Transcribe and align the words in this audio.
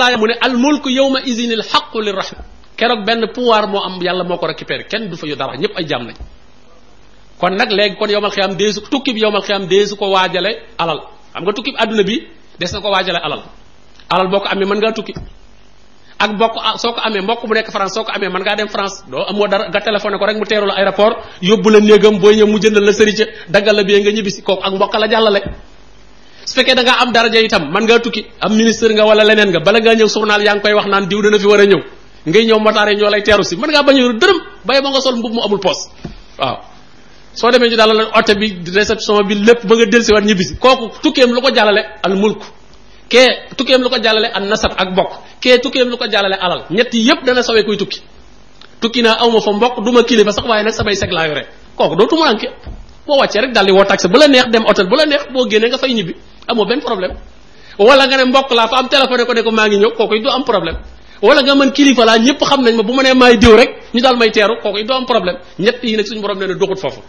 laaya 0.00 0.16
mu 0.16 0.24
ne 0.26 0.34
al 0.40 0.56
mulku 0.56 0.88
yawma 0.88 1.20
izin 1.28 1.52
al 1.52 1.60
lir 1.60 2.00
lirrahim 2.02 2.40
kérok 2.80 3.04
ben 3.04 3.20
pouvoir 3.36 3.68
mo 3.68 3.78
am 3.84 4.00
yalla 4.00 4.24
moko 4.24 4.46
récupérer 4.48 4.88
ken 4.88 5.08
du 5.10 5.16
fa 5.16 5.26
yu 5.26 5.36
dara 5.36 5.56
ñep 5.56 5.72
ay 5.76 5.84
jàmm 5.88 6.06
lañ 6.08 6.16
kon 7.38 7.50
nak 7.54 7.70
légui 7.70 7.96
kon 7.98 8.08
yoma 8.10 8.30
khiyam 8.30 8.56
desu 8.56 8.80
tukki 8.90 9.12
bi 9.12 9.20
yawmal 9.20 9.42
khiyam 9.42 9.66
deesu 9.68 9.96
ko 9.96 10.08
wajale 10.16 10.50
alal 10.78 11.00
xam 11.32 11.42
nga 11.44 11.52
tukki 11.52 11.70
aduna 11.76 12.02
bi 12.02 12.16
des 12.58 12.72
nako 12.72 12.88
wajale 12.90 13.18
alal 13.26 13.42
alal 14.12 14.28
boko 14.32 14.48
amé 14.48 14.64
man 14.66 14.78
nga 14.80 14.92
tukki 14.92 15.12
ak 16.20 16.30
bokk 16.36 16.54
ah, 16.62 16.76
soko 16.76 17.00
amé 17.04 17.20
mbokk 17.20 17.42
bu 17.48 17.54
france 17.72 17.94
soko 17.94 18.10
amé 18.12 18.28
man 18.28 18.42
nga 18.42 18.56
dem 18.56 18.68
france 18.68 19.04
do 19.10 19.16
amo 19.30 19.46
dara 19.48 19.68
ga 19.72 19.80
téléphoné 19.80 20.16
ko 20.18 20.24
rek 20.26 20.36
mu 20.36 20.44
teeru 20.48 20.66
la 20.66 20.74
aéroport 20.80 21.16
yóbbu 21.42 21.68
la 21.70 21.80
négam 21.80 22.18
boy 22.20 22.34
ñëw 22.36 22.46
mu 22.46 22.58
jëndal 22.60 22.84
la 22.84 22.92
ci 22.92 23.24
dagal 23.48 23.76
la 23.76 23.82
bi 23.84 23.92
nga 24.02 24.10
ñibisi 24.10 24.42
ko 24.42 24.60
ak 24.64 24.72
mbokk 24.74 24.94
la 25.00 25.08
jallale 25.08 25.40
su 26.50 26.56
fekkee 26.56 26.74
da 26.74 26.82
nga 26.82 26.94
am 27.02 27.10
daraja 27.14 27.40
itam 27.48 27.62
man 27.74 27.82
nga 27.86 27.98
tukki 28.02 28.22
am 28.44 28.52
ministre 28.56 28.92
nga 28.94 29.04
wala 29.06 29.22
leneen 29.28 29.50
nga 29.54 29.60
bala 29.66 29.78
nga 29.80 29.94
ñëw 29.98 30.08
journal 30.14 30.40
yaa 30.46 30.54
ngi 30.56 30.62
koy 30.64 30.72
wax 30.78 30.86
naan 30.92 31.06
diw 31.10 31.20
dana 31.24 31.38
fi 31.42 31.46
war 31.46 31.60
a 31.60 31.64
ñëw 31.70 31.82
ngay 32.28 32.44
ñëw 32.46 32.58
motaare 32.66 32.92
ñoo 32.98 33.10
lay 33.10 33.22
teeru 33.22 33.44
si 33.44 33.56
man 33.56 33.70
ngaa 33.70 33.82
bañ 33.86 33.96
a 33.98 34.04
dërëm 34.22 34.38
bay 34.66 34.80
ba 34.82 34.88
nga 34.90 35.00
sol 35.00 35.16
mbub 35.16 35.32
mu 35.34 35.40
amul 35.46 35.60
poste 35.64 35.86
waaw 36.40 36.56
soo 37.38 37.50
demee 37.50 37.70
ñu 37.70 37.76
dalal 37.76 37.96
la 37.96 38.04
oto 38.18 38.34
bi 38.40 38.46
réception 38.78 39.22
bi 39.28 39.34
lépp 39.46 39.62
ba 39.68 39.74
nga 39.76 39.86
del 39.86 40.02
si 40.04 40.12
war 40.12 40.22
kooku 40.62 40.86
tukkeem 41.02 41.30
lu 41.30 41.40
ko 41.40 41.50
jàllale 41.54 41.82
al 42.06 42.14
mulku 42.16 42.46
kee 43.08 43.26
tukkeem 43.56 43.80
lu 43.82 43.88
ko 43.88 43.96
jàllale 44.04 44.28
an 44.36 44.44
nasab 44.50 44.72
ak 44.82 44.88
bokk 44.96 45.10
kee 45.42 45.58
tukkeem 45.58 45.88
lu 45.88 45.96
ko 45.96 46.04
jàllale 46.10 46.36
alal 46.44 46.62
ñett 46.70 46.92
yépp 46.94 47.24
dana 47.26 47.42
sawee 47.42 47.64
tu 47.64 47.76
tukki 47.76 48.00
tukki 48.80 49.02
naa 49.02 49.16
awma 49.24 49.40
fa 49.40 49.52
mbokk 49.52 49.84
duma 49.84 50.02
kilifa 50.02 50.32
sax 50.32 50.44
waaye 50.48 50.64
nag 50.64 50.72
samay 50.74 50.96
seg 50.96 51.12
laa 51.12 51.26
yore 51.28 51.42
kooku 51.76 51.94
dootu 51.96 52.16
mu 52.16 52.24
ranke 52.24 52.48
boo 53.06 53.18
wàccee 53.20 53.40
rek 53.40 53.52
di 53.54 53.70
woo 53.72 53.84
taxi 53.84 54.08
bu 54.08 54.18
la 54.18 54.28
neex 54.28 54.46
dem 54.52 54.64
hôtel 54.66 54.88
bu 54.88 54.96
la 54.96 55.06
neex 55.06 55.22
boo 55.32 55.46
génnee 55.50 55.68
nga 55.68 55.78
fay 55.78 55.94
ñibbi 55.94 56.14
amoo 56.48 56.64
benn 56.66 56.80
problème 56.80 57.14
wala 57.78 58.06
nga 58.06 58.16
ne 58.16 58.24
mbokk 58.24 58.50
laa 58.54 58.68
fa 58.68 58.78
am 58.78 58.88
téléphone 58.88 59.24
ko 59.26 59.32
ne 59.34 59.42
ko 59.42 59.50
maa 59.50 59.68
ngi 59.68 59.78
ñëw 59.80 59.92
kooku 59.96 60.14
it 60.14 60.22
doo 60.22 60.32
am 60.32 60.44
problème 60.44 60.76
wala 61.22 61.42
nga 61.42 61.54
mën 61.54 61.70
kilifa 61.72 62.04
laa 62.04 62.18
ñëpp 62.18 62.40
xam 62.48 62.60
nañ 62.62 62.74
ma 62.76 62.82
bu 62.82 62.92
ma 62.92 63.02
nee 63.02 63.14
maay 63.14 63.36
diw 63.36 63.56
rek 63.56 63.70
ñu 63.94 64.00
daal 64.00 64.16
may 64.16 64.30
teeru 64.30 64.56
kooku 64.62 64.78
it 64.78 64.86
doo 64.86 64.96
am 64.96 65.04
problème 65.06 65.38
ñett 65.58 65.78
yi 65.82 65.96
nag 65.96 66.06
suñu 66.06 66.20
borom 66.20 66.38
nee 66.38 66.48
na 66.48 66.54
doxut 66.54 66.78
foofu 66.78 67.00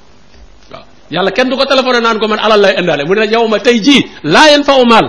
yàlla 1.12 1.32
kenn 1.32 1.50
du 1.50 1.56
ko 1.58 1.64
téléphoné 1.66 2.00
naan 2.02 2.20
ko 2.20 2.28
man 2.28 2.40
alal 2.40 2.60
lay 2.62 2.76
indaale 2.80 3.04
mu 3.06 3.14
ne 3.16 3.26
yow 3.28 3.48
ma 3.48 3.60
tey 3.60 3.80
jii 3.82 4.06
laa 4.24 4.52
yan 4.52 4.64
fawu 4.64 4.86
maal 4.86 5.08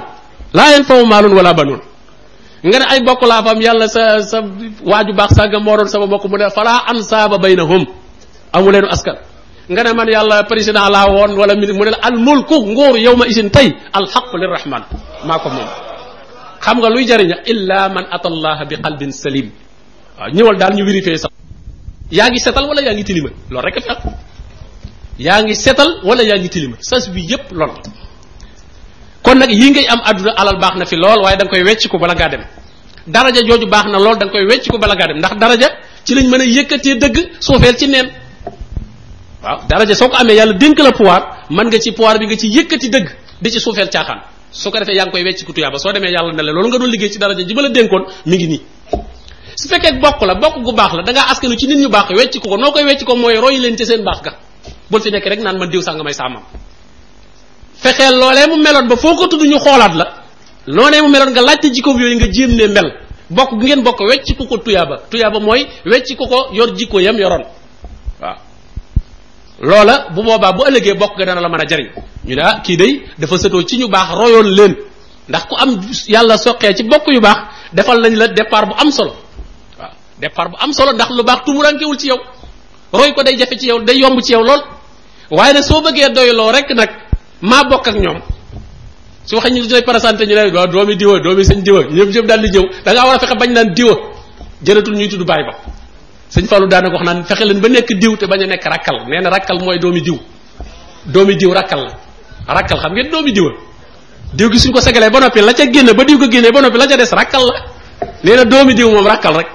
laa 0.55 0.71
yan 0.73 0.85
fawu 0.85 1.07
maalun 1.07 1.33
wala 1.35 1.55
banuun 1.55 1.81
nga 2.65 2.79
ne 2.79 2.85
ay 2.91 3.01
mbokk 3.03 3.23
laa 3.27 3.43
fa 3.43 3.51
am 3.51 3.61
yàlla 3.61 3.87
sa 3.89 4.23
sa 4.23 4.39
waaju 4.85 5.13
baax 5.15 5.31
sàgga 5.39 5.59
moo 5.61 5.77
doon 5.77 5.89
sama 5.89 6.07
mbokk 6.07 6.25
mu 6.31 6.37
ne 6.39 6.51
falaa 6.51 6.85
ansaaba 6.91 7.39
baynahum 7.39 7.87
amu 8.53 8.71
leen 8.71 8.87
askan 8.91 9.17
nga 9.73 9.83
ne 9.85 9.91
man 9.99 10.09
yàlla 10.17 10.39
président 10.53 10.87
laa 10.97 11.07
woon 11.15 11.31
wala 11.41 11.53
ministre 11.55 11.77
mu 11.79 11.85
ne 11.87 11.91
la 11.95 11.99
al 12.09 12.17
mulku 12.29 12.57
nguur 12.73 12.95
yow 13.07 13.17
ma 13.21 13.25
isin 13.27 13.49
tey 13.57 13.69
al 13.99 14.07
xaqu 14.15 14.37
lirrahman 14.41 14.83
maa 15.29 15.39
ko 15.43 15.49
moom 15.49 15.69
xam 16.65 16.77
nga 16.81 16.89
luy 16.95 17.05
jariña 17.11 17.37
illa 17.53 17.89
man 17.95 18.05
ata 18.17 18.29
allah 18.33 18.59
bi 18.71 18.75
qalbin 18.85 19.13
salim 19.13 19.49
waaw 20.19 20.27
ah, 20.29 20.29
ñëwal 20.37 20.57
daal 20.61 20.75
ñu 20.77 20.85
vérifier 20.91 21.17
sa 21.25 21.29
yaa 22.19 22.29
ngi 22.31 22.41
setal 22.47 22.65
wala 22.71 22.81
yaa 22.87 22.95
ngi 22.97 23.05
tilima 23.09 23.31
loolu 23.53 23.67
rek 23.67 23.77
fi 23.85 23.89
am 23.93 23.99
yaa 25.27 25.39
ngi 25.43 25.55
setal 25.65 25.91
wala 26.09 26.23
yaa 26.23 26.39
ngi 26.41 26.49
tilima 26.55 26.77
sas 26.89 27.05
bi 27.15 27.21
yépp 27.33 27.45
lool 27.59 27.73
kon 29.25 29.37
nag 29.43 29.51
yi 29.51 29.67
ngay 29.71 29.87
am 29.93 30.01
aduna 30.11 30.33
alal 30.41 30.59
baax 30.63 30.75
na 30.81 30.85
fi 30.91 30.97
lool 31.03 31.19
waaye 31.25 31.37
da 31.37 31.45
nga 31.45 31.51
koy 31.53 31.65
wecc 31.69 31.89
ko 31.91 31.97
bala 32.03 32.15
ngaa 32.19 32.29
dem 32.35 32.45
daraja 33.07 33.41
jooju 33.49 33.67
baax 33.75 33.87
na 33.93 33.99
lool 34.05 34.17
da 34.21 34.25
nga 34.27 34.33
koy 34.35 34.47
wecc 34.51 34.69
ko 34.71 34.79
bala 34.83 34.95
ngaa 34.95 35.09
dem 35.11 35.19
ndax 35.23 35.35
daraja 35.43 35.69
ci 36.07 36.13
lañ 36.17 36.27
mën 36.31 36.41
a 36.45 36.45
yëkkatee 36.57 36.95
dëgg 37.01 37.17
suufeel 37.41 37.77
ci 37.81 37.87
neen 37.89 38.22
waaw 39.45 39.59
daraja 39.69 39.95
soo 39.95 40.09
ko 40.09 40.17
amee 40.17 40.35
yàlla 40.37 40.55
dénk 40.55 40.79
la 40.79 40.93
pouvoir 40.93 41.21
mën 41.51 41.67
nga 41.67 41.79
ci 41.81 41.93
pouvoir 41.93 42.19
bi 42.19 42.27
nga 42.27 42.37
ci 42.37 42.47
yëkkati 42.49 42.89
dëgg 42.91 43.09
di 43.43 43.51
ci 43.51 43.61
suufeel 43.61 43.89
caaxaan 43.91 44.21
su 44.53 44.71
ko 44.71 44.79
defee 44.79 44.95
yaa 44.97 45.05
ngi 45.07 45.11
koy 45.13 45.23
wecc 45.25 45.45
ku 45.45 45.53
tuyaaba 45.53 45.79
soo 45.79 45.93
demee 45.93 46.11
yàlla 46.13 46.33
ne 46.33 46.43
la 46.43 46.53
loolu 46.53 46.69
nga 46.69 46.79
doon 46.79 46.91
liggéey 46.91 47.11
ci 47.11 47.19
daraja 47.19 47.43
ji 47.45 47.55
ngi 47.55 48.43
nii 48.47 48.61
su 49.57 49.69
bokk 49.69 50.21
la 50.27 50.35
bokk 50.35 50.63
gu 50.63 50.73
baax 50.73 50.93
la 50.95 51.03
da 51.03 51.13
ngaa 51.13 51.29
askanu 51.31 51.57
ci 51.59 51.67
ñu 51.67 51.89
baax 51.89 52.11
wecc 52.11 52.39
ko 52.39 52.49
ko 52.49 52.57
noo 52.57 52.71
koy 52.73 52.85
wecc 52.85 53.05
ko 53.05 53.17
mooy 53.17 53.37
roy 53.39 53.59
leen 53.59 53.77
ci 53.77 53.85
seen 53.85 54.03
baax 54.05 54.23
ga 54.23 54.33
bul 54.91 55.01
fi 55.01 55.11
nekk 55.11 55.27
rek 55.27 55.41
naan 55.41 55.59
man 55.59 55.69
diw 55.71 55.83
sànga 55.83 56.03
loolee 58.11 58.45
mu 58.49 58.57
meloon 58.63 58.87
ba 58.87 58.97
foo 58.97 59.15
ko 59.17 59.27
tudd 59.29 59.43
ñu 59.43 59.59
xoolaat 59.59 59.95
la 59.95 60.07
loolee 60.67 61.01
mu 61.03 61.09
meloon 61.09 61.31
nga 61.33 61.41
laajte 61.43 61.71
jikkoom 61.75 61.99
yooyu 62.01 62.15
nga 62.17 62.29
jéem 62.31 62.55
ne 62.55 62.67
mel 62.69 62.93
bokk 63.31 63.59
gi 63.61 63.77
bokk 63.83 64.01
wecc 64.01 64.37
ku 64.39 64.47
ko 64.47 64.59
tuyaaba 64.59 64.99
tuyaaba 65.11 65.41
mooy 65.41 65.67
wecc 65.85 66.17
ku 66.17 66.27
ko 66.29 66.49
yor 66.53 66.73
jikko 66.77 67.01
yam 67.01 67.19
yoroon 67.19 67.45
loola 69.69 69.97
bu 70.17 70.21
boobaa 70.27 70.53
bu 70.59 70.63
ëllëgee 70.69 70.95
bokk 70.99 71.15
nga 71.17 71.25
dana 71.27 71.41
la 71.41 71.49
mën 71.49 71.61
a 71.63 71.67
jariñ 71.71 71.89
ñu 72.27 72.35
ne 72.35 72.43
ah 72.43 72.55
kii 72.65 72.77
day 72.77 73.03
dafa 73.19 73.39
sëtoo 73.39 73.63
ci 73.69 73.77
ñu 73.79 73.87
baax 73.89 74.09
royoon 74.19 74.47
leen 74.59 74.75
ndax 75.29 75.43
ku 75.49 75.55
am 75.57 75.71
yàlla 76.09 76.37
soqee 76.39 76.75
ci 76.77 76.83
bokk 76.83 77.05
yu 77.15 77.21
baax 77.21 77.39
defal 77.73 77.99
nañ 78.01 78.15
la 78.17 78.27
départ 78.29 78.67
bu 78.67 78.75
am 78.79 78.91
solo 78.91 79.13
waaw 79.79 79.91
départ 80.21 80.49
bu 80.51 80.57
am 80.59 80.73
solo 80.73 80.93
ndax 80.93 81.11
lu 81.17 81.23
baax 81.23 81.39
tumurankewul 81.47 81.97
ci 81.97 82.09
yow 82.09 82.19
roy 82.93 83.15
ko 83.15 83.23
day 83.23 83.37
jafe 83.39 83.57
ci 83.57 83.67
yow 83.71 83.79
day 83.81 83.99
yomb 84.03 84.21
ci 84.21 84.33
yow 84.33 84.43
lool 84.43 84.63
waaye 85.31 85.53
nag 85.55 85.63
soo 85.63 85.81
bëggee 85.81 86.11
doyloo 86.11 86.51
rek 86.51 86.69
nag 86.75 86.91
maa 87.43 87.63
bokk 87.65 87.87
ak 87.89 87.97
ñoom 88.03 88.19
su 89.27 89.37
waxee 89.37 89.53
ñu 89.53 89.63
lay 89.71 89.83
présenté 89.83 90.27
ñu 90.27 90.35
ne 90.35 90.51
waaw 90.57 90.67
doomi 90.67 90.97
diwa 90.97 91.21
doomi 91.21 91.45
sëñ 91.45 91.63
diwa 91.63 91.85
ñëpp 91.85 92.11
ñëpp 92.11 92.27
daal 92.27 92.41
di 92.43 92.49
jëw 92.51 92.65
da 92.85 92.93
ngaa 92.95 93.07
war 93.07 93.15
a 93.15 93.19
fexe 93.21 93.37
bañ 93.39 93.53
naan 93.53 93.69
diwa 93.75 93.95
jëratul 94.65 94.97
ñuy 94.97 95.09
tudd 95.09 95.23
baay 95.27 95.45
ba 95.47 95.55
seigne 96.35 96.49
fallu 96.53 96.67
daanaka 96.75 96.95
wax 96.97 97.05
naan 97.09 97.19
fexe 97.29 97.45
leen 97.49 97.61
ba 97.65 97.69
nek 97.75 97.89
diw 98.03 98.13
te 98.21 98.27
baña 98.33 98.47
nek 98.53 98.65
rakal 98.73 98.97
neena 99.11 99.29
rakal 99.31 99.59
moy 99.61 99.79
domi 99.79 100.01
mooy 100.01 100.03
doomi 100.03 100.03
diw 100.05 100.19
doomi 101.15 101.35
diw 101.41 101.53
rakkal 101.59 101.83
la 102.49 102.53
rakkal 102.59 102.79
xam 102.83 102.93
ngeen 102.95 103.09
domi 103.15 103.33
diw 103.39 103.47
diw 104.39 104.49
gi 104.53 104.59
suñ 104.63 104.73
ko 104.75 104.81
sagalee 104.81 105.11
ba 105.11 105.19
nopi 105.21 105.41
la 105.41 105.53
ca 105.53 105.65
génn 105.73 105.93
ba 105.97 106.05
diw 106.05 106.19
ko 106.19 106.27
genné 106.33 106.51
ba 106.53 106.61
nopi 106.63 106.79
la 106.79 106.87
ca 106.89 106.97
dess 106.97 107.13
rakal 107.13 107.45
la 107.49 107.55
neena 108.27 108.45
domi 108.45 108.51
doomi 108.75 108.75
diw 108.75 108.89
moom 108.91 109.07
rakkal 109.07 109.37
rek 109.37 109.49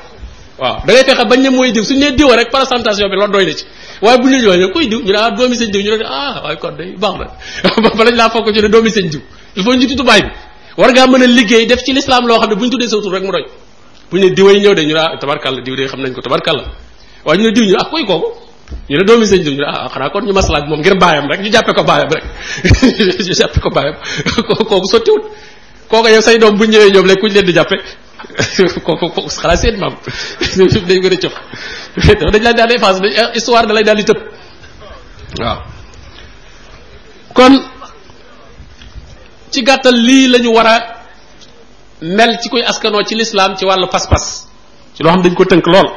waaw 0.59 0.75
da 0.85 0.91
ngay 0.93 1.03
fexé 1.03 1.23
bañ 1.29 1.39
ne 1.41 1.49
moy 1.49 1.71
diw 1.71 1.83
suñ 1.83 1.97
ne 1.97 2.11
diw 2.11 2.29
rek 2.29 2.51
présentation 2.51 3.09
bi 3.09 3.15
lo 3.17 3.27
doy 3.27 3.45
na 3.45 3.53
ci 3.53 3.65
waaye 4.01 4.19
bu 4.21 4.29
ñu 4.29 4.37
ñëwee 4.37 4.71
koy 4.71 4.87
diw 4.87 5.01
ñu 5.01 5.11
la 5.11 5.25
ah, 5.25 5.29
domi 5.31 5.37
doomi 5.39 5.55
sëñ 5.57 5.69
diw 5.71 5.81
ñu 5.81 5.97
la 5.97 6.07
ah 6.09 6.41
way 6.47 6.57
ko 6.57 6.69
day 6.77 6.93
baax 6.97 7.13
na 7.17 7.89
ba 7.97 8.03
lañ 8.05 8.15
la 8.15 8.29
fokk 8.29 8.53
ci 8.53 8.61
ne 8.61 8.69
doomi 8.69 8.89
sëñ 8.89 9.09
diw 9.09 9.21
il 9.55 9.63
faut 9.63 9.73
ñu 9.73 9.87
tuddu 9.87 10.03
bay 10.03 10.21
bi 10.21 10.29
war 10.77 10.91
nga 10.91 11.07
mëna 11.07 11.25
liggéey 11.25 11.65
def 11.65 11.81
ci 11.83 11.93
l'islam 11.93 12.27
lo 12.27 12.37
xam 12.39 12.53
buñ 12.55 12.69
tuddé 12.69 12.85
ñu 12.85 13.09
rek 13.15 13.23
mu 13.23 13.31
doy 13.31 13.45
bu 14.11 14.17
ñu 14.17 14.29
ñew 14.29 14.73
de 14.73 14.85
ñu 14.85 14.93
la 14.93 15.11
ah, 15.13 15.17
tabarkal 15.19 15.61
diw 15.63 15.75
de 15.75 15.87
xam 15.87 16.01
nañ 16.01 16.13
ko 16.13 16.21
tabarkal 16.21 16.57
waaye 17.25 17.41
ñu 17.41 17.51
diw 17.51 17.65
ñu 17.65 17.75
ak 17.75 17.81
ah, 17.81 17.89
koy 17.91 18.05
kooku 18.05 18.27
ñu 18.89 18.95
la 18.97 19.03
doomi 19.03 19.25
señ 19.27 19.41
diw 19.43 19.53
ñu 19.53 19.63
ah 19.67 19.89
xanaa 19.91 20.09
kon 20.09 20.23
ñu 20.25 20.33
maslaaj 20.33 20.63
mom 20.69 20.79
ngir 20.79 20.95
bayam 20.95 21.27
rek 21.29 21.41
ñu 21.41 21.51
jappé 21.51 21.73
ko 21.73 21.83
bayam 21.83 22.07
rek 22.09 22.23
ñu 23.27 23.33
jappé 23.35 23.59
ko 23.59 23.69
bayam 23.69 23.95
baayam 23.95 24.63
kooku 24.69 24.87
sottiwut 24.87 25.23
kooku 25.89 26.07
yow 26.07 26.21
say 26.21 26.37
doom 26.39 26.55
bu 26.57 26.65
ñewé 26.65 26.89
ñom 26.91 27.05
rek 27.05 27.19
kuñ 27.19 27.33
leen 27.33 27.45
di 27.45 27.53
jàppe 27.53 27.75
kooku 28.85 29.09
kooku 29.11 29.29
xanaa 29.29 29.57
seen 29.57 29.75
maam 29.79 29.95
dañ 30.87 30.99
ko 31.03 31.07
rëccëf 31.11 31.33
dañ 32.31 32.43
la 32.43 32.53
daal 32.53 32.71
efface 32.71 33.01
eh, 33.03 33.29
histoire 33.35 33.67
da 33.67 33.73
lay 33.73 33.83
dal 33.83 33.97
di 33.97 34.03
tepp 34.05 34.19
wa 35.41 35.63
kon 37.33 37.53
ci 39.51 39.63
gàttal 39.67 39.95
li 39.95 40.27
lañu 40.31 40.53
wara 40.55 40.96
mel 42.01 42.37
ci 42.39 42.49
kuy 42.49 42.63
askanoo 42.63 43.01
ci 43.03 43.15
lislaam 43.15 43.55
ci 43.57 43.65
wàllu 43.65 43.87
pas-pas 43.87 44.45
ci 44.95 45.03
loo 45.03 45.11
xam 45.11 45.21
dañ 45.23 45.33
ko 45.33 45.45
tënk 45.45 45.65
lool 45.65 45.87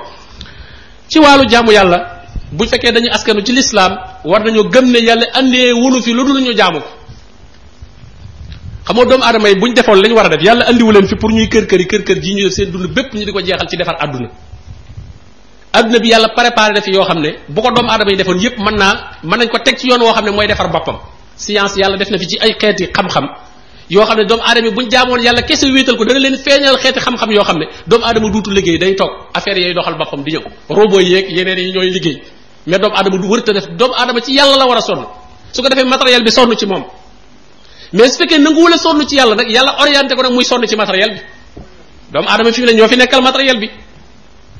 ci 1.09 1.19
wàllu 1.21 1.44
jaamu 1.49 1.72
yàlla 1.72 2.25
bu 2.53 2.65
fekkee 2.65 2.93
dañu 2.93 3.11
askanu 3.12 3.43
ci 3.44 3.53
lislaam 3.53 3.93
war 4.25 4.41
nañoo 4.43 4.65
gëm 4.65 4.91
ne 4.91 4.99
yàlla 5.00 5.27
andee 5.34 5.72
wunu 5.72 6.03
fi 6.03 6.12
lu 6.12 6.25
dul 6.25 6.41
ñu 6.41 6.55
jaamu 6.56 6.81
ko 6.81 6.87
xamoo 8.87 9.05
doomu 9.05 9.25
aadama 9.25 9.49
yi 9.49 9.55
buñ 9.56 9.75
defoon 9.75 10.00
lañ 10.00 10.12
war 10.12 10.27
a 10.27 10.28
def 10.31 10.43
yàlla 10.43 10.65
andiwu 10.69 11.06
fi 11.06 11.16
pour 11.16 11.33
ñuy 11.33 11.49
kër 11.49 11.66
kër 11.66 11.81
yi 11.81 11.87
kër 11.87 12.03
kër 12.05 12.19
ji 12.22 12.34
ñu 12.34 12.44
def 12.44 12.53
seen 12.55 12.71
dund 12.71 12.87
bépp 12.94 13.12
ñu 13.12 13.25
di 13.25 13.32
ko 13.32 13.41
jeexal 13.43 13.69
ci 13.69 13.77
defar 13.77 13.97
àdduna 14.00 14.28
àdduna 15.72 15.99
bi 15.99 16.09
yàlla 16.09 16.28
préparé 16.34 16.72
na 16.72 16.81
fi 16.81 16.93
yoo 16.93 17.05
xam 17.05 17.21
ne 17.21 17.37
bu 17.49 17.61
ko 17.61 17.71
doomu 17.72 17.91
aadama 17.91 18.11
yi 18.11 18.17
defoon 18.17 18.41
yépp 18.41 18.59
mën 18.59 18.75
naa 18.77 19.19
mën 19.22 19.38
nañ 19.38 19.49
ko 19.50 19.59
teg 19.59 19.77
ci 19.77 19.88
yoon 19.88 20.00
woo 20.00 20.12
xam 20.15 20.25
ne 20.25 20.31
mooy 20.31 20.47
defar 20.47 20.71
boppam 20.72 20.97
science 21.37 21.77
yàlla 21.77 21.99
def 21.99 22.11
na 22.11 22.19
fi 22.19 22.27
ci 22.27 22.38
ay 22.41 22.56
xeeti 22.59 22.88
xam 22.91 23.06
yoo 23.94 24.04
xam 24.08 24.16
ne 24.20 24.24
doomu 24.30 24.42
aadama 24.48 24.66
yi 24.68 24.72
buñ 24.78 24.86
jaamoon 24.92 25.20
yàlla 25.26 25.42
kese 25.42 25.64
wéetal 25.74 25.96
ko 25.98 26.04
dana 26.08 26.20
leen 26.24 26.34
feeñal 26.44 26.76
xeeti 26.82 27.00
xam-xam 27.06 27.30
yoo 27.36 27.42
xam 27.48 27.56
ne 27.60 27.66
doomu 27.90 28.04
aadama 28.08 28.28
duutu 28.32 28.50
liggéey 28.56 28.78
day 28.82 28.92
toog 29.00 29.10
affaire 29.38 29.60
yay 29.64 29.75
doxal 29.78 29.94
boppam 30.00 30.20
di 30.25 30.31
ñëw 30.32 30.42
robot 30.76 31.02
yeeg 31.02 31.25
yeneen 31.37 31.58
yi 31.58 31.72
ñooy 31.75 31.90
liggéey 31.96 32.16
mais 32.69 32.78
doomu 32.78 32.94
aadama 32.96 33.19
du 33.22 33.26
wërta 33.28 33.52
def 33.52 33.66
doomu 33.81 33.94
aadama 34.00 34.20
ci 34.20 34.32
yàlla 34.38 34.56
la 34.56 34.66
war 34.66 34.78
a 34.78 34.81
sonn 34.81 35.02
su 35.52 35.60
ko 35.62 35.69
defee 35.69 35.84
matériel 35.94 36.22
bi 36.25 36.31
sonn 36.31 36.56
ci 36.56 36.66
moom 36.66 36.84
mais 37.96 38.10
su 38.10 38.19
fekkee 38.19 38.38
nangu 38.38 38.60
wala 38.62 38.78
sonn 38.78 39.00
ci 39.08 39.14
yàlla 39.16 39.34
nag 39.34 39.48
yàlla 39.50 39.72
orienté 39.82 40.14
ko 40.14 40.22
nag 40.22 40.32
muy 40.36 40.44
sonn 40.44 40.62
ci 40.70 40.76
matériel 40.76 41.10
bi 41.16 41.20
doomu 42.12 42.28
aadama 42.28 42.52
fi 42.52 42.60
mu 42.60 42.66
ne 42.69 42.72
ñoo 42.78 42.88
fi 42.90 42.96
nekkal 42.96 43.22
matériel 43.28 43.58
bi 43.62 43.69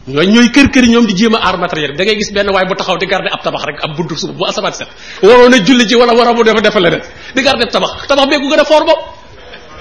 ñoo 0.09 0.25
ñooy 0.35 0.49
kër 0.55 0.69
kër 0.75 0.87
ñoom 0.93 1.07
di 1.07 1.15
jéem 1.19 1.35
a 1.37 1.39
aar 1.47 1.57
matériel 1.65 1.93
da 1.97 2.03
ngay 2.05 2.17
gis 2.19 2.33
benn 2.33 2.51
waay 2.53 2.67
bu 2.67 2.75
taxaw 2.75 2.97
di 2.99 3.07
garder 3.07 3.31
ab 3.37 3.43
tabax 3.45 3.63
rek 3.69 3.79
ab 3.85 3.91
buntu 3.97 4.15
suuf 4.23 4.35
bu 4.39 4.43
asamaat 4.51 4.75
set 4.75 4.89
waroon 5.23 5.55
a 5.55 5.59
julli 5.67 5.85
ci 5.89 5.95
wala 6.01 6.13
war 6.19 6.29
mu 6.35 6.43
def 6.43 6.59
defal 6.67 6.83
leneen 6.85 7.03
di 7.35 7.41
garder 7.47 7.69
tabax 7.75 7.91
tabax 8.09 8.27
bee 8.31 8.41
ku 8.43 8.49
gën 8.53 8.61
a 8.65 8.65
foor 8.71 8.83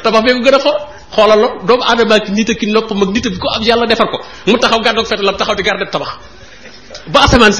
tabax 0.05 0.21
bee 0.25 0.33
ko 0.37 0.41
gën 0.45 0.55
a 0.55 0.59
for 0.65 0.75
xoolal 1.15 1.39
lo 1.43 1.47
doomu 1.67 1.83
aadama 1.91 2.15
ak 2.19 2.27
nit 2.37 2.49
ak 2.53 2.61
nopp 2.75 2.91
mag 3.01 3.09
nit 3.15 3.25
ak 3.25 3.33
ko 3.41 3.47
am 3.55 3.61
yàlla 3.69 3.85
defar 3.91 4.07
ko 4.13 4.17
mu 4.47 4.57
taxaw 4.63 4.79
gàddoog 4.85 5.07
fetalam 5.11 5.35
taxaw 5.39 5.55
di 5.55 5.63
garde 5.63 5.85
tabax 5.93 6.09
ba 7.13 7.19
asamaan 7.25 7.53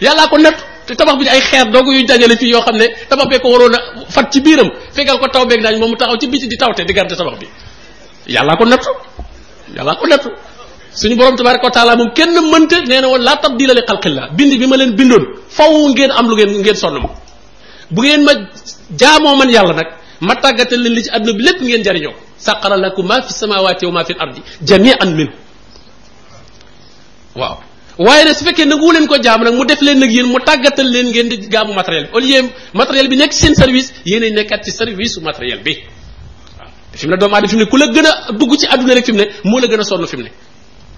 yàllaa 0.00 0.28
ko 0.32 0.36
natt 0.38 0.58
te 0.86 0.94
tabax 0.94 1.16
bi 1.20 1.28
ay 1.28 1.40
xeer 1.40 1.64
doogu 1.72 1.92
yu 1.96 2.02
dajale 2.06 2.36
fii 2.36 2.50
yoo 2.52 2.62
xam 2.62 2.76
ne 2.76 2.86
tabax 3.08 3.26
bee 3.30 3.38
ko 3.40 3.48
waroon 3.52 3.74
a 3.74 3.80
fat 4.14 4.26
ci 4.32 4.40
biiram 4.40 4.68
fegal 4.94 5.16
ko 5.20 5.26
taw 5.28 5.44
beeg 5.46 5.62
daañ 5.62 5.78
moom 5.78 5.90
mu 5.92 5.96
taxaw 5.96 6.16
ci 6.20 6.26
biti 6.28 6.46
di 6.46 6.56
tawte 6.56 6.82
di 6.86 6.92
garde 6.92 7.14
tabax 7.16 7.36
bi 7.40 7.46
yàllaa 8.34 8.56
ko 8.58 8.64
nattu 8.66 8.90
yàllaa 9.76 9.96
ko 9.96 10.06
nattu 10.06 10.28
suñu 11.00 11.16
borom 11.16 11.36
tabaraka 11.36 11.64
wa 11.64 11.70
taala 11.76 11.92
moom 11.96 12.10
kenn 12.14 12.32
mënte 12.52 12.76
nee 12.88 13.00
na 13.00 13.08
woon 13.08 13.22
laa 13.28 13.36
tabdila 13.36 13.74
li 13.78 13.82
xalqillah 13.88 14.26
bind 14.36 14.52
bi 14.60 14.66
ma 14.66 14.76
leen 14.76 14.92
bindoon 14.98 15.24
faw 15.56 15.70
ngeen 15.92 16.10
am 16.10 16.26
lu 16.30 16.34
ngeen 16.34 16.50
ngeen 16.62 16.74
sonn 16.82 16.98
ma 17.04 17.08
bu 17.94 18.00
ngeen 18.02 18.22
ma 18.26 18.32
jaamoo 19.00 19.36
man 19.40 19.50
yàlla 19.56 19.72
nag 19.80 19.88
ma 20.20 20.34
tàggatal 20.34 20.80
leen 20.82 20.94
li 20.94 21.02
ci 21.04 21.10
àdduna 21.10 21.36
bi 21.38 21.42
lépp 21.44 21.60
ngeen 21.62 21.82
jariñoo 21.82 22.14
saqara 22.36 22.76
lakum 22.76 23.06
ma 23.06 23.22
fi 23.22 23.32
samawati 23.32 23.86
wa 23.86 23.92
ma 23.92 24.04
fi 24.04 24.14
ardi 24.18 24.40
jami'an 24.68 25.08
min 25.16 25.28
waaw 27.36 27.56
waaye 27.98 28.24
nag 28.24 28.34
su 28.34 28.44
fekkee 28.44 28.64
nanguwu 28.66 28.92
leen 28.92 29.06
ko 29.06 29.16
jaam 29.22 29.42
nag 29.44 29.54
mu 29.54 29.64
def 29.64 29.80
leen 29.80 29.98
nag 30.00 30.10
yéen 30.12 30.26
mu 30.26 30.38
tàggatal 30.44 30.86
leen 30.94 31.06
ngeen 31.10 31.28
di 31.28 31.36
gaamu 31.48 31.72
matériel 31.74 32.04
bi 32.06 32.10
au 32.14 32.20
lieu 32.20 32.50
matériel 32.74 33.08
bi 33.08 33.16
nekk 33.16 33.32
seen 33.32 33.54
service 33.54 33.92
yéenay 34.06 34.30
nekkat 34.30 34.64
ci 34.64 34.70
service 34.70 35.12
su 35.14 35.20
matériel 35.20 35.60
bi 35.62 35.72
waaw 36.58 36.68
fi 36.94 37.06
mu 37.06 37.10
ne 37.12 37.16
doomu 37.18 37.34
aadama 37.34 37.48
fi 37.48 37.56
mu 37.56 37.62
ne 37.62 37.68
ku 37.70 37.76
la 37.76 37.86
gën 37.86 38.06
a 38.06 38.32
dugg 38.32 38.52
ci 38.60 38.66
àdduna 38.66 38.94
rek 38.94 39.04
fi 39.04 39.12
mu 39.12 39.18
ne 39.18 39.26
moo 39.44 39.58
la 39.60 39.66
gën 39.68 39.80
a 39.80 39.84
sonn 39.84 40.06
fi 40.06 40.16
mu 40.16 40.22
ne 40.22 40.30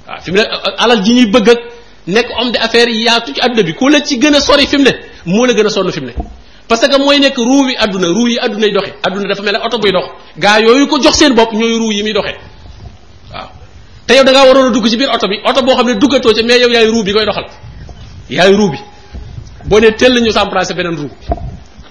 waaw 0.08 0.20
fi 0.24 0.30
mu 0.32 0.36
ne 0.38 0.44
alal 0.82 1.00
ji 1.04 1.12
ñuy 1.12 1.26
bëgg 1.26 1.48
ak 1.50 1.60
nekk 2.06 2.26
homme 2.38 2.52
d'affaires 2.52 2.94
yi 2.94 3.02
yaatu 3.04 3.34
ci 3.34 3.40
àdduna 3.40 3.62
bi 3.68 3.74
ku 3.74 3.88
la 3.88 4.00
ci 4.00 4.18
gën 4.18 4.34
a 4.34 4.40
sori 4.40 4.66
fi 4.66 4.76
mu 4.78 4.84
ne 4.84 4.92
moo 5.26 5.44
la 5.46 5.52
gën 5.52 5.66
a 5.66 5.70
sonn 5.70 5.92
fi 5.92 6.00
mu 6.00 6.06
ne 6.08 6.14
parce 6.70 6.86
que 6.88 6.98
mooy 7.02 7.18
nekk 7.18 7.36
ruu 7.36 7.64
wi 7.66 7.74
àdduna 7.76 8.06
ruu 8.16 8.28
yi 8.28 8.38
àddunay 8.46 8.70
doxe 8.70 8.92
àdduna 9.06 9.26
dafa 9.28 9.42
mel 9.42 9.56
oto 9.66 9.78
buy 9.80 9.90
dox 9.90 10.04
gaa 10.38 10.58
yooyu 10.60 10.86
ko 10.86 10.98
jox 11.02 11.16
seen 11.18 11.34
bopp 11.34 11.52
ñooy 11.52 11.76
ruu 11.78 11.90
yi 11.90 12.02
muy 12.04 12.12
doxe 12.12 12.30
waaw 13.32 13.48
te 14.06 14.14
yow 14.14 14.22
da 14.24 14.30
ngaa 14.32 14.46
waroon 14.46 14.66
a 14.66 14.70
dugg 14.70 14.86
ci 14.88 14.96
biir 14.96 15.10
oto 15.10 15.26
bi 15.26 15.34
oto 15.44 15.62
boo 15.62 15.74
xam 15.74 15.86
ne 15.88 15.94
duggatoo 15.94 16.32
ca 16.32 16.42
mais 16.44 16.60
yow 16.60 16.70
yaay 16.70 16.86
ruu 16.86 17.02
bi 17.02 17.12
koy 17.12 17.24
doxal 17.26 17.46
yaay 18.30 18.52
ruu 18.52 18.70
bi 18.70 18.78
boo 19.64 19.80
nee 19.80 19.90
teel 19.96 20.12
ñu 20.22 20.30
remplacer 20.30 20.76
beneen 20.76 20.94
ruu 20.96 21.10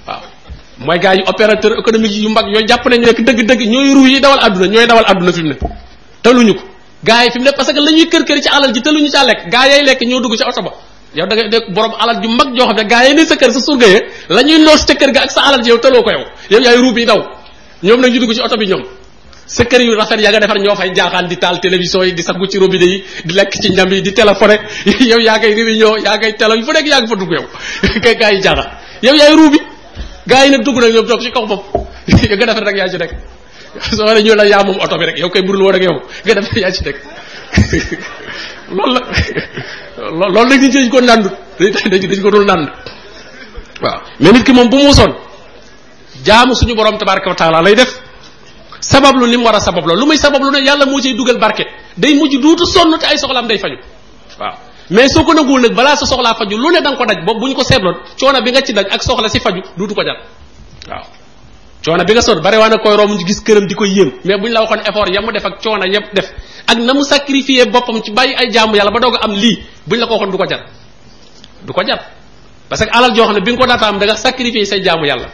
waaw 0.07 0.21
mooy 0.79 0.97
gaa 0.99 1.13
yi 1.15 1.23
opérateur 1.27 1.71
économique 1.77 2.15
yu 2.15 2.29
mag 2.29 2.45
yooyu 2.47 2.65
jàpp 2.67 2.85
ne 2.87 2.97
ñu 2.99 3.05
nekk 3.05 3.19
dëgg-dëgg 3.19 3.67
ñooy 3.67 3.93
ruu 3.95 4.05
yi 4.07 4.21
dawal 4.21 4.39
àdduna 4.39 4.67
ñooy 4.67 4.87
dawal 4.87 5.03
àdduna 5.11 5.33
fi 5.33 5.43
ne 5.43 5.55
tëluñu 6.23 6.53
ko 6.55 6.61
gaa 7.03 7.25
yi 7.25 7.31
fi 7.31 7.39
mu 7.39 7.45
ne 7.45 7.51
parce 7.51 7.67
que 7.67 7.75
la 7.75 9.23
lekk 9.25 9.49
gaa 9.51 9.67
yay 9.67 10.13
oto 10.15 10.29
ba 10.63 10.71
yaw 11.15 11.25
da 11.25 11.35
ngay 11.35 11.49
nekk 11.49 11.67
borom 11.73 11.93
alal 11.97 12.21
ju 12.21 12.29
mag 12.29 12.49
joo 12.57 12.67
xam 12.69 12.77
ne 12.77 12.83
gaa 12.85 13.03
yi 13.07 13.13
ne 13.17 13.25
sa 13.25 13.35
kër 13.35 13.51
sa 13.51 13.59
surga 13.59 13.87
ya 13.89 13.99
la 14.29 14.41
ñuy 14.45 14.59
noos 14.61 14.85
ca 14.85 14.93
kër 14.93 15.09
ga 15.11 15.21
ak 15.25 15.31
sa 15.31 15.41
alal 15.49 15.61
ji 15.65 15.69
yow 15.73 15.79
tëloo 15.81 16.03
ko 16.05 16.11
yow 16.13 16.23
yow 16.53 16.61
yaay 16.61 16.77
ruub 16.77 16.97
yi 16.97 17.05
daw 17.05 17.17
ñoom 17.83 17.99
nag 18.01 18.13
ñu 18.13 18.19
dugg 18.21 18.33
ci 18.37 18.41
oto 18.41 18.57
bi 18.61 18.65
ñoom 18.69 18.83
sa 19.45 19.65
kër 19.65 19.81
yu 19.89 19.95
rafet 19.97 20.19
yaa 20.21 20.29
nga 20.31 20.39
defar 20.41 21.25
di 21.27 21.35
taal 21.37 21.57
télévision 21.59 22.03
yi 22.05 22.13
di 22.13 22.21
sangu 22.21 22.45
ci 22.47 22.57
robinet 22.61 22.87
yi 22.93 23.03
di 23.25 23.33
lekk 23.33 23.51
ci 23.61 23.71
ñam 23.73 23.89
yi 23.91 24.01
di 24.01 24.11
téléphoné 24.13 24.55
yow 25.11 25.17
yaa 25.19 25.37
ngay 25.39 25.53
réunion 25.53 25.97
yaa 25.97 26.15
ngay 26.17 26.33
télé 26.37 26.53
yu 26.61 26.65
fa 26.65 26.73
nekk 26.77 26.85
yaa 26.87 26.99
ngi 27.01 27.09
fa 27.09 27.15
dugg 27.17 27.31
yow 27.33 27.45
kay 28.03 28.15
gaa 28.15 28.31
yi 28.31 28.41
jaaxaan 28.41 28.77
yow 29.01 29.13
yaay 29.17 29.33
ruubi 29.35 29.57
gaa 30.29 30.45
yi 30.45 30.51
nag 30.51 30.61
dugg 30.63 30.77
nag 30.77 30.93
ñoom 30.93 31.05
rek 32.69 32.77
yaa 32.77 32.87
ci 32.89 32.97
rek 33.01 33.11
soo 33.97 34.05
ne 34.13 34.21
ñu 34.21 34.33
la 34.37 34.45
moom 34.63 34.77
oto 34.79 34.95
bi 34.97 35.05
rek 35.09 35.17
yow 35.17 35.29
kay 35.33 35.41
burul 35.41 35.61
woon 35.65 35.75
ak 35.75 35.81
yow 35.81 35.97
nga 36.25 36.33
defar 36.37 36.53
yaa 36.59 36.71
ci 36.71 36.83
rek 36.85 36.97
loolu 38.77 39.01
la 40.19 40.25
loolu 40.35 40.49
nag 40.49 40.61
nit 40.61 40.73
dañ 40.73 40.89
ko 40.89 40.99
nàndut 41.01 41.33
dañ 41.59 41.99
dañ 42.01 42.21
ko 42.23 42.29
dul 42.31 42.45
nànd 42.45 42.67
waaw 43.81 43.99
mais 44.19 44.33
nit 44.33 44.43
ki 44.43 44.53
moom 44.53 44.69
bu 44.69 44.77
mu 44.77 44.85
wusoon 44.89 45.11
jaamu 46.25 46.53
suñu 46.55 46.75
borom 46.75 46.97
tabaraka 46.97 47.29
wa 47.29 47.35
taala 47.35 47.61
lay 47.61 47.75
def 47.75 47.89
sabablu 48.79 49.25
lim 49.25 49.43
war 49.43 49.55
a 49.55 49.59
sabablu 49.59 49.95
lu 49.95 50.05
muy 50.05 50.17
sabablu 50.17 50.51
ne 50.51 50.59
yàlla 50.65 50.85
moo 50.85 51.01
cay 51.01 51.13
dugal 51.13 51.37
barke 51.37 51.65
day 51.97 52.13
mujj 52.15 52.37
duutu 52.41 52.65
sonn 52.65 52.97
te 52.99 53.05
ay 53.05 53.17
soxlaam 53.17 53.47
day 53.47 53.57
faju 53.57 53.77
waaw 54.39 54.55
mais 54.91 55.07
soo 55.09 55.23
ko 55.23 55.33
nagul 55.33 55.61
nag 55.61 55.73
balaa 55.75 55.95
sa 55.95 56.05
soxlaa 56.05 56.35
faju 56.35 56.57
lu 56.57 56.69
ne 56.71 56.81
da 56.81 56.93
ko 56.95 57.05
daj 57.05 57.19
boobu 57.25 57.39
bu 57.41 57.45
ñu 57.49 57.55
ko 57.55 57.63
seetloon 57.63 57.95
coono 58.19 58.41
bi 58.41 58.51
nga 58.51 58.61
ci 58.61 58.73
daj 58.73 58.85
ak 58.93 59.01
soxla 59.03 59.29
si 59.29 59.39
faju 59.39 59.61
duutu 59.77 59.95
ko 59.95 60.03
jar 60.03 60.17
waaw 60.89 61.05
coono 61.85 62.03
bi 62.05 62.13
nga 62.13 62.21
sonn 62.21 62.39
bare 62.45 62.57
waa 62.61 62.69
na 62.69 62.77
koy 62.77 62.95
romb 62.95 63.17
gis 63.27 63.41
këram 63.43 63.65
di 63.67 63.75
ko 63.75 63.85
yéem 63.85 64.09
mais 64.25 64.37
buñ 64.41 64.51
la 64.53 64.61
waxoon 64.61 64.81
effort 64.89 65.09
ya 65.13 65.21
mu 65.21 65.31
def 65.31 65.45
ak 65.45 65.53
coono 65.63 65.85
yëpp 65.85 66.07
def 66.13 66.27
ak 66.69 66.77
namu 66.85 67.01
sacrifier 67.01 67.65
bopam 67.65 67.97
ci 68.05 68.11
bàyyi 68.13 68.37
ay 68.37 68.51
jaamu 68.53 68.77
yalla 68.77 68.91
ba 68.93 68.99
doog 69.01 69.17
am 69.25 69.33
li 69.33 69.57
buñ 69.89 69.99
la 69.99 70.05
ko 70.05 70.13
waxoon 70.13 70.31
du 70.31 70.37
ko 70.37 70.45
jar 70.45 70.61
du 71.65 71.73
ko 71.73 71.81
jar 71.85 71.99
parce 72.69 72.85
que 72.85 72.89
alal 72.91 73.15
jo 73.15 73.23
xamne 73.25 73.41
bi 73.41 73.57
ko 73.57 73.65
data 73.65 73.87
am 73.89 73.97
da 73.99 74.05
nga 74.05 74.15
sacrifier 74.15 74.65
say 74.65 74.81
jaamu 74.83 75.05
yalla 75.05 75.27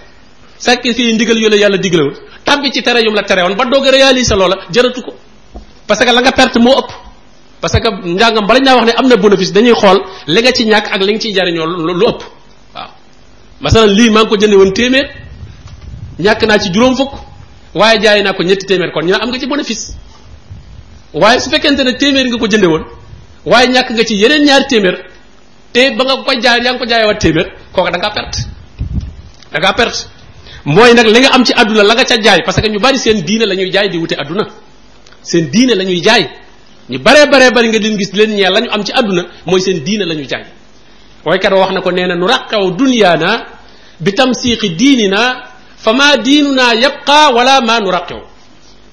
sacrifier 0.57 1.13
ndigal 1.13 1.37
yu 1.37 1.49
la 1.49 1.55
yàlla 1.57 1.77
digalewul 1.77 2.15
tabbi 2.45 2.71
ci 2.71 2.81
tere 2.81 3.01
yum 3.03 3.13
la 3.15 3.23
won 3.43 3.55
ba 3.55 3.65
doog 3.65 3.83
réaliser 3.85 4.35
lola 4.37 4.55
jaratu 4.71 5.01
ko 5.01 5.11
parce 5.87 5.99
que 6.05 6.11
la 6.15 6.21
nga 6.21 6.31
perte 6.31 6.57
mo 6.59 6.71
upp 6.77 6.91
parce 7.61 7.73
que 7.79 7.89
njàngam 8.07 8.47
bala 8.47 8.59
ñaa 8.59 8.75
wax 8.75 8.85
ne 8.85 8.91
amna 8.97 9.15
na 9.15 9.21
bénéfice 9.21 9.51
dañuy 9.53 9.73
xol 9.75 9.97
li 10.27 10.39
nga 10.41 10.51
ci 10.51 10.63
ñak 10.65 10.87
ak 10.93 11.01
li 11.03 11.11
nga 11.13 11.19
ciy 11.21 11.33
jariñoo 11.33 11.65
lu 11.65 12.05
upp 12.07 12.21
waaw 12.75 12.89
masalan 13.61 13.89
lii 13.97 14.09
maa 14.09 14.23
ngi 14.23 14.29
ko 14.29 14.35
jënde 14.37 14.55
woon 14.55 14.73
téeméer 14.73 15.05
ñàkk 16.19 16.43
naa 16.45 16.59
ci 16.59 16.69
juroom 16.73 16.95
fukk 16.95 17.11
waye 17.75 17.99
jaay 18.01 18.23
na 18.23 18.33
ko 18.33 18.43
ñetti 18.43 18.65
téeméer 18.65 18.91
kon 18.93 19.01
ñu 19.05 19.13
am 19.15 19.29
nga 19.29 19.39
ci 19.39 19.47
bénéfice 19.47 19.93
waaye 21.21 21.39
su 21.39 21.49
fekkente 21.49 21.83
ne 21.83 21.93
téeméer 21.95 22.27
nga 22.27 22.37
ko 22.37 22.47
jënde 22.47 22.67
woon 22.71 22.83
waaye 23.45 23.67
ñàkk 23.67 23.89
nga 23.93 24.03
ci 24.05 24.15
yeneen 24.21 24.43
ñaari 24.43 24.65
téeméer 24.69 24.95
te 25.73 25.91
ba 25.95 26.03
nga 26.03 26.15
ko 26.17 26.31
jaay 26.43 26.59
yaa 26.63 26.73
ngi 26.73 26.79
ko 26.79 26.85
jaayee 26.85 27.07
waat 27.07 27.19
téeméer 27.25 27.47
kooka 27.71 27.91
da 27.91 27.97
nga 27.97 28.11
perte 28.15 28.39
da 29.51 29.59
nga 29.59 29.73
perte 29.73 30.07
mooy 30.65 30.93
nag 30.93 31.05
li 31.07 31.19
nga 31.19 31.29
am 31.35 31.43
ci 31.45 31.53
àdduna 31.53 31.83
la 31.83 31.93
nga 31.95 32.03
ca 32.03 32.15
jaay 32.21 32.41
parce 32.45 32.59
que 32.61 32.67
ñu 32.69 32.79
bari 32.79 32.97
seen 32.99 33.21
diine 33.23 33.45
la 33.45 33.55
ñuy 33.55 33.71
jaay 33.71 33.89
di 33.89 33.97
wute 33.97 34.15
àdduna 34.19 34.43
seen 35.23 35.49
diine 35.51 35.73
la 35.75 35.83
ñuy 35.83 36.01
jaay 36.03 36.23
ñu 36.89 36.99
bare 36.99 37.25
bare 37.31 37.49
bari 37.51 37.67
nga 37.69 37.79
leen 37.79 37.97
gis 37.97 38.11
leen 38.13 38.35
ñeel 38.35 38.51
la 38.53 38.59
ñu 38.59 38.69
am 38.71 38.83
ci 38.83 38.91
àdduna 38.91 39.23
mooy 39.45 39.61
seen 39.61 39.79
diine 39.85 40.03
la 40.05 40.13
ñuy 40.15 40.27
jaay 40.29 40.43
way 41.25 41.39
kat 41.39 41.51
wax 41.53 41.71
na 41.71 41.81
ko 41.81 41.91
nee 41.91 42.07
na 42.07 42.15
nu 42.15 42.27
raqaw 42.27 42.71
dunyaana 42.75 43.45
bi 43.99 44.11
tamsiqi 44.11 44.69
diinina 44.75 45.19
fama 45.77 46.17
diinuna 46.17 46.73
yabqa 46.75 47.29
wala 47.35 47.61
ma 47.61 47.79
nu 47.79 47.89
raqaw 47.91 48.19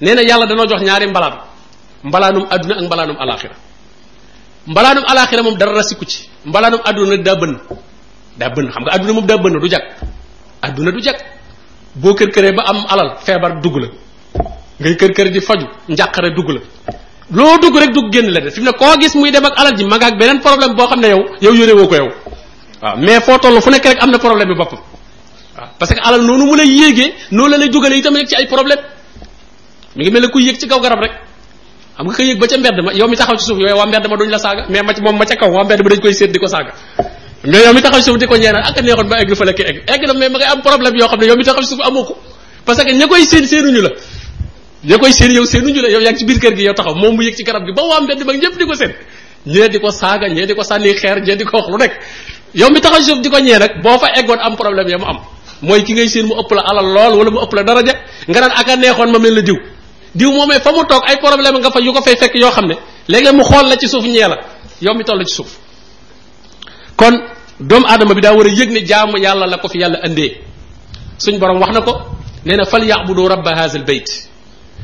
nee 0.00 0.14
na 0.14 0.22
yàlla 0.22 0.46
danoo 0.46 0.66
jox 0.68 0.82
ñaari 0.82 1.06
mbalaam 1.08 1.51
mbalaanum 2.08 2.44
adduna 2.54 2.74
ak 2.78 2.82
mbalaanum 2.90 3.16
alaxira 3.24 3.54
mbalaanum 4.72 5.04
alaxira 5.12 5.42
moom 5.46 5.56
dara 5.60 5.72
rasiku 5.80 6.04
ci 6.12 6.18
mbalaanum 6.50 6.80
adduna 6.88 7.10
nag 7.16 7.22
daa 7.28 7.36
bënn 7.42 7.54
daa 8.40 8.48
bënn 8.56 8.68
xam 8.74 8.82
nga 8.84 8.92
adduna 8.96 9.12
moom 9.16 9.26
daa 9.30 9.38
bënn 9.44 9.60
du 9.64 9.68
jag 9.74 9.84
adduna 10.66 10.90
du 10.90 11.00
jag 11.06 11.18
boo 12.02 12.14
kër 12.14 12.28
këree 12.34 12.52
ba 12.52 12.62
am 12.70 12.80
alal 12.92 13.08
feebar 13.24 13.60
dugg 13.62 13.76
la 13.82 13.88
ngay 14.80 14.96
kër 14.96 15.12
kër 15.16 15.28
di 15.30 15.40
faju 15.40 15.66
njàqare 15.88 16.34
dugg 16.36 16.48
la 16.50 16.60
loo 17.30 17.58
dugg 17.62 17.76
rek 17.78 17.92
dugg 17.94 18.10
génn 18.12 18.30
la 18.34 18.40
de 18.40 18.50
fi 18.50 18.60
mu 18.60 18.64
ne 18.66 18.72
koo 18.72 18.94
gis 19.00 19.14
muy 19.14 19.30
dem 19.30 19.44
ak 19.44 19.54
alal 19.58 19.74
ji 19.78 19.84
mag 19.84 20.02
ak 20.02 20.18
beneen 20.18 20.40
problème 20.40 20.74
boo 20.76 20.86
xam 20.86 21.00
ne 21.00 21.08
yow 21.14 21.22
yow 21.40 21.54
yore 21.54 21.72
ko 21.88 21.94
yow 22.02 22.08
waaw 22.82 22.96
mais 22.98 23.20
foo 23.20 23.38
toll 23.38 23.60
fu 23.62 23.70
nekk 23.70 23.84
rek 23.84 24.02
am 24.02 24.10
na 24.10 24.18
problème 24.18 24.48
bi 24.50 24.54
boppam 24.58 24.78
waaw 25.56 25.68
parce 25.78 25.94
que 25.94 26.00
alal 26.02 26.20
noonu 26.26 26.44
mu 26.50 26.54
yéegee 26.66 27.12
noonu 27.30 27.50
la 27.50 27.56
lay 27.58 27.68
dugalee 27.70 27.98
itam 27.98 28.14
rek 28.16 28.26
ci 28.28 28.34
ay 28.34 28.46
problème 28.46 28.80
mi 29.96 30.02
ngi 30.04 30.10
mel 30.10 30.22
ne 30.22 30.28
ku 30.34 30.38
yéeg 30.40 30.58
ci 30.58 30.66
kaw 30.68 30.80
garab 30.82 30.98
rek 31.06 31.12
am 31.98 32.08
nga 32.08 32.16
ko 32.16 32.40
ba 32.40 32.46
ca 32.48 32.56
mbedd 32.56 32.78
ma 32.84 32.92
yow 32.96 33.08
mi 33.08 33.16
taxaw 33.16 33.36
ci 33.36 33.44
suuf 33.44 33.58
yow 33.58 33.76
waa 33.76 33.86
mbedd 33.86 34.08
ma 34.08 34.16
duñ 34.16 34.30
la 34.30 34.38
saaga 34.38 34.64
mais 34.68 34.82
ma 34.82 34.94
ci 34.94 35.02
moom 35.02 35.16
ma 35.16 35.24
ca 35.26 35.36
kaw 35.36 35.48
waa 35.52 35.64
mbedd 35.64 35.82
ma 35.82 35.88
dañ 35.90 36.00
koy 36.00 36.12
séet 36.14 36.32
di 36.32 36.38
ko 36.38 36.46
saaga 36.48 36.72
mais 37.44 37.64
yow 37.64 37.74
mi 37.74 37.80
taxaw 37.82 38.00
ci 38.00 38.04
suuf 38.08 38.16
di 38.18 38.26
ko 38.26 38.36
ñeenal 38.36 38.64
ak 38.64 38.80
neexoon 38.80 39.08
ba 39.08 39.20
egg 39.20 39.34
fa 39.36 39.44
la 39.44 39.52
ki 39.52 39.62
egg 39.62 39.82
egg 39.86 40.02
na 40.06 40.14
mais 40.14 40.28
ma 40.30 40.38
ngay 40.38 40.48
am 40.50 40.62
problème 40.62 40.96
yoo 40.96 41.06
xam 41.08 41.20
ne 41.20 41.26
yow 41.26 41.36
mi 41.36 41.44
taxaw 41.44 41.62
ci 41.62 41.68
suuf 41.68 41.80
amoo 41.86 42.04
ko 42.04 42.16
parce 42.64 42.82
que 42.84 42.92
ña 42.92 43.06
koy 43.06 43.24
seen 43.24 43.44
seenuñu 43.46 43.82
la 43.82 43.90
ña 44.84 44.96
koy 44.98 45.12
seen 45.12 45.32
yow 45.32 45.44
seenuñu 45.44 45.82
la 45.82 45.90
yow 45.90 46.00
yaa 46.00 46.12
ngi 46.12 46.18
ci 46.18 46.24
biir 46.24 46.38
kër 46.40 46.56
gi 46.56 46.62
yow 46.64 46.72
taxaw 46.74 46.94
moom 46.94 47.14
mu 47.16 47.22
yëg 47.24 47.34
ci 47.36 47.44
garab 47.44 47.64
gi 47.66 47.72
ba 47.72 47.82
waa 47.84 48.00
mbedd 48.00 48.24
ma 48.24 48.32
ñëpp 48.32 48.56
di 48.58 48.64
ko 48.64 48.74
seen 48.74 48.92
ñee 49.44 49.68
di 49.68 49.78
ko 49.78 49.90
saaga 49.90 50.28
ñee 50.32 50.46
di 50.46 50.54
ko 50.54 50.62
sànni 50.64 50.94
xeer 50.96 51.20
ñee 51.20 51.36
di 51.36 51.44
ko 51.44 51.58
wax 51.60 51.68
lu 51.68 51.76
nekk 51.76 51.92
yow 52.56 52.70
mi 52.72 52.80
taxaw 52.80 52.98
ci 53.04 53.12
suuf 53.12 53.20
di 53.20 53.28
ko 53.28 53.36
ñee 53.38 53.58
boo 53.82 53.98
fa 54.00 54.08
eggoon 54.16 54.38
am 54.40 54.56
problème 54.56 54.88
ya 54.88 54.96
mu 54.98 55.04
am 55.04 55.20
mooy 55.60 55.84
ki 55.84 55.92
ngay 55.92 56.08
seen 56.08 56.24
mu 56.26 56.34
ëpp 56.40 56.50
la 56.56 56.62
alal 56.72 56.86
lool 56.88 57.18
wala 57.20 57.30
mu 57.30 57.40
ëpp 57.44 57.52
la 57.52 57.62
daraja 57.62 57.94
nga 58.28 58.40
naan 58.40 58.52
aka 58.60 58.76
neexoon 58.80 59.10
ma 59.12 59.18
mel 59.20 59.34
la 59.36 59.42
diw 59.42 59.56
diw 60.12 60.28
moomee 60.32 60.60
fa 60.60 60.72
mu 60.72 60.84
toog 60.84 61.04
ay 61.08 61.16
problème 61.18 61.56
nga 61.60 61.70
fa 61.72 61.80
yu 61.80 61.92
ko 61.92 62.00
fay 62.04 62.16
fekk 62.20 62.34
yoo 62.36 62.50
xam 62.52 62.66
ne 62.68 62.76
léegi 63.08 63.32
mu 63.32 63.44
xool 63.44 63.66
la 63.68 63.76
ci 63.80 63.88
suuf 63.88 64.04
ñee 64.04 64.28
la 64.28 64.36
yow 64.84 64.94
mi 64.94 65.04
toll 65.04 65.24
ci 65.24 65.32
suuf 65.34 65.56
kon 66.96 67.16
doomu 67.60 67.86
aadama 67.88 68.12
bi 68.14 68.20
daa 68.20 68.34
war 68.36 68.44
a 68.46 68.50
yëg 68.52 68.70
ne 68.70 68.84
jaamu 68.84 69.16
yàlla 69.16 69.46
la 69.48 69.56
ko 69.56 69.68
fi 69.72 69.78
yàlla 69.80 69.98
indee 70.06 70.36
suñ 71.18 71.38
borom 71.40 71.56
wax 71.60 71.72
na 71.72 71.80
ko 71.80 71.94
nee 72.44 72.56
na 72.56 72.64
fal 72.68 72.84
yabudu 72.84 73.24
rabba 73.28 73.56
hazal 73.56 73.84
bayt 73.88 74.06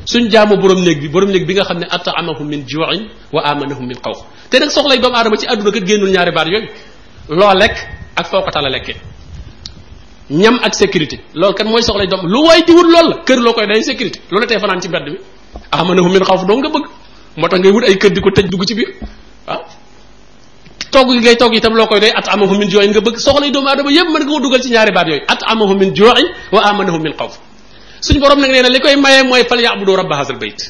suñ 0.09 0.29
jaamu 0.29 0.57
borom 0.57 0.81
néeg 0.81 0.99
bi 1.01 1.07
borom 1.09 1.29
néeg 1.29 1.45
bi 1.45 1.53
nga 1.53 1.63
xam 1.63 1.77
ne 1.77 1.85
at'amahum 1.89 2.47
min 2.47 2.65
ju'in 2.65 3.05
wa 3.31 3.41
amanahum 3.45 3.85
min 3.87 3.97
xawf 4.01 4.25
te 4.49 4.57
nag 4.59 4.71
soxlay 4.73 4.97
doomu 4.97 5.15
aadama 5.15 5.37
ci 5.37 5.45
àdduna 5.45 5.71
kat 5.71 5.83
génnul 5.85 6.09
ñaari 6.09 6.31
baat 6.33 6.47
yooyu 6.49 6.67
loo 7.29 7.53
lekk 7.53 7.77
ak 8.17 8.25
foo 8.29 8.41
ko 8.41 8.49
tala 8.51 8.69
lekkee 8.73 8.95
ñam 10.29 10.59
ak 10.61 10.73
sécurité 10.75 11.19
lool 11.33 11.53
kan 11.55 11.65
mooy 11.67 11.81
soxlay 11.81 12.07
dom 12.07 12.27
lu 12.27 12.41
way 12.47 12.61
di 12.63 12.71
wut 12.71 12.83
lool 12.85 13.09
la 13.09 13.15
kër 13.25 13.39
loo 13.39 13.53
koy 13.53 13.65
day 13.67 13.81
sécurité 13.81 14.21
loolu 14.31 14.45
tey 14.45 14.59
fanaan 14.59 14.79
ci 14.81 14.87
bedd 14.87 15.03
bi 15.05 15.17
amanahu 15.71 16.05
ah, 16.05 16.09
min 16.11 16.23
xawf 16.25 16.45
do 16.45 16.55
nga 16.57 16.69
bëgg 16.69 16.85
moo 17.37 17.47
tax 17.47 17.59
ngay 17.59 17.71
wut 17.71 17.83
ay 17.85 17.97
kër 17.97 18.11
di 18.11 18.21
ko 18.21 18.29
tëj 18.31 18.47
dugg 18.49 18.63
ci 18.65 18.75
biir 18.75 18.93
waaw 19.47 19.57
ah. 19.57 19.65
togg 20.91 21.09
yi 21.13 21.19
ngay 21.19 21.35
togg 21.35 21.55
itam 21.55 21.73
loo 21.73 21.87
koy 21.87 21.99
day 21.99 22.11
at 22.15 22.27
amahu 22.29 22.57
min 22.59 22.69
jooy 22.69 22.87
nga 22.87 23.01
bëgg 23.01 23.17
soxlay 23.17 23.49
doomu 23.51 23.67
adama 23.69 23.91
yépp 23.91 24.05
mën 24.09 24.21
nga 24.23 24.31
ko 24.33 24.39
duggal 24.39 24.61
ci 24.61 24.69
ñaari 24.69 24.91
baat 24.91 25.07
yooyu 25.07 25.21
at 25.27 25.41
amahu 25.47 25.75
min 25.75 25.93
jooy 25.95 26.23
wa 26.51 26.61
amanahu 26.61 26.99
min 26.99 27.13
xawf 27.17 27.39
suñ 28.01 28.19
borom 28.19 28.39
nag 28.39 28.51
nee 28.51 28.61
na 28.61 28.69
li 28.69 28.79
koy 28.79 28.95
maye 28.97 29.23
mooy 29.23 29.43
fal 29.49 29.59
yabudu 29.59 29.95
rabba 29.95 30.15
hasal 30.15 30.37
bayt 30.37 30.69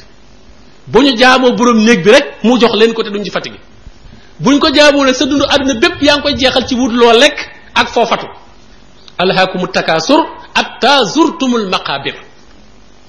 bu 0.86 1.02
ñu 1.02 1.16
jaamoo 1.16 1.52
borom 1.52 1.84
néeg 1.84 2.02
bi 2.02 2.10
rek 2.10 2.40
mu 2.44 2.58
jox 2.58 2.72
leen 2.80 2.94
ko 2.94 3.02
te 3.02 3.10
duñ 3.10 3.22
ci 3.24 3.30
fatigué 3.30 3.58
buñ 4.40 4.58
ko 4.58 4.70
jaamoo 4.72 5.04
nag 5.04 5.14
sa 5.14 5.26
dund 5.26 5.42
àdduna 5.42 5.74
bépp 5.80 6.00
yaa 6.02 6.14
ngi 6.16 6.22
koy 6.22 6.34
jeexal 6.34 6.64
ci 6.66 6.74
wut 6.74 6.92
loo 6.96 7.12
lekk 7.12 7.36
ak 7.74 7.88
foofatu 7.88 8.26
alhaakum 9.22 9.60
takasur 9.78 10.20
atta 10.60 10.94
zurtumul 11.14 11.66
maqabir 11.74 12.16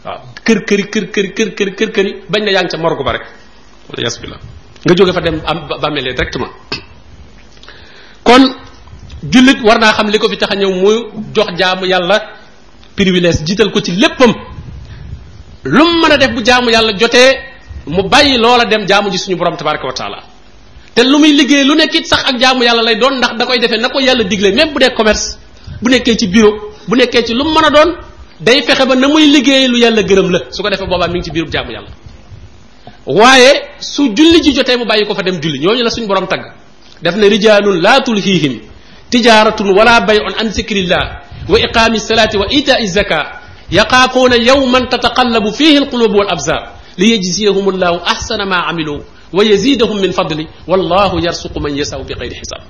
waaw 0.05 0.19
kër 0.47 0.59
këri 0.67 0.83
kër 0.93 1.03
këri 1.15 1.29
kër 1.57 1.69
këri 1.77 1.91
kër 1.95 2.05
bañ 2.31 2.41
la 2.45 2.51
yang 2.55 2.65
ngi 2.67 2.71
ca 2.73 2.77
morgu 2.83 3.03
ba 3.07 3.11
rek 3.17 3.23
wala 3.89 3.99
yas 4.05 4.15
billah 4.21 4.39
nga 4.85 4.93
joge 4.97 5.13
fa 5.17 5.21
dem 5.25 5.37
am 5.51 5.57
bàmmelee 5.81 6.11
ya 6.11 6.15
directement 6.19 6.51
kon 8.27 8.43
julit 9.33 9.59
warna 9.67 9.93
xam 9.95 10.07
liko 10.13 10.25
fi 10.31 10.37
tax 10.41 10.51
ñew 10.61 10.71
moy 10.83 10.97
jox 11.35 11.49
jaamu 11.59 11.85
yalla 11.93 12.17
privilège 12.97 13.39
jital 13.47 13.69
ko 13.73 13.79
ci 13.85 13.91
leppam 14.01 14.31
lu 15.75 15.83
mu 16.01 16.07
def 16.21 16.31
bu 16.35 16.41
jaamu 16.47 16.69
yalla 16.75 16.91
joté 17.01 17.23
mu 17.95 18.03
bayyi 18.13 18.35
loola 18.43 18.65
dem 18.71 18.83
jaamu 18.91 19.07
ji 19.13 19.17
suñu 19.23 19.37
borom 19.41 19.55
tabaraka 19.61 19.85
wa 19.91 19.95
taala 19.99 20.19
te 20.93 21.01
lu 21.11 21.17
muy 21.21 21.31
liggéey 21.39 21.63
lu 21.69 21.73
nekkit 21.79 22.05
sax 22.11 22.21
ak 22.29 22.35
jaamu 22.43 22.61
yalla 22.67 22.81
lay 22.87 22.95
doon 23.01 23.13
ndax 23.19 23.33
da 23.39 23.43
koy 23.47 23.59
defee 23.63 23.81
nako 23.85 23.97
yalla 24.09 24.23
diglé 24.31 24.49
même 24.57 24.69
bu 24.73 24.79
dé 24.83 24.89
commerce 24.99 25.37
bu 25.81 25.89
nekkee 25.89 26.15
ci 26.17 26.25
bureau 26.31 26.53
bu 26.87 26.95
nekkee 26.97 27.25
ci 27.25 27.33
lu 27.33 27.43
mu 27.43 27.49
mën 27.57 27.65
a 27.65 27.69
doon 27.73 27.89
day 28.39 28.61
fexe 28.61 28.85
ba 28.85 28.95
na 28.95 29.07
muy 29.09 29.25
liggéey 29.29 29.67
lu 29.67 29.77
yàlla 29.81 30.01
gërëm 30.05 30.29
la 30.29 30.39
su 30.53 30.61
ko 30.63 30.69
defee 30.69 30.85
boobaa 30.87 31.07
mi 31.09 31.19
ngi 31.19 31.25
ci 31.25 31.31
biiru 31.33 31.49
jaamu 31.49 31.71
yàlla 31.73 31.89
waaye 33.05 33.61
su 33.81 34.03
julli 34.15 34.39
ji 34.43 34.53
jotee 34.53 34.77
mu 34.77 34.85
bàyyi 34.85 35.05
ko 35.09 35.13
fa 35.17 35.23
dem 35.25 35.39
julli 35.41 35.59
ñooñu 35.59 35.81
la 35.83 35.89
suñ 35.89 36.05
borom 36.07 36.27
tagg 36.29 36.53
daf 37.01 37.15
ne 37.17 37.27
rijaalun 37.27 37.81
laa 37.81 37.99
tulhihim 38.01 38.61
tijaratun 39.09 39.73
wala 39.77 40.01
bay'un 40.05 40.33
an 40.39 40.49
zikrillah 40.53 41.23
wa 41.49 41.57
iqami 41.59 41.99
salati 41.99 42.37
wa 42.37 42.45
ita'i 42.49 42.87
zaka 42.87 43.41
yaqaafuna 43.73 44.35
yawman 44.37 44.85
tataqallabu 44.89 45.49
fihi 45.53 45.77
alqulub 45.81 46.13
wal 46.15 46.29
absar 46.29 46.73
liyajziyahum 46.97 47.67
allahu 47.73 47.99
ahsana 48.05 48.45
ma 48.45 48.67
amilu 48.69 49.01
wa 49.33 49.41
yazidahum 49.43 49.97
min 49.99 50.13
fadli 50.13 50.45
wallahu 50.69 51.17
yarsuqu 51.19 51.57
man 51.59 51.73
yasau 51.77 52.03
bi 52.05 52.13
xayri 52.13 52.35
xisab 52.37 52.61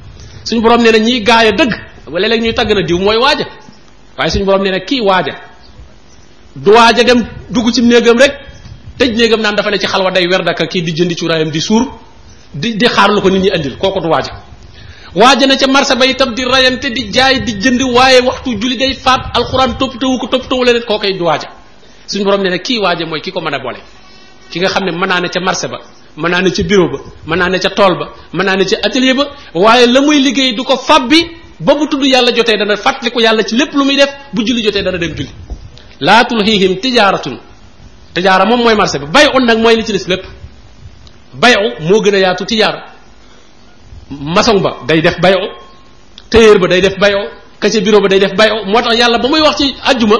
suñ 0.48 0.62
borom 0.64 0.80
nee 0.82 0.92
na 0.96 1.00
ñiy 1.00 1.20
gaaya 1.20 1.52
dëgg 1.52 1.91
léeg-léeg 2.08 2.42
ñuy 2.42 2.54
tàgg 2.54 2.74
na 2.74 2.82
diw 2.82 2.98
mooy 3.00 3.18
waaja 3.18 3.46
waaye 4.18 4.30
suñu 4.32 4.46
borom 4.46 4.64
nee 4.64 4.72
na 4.72 4.80
kii 4.80 5.02
waaja 5.02 5.36
du 6.56 6.72
waaja 6.72 7.04
dem 7.04 7.26
dugg 7.50 7.72
ci 7.72 7.82
néegam 7.82 8.18
rek 8.18 8.34
tëj 8.98 9.16
néegam 9.18 9.42
naan 9.42 9.56
dafa 9.56 9.70
ne 9.72 9.78
ci 9.78 9.86
xalwa 9.88 10.12
day 10.12 10.28
wer 10.28 10.44
daka 10.44 10.66
kii 10.68 10.82
di 10.82 10.92
jëndi 10.94 11.16
cuuraayam 11.16 11.50
di 11.52 11.62
suur 11.62 11.88
di 12.54 12.76
di 12.76 12.86
xaar 12.88 13.10
lu 13.12 13.22
ko 13.22 13.30
nit 13.30 13.42
ñi 13.42 13.50
andil 13.52 13.78
kooku 13.78 14.00
du 14.02 14.08
waaja 14.10 14.32
waaja 15.16 15.46
na 15.48 15.56
ca 15.56 15.68
marché 15.68 15.96
ba 15.96 16.06
itam 16.06 16.34
di 16.34 16.44
rayante 16.44 16.90
di 16.92 17.10
jaay 17.12 17.42
di 17.44 17.54
jënd 17.54 17.82
waaye 17.84 18.22
waxtu 18.22 18.58
julli 18.58 18.76
day 18.78 18.94
faat 18.96 19.32
alxuraan 19.38 19.78
toppatoo 19.78 20.18
ko 20.18 20.28
toppatoo 20.28 20.64
leneen 20.64 20.84
koo 20.84 20.98
koy 20.98 21.14
du 21.18 21.24
waaja 21.26 21.50
suñu 22.08 22.24
borom 22.24 22.42
nee 22.42 22.50
na 22.50 22.58
kii 22.58 22.80
waaja 22.80 23.06
mooy 23.06 23.22
ki 23.22 23.32
ko 23.32 23.40
mën 23.42 23.54
a 23.54 23.60
boole 23.60 23.80
ki 24.50 24.60
nga 24.60 24.70
xam 24.70 24.84
ne 24.86 24.92
mën 24.92 25.08
naa 25.08 25.20
ne 25.22 25.30
ca 25.30 25.40
marché 25.40 25.68
ba 25.68 25.78
mën 26.18 26.30
naa 26.30 26.42
ne 26.42 26.50
ca 26.50 26.64
bureau 26.64 26.90
ba 26.90 27.00
mën 27.28 27.38
naa 27.38 27.50
ne 27.50 27.60
ca 27.60 27.70
tool 27.70 27.96
ba 28.00 28.12
mën 28.34 28.44
naa 28.46 28.56
ne 28.56 28.64
ca 28.66 28.78
atelier 28.84 29.14
ba 29.16 29.30
waaye 29.54 29.86
la 29.88 30.02
muy 30.02 30.20
liggéey 30.20 30.54
du 30.54 30.64
ko 30.64 30.76
fab 30.78 31.12
ba 31.68 31.74
bu 31.80 31.86
tudd 31.92 32.04
yàlla 32.16 32.32
jotee 32.38 32.58
dana 32.62 32.76
ko 33.16 33.20
yàlla 33.26 33.42
ci 33.48 33.56
lépp 33.58 33.74
lu 33.74 33.84
muy 33.86 33.98
def 34.02 34.10
bu 34.34 34.42
julli 34.46 34.62
jotee 34.66 34.84
dana 34.86 34.98
dem 35.04 35.12
julli 35.18 35.32
laa 36.08 36.24
tulhiihim 36.30 36.74
tijaaratun 36.84 37.36
tijaara 38.16 38.46
moom 38.50 38.60
mooy 38.66 38.76
marché 38.82 38.98
bi 39.04 39.08
bay 39.16 39.26
oon 39.34 39.44
nag 39.50 39.58
mooy 39.64 39.76
li 39.80 39.84
ci 39.86 39.94
des 39.94 40.06
lépp 40.12 40.24
bay 41.42 41.54
u 41.66 41.68
moo 41.88 42.02
gën 42.04 42.16
a 42.16 42.20
yaatu 42.26 42.44
tijaara 42.52 42.80
maçon 44.36 44.58
ba 44.66 44.72
day 44.88 45.00
def 45.06 45.18
bay 45.24 45.34
u 45.44 45.48
tailleur 46.32 46.58
ba 46.64 46.68
day 46.72 46.82
def 46.86 46.96
bay 47.04 47.14
u 47.22 47.24
kaca 47.62 47.80
bureau 47.86 48.02
ba 48.04 48.08
day 48.12 48.20
def 48.24 48.34
bay 48.40 48.50
u 48.56 48.60
moo 48.72 48.82
tax 48.84 48.94
yàlla 49.02 49.18
ba 49.24 49.28
muy 49.32 49.42
wax 49.46 49.56
ci 49.60 49.66
ajjuma 49.90 50.18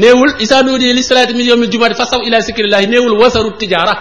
néewul 0.00 0.32
isaa 0.44 0.62
nuudiya 0.62 0.94
li 0.98 1.02
salaati 1.02 1.32
min 1.38 1.46
yawmil 1.50 1.70
jumaati 1.74 1.94
fasaw 2.02 2.20
ila 2.28 2.36
zikrillahi 2.48 2.86
néewul 2.92 3.16
wasaru 3.22 3.50
tijaara 3.60 3.94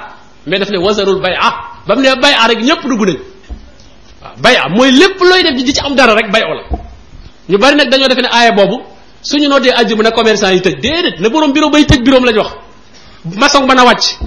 mais 0.47 0.59
daf 0.61 0.69
ne 0.73 0.77
wasarul 0.87 1.19
bay 1.25 1.35
a 1.47 1.49
ba 1.87 1.91
mu 1.95 2.01
ne 2.05 2.09
bay 2.23 2.33
a 2.43 2.47
rek 2.49 2.59
ñépp 2.69 2.83
dugg 2.83 3.32
bay 4.39 4.55
am 4.55 4.73
mooy 4.75 4.91
lépp 4.91 5.19
looy 5.19 5.43
def 5.43 5.53
di 5.55 5.73
ci 5.73 5.79
am 5.85 5.95
dara 5.95 6.13
rek 6.15 6.31
bayoo 6.31 6.53
la 6.53 6.63
ñu 7.49 7.57
bari 7.57 7.75
nag 7.75 7.89
dañoo 7.89 8.07
defe 8.07 8.21
ne 8.21 8.27
aaya 8.31 8.51
boobu 8.51 8.81
suñu 9.21 9.47
nootee 9.49 9.71
àjjuma 9.73 10.03
na 10.03 10.11
commerçant 10.11 10.49
yi 10.53 10.61
tëj 10.61 10.79
déedéet 10.81 11.19
na 11.19 11.29
borom 11.29 11.51
bureau 11.51 11.69
bay 11.69 11.85
tëj 11.85 11.99
bureau 12.03 12.23
lañ 12.25 12.37
wax 12.37 12.51
maçon 13.35 13.65
ba 13.67 13.75
na 13.75 13.83
wàcc 13.85 14.19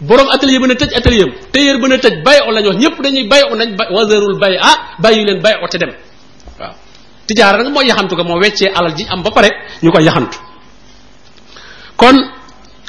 borom 0.00 0.28
atelier 0.30 0.58
ba 0.60 0.66
na 0.66 0.74
tëj 0.74 0.94
atelier 0.96 1.22
am 1.24 1.32
tailleur 1.52 1.78
ba 1.78 1.88
na 1.88 1.96
tëj 1.98 2.22
bayoo 2.24 2.50
lañ 2.50 2.66
wax 2.66 2.76
ñëpp 2.78 3.02
dañuy 3.02 3.28
bayoo 3.28 3.56
nañ 3.56 3.76
ba 3.76 3.84
waserul 3.92 4.38
bay 4.38 4.56
ah 4.60 4.78
bàyyi 4.98 5.24
leen 5.24 5.40
bayoo 5.40 5.68
te 5.68 5.78
dem 5.78 5.90
waaw 6.60 6.72
tijaara 7.26 7.62
nag 7.62 7.72
moo 7.72 7.82
yaxantu 7.82 8.16
ko 8.16 8.24
moo 8.24 8.38
weccee 8.40 8.70
alal 8.74 8.94
ji 8.96 9.06
am 9.08 9.22
ba 9.22 9.30
pare 9.30 9.48
ñu 9.82 9.90
koy 9.92 10.02
yaxantu 10.04 10.38
kon 11.96 12.16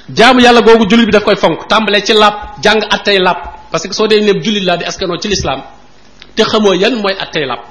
jaamu 0.09 0.41
yàlla 0.41 0.61
googu 0.61 0.89
jullit 0.89 1.05
bi 1.05 1.11
daf 1.11 1.23
koy 1.23 1.35
fonk 1.35 1.67
tàmbalee 1.67 2.01
ci 2.03 2.13
làpp 2.13 2.59
jàng 2.63 2.79
attay 2.89 3.19
làpp 3.19 3.53
parce 3.71 3.87
que 3.87 3.93
soo 3.93 4.07
dee 4.07 4.21
ne 4.21 4.33
jullit 4.43 4.61
laa 4.63 4.77
di 4.77 4.85
askanoo 4.85 5.17
ci 5.17 5.27
lislaam 5.29 5.61
te 6.35 6.43
xamoo 6.43 6.73
yan 6.73 6.95
mooy 7.01 7.13
attey 7.19 7.45
làpp 7.45 7.61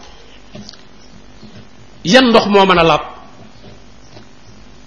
yan 2.04 2.28
ndox 2.30 2.46
moo 2.46 2.64
man 2.66 2.78
a 2.78 2.82
làpp 2.84 3.02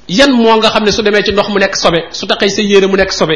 yan 0.09 0.31
moo 0.31 0.55
nga 0.57 0.69
xam 0.69 0.83
ne 0.85 0.91
su 0.91 1.03
demee 1.03 1.21
ci 1.23 1.31
ndox 1.31 1.49
mu 1.49 1.59
nekk 1.59 1.75
sobe 1.75 1.97
su 2.11 2.25
taxee 2.27 2.49
sa 2.49 2.61
yére 2.61 2.87
mu 2.87 2.95
nekk 2.97 3.11
sobe 3.11 3.33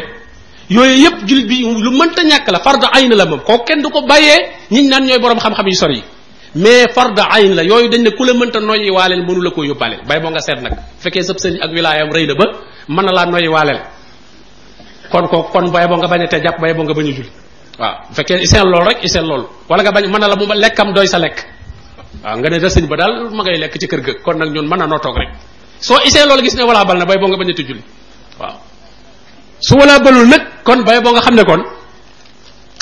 yooyu 0.68 1.04
yëpp 1.04 1.26
jullit 1.28 1.46
bi 1.48 1.60
lu 1.64 1.90
mënta 1.90 2.22
ñàkk 2.24 2.48
la 2.52 2.60
farda 2.60 2.88
ayn 2.94 3.12
la 3.16 3.26
moom 3.26 3.40
kooku 3.40 3.64
kenn 3.64 3.82
du 3.82 3.88
ko 3.90 4.00
bàyyee 4.00 4.50
ñiñ 4.70 4.88
naan 4.88 5.04
ñooy 5.06 5.18
borom 5.18 5.38
xam-xam 5.38 5.66
yu 5.66 5.74
sori 5.74 5.94
yi 5.96 6.02
mais 6.54 6.86
farda 6.94 7.28
ayn 7.34 7.54
la 7.56 7.62
yooyu 7.62 7.88
dañ 7.88 8.02
ne 8.02 8.10
ku 8.10 8.24
la 8.24 8.32
mënta 8.34 8.60
noyyi 8.60 8.90
waaleel 8.90 9.22
mënu 9.26 9.42
la 9.42 9.50
ko 9.50 9.62
yóbbaale 9.64 9.98
bay 10.06 10.20
moo 10.20 10.30
nga 10.30 10.40
seet 10.40 10.62
nag 10.62 10.72
fekkee 11.00 11.22
sëb 11.22 11.36
sëñ 11.36 11.56
ak 11.60 11.70
wilaayam 11.72 12.10
rëy 12.12 12.26
na 12.26 12.34
ba 12.34 12.44
mën 12.88 13.04
na 13.04 13.12
laa 13.12 13.26
noyyi 13.26 13.48
waaleel 13.48 13.80
kon 15.10 15.26
ko 15.28 15.42
kon 15.52 15.70
bay 15.70 15.86
boo 15.88 15.96
nga 15.96 16.08
bañ 16.08 16.22
a 16.22 16.28
te 16.28 16.40
jàpp 16.40 16.60
bay 16.60 16.72
boo 16.74 16.84
nga 16.84 16.94
bañ 16.94 17.06
waaw 17.82 17.94
bu 18.08 18.12
fekkee 18.16 18.38
iseel 18.46 18.66
lool 18.72 18.84
rek 18.90 18.98
iseel 19.08 19.26
lool 19.30 19.42
wala 19.70 19.80
nga 19.84 19.92
bañ 19.96 20.04
mën 20.12 20.22
la 20.32 20.36
mu 20.40 20.44
ma 20.50 20.54
lekkam 20.64 20.88
doy 20.96 21.06
sa 21.12 21.18
lekk 21.24 21.38
waaw 22.24 22.36
nga 22.40 22.48
ne 22.52 22.58
da 22.64 22.68
sëñ 22.74 22.84
ba 22.92 22.96
daal 23.00 23.12
ma 23.36 23.40
ngay 23.44 23.56
lekk 23.62 23.74
ci 23.80 23.86
kër 23.90 24.00
ga 24.06 24.12
kon 24.24 24.36
nag 24.40 24.50
ñun 24.54 24.66
mën 24.70 24.80
a 24.84 24.86
noo 24.90 24.98
toog 25.04 25.16
rek 25.22 25.30
soo 25.86 25.98
isee 26.08 26.24
lool 26.28 26.40
gis 26.44 26.54
ne 26.58 26.62
wala 26.70 26.80
bal 26.88 26.98
na 27.00 27.04
bay 27.10 27.18
boo 27.20 27.28
nga 27.32 27.38
bañ 27.40 27.50
a 27.52 27.54
tujjul 27.58 27.80
waaw 28.40 28.56
su 29.66 29.72
wala 29.80 29.94
balul 30.04 30.26
nag 30.32 30.42
kon 30.66 30.78
bay 30.88 30.98
boo 31.04 31.12
nga 31.14 31.22
xam 31.26 31.34
ne 31.40 31.44
kon 31.50 31.62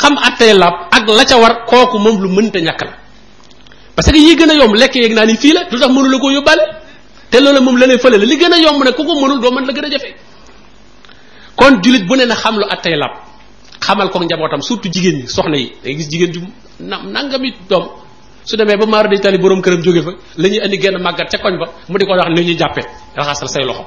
xam 0.02 0.14
attee 0.28 0.54
lab 0.62 0.74
ak 0.96 1.04
la 1.18 1.22
ca 1.30 1.36
war 1.42 1.54
kooku 1.70 1.96
moom 2.04 2.16
lu 2.22 2.28
mënta 2.36 2.58
ñàkk 2.66 2.82
la 2.88 2.92
parce 3.94 4.10
que 4.12 4.18
yi 4.26 4.32
gën 4.38 4.50
a 4.52 4.54
yomb 4.60 4.74
lekk 4.82 4.94
yeeg 5.02 5.12
naa 5.18 5.24
ni 5.28 5.34
fii 5.42 5.52
la 5.56 5.60
du 5.70 5.76
tax 5.82 5.90
mënu 5.94 6.08
la 6.12 6.16
koo 6.22 6.30
yóbbaale 6.36 6.64
te 7.30 7.36
loolu 7.44 7.60
moom 7.66 7.76
la 7.80 7.84
fële 8.02 8.16
la 8.22 8.26
li 8.30 8.36
gën 8.40 8.52
a 8.54 8.56
yomb 8.66 8.80
nag 8.86 8.94
ku 8.98 9.02
ko 9.08 9.12
mënul 9.22 9.38
doo 9.44 9.50
mën 9.54 9.64
la 9.68 9.72
gën 9.76 9.84
a 9.88 9.90
jafe 9.94 10.10
kon 11.58 11.74
julit 11.82 12.04
bu 12.08 12.14
ne 12.18 12.24
na 12.30 12.34
xam 12.42 12.54
lu 12.60 12.66
attee 12.76 12.96
lab 13.04 13.10
xamal 13.80 14.10
ko 14.10 14.18
njabotam 14.22 14.60
surtout 14.62 14.90
jigen 14.94 15.16
ni 15.22 15.26
soxna 15.26 15.56
yi 15.62 15.66
day 15.82 15.94
gis 15.98 16.08
jigen 16.12 16.32
ju 16.32 16.40
nangami 17.14 17.50
dom 17.70 17.84
su 18.44 18.56
demé 18.56 18.76
ba 18.78 18.86
maar 18.86 19.06
day 19.08 19.18
tali 19.20 19.38
borom 19.38 19.60
kërëm 19.62 19.82
jogé 19.82 20.02
fa 20.04 20.12
lañuy 20.38 20.60
andi 20.64 20.78
genn 20.78 20.98
magat 21.02 21.30
ci 21.30 21.36
koñ 21.38 21.54
ba 21.58 21.66
mu 21.88 21.98
di 21.98 22.04
ko 22.06 22.12
wax 22.12 22.28
ni 22.34 22.42
ñuy 22.44 22.56
jàppee 22.58 22.86
raxasal 23.16 23.48
say 23.48 23.62
loxo 23.64 23.84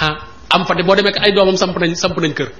ha 0.00 0.08
am 0.50 0.64
fa 0.64 0.74
de 0.74 0.82
bo 0.82 0.94
demee 0.94 1.12
ay 1.20 1.32
domam 1.32 1.56
samp 1.56 1.76
nañ 1.78 1.94
samp 1.94 2.16
nañ 2.18 2.32
kër 2.32 2.50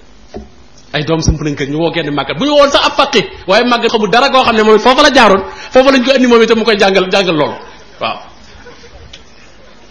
ay 0.94 1.02
dom 1.06 1.20
samp 1.20 1.40
nañ 1.40 1.54
kër 1.54 1.68
ñu 1.70 1.78
wo 1.78 1.92
genn 1.94 2.10
màggat 2.14 2.36
bu 2.38 2.44
ñu 2.44 2.52
woon 2.58 2.70
sax 2.70 2.82
ab 2.86 2.98
waye 3.46 3.62
waaye 3.70 3.88
xamu 3.88 4.06
dara 4.08 4.28
go 4.28 4.42
xam 4.44 4.56
moy 4.66 4.78
fofu 4.78 5.02
la 5.02 5.10
jaaroon 5.14 5.42
fofu 5.70 5.90
lañ 5.90 6.02
ko 6.04 6.10
andi 6.16 6.26
momi 6.26 6.46
te 6.46 6.54
mu 6.54 6.64
koy 6.64 6.76
jangal 6.76 7.04
jangal 7.12 7.36
lool 7.36 7.52
waaw 8.00 8.18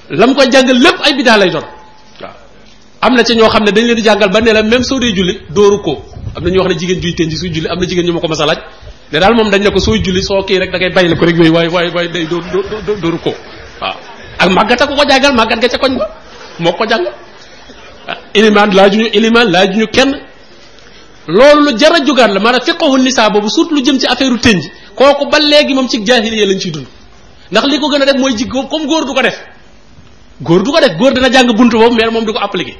lam 0.10 0.32
ko 0.36 0.42
jangal 0.52 0.78
lepp 0.86 0.98
ay 1.08 1.14
bidaa 1.18 1.38
lay 1.40 1.50
doon 1.56 1.66
waaw 2.22 2.34
amna 3.02 3.24
ci 3.24 3.34
ño 3.36 3.48
xam 3.50 3.64
dañ 3.66 3.86
leen 3.88 3.96
di 3.96 4.02
jàngal 4.04 4.30
ba 4.36 4.40
ne 4.42 4.52
la 4.54 4.62
même 4.64 4.84
soo 4.84 5.00
dee 5.00 5.14
julli 5.16 5.34
dooru 5.56 5.80
ko 5.88 6.13
am 6.36 6.44
na 6.44 6.50
ñu 6.50 6.60
wax 6.62 6.74
ne 6.74 6.80
jigéen 6.80 7.02
juy 7.02 7.14
tënji 7.14 7.38
suy 7.38 7.50
julli 7.54 7.68
am 7.70 7.80
na 7.80 7.86
jigéen 7.86 8.06
ñu 8.08 8.14
ma 8.14 8.20
ko 8.20 8.28
mas 8.28 8.40
a 8.42 8.46
laaj 8.46 8.60
ne 9.12 9.20
daal 9.20 9.36
moom 9.36 9.50
dañ 9.52 9.62
ne 9.64 9.70
ko 9.70 9.80
sooy 9.80 10.00
julli 10.02 10.24
soo 10.24 10.44
kii 10.44 10.60
rek 10.60 10.72
da 10.72 10.78
ngay 10.78 10.90
bàyyile 10.94 11.16
ko 11.16 11.26
rek 11.26 11.36
yooyu 11.38 11.54
waaye 11.54 11.70
waaye 11.70 11.92
waaye 11.94 12.08
day 12.10 12.26
doo 12.26 12.42
doo 13.02 13.18
ko 13.24 13.34
waaw 13.82 13.96
ak 14.40 14.50
màggata 14.52 14.88
ko 14.88 14.96
ko 14.96 15.04
jàngal 15.08 15.34
màggat 15.36 15.60
ga 15.62 15.68
ca 15.70 15.78
koñ 15.78 15.98
ba 15.98 16.06
moo 16.60 16.74
ko 16.74 16.86
jàngal 16.88 17.14
ah 18.08 18.18
iliman 18.34 18.72
laajuñu 18.74 19.08
iliman 19.14 19.52
laajuñu 19.52 19.88
kenn 19.94 20.12
loolu 21.28 21.62
lu 21.72 21.78
jar 21.78 21.94
a 21.94 22.00
jógaat 22.04 22.34
la 22.34 22.40
maanaam 22.40 22.96
ni 22.98 23.04
nisaa 23.04 23.30
boobu 23.30 23.50
surtout 23.50 23.72
lu 23.76 23.82
jëm 23.84 24.00
ci 24.00 24.08
affaire 24.08 24.32
u 24.34 24.38
tënji 24.38 24.72
kooku 24.96 25.26
ba 25.30 25.38
léegi 25.40 25.74
moom 25.74 25.88
ci 25.88 26.00
jaahiliya 26.06 26.46
lañ 26.46 26.58
ciy 26.60 26.72
dund 26.72 26.86
ndax 27.52 27.66
li 27.68 27.78
ko 27.80 27.90
gën 27.90 28.02
a 28.02 28.06
def 28.06 28.18
mooy 28.20 28.34
jigéen 28.36 28.68
comme 28.68 28.88
góor 28.88 29.06
du 29.06 29.14
ko 29.14 29.22
def 29.22 29.38
góor 30.42 30.64
du 30.64 30.72
ko 30.72 30.80
def 30.80 30.98
góor 30.98 31.14
dana 31.14 31.30
jàng 31.32 31.54
buntu 31.54 31.78
boobu 31.78 31.96
mais 31.96 32.10
moom 32.10 32.26
du 32.26 32.34
ko 32.34 32.40
appliqué 32.40 32.76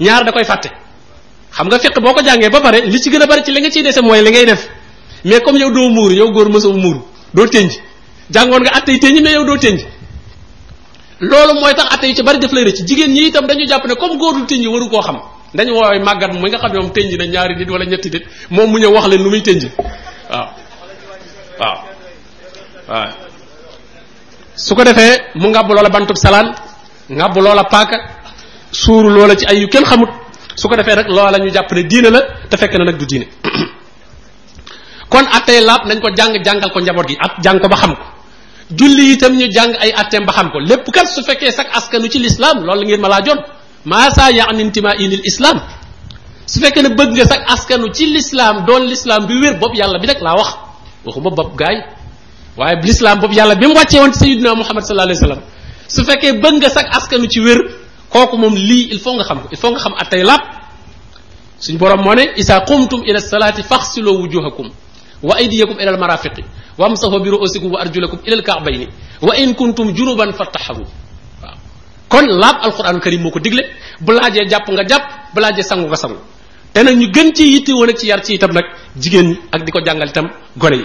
ñaar 0.00 0.24
da 0.24 0.32
koy 0.32 0.44
fàtte 0.44 0.68
xam 1.56 1.66
nga 1.68 1.78
fiq 1.78 1.98
boko 2.00 2.22
jange 2.22 2.48
ba 2.50 2.60
bare 2.60 2.80
li 2.80 3.00
ci 3.00 3.10
gëna 3.10 3.26
bare 3.26 3.42
bari 3.42 3.42
ci 3.44 3.52
li 3.52 3.60
nga 3.60 3.70
ci 3.70 3.82
déssé 3.82 4.00
moy 4.00 4.22
li 4.22 4.30
ngay 4.30 4.46
def 4.46 4.68
mais 5.24 5.40
comme 5.40 5.56
yow 5.58 5.70
do 5.70 5.88
mur 5.90 6.12
yow 6.12 6.30
gor 6.30 6.48
mësu 6.48 6.72
mur 6.74 7.02
do 7.34 7.46
teñj 7.46 7.78
jangon 8.30 8.60
nga 8.62 8.74
atay 8.76 8.98
teñj 8.98 9.20
mais 9.22 9.32
yow 9.32 9.44
do 9.44 9.56
teñj 9.56 9.80
lolu 11.20 11.54
moy 11.60 11.74
tax 11.74 11.86
atay 11.94 12.14
ci 12.14 12.22
bari 12.22 12.38
def 12.38 12.52
lay 12.52 12.64
recc 12.64 12.84
jigen 12.86 13.10
ñi 13.12 13.26
itam 13.28 13.46
dañu 13.46 13.66
japp 13.68 13.84
ne 13.86 13.94
comme 13.94 14.16
du 14.18 14.46
teñj 14.46 14.66
waru 14.68 14.88
ko 14.88 15.00
xam 15.02 15.16
dañu 15.54 15.72
woy 15.74 15.98
magat 16.00 16.32
mu 16.32 16.40
nga 16.48 16.58
xam 16.58 16.72
ñom 16.72 16.90
teñj 16.92 17.16
na 17.18 17.24
ñaari 17.26 17.56
nit 17.56 17.68
wala 17.70 17.84
ñetti 17.84 18.10
nit 18.10 18.22
mom 18.50 18.70
mu 18.70 18.78
ñëw 18.78 18.92
wax 18.94 19.08
leen 19.08 19.22
nu 19.22 19.30
muy 19.30 19.42
tënj 19.42 19.66
waaw 20.30 20.48
waaw 21.58 21.78
waaw 22.92 23.08
su 24.56 24.74
ko 24.74 24.84
defee 24.84 25.18
mu 25.34 25.48
ngàbb 25.48 25.70
loola 25.72 25.88
bantub 25.90 26.16
salaan 26.16 26.54
ngàbb 27.10 27.36
loola 27.36 27.64
paaka 27.64 27.96
suuru 28.70 29.10
loola 29.10 29.34
ci 29.36 29.46
ay 29.46 29.58
yu 29.60 29.68
kenn 29.68 29.84
xamut 29.84 30.08
su 30.60 30.68
ko 30.68 30.76
defee 30.76 30.94
rek 31.00 31.08
loola 31.16 31.38
ñu 31.40 31.48
jàpp 31.56 31.72
ne 31.72 31.82
diine 31.90 32.08
la 32.14 32.20
te 32.50 32.54
fekk 32.60 32.72
na 32.78 32.84
nag 32.84 32.96
du 33.00 33.06
diine 33.10 33.26
kon 35.12 35.26
attee 35.36 35.60
laab 35.68 35.82
nañ 35.88 35.98
ko 36.04 36.08
jàng 36.16 36.32
jàngal 36.44 36.70
ko 36.74 36.78
njaboot 36.80 37.06
gi 37.10 37.16
at 37.24 37.32
jàng 37.44 37.58
ko 37.62 37.68
ba 37.72 37.76
xam 37.80 37.92
ko 38.00 38.04
julli 38.78 39.04
itam 39.14 39.32
ñu 39.40 39.46
jàng 39.56 39.72
ay 39.82 39.90
atteem 40.00 40.24
ba 40.28 40.32
xam 40.36 40.48
ko 40.52 40.58
lépp 40.70 40.86
kat 40.96 41.06
su 41.14 41.20
fekkee 41.28 41.50
sak 41.58 41.66
askanu 41.78 42.06
ci 42.12 42.18
lislaam 42.26 42.56
loolu 42.66 42.82
ngeen 42.84 43.00
ma 43.00 43.08
laajoon 43.08 43.38
maasaa 43.90 44.30
yaa 44.38 44.48
an 44.52 44.58
intimaa'i 44.64 45.08
lil 45.12 45.22
islam 45.30 45.56
su 46.52 46.60
fekkee 46.62 46.82
ne 46.84 46.90
bëgg 46.98 47.12
nga 47.18 47.24
sak 47.32 47.42
askanu 47.54 47.86
ci 47.96 48.04
lislaam 48.16 48.56
doon 48.68 48.82
lislaam 48.92 49.22
bi 49.28 49.34
wér 49.42 49.54
bopp 49.60 49.74
yàlla 49.80 49.98
bi 50.02 50.06
rek 50.10 50.20
laa 50.26 50.36
wax 50.40 50.50
waxuma 51.04 51.30
bopp 51.38 51.50
gaay 51.60 51.76
waaye 52.58 52.76
lislaam 52.90 53.16
bopp 53.22 53.32
yàlla 53.38 53.54
bi 53.60 53.64
mu 53.70 53.74
wàccee 53.80 53.98
woon 54.00 54.12
ci 54.12 54.18
sayidina 54.22 54.54
muhammad 54.62 54.82
sallallahu 54.84 55.08
alayhi 55.08 55.20
wasallam 55.20 55.42
su 55.94 56.00
fekkee 56.08 56.32
bëgg 56.42 56.56
nga 56.62 56.68
sak 56.76 56.86
askanu 56.98 57.26
ci 57.34 57.40
wér 57.46 57.60
koku 58.10 58.36
mom 58.36 58.54
li 58.56 58.88
il 58.90 58.98
faut 58.98 59.14
nga 59.14 59.24
xam 59.24 59.40
il 59.50 59.56
faut 59.56 59.70
nga 59.70 59.78
xam 59.78 59.94
atay 59.96 60.22
lab 60.22 60.40
suñ 61.58 61.76
borom 61.78 62.02
moo 62.04 62.14
ne 62.14 62.32
isa 62.36 62.60
qumtum 62.60 63.02
ila 63.06 63.20
salati 63.20 63.62
fakhsilu 63.62 64.10
wujuhakum 64.18 64.68
wa 65.22 65.34
aydiyakum 65.36 65.76
ila 65.78 65.92
wa 65.96 66.16
wa 66.78 67.20
bi 67.20 67.30
ru'usikum 67.30 67.70
wa 67.72 67.80
arjulakum 67.80 68.18
ila 68.26 68.36
alka'bayni 68.36 68.88
wa 69.22 69.36
in 69.36 69.54
kuntum 69.54 69.92
junuban 69.94 70.32
fataharu 70.32 70.84
kon 72.08 72.26
lab 72.26 72.56
alquran 72.62 73.00
karim 73.00 73.22
moko 73.22 73.38
digle 73.38 73.62
bu 74.00 74.12
laajee 74.12 74.44
nga 74.44 74.84
japp 74.84 75.08
blaje 75.34 75.62
sangu 75.62 75.86
nga 75.88 75.96
sangu 75.96 76.16
té 76.72 76.82
nak 76.82 76.94
ñu 76.94 77.06
gën 77.12 77.32
ci 77.34 77.44
yitté 77.44 77.72
woon 77.72 77.90
ak 77.90 77.96
ci 77.98 78.06
yar 78.08 78.24
ci 78.24 78.34
itam 78.34 78.52
nak 78.52 78.64
jigen 78.96 79.26
ñi 79.30 79.36
ak 79.52 79.64
diko 79.64 79.80
jangal 79.84 80.08
itam 80.08 80.28
gone 80.56 80.76
yi 80.76 80.84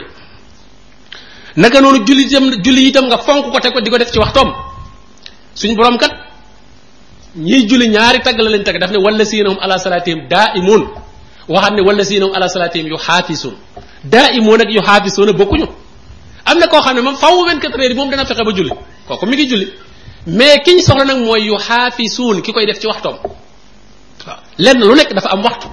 naka 1.58 1.82
nonu 1.82 2.05
julli 2.05 2.25
itam 2.25 2.51
julli 2.63 2.88
itam 2.89 3.05
nga 3.08 3.17
fonku 3.17 3.51
ko 3.51 3.60
te 3.60 3.72
ko 3.72 3.82
diko 3.82 3.98
def 3.98 4.12
ci 4.12 4.20
waxtom 4.20 4.51
suñ 5.55 5.75
borom 5.75 5.98
kat 5.98 6.12
ñiy 7.38 7.68
julli 7.68 7.88
ñaari 7.89 8.20
tagg 8.24 8.39
la 8.39 8.50
leen 8.50 8.63
tagg 8.63 8.80
daf 8.80 8.92
ne 8.92 8.98
walla 8.98 9.25
siinahum 9.25 9.58
ala 9.62 9.77
salaatihim 9.77 10.27
daa 10.30 10.54
imun 10.56 10.88
waxaat 11.50 11.74
ne 11.75 11.82
walla 11.82 12.04
siinahum 12.04 12.34
ala 12.36 12.48
salaatihim 12.48 12.88
yu 12.88 12.96
xaafisun 12.98 13.54
daa 14.04 14.30
imun 14.38 14.62
ak 14.62 14.70
yu 14.72 14.82
xaafisuuna 14.88 15.34
bokkuñu 15.34 15.68
am 16.46 16.58
na 16.58 16.68
koo 16.68 16.80
xam 16.82 16.96
ne 16.96 17.01
moom 17.01 17.15
faw 17.15 17.34
24 17.44 17.75
heures 17.75 17.92
yi 17.92 17.96
moom 17.96 18.10
dana 18.10 18.25
fexe 18.25 18.44
ba 18.44 18.51
julli 18.56 18.72
kooku 19.08 19.25
mi 19.25 19.36
ngi 19.36 19.46
julli 19.48 19.68
mais 20.27 20.63
ki 20.63 20.72
ñu 20.75 20.82
soxla 20.82 21.06
nag 21.06 21.18
mooy 21.18 21.42
yu 21.48 21.58
xaafisuun 21.58 22.42
ki 22.42 22.51
koy 22.54 22.65
def 22.65 22.80
ci 22.80 22.88
waxtoom 22.88 23.15
waaw 23.20 24.39
lenn 24.58 24.80
lu 24.80 24.96
nekk 24.96 25.12
dafa 25.13 25.30
am 25.36 25.44
waxtu 25.44 25.68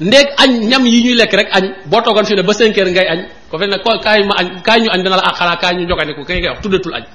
ndéeg 0.00 0.26
añ 0.40 0.50
ñam 0.70 0.86
yi 0.86 1.02
ñuy 1.04 1.14
lekk 1.20 1.32
rek 1.36 1.48
añ 1.52 1.62
boo 1.86 2.00
toogoon 2.00 2.24
fi 2.24 2.34
ne 2.34 2.42
ba 2.48 2.52
5 2.52 2.72
heures 2.76 2.92
ngay 2.96 3.08
añ 3.12 3.20
ko 3.50 3.58
fekk 3.60 3.70
nag 3.74 3.82
kaay 4.02 4.20
ma 4.24 4.34
añ 4.40 4.46
kaay 4.66 4.80
ñu 4.80 4.88
añ 4.94 5.00
dana 5.04 5.16
la 5.20 5.24
ah 5.28 5.34
xanaa 5.38 5.56
kaay 5.60 7.12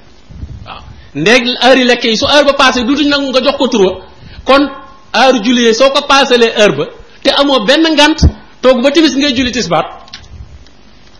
ndeg 1.15 1.43
ari 1.59 1.83
lekke 1.83 2.15
su 2.15 2.25
heure 2.27 2.45
ba 2.45 2.53
passé 2.57 2.83
dutuñ 2.87 3.07
nang 3.09 3.27
nga 3.31 3.41
jox 3.41 3.57
ko 3.59 3.67
kon 4.45 4.61
heure 5.13 5.41
julie 5.43 5.73
soko 5.73 6.01
passé 6.07 6.37
le 6.37 6.45
heure 6.55 6.75
ba 6.77 6.85
te 7.23 7.29
amo 7.31 7.59
ben 7.65 7.81
ngant 7.81 8.19
tok 8.61 8.81
ba 8.83 8.91
tibis 8.91 9.15
ngay 9.17 9.33
julie 9.35 9.51
tisbaar 9.51 10.05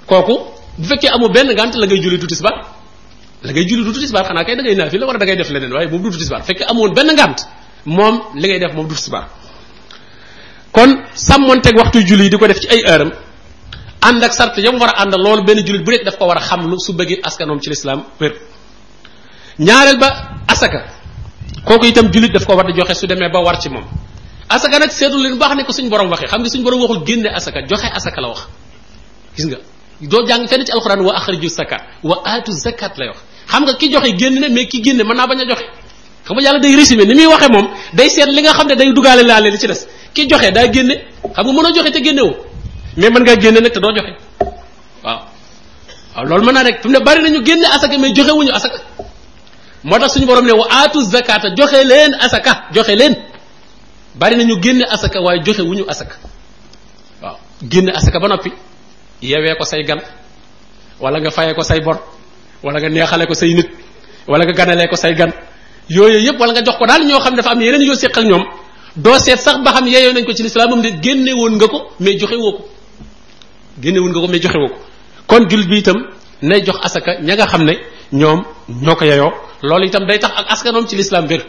koku 0.07 0.35
bu 0.77 0.83
fekke 0.87 1.09
amo 1.09 1.27
ben 1.29 1.47
ngant 1.47 1.75
la 1.75 1.85
ngay 1.87 2.01
julie 2.01 2.17
du 2.17 2.27
tisbaar 2.27 2.55
la 3.43 3.51
ngay 3.51 3.67
julie 3.67 3.83
du 3.83 3.91
tisbaar 3.99 4.23
xana 4.27 4.43
kay 4.45 4.55
da 4.55 4.61
ngay 4.63 4.75
nafi 4.75 4.97
la 4.97 5.05
wala 5.07 5.19
da 5.19 5.25
ngay 5.25 5.35
def 5.37 5.49
leneen 5.49 5.73
way 5.73 5.87
mom 5.87 6.01
du 6.03 6.17
tisbaar 6.17 6.43
fekke 6.43 6.63
amo 6.71 6.87
ben 6.95 7.07
ngant 7.13 7.39
mom 7.85 8.21
li 8.35 8.47
ngay 8.47 8.59
def 8.59 8.73
mom 8.75 8.87
kon 10.71 10.91
ak 11.67 11.75
waxtu 11.77 11.99
julie 12.07 12.29
diko 12.29 12.47
def 12.47 12.59
ci 12.61 12.67
ay 12.69 12.81
heure 12.87 13.01
am 13.01 13.11
ànd 14.01 14.23
ak 14.23 14.33
sart 14.33 14.57
yam 14.57 14.75
wara 14.79 14.91
a 14.95 15.01
ànd 15.03 15.45
ben 15.45 15.59
bu 15.83 15.91
rek 15.91 16.05
daf 16.05 16.17
ko 16.17 16.25
wara 16.27 16.39
xam 16.41 16.61
lu 16.69 16.79
su 16.79 16.93
beugé 16.93 17.19
askanom 17.23 17.59
ci 17.59 17.69
l'islam 17.69 18.03
ñaareel 19.59 19.97
ba 19.99 20.31
asaka 20.47 20.85
kooku 21.65 21.85
itam 21.87 22.11
jullit 22.11 22.29
daf 22.31 22.45
ko 22.45 22.55
war 22.55 22.65
di 22.65 22.73
joxe 22.79 22.93
su 22.93 23.07
demee 23.07 23.29
ba 23.31 23.39
war 23.41 23.57
ci 23.59 23.69
moom 23.69 23.83
asaka 24.49 24.79
nag 24.79 24.91
seetlu 24.91 25.19
leen 25.21 25.37
baax 25.37 25.55
ne 25.55 25.63
ko 25.65 25.71
suñ 25.73 25.89
borom 25.89 26.09
waxee 26.09 26.27
xam 26.27 26.41
nga 26.41 26.49
suñ 26.49 26.63
borom 26.63 26.79
waxul 26.81 27.03
génne 27.05 27.27
asaka 27.29 27.61
joxe 27.67 27.87
asaka 27.91 28.21
la 28.21 28.29
wax 28.29 28.47
gis 29.35 29.45
nga 29.47 29.57
doo 30.01 30.25
jàng 30.27 30.47
fenn 30.47 30.65
ci 30.65 30.71
alxuraan 30.71 31.01
wa 31.05 31.13
axriju 31.17 31.49
saka 31.49 31.77
wa 32.03 32.21
aatu 32.25 32.51
zakat 32.51 32.97
lay 32.97 33.09
wax 33.09 33.17
xam 33.49 33.63
nga 33.65 33.73
ki 33.73 33.89
joxe 33.91 34.11
génn 34.19 34.39
ne 34.39 34.47
mais 34.49 34.65
ki 34.67 34.81
génne 34.83 35.03
mën 35.03 35.15
naa 35.15 35.27
bañ 35.27 35.39
a 35.41 35.45
joxe 35.45 35.63
xam 36.25 36.35
nga 36.37 36.43
yàlla 36.43 36.59
day 36.59 36.75
résumé 36.75 37.05
ni 37.05 37.13
muy 37.13 37.25
waxee 37.27 37.49
moom 37.51 37.67
day 37.93 38.09
seet 38.09 38.27
li 38.29 38.41
nga 38.41 38.53
xam 38.53 38.67
ne 38.67 38.75
day 38.75 38.93
dugaale 38.93 39.23
laale 39.23 39.49
li 39.49 39.57
ci 39.57 39.67
des 39.67 39.81
ki 40.13 40.27
joxe 40.29 40.49
daa 40.51 40.67
génne 40.71 40.95
xam 41.35 41.45
nga 41.45 41.53
mënoo 41.57 41.73
joxe 41.75 41.91
te 41.91 41.99
génne 42.05 42.21
mais 42.97 43.09
mën 43.09 43.23
ngaa 43.23 43.37
génne 43.43 43.59
nag 43.63 43.71
te 43.71 43.79
doo 43.79 43.91
joxe 43.95 44.13
waaw 45.03 45.19
waaw 46.15 46.25
loolu 46.29 46.45
mën 46.45 46.53
naa 46.53 46.63
rek 46.63 46.81
fi 46.81 46.87
ne 46.89 46.99
bari 46.99 47.19
nañu 47.23 47.43
génne 47.47 47.65
asaka 47.75 47.97
mais 47.97 48.13
joxe 48.15 48.31
wuñu 48.31 48.51
asaka 48.59 48.79
moo 49.83 49.97
tax 49.97 50.13
suñu 50.13 50.25
borom 50.27 50.45
ne 50.45 50.51
wa 50.53 50.67
aatu 50.69 51.01
zakata 51.03 51.49
joxe 51.57 51.83
leen 51.85 52.13
asaka 52.19 52.63
joxe 52.73 52.89
leen 52.95 53.15
bari 54.15 54.35
nañu 54.35 54.55
ñu 54.55 54.61
génne 54.63 54.83
asaka 54.89 55.21
waaye 55.21 55.41
joxe 55.45 55.61
wuñu 55.63 55.83
asaka 55.87 56.15
waaw 57.21 57.37
génne 57.71 57.89
asaka 57.91 58.19
ba 58.19 58.27
noppi 58.27 58.51
yewee 59.21 59.55
ko 59.57 59.65
say 59.65 59.83
gan 59.83 59.99
walla 61.01 61.19
nga 61.19 61.31
fayee 61.31 61.53
ko 61.55 61.63
say 61.63 61.79
bor 61.81 61.97
wala 62.63 62.79
nga 62.79 62.89
neexale 62.89 63.25
ko 63.25 63.33
say 63.33 63.53
nit 63.53 63.69
wala 64.27 64.45
nga 64.45 64.53
ganalee 64.53 64.87
ko 64.87 64.95
say 64.95 65.13
gan 65.15 65.31
yooyu 65.89 66.19
yëpp 66.27 66.39
wala 66.39 66.53
nga 66.53 66.61
jox 66.63 66.77
ko 66.77 66.85
daal 66.85 67.03
ñoo 67.05 67.19
xam 67.19 67.31
ne 67.31 67.37
dafa 67.37 67.51
am 67.51 67.61
yeneen 67.61 67.81
yoo 67.81 67.95
séq 67.95 68.15
ak 68.17 68.23
ñoom 68.23 68.43
doo 68.95 69.17
seet 69.19 69.39
sax 69.39 69.59
ba 69.63 69.71
xam 69.73 69.87
yeeyoo 69.87 70.13
nañ 70.13 70.25
ko 70.25 70.33
ci 70.33 70.43
lislaam 70.43 70.69
moom 70.69 70.81
de 70.81 70.89
génne 71.01 71.33
woon 71.33 71.55
nga 71.55 71.67
ko 71.67 71.81
may 71.99 72.17
joxe 72.19 72.35
woo 72.35 72.51
ko 72.53 72.61
génne 73.81 73.99
nga 73.99 74.19
ko 74.21 74.27
mais 74.27 74.39
joxe 74.41 74.55
ko 74.59 74.75
kon 75.27 75.49
jul 75.49 75.65
bi 75.67 75.77
itam 75.79 75.97
nay 76.43 76.61
jox 76.63 76.77
asaka 76.85 77.17
ña 77.21 77.33
nga 77.35 77.47
xam 77.47 77.63
ne 77.63 77.77
ñoom 78.11 78.43
ñoo 78.69 78.95
ko 78.95 79.05
yeyoo 79.05 79.31
loolu 79.61 79.85
itam 79.87 80.05
day 80.07 80.17
tax 80.19 80.31
ak 80.35 80.45
askanoom 80.53 80.85
ci 80.87 80.95
l'islam 80.95 81.25
bir 81.29 81.41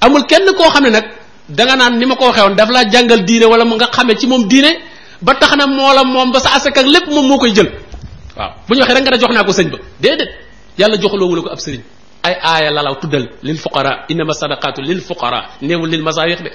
amul 0.00 0.22
kenn 0.30 0.46
koo 0.56 0.68
xam 0.70 0.84
ne 0.84 0.90
nag 0.90 1.04
da 1.48 1.62
nga 1.64 1.76
naan 1.76 1.98
ni 1.98 2.06
ma 2.06 2.14
ko 2.16 2.24
waxee 2.28 2.42
woon 2.46 2.54
daf 2.56 2.70
laa 2.70 2.84
jàngal 2.92 3.24
diine 3.26 3.46
wala 3.52 3.64
mu 3.64 3.74
nga 3.76 3.86
xamee 3.86 4.14
ci 4.18 4.26
moom 4.26 4.46
diine 4.48 4.70
ba 5.20 5.34
tax 5.34 5.54
na 5.56 5.66
moo 5.66 5.90
la 5.96 6.02
moom 6.04 6.30
ba 6.32 6.40
sa 6.40 6.48
ak 6.56 6.76
lépp 6.94 7.06
moom 7.14 7.26
moo 7.28 7.38
koy 7.38 7.50
jël 7.54 7.68
waaw 8.38 8.50
bu 8.66 8.74
ñu 8.74 8.80
waxee 8.82 8.94
rek 8.94 9.02
nga 9.04 9.10
ne 9.12 9.18
jox 9.20 9.30
naa 9.34 9.44
ko 9.44 9.52
sëñ 9.58 9.68
ba 9.72 9.78
déedéet 10.02 10.30
yàlla 10.78 10.96
joxaloowu 11.00 11.34
la 11.36 11.42
ko 11.42 11.48
ab 11.56 11.60
sëriñ 11.66 11.82
ay 12.26 12.34
aaya 12.50 12.70
lalaw 12.76 12.94
tuddal 13.00 13.24
lil 13.42 13.58
fuqara 13.64 14.04
innama 14.12 14.34
sadaqatu 14.40 14.80
lil 14.88 15.00
fuqara 15.08 15.40
néewul 15.62 15.88
lil 15.90 16.02
masayix 16.02 16.40
de 16.46 16.50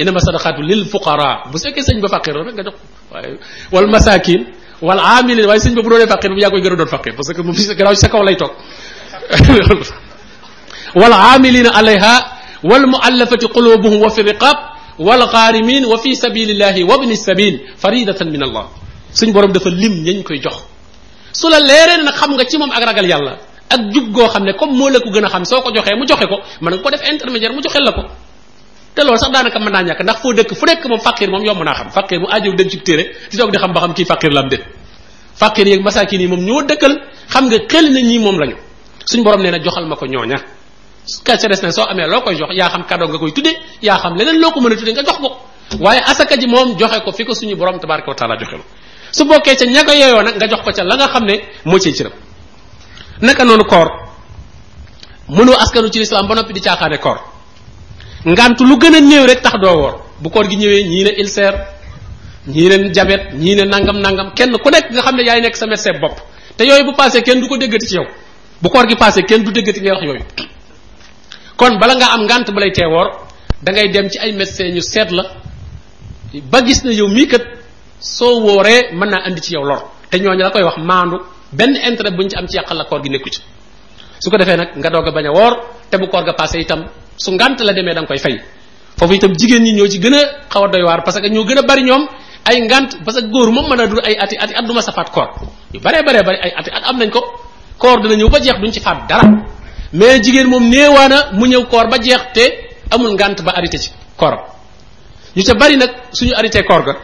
innama 0.00 0.20
sadaqatu 0.20 0.60
lil 0.70 0.84
fuqara 0.92 1.48
bu 1.50 1.56
fekkee 1.58 1.82
sëñ 1.88 1.98
ba 2.04 2.08
faqir 2.14 2.34
rek 2.46 2.54
nga 2.58 2.62
jox 2.66 2.76
waaye 3.12 3.38
wal 3.72 3.86
masakin 3.94 4.40
wal 4.86 4.98
amilin 5.16 5.46
waaye 5.48 5.60
sëñ 5.64 5.74
ba 5.78 5.82
bu 5.84 5.88
doonee 5.92 6.06
faqir 6.14 6.30
bu 6.34 6.40
yaa 6.40 6.50
koy 6.52 6.60
gën 6.64 6.72
a 6.72 6.76
doon 6.80 6.88
faqir 6.96 7.12
parce 7.16 7.32
que 7.34 7.40
moom 7.46 7.54
si 7.56 7.64
garaaw 7.78 7.94
si 7.94 8.00
sa 8.04 8.08
kaw 8.12 8.22
lay 8.26 8.36
toog 8.36 8.52
والعاملين 11.00 11.66
عليها 11.76 12.14
والمؤلفة 12.70 13.42
قلوبهم 13.56 13.98
وفي 14.04 14.20
الرقاب 14.24 14.56
والغارمين 15.06 15.82
وفي 15.90 16.10
سبيل 16.24 16.48
الله 16.54 16.76
وابن 16.84 17.10
السبيل 17.18 17.54
فريدة 17.82 18.20
من 18.34 18.42
الله 18.48 18.64
سن 19.18 19.28
بروم 19.36 19.52
دفا 19.56 19.70
لم 19.82 19.94
نينكو 20.08 20.34
جخ 20.44 20.56
سولا 21.40 21.60
ليرين 21.70 22.00
نا 22.06 22.10
خمغا 22.20 22.42
تي 22.50 22.58
موم 22.58 22.70
اغراغال 22.78 23.06
يالا 23.10 23.32
اك 23.74 23.80
جوب 23.94 24.06
غو 24.16 24.26
خامني 24.32 24.52
كوم 24.60 24.70
مولاكو 24.78 25.08
غنا 25.16 25.28
خام 25.34 25.44
سوكو 25.52 25.70
جوخي 25.76 25.92
مو 26.00 26.04
جوخي 26.10 26.26
كو 26.32 26.36
مان 26.64 26.74
نكو 26.82 26.88
ديف 26.92 27.02
انترميدير 27.10 27.52
مو 27.56 27.60
جوخي 27.66 27.78
لاكو 27.88 28.04
té 28.98 29.04
lool 29.06 29.18
sax 29.22 29.30
danaka 29.34 29.58
mën 29.64 29.72
naa 29.74 29.82
ñàkk 29.88 30.00
ndax 30.06 30.18
foo 30.22 30.32
dëkk 30.38 30.50
fu 30.60 30.64
nekk 30.66 30.82
moom 30.92 31.00
fàqir 31.06 31.28
moom 31.32 31.42
yomb 31.48 31.60
naa 31.68 31.76
xam 31.78 31.88
fàqir 31.96 32.18
mu 32.22 32.26
aajo 32.34 32.50
dem 32.58 32.68
ci 32.72 32.78
téere 32.86 33.04
ci 33.30 33.36
toog 33.38 33.50
di 33.54 33.58
xam 33.62 33.70
ba 33.76 33.80
xam 33.82 33.92
kii 33.98 34.06
fàqir 34.12 34.30
lam 34.38 34.46
de 34.52 34.58
fàqir 35.40 35.66
yeeg 38.10 38.56
suñ 39.08 39.22
borom 39.24 39.40
neena 39.42 39.58
joxal 39.64 39.86
mako 39.86 40.06
ñoña 40.06 40.36
ka 41.24 41.38
ci 41.38 41.46
dess 41.48 41.62
na 41.62 41.72
so 41.72 41.82
amé 41.88 42.06
lokoy 42.06 42.36
jox 42.38 42.50
ya 42.54 42.68
xam 42.68 42.84
cadeau 42.88 43.08
nga 43.08 43.18
koy 43.18 43.32
tuddé 43.32 43.52
ya 43.80 43.96
xam 43.96 44.14
leneen 44.18 44.38
loko 44.42 44.60
mëna 44.60 44.76
tuddé 44.76 44.92
nga 44.92 45.02
jox 45.02 45.18
ko 45.22 45.28
waye 45.80 46.00
asaka 46.10 46.34
ji 46.40 46.46
mom 46.46 46.76
joxé 46.78 47.00
ko 47.04 47.10
fiko 47.12 47.34
suñu 47.34 47.54
borom 47.56 47.78
tabaraka 47.80 48.14
ta'ala 48.14 48.34
joxé 48.36 48.56
joxelu 48.56 48.64
su 49.16 49.24
bokké 49.24 49.56
ci 49.56 49.66
ñaka 49.68 49.92
yoyoo 49.94 50.22
nak 50.22 50.34
nga 50.36 50.46
jox 50.50 50.60
ko 50.64 50.70
ci 50.72 50.82
la 50.90 50.94
nga 50.96 51.06
xamné 51.08 51.34
mo 51.64 51.78
ci 51.78 51.90
ci 51.92 51.98
cëram 52.04 52.12
naka 53.22 53.44
nonu 53.44 53.64
koor 53.64 53.88
mënu 55.36 55.52
askanu 55.56 55.88
ci 55.90 56.00
lislaam 56.00 56.26
ba 56.28 56.34
nopi 56.34 56.52
di 56.52 56.60
caaxaane 56.60 56.98
koor 56.98 57.18
ngantu 58.26 58.62
lu 58.68 58.76
gëna 58.76 58.98
a 59.22 59.26
rek 59.26 59.40
tax 59.40 59.54
do 59.62 59.68
wor 59.80 59.94
bu 60.20 60.28
koor 60.28 60.46
gi 60.50 60.56
ñi 60.58 61.04
na 61.04 61.10
ilser 61.22 61.54
ñi 62.46 62.92
jabet 62.92 63.22
ñi 63.40 63.54
ne 63.54 63.62
nangam 63.64 63.98
nangam 64.04 64.28
kenn 64.34 64.52
ku 64.62 64.68
nek 64.70 64.84
nga 64.92 65.00
xam 65.00 65.16
yaay 65.18 65.40
nek 65.40 65.56
sa 65.56 65.66
médecin 65.66 65.98
bop 65.98 66.16
te 66.58 66.62
yoy 66.64 66.82
bu 66.84 66.92
passé 66.92 67.22
kenn 67.22 67.40
du 67.40 67.48
ko 67.48 67.56
ci 67.58 67.94
yow 67.94 68.04
bu 68.62 68.68
koor 68.72 68.84
gi 68.90 68.96
passé 69.02 69.20
kenn 69.28 69.44
du 69.44 69.50
déggati 69.56 69.80
ngay 69.80 69.90
wax 69.94 70.02
yooyu 70.08 70.22
kon 71.58 71.72
bala 71.80 71.94
nga 72.00 72.06
am 72.14 72.22
ngant 72.28 72.46
bu 72.54 72.58
lay 72.62 72.72
woor 72.94 73.08
da 73.64 73.70
ngay 73.72 73.88
dem 73.94 74.06
ci 74.12 74.18
ay 74.24 74.32
médecin 74.40 74.74
ñu 74.76 74.80
seet 74.92 75.08
la 75.18 75.24
ba 76.52 76.58
gis 76.66 76.80
na 76.84 76.90
yow 77.00 77.08
mii 77.16 77.26
kat 77.32 77.42
soo 78.16 78.34
wooree 78.46 78.80
mën 78.98 79.08
naa 79.12 79.22
andi 79.26 79.40
ci 79.44 79.50
yow 79.56 79.64
lor 79.70 79.80
te 80.10 80.16
ñooñu 80.18 80.42
la 80.46 80.50
koy 80.50 80.62
wax 80.68 80.76
maandu 80.90 81.16
benn 81.58 81.72
intérêt 81.88 82.14
buñ 82.18 82.28
ci 82.30 82.36
am 82.40 82.46
ci 82.50 82.56
yàqal 82.58 82.76
la 82.80 82.84
koor 82.90 83.00
gi 83.04 83.10
nekku 83.10 83.30
ci 83.34 83.40
su 84.22 84.26
ko 84.30 84.36
defee 84.40 84.56
nag 84.60 84.68
nga 84.80 84.90
doog 84.94 85.08
a 85.08 85.10
bañ 85.16 85.26
a 85.92 85.96
bu 86.00 86.06
koor 86.12 86.24
ga 86.28 86.34
passé 86.40 86.56
itam 86.64 86.80
su 87.22 87.30
ngant 87.34 87.58
la 87.66 87.72
demee 87.76 87.94
da 87.94 88.00
nga 88.00 88.08
koy 88.10 88.18
fay 88.24 88.36
foofu 88.98 89.12
itam 89.18 89.32
jigéen 89.38 89.62
ñi 89.66 89.72
ñoo 89.72 89.88
ci 89.92 89.98
gën 90.04 90.14
a 90.54 90.56
doy 90.72 90.82
waar 90.88 91.00
parce 91.04 91.20
que 91.22 91.28
ñoo 91.34 91.44
gën 91.48 91.60
bari 91.68 91.82
ñoom 91.88 92.04
ay 92.48 92.56
ngant 92.60 92.90
parce 93.04 93.20
que 93.20 93.28
góor 93.32 93.48
moom 93.56 93.66
mën 93.70 93.80
a 93.82 93.86
ay 94.08 94.16
ati 94.24 94.36
ati 94.42 94.54
at 94.58 94.64
du 94.68 94.72
safaat 94.86 95.08
yu 95.72 95.78
bare 95.84 95.98
bare 96.06 96.20
bare 96.26 96.38
ay 96.44 96.52
ati 96.58 96.70
at 96.76 96.82
am 96.90 96.98
ko 97.14 97.20
koor 97.78 98.02
dina 98.02 98.14
ñëw 98.16 98.28
ba 98.28 98.40
jeex 98.40 98.58
duñ 98.60 98.72
ci 98.72 98.80
faat 98.80 99.06
dara 99.08 99.24
mais 99.92 100.20
jigéen 100.22 100.46
moom 100.48 100.68
néewaana 100.68 101.30
mu 101.32 101.46
ñëw 101.46 101.64
koor 101.66 101.88
ba 101.88 101.98
jeex 101.98 102.20
te 102.34 102.44
amul 102.90 103.12
ngant 103.12 103.42
ba 103.42 103.52
arité 103.56 103.78
ci 103.78 103.90
koor 104.16 104.34
ñu 105.36 105.42
ca 105.44 105.54
bari 105.54 105.76
nag 105.76 105.90
suñu 106.12 106.32
arité 106.36 106.62
koor 106.64 106.82
ga 106.84 106.94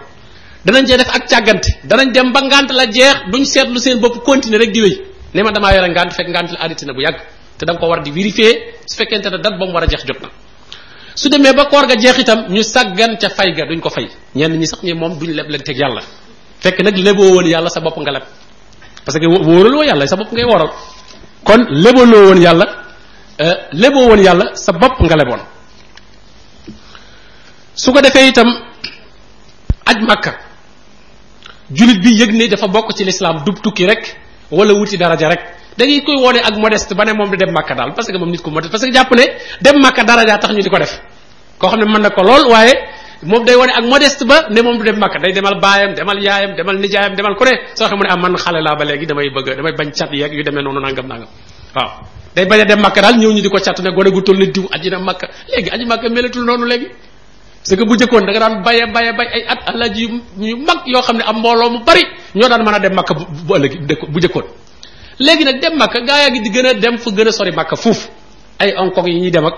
danañ 0.65 0.87
cee 0.87 0.97
def 0.99 1.09
ak 1.15 1.27
càggante 1.29 1.69
danañ 1.85 2.11
dem 2.13 2.33
ba 2.33 2.41
ngant 2.43 2.69
la 2.73 2.87
jeex 2.87 3.15
duñ 3.31 3.45
seetlu 3.45 3.79
seen 3.79 3.99
bopp 4.01 4.25
continuer 4.25 4.59
rek 4.61 4.73
di 4.73 4.83
wéy 4.83 5.01
ne 5.35 5.43
ma 5.43 5.51
dama 5.53 5.73
yore 5.73 5.89
ngant 5.91 6.11
fekk 6.11 6.29
ngant 6.29 6.51
la 6.53 6.61
arité 6.65 6.85
na 6.87 6.93
bu 6.93 7.01
yàgg 7.01 7.19
te 7.59 7.65
dang 7.65 7.79
ko 7.79 7.87
war 7.87 8.03
di 8.03 8.11
vérifier 8.11 8.55
su 8.87 8.97
fekkente 8.97 9.29
ne 9.31 9.39
dat 9.39 9.57
ba 9.59 9.65
mu 9.67 9.73
war 9.73 9.85
a 9.85 9.87
jeex 9.87 10.05
jot 10.05 10.21
na 10.21 10.29
su 11.15 11.29
demee 11.29 11.53
ba 11.55 11.67
koor 11.67 11.87
ga 11.87 11.95
jeex 11.97 12.19
itam 12.19 12.47
ñu 12.49 12.63
saggan 12.63 13.17
ca 13.21 13.29
fay 13.31 13.53
ga 13.55 13.65
duñ 13.67 13.81
ko 13.81 13.91
fay 13.91 14.09
ñenn 14.35 14.59
ñi 14.59 14.67
sax 14.67 14.83
ñi 14.83 14.93
moom 14.95 15.19
duñ 15.19 15.31
leb 15.35 15.49
yàlla 15.79 16.03
fekk 16.61 16.79
nag 16.83 16.97
sa 17.75 17.81
bopp 17.81 17.99
nga 18.01 18.11
leb 18.11 18.23
parce 19.05 19.21
que 19.21 19.27
wóoraloo 19.27 19.83
yàlla 19.85 20.07
sa 20.07 20.17
bopp 20.17 20.33
ngay 20.33 20.45
wooral 20.45 20.71
kon 21.45 21.67
lebaloo 21.69 22.27
woon 22.29 22.39
yàlla 22.41 22.65
euh, 23.39 23.55
leboo 23.73 24.07
woon 24.09 24.21
yàlla 24.21 24.55
sa 24.57 24.73
bopp 24.73 25.01
nga 25.01 25.17
leboon 25.17 25.41
su 27.75 27.93
ko 27.93 28.01
defee 28.01 28.29
itam 28.29 28.49
aj 29.87 29.99
màkka 30.09 30.33
jullit 31.71 31.99
bi 32.01 32.15
yëg 32.21 32.31
ni 32.33 32.49
dafa 32.49 32.67
bokk 32.69 32.97
ci 32.97 33.05
lislaam 33.05 33.45
dub 33.45 33.61
tukki 33.63 33.87
rek 33.87 34.17
wala 34.51 34.73
wuti 34.75 34.97
daraja 34.97 35.29
rek 35.29 35.43
da 35.77 35.85
ngay 35.85 36.01
koy 36.03 36.17
wone 36.17 36.39
ak 36.41 36.57
modeste 36.57 36.95
ba 36.95 37.05
ne 37.05 37.13
moom 37.13 37.31
di 37.31 37.37
dem 37.37 37.53
màkka 37.55 37.75
daal 37.75 37.93
parce 37.95 38.09
que 38.11 38.17
moom 38.19 38.31
nit 38.31 38.41
ko 38.43 38.51
modeste 38.51 38.73
parce 38.73 38.85
que 38.87 38.93
jàpp 38.93 39.11
ne 39.15 39.25
dem 39.61 39.81
màkka 39.83 40.05
daraja 40.05 40.39
tax 40.39 40.51
ñu 40.55 40.63
di 40.63 40.71
ko 40.71 40.79
def 40.79 40.99
koo 41.59 41.69
xam 41.71 41.81
ne 41.81 41.85
mën 41.85 42.01
na 42.01 42.11
ko 42.11 42.23
lool 42.23 42.49
waaye 42.51 42.94
mom 43.27 43.43
day 43.45 43.57
woné 43.57 43.73
ak 43.73 43.85
modeste 43.89 44.23
ba 44.29 44.49
né 44.53 44.61
mom 44.63 44.77
du 44.79 44.85
dem 44.85 44.99
makka 45.01 45.19
day 45.19 45.33
demal 45.33 45.57
bayam, 45.61 45.95
demal 45.97 46.17
yaayam 46.21 46.55
demal 46.55 46.77
nijaayam 46.77 47.15
demal 47.17 47.35
kuré 47.35 47.53
ne 47.57 47.59
soo 47.75 47.89
xam 47.89 47.99
ne 47.99 48.09
ah, 48.09 48.17
man 48.17 48.37
xalé 48.37 48.61
la 48.61 48.75
ba 48.77 48.85
légui 48.85 49.07
damay 49.07 49.31
bëgg 49.33 49.57
damay 49.57 49.73
bañ 49.73 49.93
chat 49.93 50.09
yeeg 50.13 50.33
yu 50.33 50.43
démé 50.45 50.63
nonu 50.63 50.81
nangam 50.81 51.07
nangam 51.07 51.29
waaw 51.75 52.05
day 52.37 52.45
bañ 52.47 52.61
a 52.61 52.65
dem 52.65 52.81
makka 52.81 53.01
dal 53.03 53.15
ñew 53.19 53.33
ñu 53.33 53.41
di 53.41 53.51
chat 53.63 53.79
né 53.81 53.91
ne 53.91 53.95
gone 53.97 54.11
gu 54.13 54.21
tol 54.23 54.37
né 54.37 54.47
diw 54.47 54.67
aljina 54.73 54.99
makka 54.99 55.29
légui 55.57 55.71
aljina 55.71 55.89
makka 55.95 56.09
melatul 56.11 56.45
nonu 56.45 56.65
légui 56.69 56.89
parce 57.65 57.77
que 57.77 57.85
bu 57.87 57.97
jëkkon 57.97 58.25
da 58.27 58.31
nga 58.33 58.41
daan 58.41 58.63
baye 58.63 58.85
baye 58.93 59.13
bay 59.17 59.27
ay 59.33 59.45
at 59.49 59.61
alaaji 59.69 60.03
yu 60.39 60.57
mag 60.57 60.83
yo 60.87 61.01
xamné 61.01 61.25
am 61.25 61.39
mbolo 61.39 61.71
mu 61.71 61.79
bari 61.85 62.05
ñoo 62.35 62.49
daan 62.49 62.63
mëna 62.65 62.77
a 62.77 62.81
dem 62.81 62.95
makka 62.95 63.15
bu 63.15 63.55
ëlëgi 63.55 63.79
bu 64.09 64.21
jëkkon 64.21 64.43
légui 65.21 65.45
nak 65.45 65.61
dem 65.61 65.79
makka 65.79 66.01
gaaya 66.05 66.31
gi 66.33 66.41
di 66.41 66.51
gëna 66.51 66.99
fu 66.99 67.11
gëna 67.13 67.33
sori 67.33 67.53
makka 67.53 67.77
fuf 67.77 68.09
ay 68.59 68.75
onkok 68.77 69.07
yi 69.09 69.21
ñi 69.21 69.31
dem 69.31 69.47
ak 69.47 69.57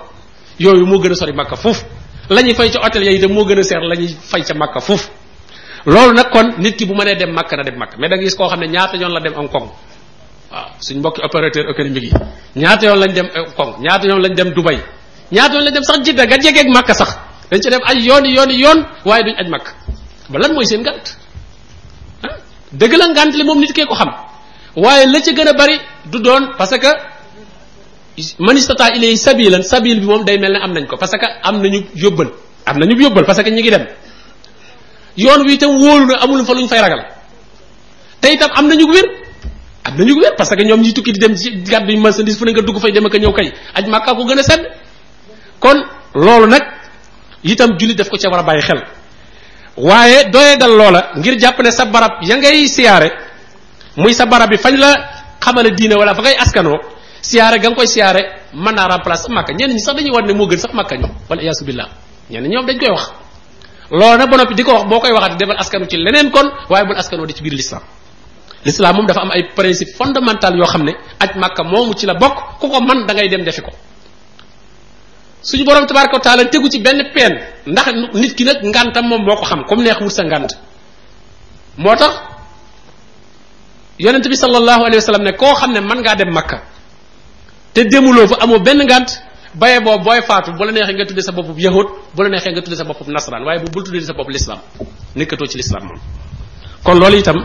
yoyu 0.61 0.87
mo 0.87 0.99
gëna 1.01 1.15
sori 1.15 1.33
makka 1.33 1.57
fuf 1.57 1.83
la 2.29 2.43
ñuy 2.43 2.55
fay 2.55 2.71
ca 2.71 2.81
hôtel 2.83 3.05
ya 3.05 3.13
itam 3.13 3.33
moo 3.33 3.45
gën 3.45 3.59
a 3.59 3.63
seer 3.63 3.81
la 3.83 3.95
ñuy 3.95 4.09
fay 4.21 4.43
ca 4.43 4.55
makka 4.55 4.81
foofu 4.81 5.11
loolu 5.87 6.13
nag 6.15 6.31
kon 6.31 6.55
nit 6.59 6.77
ki 6.77 6.87
bu 6.87 6.95
mënee 6.95 7.17
dem 7.17 7.33
makka 7.33 7.57
na 7.57 7.63
dem 7.63 7.77
makka 7.79 7.97
mais 7.99 8.09
da 8.11 8.17
nga 8.17 8.25
gis 8.25 8.35
koo 8.35 8.49
xam 8.49 8.61
ne 8.61 8.67
ñaata 8.69 8.97
yoon 8.97 9.13
la 9.13 9.21
dem 9.21 9.35
Hong 9.35 9.49
Kong 9.49 9.69
waaw 10.51 10.67
suñ 10.81 10.99
mbokki 10.99 11.21
opérateur 11.23 11.71
économique 11.71 12.03
yi 12.03 12.13
ñaata 12.61 12.87
yoon 12.87 12.99
lañ 12.99 13.13
dem 13.13 13.29
Hong 13.35 13.55
Kong 13.57 13.75
ñaata 13.81 14.07
yoon 14.07 14.21
lañ 14.23 14.35
dem 14.35 14.51
Dubai 14.55 14.79
ñaata 15.31 15.55
yoon 15.55 15.65
lañ 15.65 15.75
dem 15.75 15.83
sax 15.83 15.99
Jidda 16.05 16.25
nga 16.27 16.37
jegeeg 16.39 16.69
makka 16.69 16.95
sax 16.95 17.11
dañ 17.51 17.61
ca 17.63 17.71
dem 17.71 17.81
ay 17.85 18.01
yooni 18.05 18.33
yooni 18.35 18.55
yoon 18.61 18.85
waaye 19.05 19.23
duñ 19.25 19.37
aj 19.39 19.49
makka 19.49 19.71
ba 20.29 20.39
lan 20.39 20.53
mooy 20.53 20.67
seen 20.67 20.81
ngant 20.81 21.19
ah 22.25 22.35
dëgg 22.73 22.93
la 22.95 23.07
ngant 23.09 23.33
li 23.37 23.45
moom 23.45 23.59
nit 23.61 23.73
kee 23.73 23.87
ko 23.87 23.95
xam 23.95 24.11
waaye 24.77 25.07
la 25.07 25.21
ci 25.23 25.33
gën 25.35 25.49
a 25.49 25.53
bari 25.53 25.79
du 26.07 26.19
doon 26.21 26.51
parce 26.59 26.77
que. 26.79 27.16
sa 28.23 28.57
istata 28.57 28.97
ilay 28.97 29.13
sabilan 29.17 29.61
sabil 29.61 30.01
bi 30.01 30.07
moom 30.09 30.25
day 30.25 30.39
mel 30.41 30.53
ne 30.57 30.61
am 30.65 30.73
nañ 30.73 30.87
ko 30.87 30.97
parce 30.97 31.17
que 31.21 31.27
am 31.45 31.61
nañu 31.61 31.83
yóbbal 31.95 32.33
am 32.65 32.77
nañu 32.81 32.97
yóbbal 33.01 33.25
parce 33.27 33.43
que 33.45 33.51
ñu 33.51 33.61
ngi 33.61 33.71
dem 33.71 33.85
yoon 35.17 35.43
wi 35.45 35.55
itam 35.55 35.77
wóolu 35.81 36.07
na 36.07 36.17
amul 36.25 36.45
fa 36.45 36.53
lu 36.55 36.61
ñu 36.65 36.69
fay 36.69 36.81
ragal 36.81 37.05
te 38.21 38.33
itam 38.33 38.51
am 38.55 38.67
nañu 38.69 38.87
wér 38.89 39.05
am 39.85 39.95
nañu 39.99 40.15
wér 40.17 40.35
parce 40.37 40.57
que 40.57 40.65
ñoom 40.65 40.81
ñi 40.81 40.93
tukki 40.93 41.13
di 41.13 41.19
dem 41.21 41.37
ci 41.37 41.63
gàddu 41.63 41.93
yu 41.93 41.99
marchandise 42.01 42.37
fu 42.37 42.45
ne 42.45 42.53
nga 42.53 42.63
dugg 42.63 42.81
fay 42.81 42.91
dem 42.93 43.05
ak 43.05 43.13
ñëw 43.17 43.33
kay 43.33 43.53
aj 43.75 43.85
màkkaa 43.89 44.15
ko 44.17 44.25
gën 44.25 44.39
a 44.39 44.43
sedd 44.43 44.63
kon 45.61 45.77
loolu 46.15 46.47
nag 46.49 46.63
itam 47.45 47.77
jullit 47.79 47.97
daf 47.97 48.09
ko 48.09 48.17
ca 48.17 48.31
war 48.33 48.41
a 48.41 48.43
bàyyi 48.43 48.63
xel 48.63 48.81
waaye 49.77 50.31
doyee 50.33 50.57
dal 50.57 50.71
loola 50.73 51.11
ngir 51.21 51.37
jàpp 51.39 51.61
ne 51.63 51.71
sa 51.71 51.85
barab 51.85 52.13
ya 52.25 52.37
ngay 52.37 52.65
siyaare 52.69 53.11
muy 53.97 54.15
sa 54.17 54.25
barab 54.27 54.49
bi 54.51 54.57
fañ 54.57 54.77
la 54.79 54.91
xamale 55.45 55.71
diine 55.77 55.95
wala 56.01 56.15
fa 56.15 56.23
ngay 56.23 56.37
askanoo 56.41 56.96
Siare 57.27 57.59
ga 57.59 57.67
siare 57.67 57.75
koy 57.75 57.89
siyaare 57.91 58.23
man 58.55 58.75
na 58.77 58.85
remplacer 58.87 59.31
makka 59.35 59.53
ñen 59.59 59.71
ñi 59.75 59.81
sax 59.81 59.95
dañuy 59.97 60.15
wan 60.15 60.31
mo 60.37 60.47
gën 60.51 60.59
sax 60.61 60.73
makka 60.75 60.97
ñu 60.97 61.09
wala 61.29 61.43
iyas 61.43 61.59
billah 61.67 61.89
ñenn 62.31 62.47
ñom 62.53 62.67
dañ 62.67 62.79
koy 62.79 62.91
wax 62.97 63.05
loolu 63.91 64.17
nag 64.19 64.31
ba 64.31 64.37
noppi 64.37 64.55
di 64.55 64.63
ko 64.63 64.73
wax 64.75 64.85
boo 64.91 65.01
koy 65.01 65.11
waxati 65.13 65.37
defal 65.37 65.59
askanu 65.59 65.87
ci 65.91 65.97
leneen 65.97 66.31
kon 66.31 66.47
waaye 66.71 66.85
bul 66.87 66.95
askanu 66.99 67.27
di 67.27 67.35
ci 67.35 67.43
biir 67.43 67.55
l'islam 67.55 67.83
l'islam 68.65 68.95
moom 68.97 69.07
dafa 69.07 69.21
am 69.27 69.31
ay 69.35 69.51
principe 69.57 69.91
fondamental 69.99 70.55
yoo 70.55 70.67
xam 70.67 70.83
ne 70.85 70.93
aj 71.19 71.31
makka 71.35 71.63
moomu 71.65 71.95
ci 71.99 72.07
la 72.07 72.15
bokk 72.15 72.59
ku 72.61 72.67
ko 72.71 72.79
man 72.81 73.07
da 73.07 73.13
ngay 73.15 73.29
dem 73.29 73.43
defi 73.43 73.61
ko 73.61 73.71
suñu 75.43 75.65
borom 75.65 75.85
tabaraka 75.87 76.21
taala 76.21 76.45
tegu 76.47 76.69
ci 76.71 76.79
benn 76.79 77.11
peen 77.15 77.33
ndax 77.67 77.87
nit 78.15 78.33
ki 78.39 78.45
nag 78.45 78.59
ngantam 78.63 79.05
moom 79.09 79.23
moo 79.27 79.35
ko 79.37 79.43
xam 79.45 79.65
comme 79.69 79.83
neex 79.83 79.99
wut 80.01 80.13
sa 80.15 80.23
ngant 80.23 80.53
moo 81.77 81.97
tax 81.97 82.13
yonente 83.99 84.29
bi 84.29 84.37
sallallahu 84.37 84.83
alayhi 84.87 85.03
wa 85.11 85.19
ne 85.19 85.33
koo 85.33 85.55
xam 85.59 85.71
ne 85.75 85.81
man 85.81 85.99
ngaa 85.99 86.15
dem 86.23 86.31
makka 86.33 86.76
te 87.77 87.85
demuloo 87.91 88.27
fa 88.27 88.37
amoo 88.41 88.59
benn 88.61 88.83
ngànt 88.85 89.23
baye 89.55 89.81
boobu 89.81 90.05
booy 90.05 90.23
faatu 90.23 90.53
bu 90.53 90.65
la 90.65 90.73
neexee 90.73 90.95
nga 90.95 91.07
tudde 91.07 91.21
sa 91.21 91.33
bopp 91.33 91.59
yahud 91.61 91.87
bu 92.15 92.23
la 92.23 92.29
neexee 92.31 92.53
nga 92.53 92.63
tudde 92.63 92.77
sa 92.77 92.85
bopp 92.85 93.07
nasaraan 93.07 93.45
waaye 93.45 93.61
bu 93.61 93.71
bul 93.71 93.85
tuddee 93.85 94.01
sa 94.01 94.13
bopp 94.15 94.29
lislaam 94.31 94.59
nekkatoo 95.15 95.47
ci 95.47 95.57
lislaam 95.59 95.85
moom 95.85 95.99
kon 96.85 96.95
loolu 96.99 97.17
itam 97.19 97.37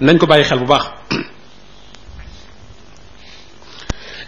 nañ 0.00 0.18
ko 0.18 0.26
bàyyi 0.26 0.44
xel 0.44 0.58
bu 0.60 0.66
baax 0.66 0.82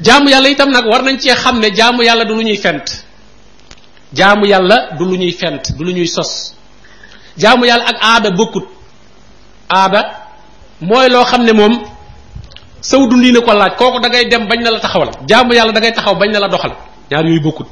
jaamu 0.03 0.31
yàlla 0.31 0.49
itam 0.49 0.71
nag 0.71 0.85
war 0.87 1.03
nañ 1.05 1.19
cee 1.21 1.35
xam 1.35 1.61
ne 1.61 1.71
jaamu 1.73 2.03
yàlla 2.03 2.25
du 2.25 2.35
lu 2.35 2.43
ñuy 2.43 2.57
fent 2.57 3.05
jaamu 4.13 4.47
yàlla 4.47 4.89
du 4.99 5.05
lu 5.05 5.17
ñuy 5.17 5.33
fent 5.33 5.73
du 5.79 5.85
lu 5.85 5.93
ñuy 5.93 6.07
sos 6.09 6.55
jaamu 7.39 7.65
yàlla 7.67 7.85
ak 7.85 7.97
aada 8.03 8.31
bokkut 8.31 8.65
aada 9.69 10.03
mooy 10.81 11.09
loo 11.09 11.25
xam 11.25 11.43
ne 11.45 11.53
moom 11.53 11.92
saw 12.83 13.01
dundi 13.09 13.31
ne 13.33 13.41
ko 13.41 13.53
laaj 13.55 13.79
kooku 13.79 13.99
da 14.03 14.09
ngay 14.11 14.25
dem 14.29 14.47
bañ 14.51 14.61
na 14.63 14.71
la 14.75 14.81
taxawal 14.83 15.11
jaamu 15.29 15.55
yalla 15.55 15.73
da 15.73 15.81
ngay 15.81 15.93
taxaw 15.95 16.15
bañ 16.19 16.31
na 16.35 16.39
la 16.43 16.49
doxal 16.49 16.73
ñaar 17.11 17.25
yoy 17.31 17.39
bokut 17.41 17.69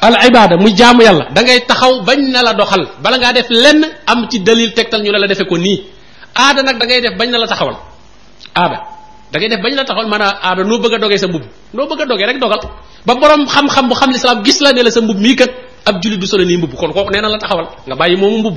al 0.00 0.16
ibada 0.26 0.56
muy 0.56 0.72
jaamu 0.74 1.02
yalla 1.04 1.24
da 1.36 1.42
taxaw 1.68 1.92
bañ 2.08 2.20
la 2.32 2.52
doxal 2.54 2.82
bala 3.04 3.16
nga 3.20 3.32
def 3.36 3.46
len 3.50 3.84
am 4.08 4.24
ci 4.30 4.38
dalil 4.40 4.70
tektal 4.72 5.02
ñu 5.04 5.12
ne 5.12 5.18
la 5.20 5.26
defe 5.28 5.44
ko 5.44 5.56
nii 5.58 5.78
aada 6.34 6.62
nak 6.62 6.78
da 6.80 6.84
ngay 6.88 7.00
def 7.04 7.14
bañ 7.20 7.28
na 7.30 7.38
la 7.38 7.46
taxawal 7.46 7.76
aada 8.56 8.78
da 9.32 9.36
ngay 9.38 9.48
def 9.52 9.60
bañ 9.60 9.74
la 9.76 9.84
taxawal 9.84 10.08
mana 10.08 10.30
aada 10.42 10.64
no 10.64 10.78
bëgg 10.80 10.96
a 11.12 11.18
sa 11.20 11.26
mbub 11.28 11.42
no 11.74 11.82
bëgg 11.86 12.00
a 12.22 12.26
rek 12.32 12.38
dogal 12.40 12.60
ba 13.06 13.12
borom 13.14 13.44
xam-xam 13.46 13.86
bu 13.88 13.94
xam 13.94 14.10
l'islam 14.10 14.38
gis 14.42 14.58
la 14.64 14.72
ne 14.72 14.80
la 14.82 14.90
sa 14.90 15.00
mbub 15.04 15.18
mi 15.20 15.36
kat 15.36 15.52
ab 15.84 16.00
julit 16.02 16.16
du 16.20 16.26
solo 16.26 16.44
ni 16.48 16.56
mbub 16.56 16.72
kon 16.80 16.88
kooku 16.96 17.10
neena 17.12 17.28
la 17.28 17.36
taxawal 17.38 17.66
nga 17.86 17.94
bayyi 17.96 18.16
moomu 18.16 18.38
mbub 18.38 18.56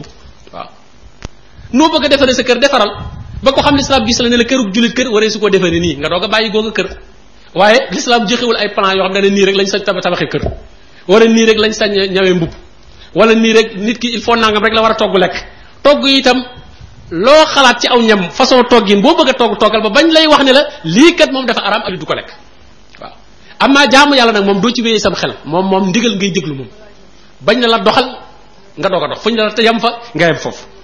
waaw 0.53 0.69
no 1.73 1.83
bëgg 1.91 2.07
sa 2.39 2.43
kër 2.47 2.59
defaral 2.63 2.89
ba 3.43 3.51
ko 3.53 3.61
xam 3.61 3.75
l'islam 3.75 4.01
gis 4.05 4.19
la 4.23 4.29
ne 4.29 4.37
la 4.37 4.45
kërub 4.49 4.67
julit 4.73 4.93
kër 4.97 5.07
waree 5.13 5.29
su 5.29 5.39
ko 5.39 5.49
defee 5.49 5.79
nii 5.79 5.95
nga 6.01 6.07
doog 6.09 6.23
a 6.25 6.27
bàyyi 6.27 6.49
googa 6.55 6.71
kër 6.77 6.87
waaye 7.59 7.77
l'islam 7.93 8.21
joxewul 8.27 8.57
ay 8.57 8.69
plan 8.73 8.97
yoo 8.97 9.05
xam 9.09 9.13
ne 9.21 9.29
nii 9.29 9.45
rek 9.47 9.55
lañ 9.59 9.67
sañ 9.67 9.81
taba 9.87 10.01
tabaxi 10.01 10.25
kër 10.33 10.43
wala 11.11 11.25
nii 11.35 11.45
rek 11.49 11.57
lañ 11.63 11.71
sañ 11.79 11.91
ñawee 12.15 12.33
mbub 12.37 12.51
wala 13.17 13.33
nii 13.35 13.53
rek 13.57 13.67
nit 13.85 13.97
ki 14.01 14.07
il 14.17 14.21
faut 14.25 14.35
nangam 14.41 14.63
rek 14.65 14.73
la 14.77 14.81
war 14.81 14.91
a 14.95 14.97
togg 15.01 15.15
lekk 15.23 15.35
togg 15.85 16.03
itam 16.19 16.39
loo 17.25 17.41
xalaat 17.53 17.77
ci 17.81 17.87
aw 17.93 17.99
ñam 18.09 18.21
façon 18.37 18.63
toggin 18.71 18.99
boo 19.05 19.15
bëgg 19.19 19.29
a 19.31 19.33
togg 19.41 19.53
toggal 19.61 19.81
ba 19.85 19.89
bañ 19.97 20.05
lay 20.15 20.25
wax 20.31 20.41
ne 20.47 20.51
la 20.57 20.61
lii 20.95 21.13
kat 21.19 21.29
moom 21.33 21.45
dafa 21.49 21.61
aram 21.67 21.81
ali 21.87 21.97
du 22.01 22.05
ko 22.09 22.13
lekk 22.19 22.29
waaw 23.01 23.13
amma 23.63 23.81
jaamu 23.93 24.13
yàlla 24.19 24.31
nag 24.37 24.45
moom 24.49 24.59
doo 24.63 24.71
ci 24.75 24.81
wéyee 24.85 24.99
sam 25.05 25.13
xel 25.21 25.33
moom 25.51 25.65
moom 25.71 25.83
ndigal 25.89 26.13
ngay 26.17 26.31
déglu 26.35 26.53
moom 26.59 26.69
bañ 27.45 27.57
la 27.63 27.67
la 27.73 27.77
doxal 27.85 28.07
nga 28.79 28.87
doog 28.91 29.03
a 29.05 29.07
dox 29.11 29.19
fuñ 29.23 29.33
la 29.37 29.43
yam 29.67 29.77
fa 29.83 29.89
nga 30.17 30.25
yam 30.29 30.37
foofu 30.45 30.76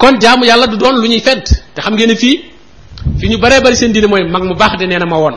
kon 0.00 0.14
jaamu 0.22 0.44
yàlla 0.46 0.66
du 0.68 0.76
doon 0.78 0.96
lu 1.02 1.08
ñuy 1.08 1.20
fent 1.20 1.44
te 1.74 1.80
xam 1.82 1.94
ngeen 1.94 2.08
ne 2.10 2.14
fii 2.16 2.36
fi 3.20 3.28
ñu 3.28 3.38
bare 3.38 3.60
bari 3.60 3.76
seen 3.76 3.92
diine 3.92 4.06
mooy 4.06 4.22
mag 4.34 4.44
mu 4.44 4.54
baax 4.54 4.78
de 4.78 4.86
nee 4.86 4.98
na 4.98 5.06
ma 5.06 5.16
woon 5.18 5.34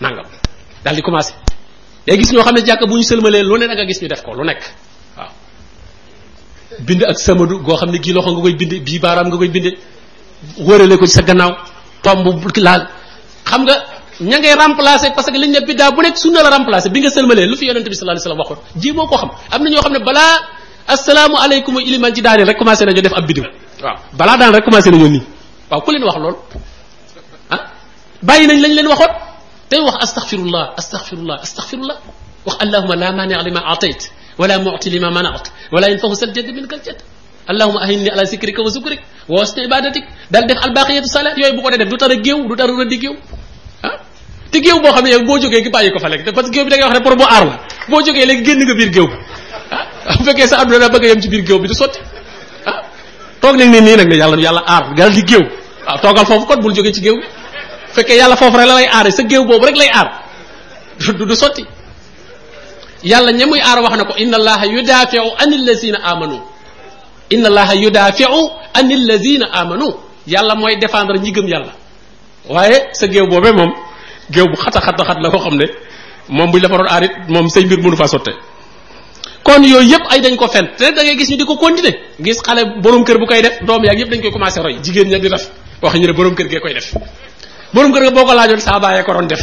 nangam 0.00 0.24
daal 0.84 0.94
di 0.96 1.02
commencé 1.02 1.32
day 2.06 2.16
gis 2.18 2.30
ñoo 2.32 2.44
xam 2.44 2.54
ne 2.54 2.60
jàkk 2.64 2.82
bu 2.88 2.96
ñu 2.98 3.02
sëlmalee 3.02 3.42
lu 3.42 3.58
ne 3.58 3.66
nga 3.66 3.84
gis 3.86 4.00
ñu 4.02 4.08
def 4.08 4.22
ko 4.22 4.30
lu 4.38 4.44
nekk 4.44 4.62
waaw 5.16 5.30
bind 6.86 7.02
ak 7.10 7.18
samadu 7.20 7.56
goo 7.64 7.76
xam 7.76 7.90
ne 7.90 7.98
gii 7.98 8.12
loxo 8.12 8.30
nga 8.32 8.40
koy 8.42 8.54
bind 8.54 8.74
bii 8.86 8.98
baaraam 9.04 9.26
nga 9.28 9.36
koy 9.36 9.48
bind 9.48 9.68
wërale 10.66 10.94
ko 10.98 11.04
ci 11.06 11.12
sa 11.18 11.22
gannaaw 11.22 11.52
tomb 12.02 12.24
laal 12.66 12.82
xam 13.44 13.62
nga 13.66 13.74
ña 14.20 14.38
ngay 14.38 14.54
remplacer 14.54 15.12
parce 15.16 15.30
que 15.32 15.38
liñ 15.42 15.50
ne 15.50 15.60
bidda 15.66 15.90
bu 15.90 16.00
nekk 16.02 16.16
sunna 16.16 16.42
la 16.44 16.50
remplacer 16.56 16.90
bi 16.94 17.00
nga 17.00 17.10
sëlmalee 17.10 17.46
lu 17.50 17.56
fi 17.56 17.66
yonente 17.66 17.88
bi 17.90 17.96
sallallahu 17.96 18.20
alayhi 18.22 18.38
wasallam 18.38 18.60
waxoon 18.62 18.80
ji 18.80 18.92
moo 18.92 19.06
ko 19.10 19.16
xam 19.18 19.30
am 19.52 19.62
na 19.64 19.68
ñoo 19.70 19.82
xam 19.84 19.92
ne 19.92 19.98
balaa 19.98 20.34
assalaamu 20.94 21.36
alaykum 21.44 21.74
iliman 21.80 22.14
ci 22.14 22.22
rek 22.48 22.56
commencé 22.58 22.84
nañu 22.84 23.02
def 23.06 23.12
ab 23.12 23.26
bidiw 23.26 23.44
waaw 24.18 24.36
daan 24.40 24.50
rek 24.54 24.64
commencé 24.64 24.90
nañu 24.92 25.08
ni 25.14 25.20
waaw 25.70 25.80
ku 25.84 25.90
leen 25.92 26.04
wax 26.08 26.16
lool 26.24 26.36
ah 27.54 27.60
bàyyi 28.28 28.46
nañ 28.50 28.58
lañ 28.64 28.72
leen 28.76 28.88
waxoon 28.92 29.12
tey 29.70 29.80
wax 29.86 29.96
astaghfirullah 30.04 30.64
astaghfirullah 30.80 31.36
astaghfirullah 31.44 31.96
wax 32.46 32.56
allahuma 32.64 32.94
la 33.02 33.08
mania 33.18 33.38
lima 33.46 33.60
atayt 33.72 34.00
wala 34.40 34.54
mu'ti 34.64 34.88
lima 34.94 35.08
ولا 35.10 35.16
معطي 35.16 35.16
لما 35.16 35.16
منعت 35.16 35.46
ولا 35.74 35.86
ينفع 35.92 36.08
ذا 36.20 36.24
الجد 36.28 36.48
منك 36.56 36.72
الجد 36.78 37.00
اللهم 37.50 37.76
اهلني 37.84 38.08
على 38.14 38.22
ذكرك 38.32 38.58
وشكرك 38.64 39.00
وحسن 39.32 39.56
عبادتك 39.64 40.04
دال 40.32 40.42
ديف 40.48 40.58
الباقيه 40.66 40.98
الصلاه 41.08 41.34
يوي 41.40 41.52
بوكو 41.56 41.68
ديف 41.70 41.88
دو 41.92 41.96
تارا 42.00 42.14
du 42.24 42.30
tara 42.30 42.56
تارا 42.68 42.80
ردي 42.84 42.98
گيو 43.02 43.14
te 44.52 44.58
géew 44.64 44.76
boo 44.84 44.92
xam 44.94 45.04
ne 45.04 45.10
yow 45.14 45.22
bo 45.28 45.34
joge 45.42 45.58
ki 45.64 45.70
bayiko 45.74 45.96
ko 45.98 46.00
fa 46.04 46.08
lekk 46.10 46.30
parce 46.36 46.48
que 46.50 46.54
géew 46.54 46.64
bi 46.66 46.70
da 46.72 46.76
ngay 46.76 46.86
wax 46.88 46.94
ne 46.96 47.00
pour 47.06 47.14
mu 47.20 47.24
aar 47.28 47.44
la 47.50 47.54
boo 47.90 48.00
jógee 48.04 48.24
léegi 48.30 48.42
génn 48.46 48.60
nga 48.66 48.74
bir 48.80 48.88
géew 48.94 49.08
ah 49.76 50.16
bu 50.18 50.22
fekke 50.28 50.44
sa 50.50 50.56
aduna 50.60 50.78
da 50.84 50.88
bëgg 50.94 51.04
yam 51.10 51.20
ci 51.22 51.28
bir 51.34 51.42
géew 51.48 51.58
bi 51.62 51.68
du 51.70 51.74
soti 51.80 51.98
toog 53.46 53.56
nag 53.58 53.68
ne 53.70 53.80
nii 53.80 53.96
nag 53.96 54.08
ne 54.08 54.16
yàlla 54.16 54.36
yàlla 54.40 54.62
aar 54.66 54.84
gal 54.98 55.10
di 55.14 55.22
géew 55.22 55.44
waaw 55.86 55.98
toogal 56.02 56.24
foofu 56.26 56.46
kon 56.46 56.60
bul 56.62 56.74
jógee 56.74 56.92
ci 56.92 57.00
géew 57.02 57.16
fekkee 57.94 58.16
yàlla 58.16 58.36
foofu 58.36 58.56
rek 58.58 58.66
la 58.66 58.74
lay 58.74 58.86
aare 58.90 59.10
sa 59.10 59.22
géew 59.22 59.44
boobu 59.44 59.66
rek 59.66 59.76
lay 59.76 59.88
aar 59.94 60.08
du 60.98 61.26
du 61.26 61.36
sotti 61.36 61.64
yàlla 63.04 63.32
ña 63.32 63.46
muy 63.46 63.60
aar 63.60 63.78
wax 63.82 63.96
na 63.96 64.04
ko 64.04 64.14
inna 64.18 64.36
allaha 64.36 64.66
yudafiu 64.66 65.22
an 65.38 65.50
illazina 65.52 65.98
amanu 66.04 66.40
inna 67.30 67.46
allaha 67.48 67.74
yudafiu 67.74 68.50
an 68.74 68.90
illazina 68.90 69.46
amanu 69.52 69.94
yàlla 70.26 70.54
mooy 70.54 70.76
défendre 70.76 71.18
ñi 71.18 71.32
gëm 71.32 71.48
yàlla 71.48 71.72
waaye 72.48 72.88
sa 72.92 73.06
géew 73.06 73.26
boobee 73.26 73.52
moom 73.52 73.72
géew 74.30 74.46
bu 74.48 74.56
xata 74.56 74.80
xata 74.80 75.04
xat 75.04 75.18
la 75.22 75.30
ko 75.30 75.38
xam 75.38 75.54
ne 75.56 75.66
moom 76.28 76.50
buñ 76.50 76.62
la 76.62 76.68
fa 76.68 76.76
doon 76.76 76.88
aar 76.88 77.02
it 77.04 77.12
moom 77.28 77.48
say 77.48 77.64
mbir 77.64 77.78
mënu 77.78 77.96
faa 77.96 78.08
sotte 78.08 78.32
kon 79.48 79.62
yoy 79.72 79.86
yep 79.92 80.02
ay 80.12 80.18
dañ 80.24 80.34
ko 80.40 80.46
fen 80.54 80.66
te 80.78 80.86
da 80.96 81.00
ngay 81.04 81.16
gis 81.20 81.28
ñu 81.30 81.36
diko 81.40 81.54
ko 81.54 81.62
continuer 81.64 81.94
gis 82.24 82.38
xalé 82.46 82.62
borom 82.84 83.02
kër 83.08 83.16
bu 83.22 83.26
koy 83.30 83.40
def 83.46 83.54
dom 83.68 83.82
yaak 83.88 83.98
yep 84.00 84.10
dañ 84.12 84.20
koy 84.24 84.32
commencé 84.36 84.58
roy 84.64 84.74
jigen 84.84 85.06
ñi 85.10 85.18
di 85.22 85.28
def 85.34 85.44
wax 85.82 85.94
ñu 86.00 86.06
ne 86.10 86.14
borom 86.18 86.34
kër 86.38 86.46
ge 86.52 86.58
koy 86.64 86.74
def 86.78 86.86
borom 87.74 87.90
kër 87.94 88.02
ga 88.06 88.10
boko 88.18 88.26
ko 88.28 88.32
laajoon 88.38 88.60
saa 88.66 88.78
ko 89.06 89.12
doon 89.16 89.26
def 89.32 89.42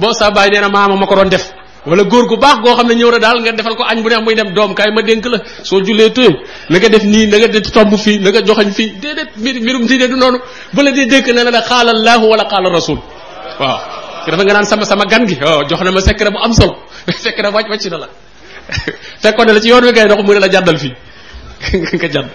bo 0.00 0.08
sa 0.18 0.26
baye 0.36 0.50
neena 0.52 0.68
na 0.68 0.74
maama 0.76 0.96
ma 1.02 1.24
def 1.34 1.44
wala 1.90 2.02
gor 2.12 2.24
gu 2.30 2.36
bax 2.44 2.56
go 2.64 2.70
xamne 2.78 2.94
ne 2.98 3.18
dal 3.26 3.36
nga 3.42 3.52
defal 3.58 3.74
ko 3.78 3.84
añ 3.90 3.98
bu 4.04 4.08
neex 4.10 4.22
muy 4.26 4.34
dem 4.38 4.48
dom 4.58 4.70
kay 4.78 4.90
ma 4.96 5.00
denk 5.08 5.24
la 5.32 5.38
so 5.68 5.74
julé 5.86 6.04
la 6.72 6.76
nga 6.80 6.88
def 6.94 7.04
ni 7.12 7.20
la 7.32 7.36
nga 7.38 7.46
def 7.54 7.70
tombu 7.76 7.96
fi 8.04 8.12
la 8.24 8.30
nga 8.32 8.40
joxañ 8.48 8.70
fi 8.78 8.84
dedet 9.02 9.30
mirum 9.44 9.62
mbirum 9.62 9.82
dedu 9.90 10.16
nonu 10.24 10.38
bu 10.74 10.80
la 10.86 10.90
di 10.96 11.02
dekk 11.12 11.28
na 11.36 11.40
la 11.56 11.60
khala 11.68 11.90
allah 11.96 12.18
wala 12.32 12.44
qala 12.52 12.68
rasul 12.78 12.98
waaw 13.62 13.78
dafa 14.32 14.42
nga 14.46 14.52
nan 14.58 14.64
sama 14.70 14.84
sama 14.90 15.04
gan 15.12 15.22
gi 15.28 15.36
waaw 15.46 15.60
jox 15.68 15.80
ma 15.96 16.00
secret 16.08 16.32
bu 16.34 16.38
am 16.46 16.52
solo 16.58 16.74
secret 17.24 17.52
wacc 17.54 17.70
wacc 17.74 17.86
na 17.94 17.98
la 18.04 18.08
fekkoon 19.22 19.46
ne 19.46 19.52
la 19.52 19.60
ci 19.62 19.68
yoon 19.68 19.84
wi 19.86 19.92
ngay 19.92 20.08
dox 20.08 20.20
mu 20.26 20.32
ne 20.34 20.38
la 20.40 20.48
jàddal 20.50 20.78
fii 20.78 20.94
nga 21.96 22.06
jàdd 22.14 22.28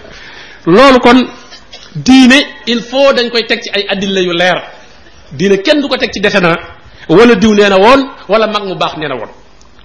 loolu 0.66 0.98
kon 1.00 1.18
diine 1.94 2.38
il 2.72 2.80
faut 2.88 3.12
dañ 3.16 3.30
koy 3.30 3.44
teg 3.46 3.60
ci 3.62 3.68
ay 3.76 3.84
adilla 3.92 4.20
yu 4.26 4.32
leer 4.40 4.56
diine 5.38 5.56
kenn 5.64 5.80
du 5.80 5.88
ko 5.88 5.96
teg 5.96 6.10
ci 6.12 6.20
defena 6.20 6.50
wala 7.08 7.34
diw 7.34 7.52
neena 7.54 7.78
na 7.78 7.78
woon 7.84 8.00
wala 8.28 8.46
mag 8.54 8.64
mu 8.68 8.74
baax 8.74 8.94
neena 8.96 9.14
woon 9.20 9.30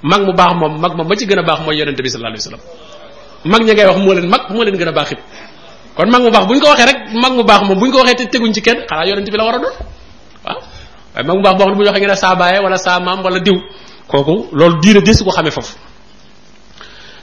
mag 0.04 0.22
mu 0.28 0.34
baax 0.40 0.54
moom 0.60 0.74
mag 0.84 0.94
moom 0.98 1.08
ba 1.08 1.16
ci 1.16 1.26
gën 1.26 1.40
a 1.40 1.44
baax 1.50 1.60
mooy 1.66 1.76
yonente 1.80 2.02
bi 2.04 2.10
sallallahu 2.10 2.34
alayhi 2.34 2.46
wasallam 2.46 2.64
mag 3.52 3.62
ña 3.66 3.74
ngay 3.74 3.86
wax 3.90 3.98
moo 4.04 4.14
leen 4.14 4.30
mag 4.34 4.44
moo 4.50 4.64
leen 4.64 4.78
gën 4.78 4.88
a 4.88 4.92
baaxit 4.92 5.20
kon 5.96 6.10
mag 6.12 6.22
mu 6.24 6.30
baax 6.36 6.46
buñ 6.48 6.60
ko 6.60 6.68
waxee 6.68 6.86
rek 6.90 7.00
mag 7.24 7.34
mu 7.38 7.44
baax 7.44 7.62
moom 7.68 7.80
buñ 7.80 7.92
ko 7.92 7.98
waxee 8.02 8.16
te 8.16 8.24
teguñ 8.32 8.54
ci 8.54 8.62
kenn 8.62 8.80
xanaa 8.88 9.06
yonente 9.08 9.32
bi 9.32 9.38
la 9.38 9.46
war 9.46 9.56
a 9.58 9.60
doon 9.64 9.74
waaw 10.46 10.58
mag 11.28 11.36
mu 11.38 11.42
baax 11.42 11.56
boo 11.58 11.64
xam 11.66 11.70
ne 11.70 11.76
bu 11.76 11.82
ñu 11.84 11.88
waxee 11.88 12.00
ngeen 12.02 12.12
ne 12.14 12.18
saa 12.24 12.36
baaye 12.36 12.60
wala 12.66 12.78
saa 12.78 13.00
maam 13.00 13.20
wala 13.26 13.40
diw 13.40 13.56
kooku 14.10 14.36
loolu 14.58 14.76
diine 14.84 15.02
desu 15.08 15.24
ko 15.26 15.32
xamee 15.32 15.52
foofu 15.58 15.74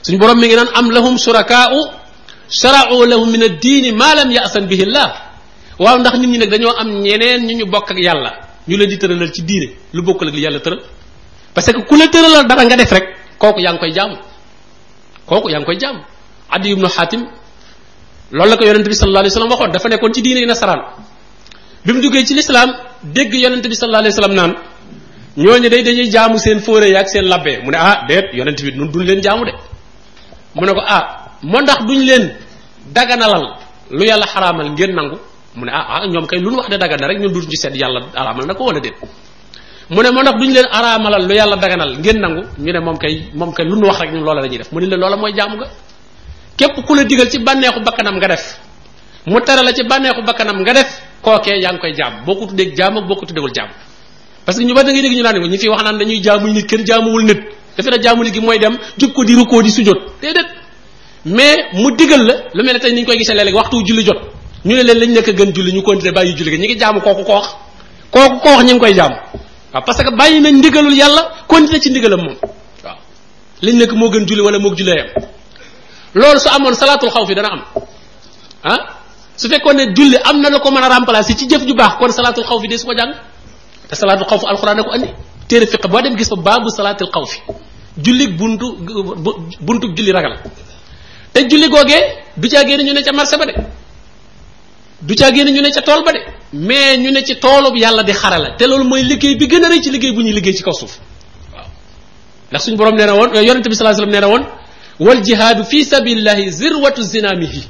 suñu 0.03 0.17
borom 0.17 0.39
mi 0.41 0.47
ngi 0.47 0.55
naan 0.55 0.69
am 0.79 0.89
lahum 0.89 1.15
shurakaa'u 1.25 1.77
shara'u 2.61 3.05
lahum 3.11 3.29
min 3.35 3.43
ad-din 3.49 3.85
ma 3.95 4.13
lam 4.15 4.29
ya'san 4.37 4.65
bihi 4.71 4.83
Allah 4.89 5.07
waaw 5.77 5.97
ndax 5.99 6.15
nit 6.21 6.29
ñi 6.31 6.37
nag 6.41 6.49
dañoo 6.49 6.73
am 6.81 6.89
ñeneen 7.05 7.41
ñu 7.45 7.53
ñu 7.59 7.65
bokk 7.69 7.91
ak 7.91 7.97
yàlla 8.07 8.31
ñu 8.67 8.77
leen 8.77 8.89
di 8.89 8.97
tëralal 8.97 9.31
ci 9.31 9.41
diine 9.45 9.67
lu 9.93 10.01
bokkul 10.03 10.27
ak 10.29 10.33
li 10.35 10.41
yàlla 10.41 10.59
tëral 10.59 10.81
parce 11.53 11.71
que 11.73 11.81
ku 11.89 11.95
la 11.99 12.07
tëralal 12.07 12.47
dara 12.47 12.63
nga 12.65 12.75
def 12.75 12.91
rek 12.91 13.05
kooku 13.37 13.59
yaa 13.61 13.73
ngi 13.73 13.79
koy 13.81 13.91
jaamu 13.91 14.17
kooku 15.29 15.49
yaa 15.49 15.59
ngi 15.61 15.65
koy 15.69 15.77
jaamu 15.77 15.99
adi 16.49 16.71
ibnu 16.71 16.87
xaatim 16.89 17.21
loolu 18.33 18.49
la 18.51 18.57
ko 18.57 18.65
yonente 18.65 18.89
bi 18.89 18.95
sallallahu 18.97 19.21
alayhi 19.23 19.33
wasallam 19.33 19.51
waxoon 19.53 19.71
dafa 19.71 19.87
nekkoon 19.89 20.13
ci 20.15 20.21
diine 20.25 20.45
nasaraan 20.49 20.81
bi 21.85 21.93
mu 21.93 22.01
duggee 22.01 22.25
ci 22.25 22.33
lislaam 22.33 22.69
dégg 23.03 23.33
yonente 23.33 23.67
bi 23.69 23.75
sallallahu 23.75 24.01
alayhi 24.03 24.15
wasallam 24.17 24.35
naan 24.39 24.51
ñooñu 25.37 25.69
day 25.69 25.83
dañuy 25.83 26.09
jaamu 26.09 26.37
seen 26.39 26.59
fóore 26.59 26.89
yaag 26.89 27.07
seen 27.07 27.25
labbe 27.33 27.53
mu 27.63 27.69
ne 27.71 27.77
ah 27.77 28.01
déet 28.09 28.29
yonente 28.33 28.61
bi 28.65 28.71
nun 28.77 28.89
duñ 28.91 29.03
leen 29.09 29.21
jaamu 29.21 29.45
de 29.45 29.51
mu 30.55 30.61
ne 30.65 30.73
ko 30.73 30.81
ah 30.85 31.31
moo 31.43 31.61
ndax 31.61 31.79
duñ 31.87 32.01
leen 32.03 32.35
daganalal 32.93 33.55
lu 33.91 34.03
yàlla 34.03 34.25
xaraamal 34.27 34.69
ngeen 34.71 34.93
nangu 34.95 35.17
mu 35.55 35.65
ne 35.65 35.71
ah 35.71 36.01
ah 36.01 36.07
ñoom 36.07 36.25
kay 36.27 36.39
lu 36.39 36.51
ñu 36.51 36.57
wax 36.57 36.69
de 36.69 36.77
dagan 36.77 36.99
rek 36.99 37.09
rek 37.17 37.19
ñun 37.19 37.33
duñ 37.33 37.49
ci 37.49 37.55
seet 37.57 37.75
yàlla 37.75 38.05
araamal 38.15 38.45
na 38.45 38.53
ko 38.53 38.65
wala 38.65 38.79
déet 38.79 38.95
mu 39.89 40.01
ne 40.03 40.11
moo 40.11 40.21
ndax 40.21 40.35
duñ 40.37 40.51
leen 40.53 40.65
araamalal 40.69 41.25
lu 41.27 41.33
yàlla 41.33 41.55
daganal 41.55 41.97
ngeen 41.99 42.19
nangu 42.19 42.41
ñu 42.59 42.71
ne 42.71 42.79
moom 42.79 42.97
kay 42.97 43.29
moom 43.33 43.53
kay 43.53 43.65
lu 43.65 43.75
nu 43.75 43.87
wax 43.87 43.99
rek 43.99 44.11
ñu 44.13 44.19
loola 44.23 44.41
la 44.41 44.47
ñuy 44.47 44.57
def 44.57 44.71
mu 44.71 44.79
ne 44.81 44.87
leen 44.87 44.99
loola 44.99 45.15
mooy 45.17 45.33
jaamu 45.37 45.55
nga 45.55 45.67
képp 46.57 46.83
ku 46.85 46.95
la 46.95 47.03
digal 47.05 47.29
ci 47.29 47.39
bànneexu 47.39 47.79
bakkanam 47.81 48.15
nga 48.17 48.27
def 48.27 48.57
mu 49.27 49.39
tere 49.41 49.63
la 49.63 49.73
ci 49.73 49.83
bànneexu 49.83 50.21
bakkanam 50.23 50.59
nga 50.61 50.73
def 50.73 50.89
kookee 51.21 51.61
yaa 51.61 51.71
ngi 51.71 51.79
koy 51.81 51.93
jaam 51.95 52.23
boo 52.25 52.35
ko 52.35 52.45
tuddee 52.47 52.75
jaam 52.75 52.97
ak 52.97 53.05
boo 53.07 53.15
ko 53.15 53.25
tuddewul 53.25 53.51
jàmm 53.55 53.69
parce 54.45 54.57
que 54.59 54.65
ñu 54.65 54.73
ba 54.73 54.83
da 54.83 54.91
ngay 54.91 55.01
dégg 55.01 55.15
ñu 55.15 55.23
naan 55.23 55.39
ñu 55.39 55.57
fi 55.57 55.69
wax 55.69 55.83
naan 55.83 55.97
dañuy 55.97 56.19
defe 57.81 57.89
na 57.91 57.97
jaamu 58.03 58.23
gi 58.33 58.39
mooy 58.39 58.57
dem 58.59 58.77
jub 58.97 59.11
ko 59.13 59.23
di 59.23 59.33
ruko 59.35 59.61
di 59.61 59.71
sujjot 59.71 59.97
déedéet 60.21 60.47
mais 61.25 61.57
mu 61.73 61.91
digal 61.95 62.23
la 62.25 62.33
lu 62.53 62.63
mel 62.63 62.73
ne 62.73 62.79
tey 62.79 62.91
ni 62.93 63.01
ñu 63.01 63.05
koy 63.05 63.17
gisee 63.17 63.33
léeg 63.35 63.55
waxtu 63.55 63.81
julli 63.87 64.03
jot 64.05 64.17
ñu 64.65 64.75
ne 64.75 64.83
leen 64.83 64.99
lañ 64.99 65.11
nekk 65.13 65.29
gën 65.29 65.53
julli 65.53 65.71
ñu 65.73 65.81
continuer 65.83 66.13
bàyyi 66.13 66.35
julli 66.37 66.51
gi 66.51 66.57
ñu 66.57 66.65
ngi 66.65 66.79
jaamu 66.79 67.01
kooku 67.01 67.23
ko 67.23 67.33
wax 67.33 67.55
kooku 68.11 68.39
ko 68.39 68.49
wax 68.49 68.63
ñu 68.63 68.71
ngi 68.73 68.79
koy 68.79 68.93
jaamu 68.93 69.15
waaw 69.73 69.83
parce 69.85 70.03
que 70.03 70.11
bàyyi 70.15 70.41
nañ 70.41 70.53
ndigalul 70.57 70.93
yàlla 70.97 71.31
continuer 71.47 71.81
ci 71.81 71.89
ndigalam 71.89 72.21
moom 72.21 72.35
waaw 72.83 72.97
liñ 73.61 73.77
nekk 73.77 73.93
moo 73.93 74.09
gën 74.09 74.27
julli 74.27 74.41
wala 74.41 74.59
moog 74.59 74.75
jullee 74.75 74.97
yam 74.97 75.07
loolu 76.13 76.39
su 76.39 76.49
amoon 76.49 76.75
salatul 76.75 77.09
xaw 77.09 77.25
fi 77.27 77.35
dana 77.35 77.49
am 77.49 77.61
ah 78.63 78.77
su 79.37 79.49
fekkoon 79.49 79.75
ne 79.75 79.93
julli 79.95 80.17
am 80.23 80.39
na 80.41 80.49
la 80.49 80.59
ko 80.59 80.69
mën 80.71 80.83
a 80.83 80.89
remplacer 80.89 81.35
ci 81.35 81.47
jëf 81.49 81.65
ju 81.67 81.73
baax 81.73 81.97
kon 81.99 82.11
salatul 82.11 82.43
xaw 82.43 82.59
fi 82.61 82.77
su 82.77 82.85
ko 82.85 82.93
jàng 82.93 83.13
te 83.89 83.95
salatul 83.95 84.27
xaw 84.27 84.39
fi 84.39 84.45
alquran 84.47 84.83
ko 84.83 84.91
andi 84.91 85.07
téere 85.47 85.65
fiq 85.65 85.87
boo 85.87 86.01
dem 86.01 86.15
gis 86.17 86.29
fa 86.29 86.35
baabu 86.35 86.69
salatul 86.69 87.07
xaw 87.11 87.25
fi 87.25 87.39
julli 87.97 88.27
buntu 88.37 88.77
buntu 89.59 89.95
julli 89.95 90.11
ragal 90.11 90.37
te 91.33 91.47
julli 91.47 91.67
googee 91.69 92.01
du 92.37 92.47
caa 92.49 92.63
génn 92.63 92.83
ñu 92.85 92.93
ne 92.93 93.01
ca 93.03 93.11
marché 93.13 93.37
ba 93.37 93.45
de 93.45 93.53
du 95.01 95.13
caa 95.15 95.31
génn 95.35 95.49
ñu 95.51 95.61
ne 95.61 95.69
ca 95.71 95.81
tool 95.81 96.03
ba 96.03 96.11
de 96.13 96.19
mais 96.53 96.97
ñu 96.97 97.11
ne 97.11 97.23
ci 97.25 97.35
toolub 97.37 97.75
yàlla 97.75 98.03
di 98.03 98.13
xarala 98.13 98.55
te 98.57 98.65
loolu 98.67 98.83
mooy 98.85 99.03
liggéey 99.03 99.35
bi 99.35 99.47
gën 99.47 99.63
a 99.65 99.69
rëy 99.69 99.81
ci 99.83 99.89
liggéey 99.91 100.13
bu 100.13 100.21
ñuy 100.23 100.33
liggéey 100.33 100.55
ci 100.55 100.63
kaw 100.63 100.73
suuf 100.73 100.99
waaw 101.53 101.65
ndax 102.49 102.63
suñu 102.63 102.77
borom 102.77 102.95
nee 102.95 103.05
na 103.05 103.13
woon 103.13 103.29
yonente 103.35 103.69
bi 103.69 103.75
sallallahu 103.75 104.03
alayhi 104.09 104.25
woon 104.33 104.45
wal 105.05 105.21
jihaadu 105.21 105.63
fi 105.65 105.83
sabilillahi 105.85 106.49
zirwatu 106.51 107.01
zinamihi 107.03 107.63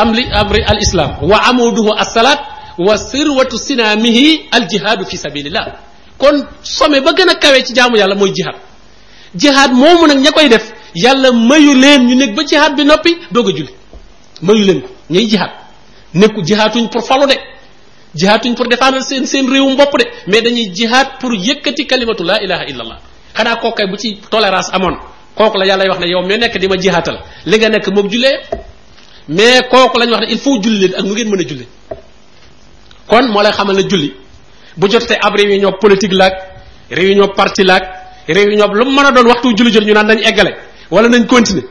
salaat 2.14 2.53
wa 2.78 2.98
sirwatu 2.98 3.58
sinaamihi 3.60 4.46
al 4.52 4.68
jihaadu 4.68 5.06
fi 5.06 5.18
sabilillah 5.18 5.74
kon 6.18 6.46
sommet 6.64 7.04
ba 7.04 7.12
gën 7.14 7.30
a 7.30 7.36
kawe 7.36 7.64
ci 7.64 7.74
jaamu 7.74 7.98
yàlla 7.98 8.16
mooy 8.16 8.32
jihaad 8.32 8.56
jihaad 9.36 9.72
moomu 9.74 10.08
nag 10.08 10.18
ña 10.20 10.32
koy 10.32 10.50
def 10.50 10.72
yàlla 10.96 11.32
mayu 11.32 11.74
leen 11.74 12.02
ñu 12.08 12.16
nekk 12.16 12.36
ba 12.36 12.44
jihaad 12.44 12.76
bi 12.76 12.84
noppi 12.86 13.18
doog 13.32 13.48
a 13.50 13.52
julli 13.52 13.70
mayu 14.42 14.64
leen 14.66 14.82
ko 14.82 14.88
ñay 15.10 15.26
jihaad 15.26 15.52
nekku 16.14 16.42
jihaatuñ 16.44 16.88
pour 16.90 17.04
falu 17.04 17.26
de 17.28 17.36
jihaatuñ 18.16 18.54
pour 18.56 18.68
défendre 18.68 19.02
seen 19.02 19.26
seen 19.26 19.48
réewum 19.50 19.74
mbopp 19.74 19.98
de 19.98 20.06
mais 20.28 20.42
dañuy 20.42 20.70
jihaad 20.74 21.08
pour 21.20 21.34
yëkkati 21.34 21.86
kalimatu 21.88 22.24
la 22.24 22.42
ilaha 22.44 22.64
illa 22.66 22.84
allah 22.84 23.00
xanaa 23.38 23.56
kooku 23.56 23.76
kay 23.78 23.88
bu 23.88 23.98
ci 23.98 24.18
tolérance 24.32 24.70
amoon 24.72 24.96
kooku 25.36 25.58
la 25.58 25.66
yàlla 25.66 25.86
wax 25.90 26.00
ne 26.00 26.08
yow 26.10 26.22
mi 26.26 26.38
nekk 26.38 26.58
di 26.58 26.68
ma 26.68 26.76
jihaatal 26.78 27.18
li 27.46 27.58
nga 27.58 27.70
nekk 27.70 27.88
moom 27.96 28.10
jullee 28.10 28.36
mais 29.30 29.62
kooku 29.72 29.98
lañ 30.00 30.10
wax 30.12 30.22
ne 30.26 30.32
il 30.34 30.40
faut 30.40 30.60
julli 30.64 30.80
leen 30.80 30.96
ak 30.96 31.06
nu 31.06 31.12
ngeen 31.14 31.30
mën 31.30 31.40
a 31.42 31.48
jullee 31.50 31.68
kon 33.08 33.28
moo 33.30 33.42
lay 33.44 33.52
xamal 33.52 33.76
ne 33.76 33.84
julli 33.90 34.14
bu 34.78 34.88
jotee 34.90 35.18
ab 35.22 35.36
réunion 35.36 35.72
politique 35.82 36.14
laag 36.14 36.34
réunion 36.90 37.28
parti 37.36 37.64
laag 37.64 37.84
réunion 38.28 38.68
lu 38.74 38.86
mu 38.86 38.92
mën 38.92 39.06
a 39.06 39.12
doon 39.12 39.28
waxtu 39.28 39.56
julli 39.58 39.72
jot 39.72 39.84
ñu 39.84 39.94
naan 39.94 40.08
nañ 40.08 40.22
eggale 40.24 40.56
wala 40.92 41.10
nañ 41.10 41.26
continuer 41.28 41.66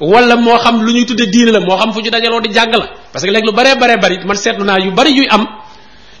wala 0.00 0.36
moo 0.36 0.56
xam 0.58 0.82
lu 0.84 0.92
ñuy 0.92 1.04
tuddee 1.06 1.26
diine 1.26 1.50
la 1.52 1.60
moo 1.60 1.76
xam 1.76 1.92
fu 1.92 2.00
ñu 2.00 2.10
dajaloo 2.10 2.40
di 2.40 2.52
jàng 2.54 2.70
la 2.72 2.86
parce 3.12 3.24
que 3.26 3.30
léegi 3.32 3.46
lu 3.46 3.52
baree 3.52 3.74
baree 3.76 3.96
bari 3.96 4.18
man 4.24 4.36
seetlu 4.36 4.64
naa 4.64 4.78
yu 4.78 4.92
bari 4.92 5.10
yuy 5.10 5.26
am 5.30 5.46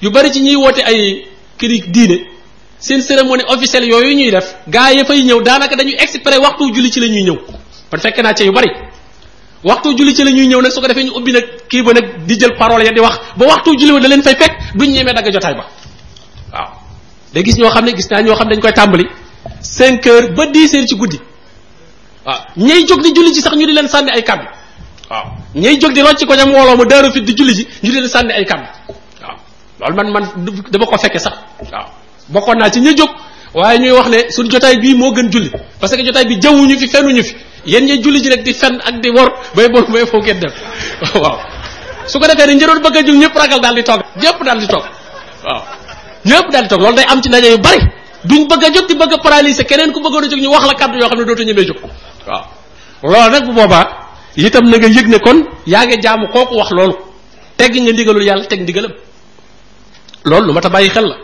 yu 0.02 0.10
bari 0.10 0.30
ci 0.32 0.40
ñuy 0.42 0.56
woote 0.56 0.80
ay 0.84 1.26
kiri 1.58 1.80
diine 1.86 2.18
seen 2.78 3.00
cérémonie 3.02 3.44
officielle 3.48 3.86
yooyu 3.88 4.14
ñuy 4.14 4.30
def 4.30 4.54
gaa 4.68 4.90
yi 4.92 5.04
fay 5.04 5.22
ñëw 5.22 5.42
daanaka 5.42 5.76
dañuy 5.76 5.94
exprès 5.98 6.38
waxtu 6.38 6.74
julli 6.74 6.90
ci 6.90 7.00
la 7.00 7.06
ñuy 7.06 7.22
ñëw 7.22 7.36
man 7.92 8.00
fekk 8.00 8.18
naa 8.18 8.34
ci 8.34 8.44
yu 8.44 8.52
bari 8.52 8.68
waxtu 9.64 9.96
julli 9.96 10.12
ci 10.14 10.24
lañuy 10.24 10.46
ñew 10.46 10.60
nak 10.60 10.72
su 10.72 10.80
ko 10.80 10.86
defé 10.86 11.04
ñu 11.04 11.12
ubbi 11.16 11.32
nak 11.32 11.44
ki 11.68 11.82
ba 11.82 11.92
nak 11.92 12.24
di 12.26 12.36
jël 12.38 12.54
parole 12.58 12.82
ya 12.84 12.92
di 12.92 13.00
wax 13.00 13.18
ba 13.36 13.46
waxtu 13.46 13.76
julli 13.78 14.00
da 14.02 14.08
leen 14.08 14.22
fay 14.22 14.34
fek 14.34 14.52
duñ 14.74 14.90
ñëmé 14.92 15.12
dag 15.14 15.32
jotay 15.32 15.54
ba 15.54 15.64
waaw 16.52 16.70
da 17.32 17.42
gis 17.42 17.56
ño 17.56 17.68
xamné 17.70 17.92
gis 17.94 18.06
na 18.10 18.20
ño 18.22 18.34
xam 18.36 18.48
dañ 18.48 18.60
koy 18.60 18.72
tambali 18.72 19.06
5 19.62 20.00
h 20.04 20.34
ba 20.36 20.46
10 20.46 20.82
h 20.82 20.86
ci 20.86 20.94
guddi 20.94 21.18
waaw 22.24 22.40
ñay 22.56 22.84
jog 22.84 23.00
di 23.02 23.12
julli 23.14 23.32
ci 23.32 23.40
sax 23.40 23.54
ñu 23.56 23.66
di 23.66 23.72
leen 23.72 23.88
sandi 23.88 24.10
ay 24.12 24.22
kaddu 24.22 24.44
waaw 25.10 25.24
ñay 25.54 25.78
jog 25.80 25.92
di 25.92 26.00
rocc 26.00 26.24
ko 26.26 26.34
ñam 26.34 26.52
wolo 26.52 26.76
mu 26.76 26.84
daaru 26.84 27.10
fi 27.10 27.20
di 27.22 27.32
julli 27.34 27.54
ci 27.54 27.66
ñu 27.82 27.90
di 27.90 27.98
leen 28.00 28.08
sandi 28.08 28.32
ay 28.32 28.44
kaddu 28.44 28.64
waaw 29.22 29.36
lool 29.80 29.94
man 29.96 30.08
man 30.12 30.24
dama 30.70 30.86
ko 30.86 30.96
fekke 30.98 31.18
sax 31.18 31.32
waaw 31.72 31.88
bokon 32.28 32.56
na 32.58 32.70
ci 32.70 32.80
ñi 32.80 32.94
jog 32.94 33.08
waye 33.54 33.78
ñuy 33.78 33.92
wax 33.92 34.08
ne 34.10 34.30
sun 34.30 34.48
jotay 34.50 34.76
bi 34.78 34.94
mo 34.94 35.12
gën 35.14 35.30
julli 35.32 35.50
parce 35.80 35.96
que 35.96 36.04
jotay 36.04 36.26
bi 36.26 36.36
jawuñu 36.38 36.76
fi 36.78 36.86
fenuñu 36.88 37.22
fi 37.24 37.34
yen 37.66 37.84
ñe 37.84 38.02
julli 38.02 38.22
ji 38.22 38.30
rek 38.30 38.42
di 38.44 38.52
fenn 38.54 38.78
ak 38.80 39.00
di 39.02 39.10
wor 39.10 39.28
bay 39.56 39.68
bo 39.68 39.80
bay 39.92 40.06
fo 40.06 40.18
ngeen 40.18 40.38
def 40.40 40.54
waaw 41.22 41.36
su 42.06 42.18
ko 42.18 42.26
defee 42.26 42.46
ni 42.54 42.60
jëron 42.60 42.80
bëgg 42.80 42.96
a 42.96 43.00
ñepp 43.02 43.34
ragal 43.34 43.60
dal 43.60 43.74
di 43.74 43.82
tok 43.82 44.00
ñepp 44.22 44.42
dal 44.46 44.58
di 44.60 44.66
tok 44.66 44.84
waaw 45.44 45.62
ñepp 46.24 46.46
dal 46.52 46.62
di 46.62 46.68
tok 46.68 46.78
lolou 46.80 46.94
day 46.96 47.04
am 47.08 47.20
ci 47.22 47.28
ndaje 47.28 47.48
yu 47.50 47.58
bari 47.58 47.80
duñ 48.24 48.46
bëgg 48.46 48.64
a 48.64 48.68
di 48.86 48.94
bëgg 48.94 49.12
a 49.14 49.18
paralysé 49.18 49.64
keneen 49.64 49.92
ku 49.92 50.00
bëggoon 50.00 50.24
a 50.24 50.36
ñu 50.36 50.48
wax 50.50 50.64
la 50.70 50.74
kaddu 50.74 50.96
yo 51.00 51.08
xam 51.08 51.18
dootu 51.26 51.42
ñëmé 51.44 51.62
jóg 51.66 51.76
waaw 52.26 52.44
lolou 53.02 53.30
nak 53.30 53.44
bu 53.46 53.52
boba 53.52 53.80
itam 54.36 54.64
na 54.70 54.76
nga 54.78 54.86
yëg 54.96 55.06
ne 55.08 55.18
kon 55.18 55.38
yaa 55.66 55.84
ngi 55.86 56.00
jaamu 56.00 56.26
koku 56.28 56.54
wax 56.56 56.70
lolou 56.70 56.96
tegg 57.56 57.74
nga 57.82 57.92
ndigalul 57.92 58.22
yalla 58.24 58.44
tegg 58.46 58.62
ndigalam 58.62 58.92
lolou 60.24 60.46
lu 60.46 60.52
ma 60.52 60.60
ta 60.60 60.68
bàyyi 60.70 60.90
xel 60.90 61.06
la 61.10 61.16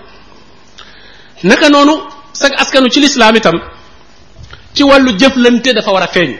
naka 1.48 1.68
nonu 1.68 1.94
sak 2.32 2.52
askanu 2.62 2.88
ci 2.90 2.98
l'islam 3.00 3.36
itam 3.36 3.54
ci 4.74 4.82
walu 4.82 5.12
jëflante 5.18 5.72
dafa 5.74 5.92
war 5.92 6.02
a 6.02 6.08
feeñ 6.08 6.30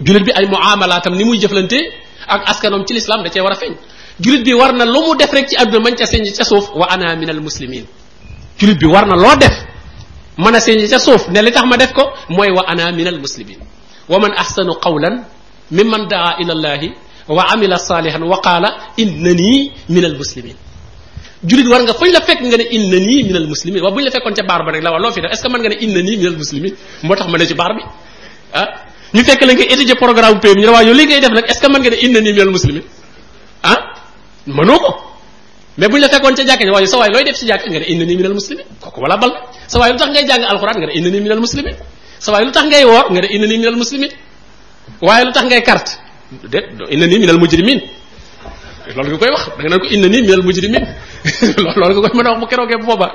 julit 0.00 0.24
bi 0.26 0.32
ay 0.34 0.46
muamalaatam 0.52 1.14
ni 1.16 1.24
muy 1.24 1.38
jëflante 1.42 1.78
ak 2.34 2.42
askanom 2.50 2.82
ci 2.86 2.92
l'islam 2.94 3.22
da 3.22 3.30
cee 3.30 3.40
war 3.42 3.52
a 3.52 3.56
feeñ 3.62 3.74
julit 4.24 4.42
bi 4.44 4.52
war 4.60 4.72
na 4.72 4.84
lu 4.84 5.00
mu 5.06 5.14
def 5.16 5.32
rek 5.32 5.46
ci 5.48 5.54
àdduna 5.62 5.80
mañ 5.84 5.94
ca 5.98 6.06
señ 6.06 6.24
ca 6.38 6.44
suuf 6.44 6.66
wa 6.80 6.86
ana 6.94 7.14
min 7.20 7.30
al 7.30 7.40
muslimin 7.40 7.84
julit 8.60 8.78
bi 8.80 8.86
war 8.86 9.06
na 9.06 9.14
loo 9.16 9.36
def 9.36 9.54
mën 10.38 10.54
a 10.56 10.60
señ 10.60 10.88
ca 10.90 10.98
suuf 10.98 11.28
ne 11.28 11.42
li 11.42 11.50
tax 11.52 11.64
ma 11.70 11.76
def 11.76 11.92
ko 11.92 12.02
mooy 12.30 12.50
wa 12.56 12.64
ana 12.66 12.90
min 12.92 13.06
al 13.08 13.18
muslimin 13.20 13.58
wa 14.10 14.18
man 14.18 14.32
ahsanu 14.42 14.74
qawlan 14.80 15.14
mimman 15.70 16.04
daa 16.10 16.36
ila 16.42 16.52
allahi 16.52 16.88
wa 17.28 17.42
amila 17.52 17.78
salihan 17.78 18.22
wa 18.32 18.38
qala 18.46 18.68
innani 19.02 19.72
min 19.88 20.04
al 20.04 20.16
muslimin 20.22 20.56
jullit 21.50 21.68
war 21.72 21.80
nga 21.86 21.94
fuñ 22.00 22.10
la 22.16 22.20
fekk 22.28 22.40
nga 22.48 22.56
ne 22.60 22.64
inna 22.76 22.98
nii 23.08 23.20
minal 23.28 23.46
muslimin 23.52 23.82
waaw 23.84 23.94
buñ 23.96 24.04
la 24.08 24.12
fekkoon 24.16 24.34
ca 24.38 24.42
baar 24.50 24.60
ba 24.66 24.70
rek 24.74 24.82
la 24.86 24.90
waa 24.94 25.02
loo 25.04 25.12
fi 25.16 25.20
def 25.24 25.32
est 25.34 25.38
ce 25.38 25.42
que 25.42 25.48
mën 25.52 25.60
nga 25.64 25.70
ne 25.72 25.76
inna 25.84 26.00
nii 26.06 26.16
minal 26.20 26.36
muslimin 26.42 26.72
moo 27.06 27.14
tax 27.16 27.26
ma 27.32 27.36
ne 27.38 27.44
ci 27.50 27.54
baar 27.60 27.72
bi 27.76 27.82
ah 28.60 28.66
ñu 29.16 29.22
fekk 29.28 29.40
la 29.48 29.52
nga 29.56 29.64
étudier 29.74 29.96
programme 30.02 30.38
pay 30.42 30.52
bi 30.54 30.60
ñu 30.60 30.66
ne 30.68 30.72
waa 30.76 30.82
yow 30.88 30.94
li 30.98 31.04
ngay 31.08 31.20
def 31.24 31.30
nag 31.38 31.46
est 31.50 31.54
ce 31.56 31.60
que 31.62 31.68
mën 31.72 31.80
nga 31.82 31.90
ne 31.92 31.96
inna 32.06 32.20
nii 32.24 32.32
minal 32.36 32.50
muslimin 32.56 32.82
ah 33.70 33.78
mënoo 34.56 34.78
ko 34.84 34.90
mais 35.78 35.88
buñ 35.90 36.00
la 36.04 36.08
fekkoon 36.12 36.34
ca 36.36 36.42
jàkk 36.48 36.62
ne 36.66 36.70
waa 36.74 36.80
yow 36.84 36.90
sa 36.92 36.96
waay 37.00 37.10
looy 37.14 37.24
def 37.26 37.36
ci 37.38 37.44
jàkk 37.50 37.64
nga 37.72 37.78
ne 37.82 37.86
inna 37.92 38.04
nii 38.08 38.16
minal 38.20 38.34
muslimin 38.38 38.64
kooku 38.82 38.98
wala 39.04 39.16
bal 39.22 39.32
sa 39.72 39.76
waay 39.80 39.90
lu 39.92 39.98
tax 40.02 40.08
ngay 40.14 40.24
jàng 40.30 40.42
alxuraan 40.52 40.76
nga 40.80 40.86
ne 40.88 40.92
inna 40.98 41.10
nii 41.12 41.20
minal 41.26 41.40
muslimin 41.44 41.76
sa 42.24 42.28
waay 42.32 42.44
lu 42.46 42.52
tax 42.56 42.64
ngay 42.70 42.84
woor 42.90 43.04
nga 43.12 43.20
ne 43.24 43.28
inna 43.36 43.46
nii 43.50 43.58
minal 43.62 43.76
muslimin 43.82 44.10
waaye 45.06 45.22
lu 45.28 45.32
tax 45.36 45.44
ngay 45.50 45.62
carte 45.68 45.90
déet 46.52 46.64
inna 46.94 47.06
nii 47.10 47.18
minal 47.22 47.38
mujrimin 47.44 47.80
loolu 48.86 49.08
nga 49.08 49.18
koy 49.24 49.30
wax 49.32 49.44
da 49.56 49.62
nga 49.68 49.78
ko 49.82 49.86
inna 49.94 50.08
ni 50.12 50.18
minal 50.26 50.42
mujrimin 50.46 50.84
loolu 51.80 52.00
nga 52.02 52.06
koy 52.08 52.16
mëna 52.20 52.28
wax 52.32 52.40
bu 52.42 52.46
kéro 52.50 52.64
ké 52.70 52.76
boba 52.88 53.08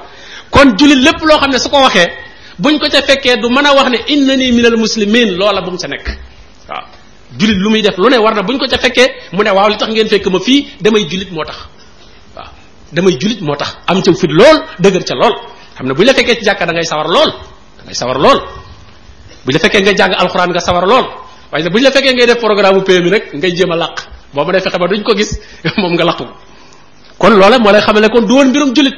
kon 0.49 0.73
julit 0.79 0.97
lepp 1.05 1.21
lo 1.21 1.35
xamné 1.37 1.55
ne 1.55 1.59
su 1.59 1.69
ko 1.69 1.77
waxee 1.85 2.07
buñ 2.59 2.79
ko 2.79 2.85
ca 2.89 3.01
féké 3.01 3.37
du 3.41 3.47
mëna 3.49 3.71
wax 3.77 3.89
né 3.89 3.97
inna 4.13 4.33
ni 4.35 4.51
minal 4.51 4.77
muslimin 4.77 5.37
loola 5.37 5.61
bu 5.61 5.71
mu 5.71 5.77
ca 5.77 5.87
nek 5.87 6.05
wa 6.69 6.75
julit 7.37 7.57
lu 7.61 7.69
muy 7.69 7.81
def 7.81 7.97
lu 7.97 8.09
né 8.09 8.17
warna 8.17 8.41
buñ 8.41 8.57
ko 8.57 8.65
ca 8.67 8.77
féké 8.77 9.05
mu 9.33 9.43
né 9.43 9.51
waaw 9.51 9.69
li 9.69 9.75
tax 9.77 9.89
ngeen 9.91 10.07
fekk 10.09 10.25
ma 10.27 10.39
fi 10.39 10.65
damay 10.81 11.05
julit 11.07 11.31
motax 11.31 11.57
wa 12.35 12.43
damay 12.93 13.13
julit 13.19 13.41
motax 13.41 13.77
am 13.87 14.01
ci 14.01 14.13
fit 14.15 14.31
lool 14.31 14.57
deugër 14.79 15.03
ca 15.05 15.13
lool 15.15 15.33
xamné 15.77 15.93
buñ 15.93 16.05
la 16.05 16.13
féké 16.13 16.35
ci 16.37 16.45
jakka 16.45 16.65
da 16.65 16.73
ngay 16.73 16.85
sawar 16.85 17.07
lool 17.07 17.29
da 17.77 17.81
ngay 17.85 17.95
sawar 17.95 18.17
lool 18.17 18.39
buñ 19.45 19.53
la 19.53 19.59
féké 19.59 19.81
nga 19.81 19.93
jang 19.95 20.13
alcorane 20.17 20.49
nga 20.51 20.59
sawar 20.61 20.85
lool 20.87 21.05
waye 21.53 21.69
buñ 21.69 21.83
la 21.83 21.91
féké 21.91 22.09
ngay 22.13 22.25
def 22.25 22.39
programme 22.39 22.83
PM 22.83 23.05
rek 23.09 23.33
ngay 23.33 23.51
jema 23.53 23.75
laq 23.77 24.18
boo 24.33 24.45
mënee 24.45 24.61
fexe 24.65 24.77
ba 24.81 24.87
duñ 24.91 25.01
ko 25.03 25.11
gis 25.17 25.29
moom 25.77 25.93
nga 25.97 26.03
laqu 26.05 26.23
kon 27.17 27.29
loola 27.39 27.57
moo 27.59 27.71
lay 27.71 27.81
xamal 27.81 28.09
kon 28.09 28.21
du 28.27 28.33
woon 28.35 28.47
mbirum 28.49 28.73
jullit 28.75 28.95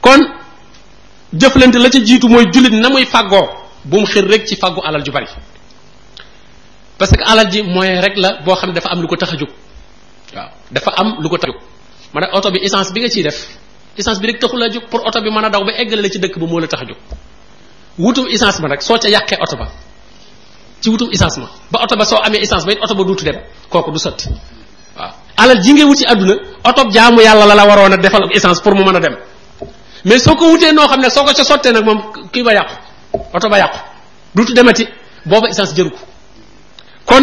kon 0.00 0.18
jëflante 1.40 1.76
la 1.78 1.88
ca 1.90 1.98
jiitu 2.04 2.28
mooy 2.28 2.44
jullit 2.52 2.72
na 2.72 2.88
muy 2.88 3.04
fàggoo 3.06 3.46
bu 3.84 4.00
mu 4.00 4.06
xir 4.06 4.24
rek 4.26 4.46
ci 4.46 4.56
fàggu 4.56 4.80
alal 4.84 5.02
ju 5.04 5.12
bari 5.12 5.26
parce 6.98 7.12
que 7.16 7.22
alal 7.24 7.50
ji 7.50 7.62
moyen 7.62 8.00
rek 8.02 8.16
la 8.16 8.40
boo 8.44 8.54
xam 8.56 8.70
ne 8.70 8.74
dafa 8.74 8.90
am 8.90 9.00
lu 9.00 9.06
ko 9.08 9.16
tax 9.16 9.32
a 9.32 9.36
jóg 9.36 9.50
waaw 10.34 10.48
dafa 10.70 10.90
am 10.96 11.16
lu 11.22 11.28
ko 11.28 11.36
tax 11.38 11.50
a 11.50 11.52
jóg 11.54 11.62
ma 12.14 12.20
ne 12.20 12.26
oto 12.32 12.50
bi 12.50 12.58
essence 12.62 12.92
bi 12.92 13.00
nga 13.00 13.08
ciy 13.08 13.22
def 13.22 13.38
essence 13.96 14.20
bi 14.20 14.26
rek 14.26 14.38
taxul 14.40 14.60
jóg 14.72 14.84
pour 14.90 15.00
oto 15.06 15.20
bi 15.22 15.30
mën 15.30 15.44
a 15.44 15.50
daw 15.50 15.64
ba 15.64 15.72
eggale 15.78 16.02
la 16.02 16.08
ci 16.10 16.18
dëkk 16.18 16.38
ba 16.38 16.46
moo 16.46 16.58
la 16.60 16.66
tax 16.66 16.82
a 16.82 16.84
jóg 16.86 16.98
wutum 17.98 18.26
essence 18.30 18.60
ba 18.62 18.68
nag 18.68 18.80
soo 18.82 18.98
ca 18.98 19.08
yàqee 19.08 19.36
oto 19.40 19.56
ba 19.56 19.68
ci 20.84 20.92
wutum 20.92 21.08
essence 21.14 21.40
ma 21.40 21.48
ba 21.72 21.80
auto 21.82 21.96
ba 21.96 22.04
soo 22.04 22.20
amee 22.20 22.44
essence 22.44 22.68
ba 22.68 22.72
it 22.76 22.80
oto 22.84 22.92
ba 22.94 23.02
duutu 23.08 23.24
dem 23.24 23.40
kooku 23.72 23.88
du 23.90 23.98
sot 23.98 24.20
waaw 25.00 25.12
alal 25.40 25.58
ji 25.64 25.72
ngay 25.72 25.88
ci 25.96 26.04
jaamu 26.94 27.20
yàlla 27.24 27.44
la 27.48 27.54
la 27.58 27.64
waroon 27.64 27.92
a 27.96 27.96
defal 27.96 28.28
essence 28.36 28.60
pour 28.60 28.74
mu 28.76 28.84
mën 28.84 29.00
dem 29.00 29.16
mais 30.04 30.18
soo 30.20 30.36
ko 30.36 30.44
wutee 30.52 30.72
noo 30.76 30.86
xam 30.88 31.00
ne 31.00 31.08
soo 31.08 31.24
ko 31.24 31.32
ca 31.32 31.42
sottee 31.42 31.72
ba 32.44 32.52
yàqu 32.52 32.74
auto 33.32 33.48
ba 33.48 33.58
yàqu 33.58 33.78
demati 34.56 34.84
booba 35.24 35.48
essence 35.48 35.72
jëru 35.76 35.90
kon 37.06 37.22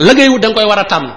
la 0.00 0.12
ngay 0.12 0.28
wut 0.28 0.40
da 0.42 0.48
nga 0.48 0.54
koy 0.60 0.68
war 0.68 0.78
a 0.78 0.84
tànn 0.84 1.08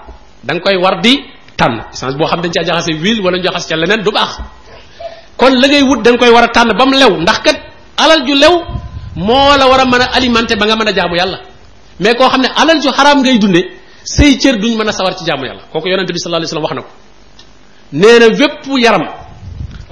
da 0.47 0.53
koy 0.63 0.77
war 0.81 0.95
di 1.01 1.13
tànn 1.59 1.75
essence 1.93 2.15
boo 2.17 2.27
xam 2.31 2.39
dañ 2.41 2.51
caa 2.55 2.63
jaxase 2.63 2.91
wil 3.03 3.19
wala 3.21 3.37
ñu 3.37 3.43
jaxas 3.43 3.67
ca 3.67 3.75
du 3.97 4.11
baax 4.11 4.31
kon 5.37 5.51
la 5.61 5.67
ngay 5.67 5.83
wut 5.83 5.99
da 6.05 6.15
koy 6.17 6.29
war 6.31 6.43
a 6.43 6.47
tànn 6.47 6.71
ba 6.77 6.85
mu 6.85 6.93
lew 7.01 7.11
ndax 7.23 7.37
kat 7.45 7.57
alal 7.97 8.21
ju 8.25 8.33
lew 8.43 8.55
moo 9.15 9.51
la 9.59 9.67
war 9.67 9.79
a 9.81 9.85
mën 9.85 10.47
ba 10.59 10.65
nga 10.65 10.75
mën 10.79 10.95
jaamu 10.95 11.15
yàlla 11.17 11.50
mais 12.01 12.15
koo 12.17 12.27
xam 12.31 12.41
ne 12.41 12.47
alal 12.61 12.77
ju 12.83 12.89
xaraam 12.97 13.19
ngay 13.21 13.37
dunde 13.43 13.61
say 14.15 14.31
cër 14.41 14.55
duñ 14.61 14.73
mën 14.79 14.89
a 14.89 14.91
sawar 14.91 15.13
ci 15.17 15.23
jaamu 15.27 15.45
yàlla 15.49 15.61
kooku 15.73 15.87
yonente 15.91 16.11
bi 16.15 16.19
sallallahu 16.19 16.41
alayhi 16.41 16.51
wasallam 16.51 16.67
wax 16.67 18.01
na 18.01 18.27
wépp 18.39 18.63
yaram 18.85 19.03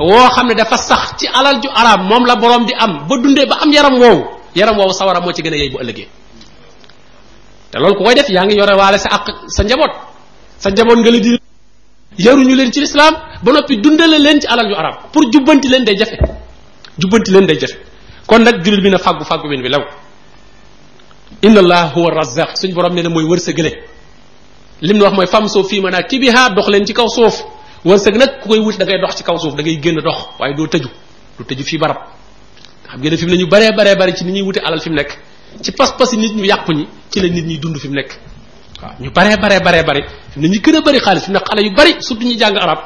woo 0.10 0.28
xam 0.36 0.48
ne 0.50 0.56
dafa 0.56 0.78
sax 0.78 1.04
ci 1.20 1.26
alal 1.38 1.58
ju 1.62 1.70
araam 1.80 2.02
moom 2.10 2.24
la 2.30 2.36
borom 2.42 2.66
di 2.66 2.74
am 2.84 2.92
ba 3.08 3.16
dundee 3.22 3.46
ba 3.46 3.56
am 3.64 3.70
yaram 3.78 3.96
woowu 4.04 4.24
yaram 4.56 4.76
woowu 4.80 4.94
sawara 5.00 5.20
moo 5.22 5.32
ci 5.36 5.42
gën 5.44 5.54
a 5.54 5.58
yey 5.62 5.70
bu 5.70 5.78
ëllëgee 5.84 6.08
te 7.72 7.78
loolu 7.82 7.96
ku 7.98 8.04
koy 8.06 8.16
def 8.16 8.30
yaa 8.30 8.44
ngi 8.46 8.56
yore 8.62 8.74
waale 8.82 8.98
sa 8.98 9.10
ak 9.16 9.26
sa 9.56 9.64
njaboot 9.64 9.94
sa 10.58 10.70
njaboot 10.72 10.98
nga 11.02 11.12
la 11.12 11.20
di 11.26 11.32
yaruñu 12.26 12.56
leen 12.60 12.72
ci 12.74 12.80
lislaam 12.82 13.14
ba 13.44 13.50
noppi 13.54 13.74
la 14.12 14.18
leen 14.26 14.38
ci 14.42 14.48
alal 14.54 14.68
ju 14.70 14.76
araam 14.82 14.96
pour 15.14 15.24
jubbanti 15.32 15.68
leen 15.74 15.84
day 15.86 15.96
jafe 16.00 16.18
jubbanti 17.00 17.30
leen 17.34 17.46
day 17.46 17.58
jafe 17.62 17.78
kon 18.28 18.40
nag 18.42 18.56
julit 18.66 18.82
bi 18.86 18.90
na 18.90 18.98
fàggu 18.98 19.24
fàggu 19.30 19.48
bin 19.48 19.62
bi 19.62 19.70
law 19.70 19.84
inna 21.42 21.60
allah 21.60 21.92
huwa 21.96 22.12
razzaq 22.12 22.56
suñ 22.58 22.74
borom 22.74 22.94
nee 22.94 23.04
na 23.04 23.10
mooy 23.10 23.24
wërsëgale 23.26 23.72
lim 24.82 24.98
nu 24.98 25.04
wax 25.04 25.14
mooy 25.16 25.28
fam 25.28 25.48
soo 25.48 25.64
fii 25.64 25.80
maanaam 25.82 26.04
kibiha 26.04 26.50
dox 26.56 26.68
leen 26.68 26.86
ci 26.86 26.94
kaw 26.94 27.08
suuf 27.08 27.44
wërsëg 27.86 28.16
nag 28.18 28.42
ku 28.42 28.50
koy 28.50 28.60
wut 28.60 28.78
da 28.78 28.86
ngay 28.86 29.00
dox 29.00 29.16
ci 29.16 29.24
kaw 29.24 29.38
suuf 29.40 29.56
da 29.56 29.64
ngay 29.64 29.80
génn 29.82 30.02
dox 30.04 30.20
waaye 30.40 30.54
doo 30.54 30.68
tëju 30.68 30.90
du 31.40 31.44
tëju 31.46 31.64
fii 31.64 31.78
barab 31.78 31.98
xam 32.88 33.00
ngeen 33.00 33.12
ne 33.12 33.18
fi 33.18 33.26
mu 33.26 33.32
ne 33.32 33.38
ñu 33.38 33.48
baree 33.48 33.72
baree 33.72 33.96
bari 33.96 34.14
ci 34.16 34.24
ni 34.26 34.32
ñuy 34.32 34.42
wute 34.42 34.58
alal 34.60 34.82
fi 34.82 34.90
mu 34.90 34.96
nekk 34.96 35.12
ci 35.64 35.72
pas-pas 35.72 36.10
yi 36.12 36.18
nit 36.18 36.34
ñu 36.36 36.44
yàqu 36.46 36.72
ñi 36.74 36.88
ci 37.10 37.20
la 37.22 37.30
nit 37.30 37.46
ñi 37.46 37.58
dund 37.58 37.78
fi 37.78 37.88
mu 37.88 37.94
nekk 37.96 38.12
waaw 38.82 38.92
ñu 39.00 39.10
baree 39.12 39.38
baree 39.38 39.60
baree 39.62 39.84
bari 39.84 40.02
fi 40.34 40.40
mu 40.40 40.48
ne 40.48 40.54
ñu 40.54 40.60
gën 40.62 40.76
a 40.76 40.82
bari 40.82 41.00
xaalis 41.00 41.22
fi 41.24 41.32
mu 41.32 41.38
ne 41.38 41.44
xale 41.48 41.62
yu 41.62 41.72
bari 41.74 41.96
surtout 42.02 42.26
ñu 42.26 42.38
jàng 42.38 42.58
arab 42.58 42.80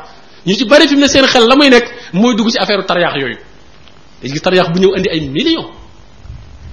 ñu 0.46 0.54
ci 0.56 0.66
bari 0.66 0.88
fi 0.88 0.94
mu 0.94 1.02
ne 1.02 1.08
seen 1.08 1.26
xel 1.26 1.48
la 1.48 1.56
muy 1.56 1.70
nekk 1.70 1.88
mooy 2.14 2.36
dugg 2.36 2.50
ci 2.52 2.58
affaire 2.60 2.86
tariyaax 2.86 3.16
yooyu 3.20 3.38
dañu 4.22 4.34
gis 4.34 4.42
tariyaax 4.42 4.70
bu 4.72 4.80
ñëw 4.80 4.94
andi 4.96 5.10
ay 5.10 5.28
millions 5.30 5.70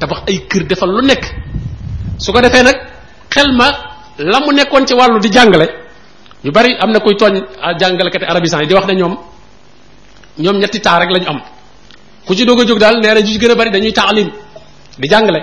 tabax 0.01 0.25
ay 0.31 0.39
kër 0.51 0.63
defal 0.67 0.89
lu 0.97 1.03
nekk 1.05 1.25
su 2.19 2.33
ko 2.33 2.41
defee 2.41 2.65
nag 2.65 2.77
xel 3.29 3.53
ma 3.59 3.69
la 4.19 4.39
mu 4.45 4.51
nekkoon 4.53 4.85
ci 4.89 4.95
wàllu 5.01 5.19
di 5.21 5.29
jàngale 5.33 5.67
ñu 6.45 6.51
bari 6.57 6.71
am 6.81 6.91
na 6.93 6.99
kuy 7.01 7.15
tooñ 7.21 7.35
jàngalekati 7.81 8.25
arabisan 8.25 8.61
yi 8.63 8.67
di 8.69 8.75
wax 8.75 8.87
ne 8.87 8.95
ñoom 9.01 9.15
ñoom 10.39 10.57
ñetti 10.63 10.79
taa 10.81 10.99
rek 11.01 11.11
lañu 11.15 11.29
am 11.33 11.41
ku 12.27 12.33
ci 12.37 12.45
dogo 12.47 12.65
jóg 12.65 12.79
daal 12.79 12.97
nee 13.03 13.13
na 13.15 13.21
ju 13.27 13.33
gën 13.39 13.55
bari 13.61 13.71
dañuy 13.77 13.93
taalim 13.93 14.29
di 15.01 15.07
jàngale 15.13 15.41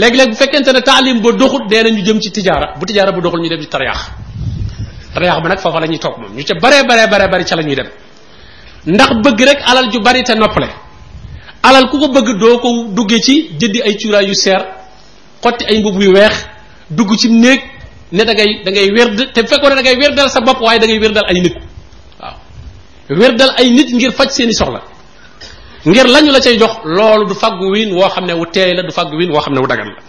léeg-léeg 0.00 0.28
bu 0.32 0.36
fekkente 0.40 0.72
ne 0.76 0.82
taalim 0.82 1.16
ba 1.24 1.32
doxut 1.32 1.64
nee 1.70 1.82
na 1.84 1.88
ñu 1.96 2.02
jëm 2.06 2.18
ci 2.20 2.30
tijaara 2.36 2.76
bu 2.78 2.84
tijaara 2.84 3.10
bu 3.12 3.20
doxul 3.20 3.40
ñu 3.40 3.48
dem 3.48 3.60
ci 3.62 3.68
tariyaax 3.68 4.00
tariyaax 5.14 5.38
ba 5.42 5.48
nag 5.48 5.58
foofa 5.64 5.80
la 5.80 5.86
ñuy 5.86 5.98
toog 5.98 6.14
ñu 6.36 6.42
ca 6.48 6.54
bare 6.62 6.84
bare 6.88 7.08
bare 7.12 7.26
bari 7.32 7.44
ca 7.48 7.56
la 7.56 7.62
ñuy 7.62 7.74
dem 7.78 7.88
ndax 8.94 9.10
bëgg 9.24 9.40
rek 9.48 9.58
alal 9.70 9.86
ju 9.92 9.98
bari 10.06 10.22
te 10.28 10.34
noppale 10.34 10.68
alal 11.62 11.90
ku 11.92 11.96
ko 12.00 12.08
bëgg 12.16 12.38
doo 12.40 12.58
ko 12.58 12.68
duggee 12.96 13.20
ci 13.20 13.34
jëndi 13.58 13.82
ay 13.82 13.94
cuuraay 14.00 14.26
yu 14.28 14.34
seer 14.34 14.60
xotti 15.42 15.64
ay 15.68 15.78
mbubb 15.80 16.00
yu 16.02 16.12
weex 16.16 16.34
dugg 16.88 17.10
ci 17.20 17.28
néeg 17.28 17.60
ne 18.12 18.22
da 18.24 18.32
ngay 18.32 18.50
da 18.64 18.70
ngay 18.70 18.88
werd 18.96 19.32
te 19.34 19.40
fekkoon 19.46 19.70
ne 19.70 19.76
da 19.76 19.82
ngay 19.82 19.96
werdal 20.02 20.28
sa 20.30 20.40
bopp 20.40 20.60
waaye 20.60 20.78
da 20.78 20.86
ngay 20.86 21.00
werdal 21.04 21.24
ay 21.28 21.40
nit 21.40 21.54
waaw 22.20 22.34
werdal 23.20 23.50
ay 23.60 23.68
nit 23.70 23.88
ngir 23.92 24.12
faj 24.18 24.28
seeni 24.36 24.54
soxla 24.60 24.80
ngir 25.84 26.06
lañu 26.14 26.30
la 26.32 26.40
cay 26.40 26.56
jox 26.58 26.74
loolu 26.96 27.24
du 27.28 27.34
faggu 27.42 27.66
wiin 27.74 27.90
woo 27.98 28.08
xam 28.14 28.24
ne 28.26 28.32
wu 28.40 28.46
teey 28.54 28.72
la 28.76 28.82
du 28.88 28.92
faggu 28.98 29.14
wiin 29.20 29.30
woo 29.34 29.40
xam 29.44 29.54
ne 29.54 29.60
wu 29.60 29.66
dagan 29.72 29.88
la 29.94 30.00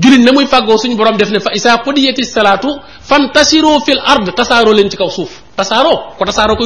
jullit 0.00 0.22
na 0.26 0.30
muy 0.32 0.46
fàggoo 0.46 0.78
suñu 0.80 0.96
borom 0.96 1.16
def 1.20 1.30
ne 1.34 1.40
fa 1.40 1.50
isa 1.58 1.70
qudiyati 1.84 2.22
salaatu 2.24 2.68
fantasiro 3.10 3.80
fil 3.86 3.98
ard 4.12 4.26
tasaaroo 4.38 4.72
leen 4.78 4.88
ci 4.90 4.96
kaw 5.00 5.10
suuf 5.16 5.32
tasaaroo 5.58 5.98
ko 6.18 6.22
tasaaroo 6.28 6.56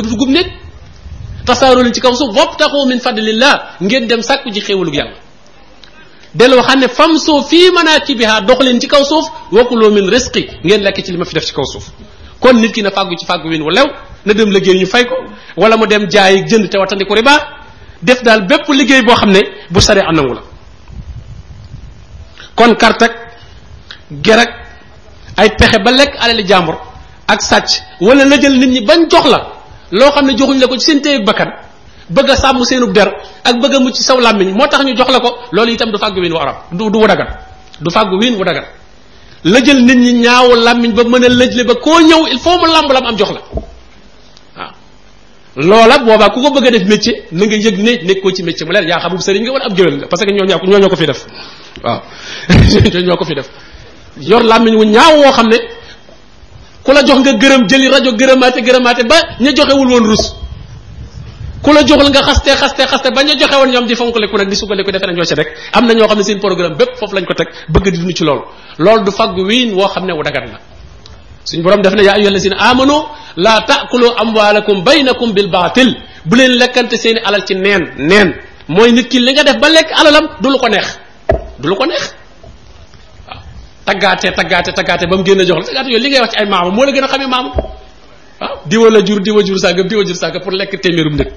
tasaaroo 1.51 1.83
leen 1.87 1.95
ci 1.97 2.01
kaw 2.05 2.13
suuf 2.21 2.31
wabtaxu 2.39 2.81
min 2.91 2.99
fadlillah 3.07 3.55
ngeen 3.87 4.05
dem 4.11 4.23
sàkku 4.29 4.49
ji 4.55 4.61
xéewalug 4.67 4.95
yàlla 5.01 5.17
delu 6.39 6.55
waxaan 6.61 6.79
ne 6.83 6.89
fam 6.99 7.13
soo 7.27 7.41
fii 7.51 7.67
manakibiha 7.77 8.35
dox 8.49 8.59
leen 8.67 8.79
ci 8.83 8.89
kaw 8.93 9.03
suuf 9.11 9.27
wakuloo 9.57 9.91
min 9.97 10.07
risqi 10.17 10.43
ngeen 10.67 10.81
lekk 10.87 10.99
ci 11.05 11.11
li 11.15 11.19
ma 11.23 11.27
fi 11.31 11.35
def 11.37 11.47
ci 11.49 11.55
kaw 11.59 11.65
suuf 11.73 11.87
kon 12.43 12.55
nit 12.63 12.73
ki 12.77 12.83
na 12.87 12.91
fàggu 12.97 13.15
ci 13.21 13.25
fàggu 13.31 13.47
win 13.53 13.63
wu 13.67 13.71
lew 13.79 13.87
na 14.27 14.33
dem 14.39 14.51
liggéey 14.57 14.79
ñu 14.81 14.87
fay 14.95 15.05
ko 15.11 15.15
wala 15.61 15.75
mu 15.81 15.87
dem 15.93 16.05
jaay 16.15 16.35
jënd 16.49 16.67
te 16.73 16.77
wattandiku 16.83 17.15
riba 17.19 17.35
def 18.09 18.21
daal 18.27 18.41
bépp 18.51 18.67
liggéey 18.81 19.03
boo 19.07 19.15
xam 19.21 19.31
ne 19.37 19.41
bu 19.73 19.79
sare 19.87 20.01
anangu 20.11 20.35
la 20.39 20.43
kon 22.59 22.73
kartak 22.83 23.13
gerak 24.25 24.51
ay 25.41 25.49
pexe 25.59 25.79
ba 25.85 25.91
lekk 25.99 26.13
alali 26.23 26.45
jàmbur 26.51 26.77
ak 27.33 27.41
sàcc 27.51 27.71
wala 28.07 28.25
la 28.31 28.37
jël 28.43 28.55
nit 28.61 28.67
ñi 28.77 28.81
bañ 28.89 29.03
jox 29.13 29.25
la 29.35 29.56
loo 29.93 30.11
xam 30.15 30.27
ne 30.27 30.35
joxuñ 30.37 30.59
la 30.61 30.67
ko 30.67 30.79
ci 30.79 30.85
seen 30.85 31.01
téyeg 31.03 31.25
bakkan 31.25 31.49
bëgg 32.11 32.31
a 32.31 32.37
sàmm 32.37 32.65
seenub 32.65 32.93
der 32.93 33.09
ak 33.45 33.57
bëgg 33.63 33.75
a 33.75 33.81
mucc 33.81 33.95
saw 33.97 34.19
làmmiñ 34.21 34.53
moo 34.57 34.67
tax 34.69 34.85
ñu 34.85 34.97
jox 34.97 35.09
la 35.11 35.21
ko 35.21 35.33
loolu 35.53 35.73
itam 35.73 35.91
du 35.93 35.99
fàggu 35.99 36.21
win 36.21 36.33
wu 36.33 36.39
arab 36.39 36.57
du 36.73 36.91
du 36.91 36.99
wadagal 37.01 37.27
du 37.81 37.91
fàggu 37.93 38.17
win 38.21 38.35
wu 38.35 38.45
dagan 38.45 38.65
la 39.45 39.61
jël 39.65 39.85
nit 39.85 39.95
ñi 39.97 40.13
ñaaw 40.15 40.55
làmmiñ 40.65 40.93
ba 40.95 41.05
mën 41.05 41.25
a 41.25 41.29
lëjle 41.29 41.65
ba 41.65 41.75
koo 41.77 42.01
ñëw 42.01 42.27
il 42.33 42.39
faut 42.39 42.59
mu 42.61 42.67
làmb 42.67 42.91
lam 42.93 43.07
am 43.07 43.17
jox 43.19 43.31
la 43.31 43.41
loola 45.57 45.99
boobaa 45.99 46.31
ku 46.31 46.43
ko 46.43 46.51
bëgg 46.51 46.67
a 46.67 46.71
def 46.71 46.85
métier 46.89 47.23
na 47.33 47.45
nga 47.47 47.57
yëg 47.57 47.81
ne 48.09 48.13
ko 48.21 48.33
ci 48.33 48.43
métier 48.43 48.67
mu 48.67 48.73
leer 48.73 48.87
yaa 48.89 48.99
xamub 49.01 49.21
sëriñ 49.21 49.43
nga 49.43 49.53
wala 49.53 49.65
ab 49.67 49.77
géwél 49.77 49.97
nga 49.99 50.07
parce 50.09 50.23
que 50.25 50.33
ñoo 50.33 50.47
ñoo 50.47 50.79
ñoo 50.81 50.89
ko 50.89 50.97
fi 50.97 51.07
def 51.07 51.21
waaw 51.85 52.01
ñoo 52.49 53.01
ñoo 53.07 53.17
ko 53.17 53.25
fi 53.25 53.35
def 53.35 53.49
yor 54.21 54.43
làmmiñ 54.43 54.75
wu 54.79 54.85
ñaaw 54.85 55.13
woo 55.19 55.33
xam 55.33 55.47
ne 55.49 55.59
kula 56.87 57.03
jox 57.05 57.19
nga 57.27 57.33
gërëm 57.43 57.63
jëli 57.71 57.87
rajo 57.91 58.11
gërëmaate 58.21 58.61
gërëmaate 58.63 59.03
ba 59.11 59.19
ña 59.43 59.51
joxewul 59.57 59.89
woon 59.93 60.05
rus 60.07 60.25
ku 61.63 61.73
la 61.75 61.83
nga 61.83 62.23
xaste 62.29 62.51
xaste 62.63 62.83
xaste 62.87 63.09
ba 63.15 63.23
ña 63.27 63.35
joxe 63.39 63.57
woon 63.59 63.71
ñoom 63.75 63.87
di 63.87 63.97
ku 63.97 64.37
nak 64.39 64.49
di 64.49 64.57
ku 64.85 64.91
defe 64.93 65.07
nañoo 65.07 65.25
ci 65.25 65.35
rek 65.35 65.49
amna 65.73 65.93
na 65.95 65.99
ñoo 65.99 66.09
xam 66.09 66.23
seen 66.23 66.39
programme 66.39 66.77
bëpp 66.79 66.91
fofu 66.99 67.15
lañ 67.17 67.25
ko 67.27 67.35
tek 67.35 67.49
bëgg 67.73 67.91
di 67.91 68.15
ci 68.15 68.23
lool 68.25 68.41
lool 68.79 69.03
du 69.05 69.11
faggu 69.11 69.43
wiin 69.43 69.75
wo 69.75 69.85
ne 70.07 70.13
wu 70.13 70.23
dagat 70.23 70.47
na 70.47 70.59
suñu 71.45 71.63
borom 71.63 71.83
def 71.83 71.95
na 71.95 72.03
yaa 72.05 72.15
ayyuhal 72.19 72.33
ladzina 72.35 72.57
amanu 72.61 72.95
la 73.37 73.65
taakulu 73.67 74.07
amwalakum 74.23 74.85
bainakum 74.85 75.33
bil 75.33 75.49
batil 75.51 75.91
bu 76.25 76.37
len 76.37 76.51
lekante 76.61 76.97
seen 76.97 77.19
alal 77.25 77.45
ci 77.45 77.55
neen 77.55 77.83
neen 77.99 78.29
moy 78.69 78.93
nit 78.93 79.09
ki 79.09 79.19
li 79.19 79.33
nga 79.33 79.43
def 79.43 79.59
ba 79.59 79.69
lek 79.69 79.89
alalam 79.93 80.27
du 80.41 80.49
lu 80.53 80.59
ko 80.59 80.69
neex 80.69 80.89
du 81.59 81.67
lu 81.69 81.75
ko 81.75 81.87
neex 81.87 82.15
taggaate 83.89 84.29
taggaate 84.39 84.71
taggaate 84.79 85.05
ba 85.11 85.15
mu 85.19 85.25
génn 85.29 85.43
jox 85.51 85.59
la 85.59 85.65
taggaate 85.65 85.87
yooyu 85.93 86.03
li 86.05 86.09
ngay 86.11 86.21
wax 86.25 86.31
ci 86.35 86.39
ay 86.41 86.47
maamu 86.53 86.71
moo 86.77 86.85
la 86.87 86.93
gën 86.95 87.05
a 87.05 87.09
xamee 87.13 87.27
maamu 87.35 87.51
ah 88.41 88.53
diwa 88.71 88.91
la 88.91 89.01
jur 89.07 89.21
diwa 89.21 89.43
jur 89.45 89.59
sàngam 89.65 89.87
diwa 89.89 90.03
jur 90.05 90.17
sàngam 90.17 90.43
pour 90.43 90.53
lekk 90.53 90.81
téeméerum 90.83 91.15
nit 91.17 91.29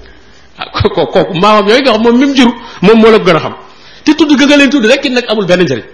ah 0.58 0.66
kooku 0.82 1.06
kooku 1.12 1.34
maamam 1.42 1.68
yooyu 1.68 1.82
nga 1.82 1.92
xam 1.92 2.02
moom 2.02 2.16
même 2.18 2.34
jur 2.34 2.50
moom 2.82 2.98
moo 3.00 3.10
la 3.10 3.18
ko 3.18 3.24
gën 3.24 3.36
a 3.36 3.40
xam 3.40 3.54
te 4.04 4.14
tudd 4.14 4.32
ga 4.38 4.46
nga 4.46 4.56
leen 4.56 4.70
tudd 4.70 4.84
rek 4.86 5.04
it 5.04 5.12
nag 5.12 5.24
amul 5.28 5.46
benn 5.46 5.62
njëriñ 5.64 5.84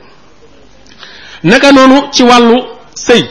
naka 1.44 1.72
noonu 1.72 1.98
ci 2.12 2.22
wàllu 2.22 2.59
sëy 2.94 3.22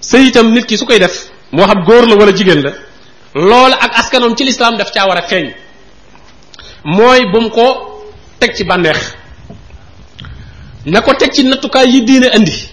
sëy 0.00 0.22
itam 0.28 0.50
nit 0.52 0.66
ki 0.66 0.76
su 0.76 0.84
koy 0.86 0.98
def 0.98 1.16
moo 1.52 1.64
xam 1.66 1.82
góor 1.84 2.04
la 2.08 2.14
wala 2.16 2.32
jigéen 2.32 2.60
la 2.66 2.72
loola 3.34 3.76
ak 3.84 3.90
askanoom 4.00 4.34
ci 4.36 4.44
lislaam 4.44 4.76
daf 4.76 4.90
caa 4.94 5.06
war 5.08 5.18
a 5.18 5.22
feeñ 5.22 5.46
mooy 6.84 7.20
bu 7.32 7.40
mu 7.40 7.50
ko 7.50 7.66
teg 8.38 8.54
ci 8.56 8.64
bànneex 8.64 9.21
na 10.86 11.00
ko 11.00 11.12
teg 11.14 11.32
ci 11.32 11.42
nattukaay 11.44 11.88
yi 11.90 12.00
diine 12.04 12.28
indi 12.34 12.68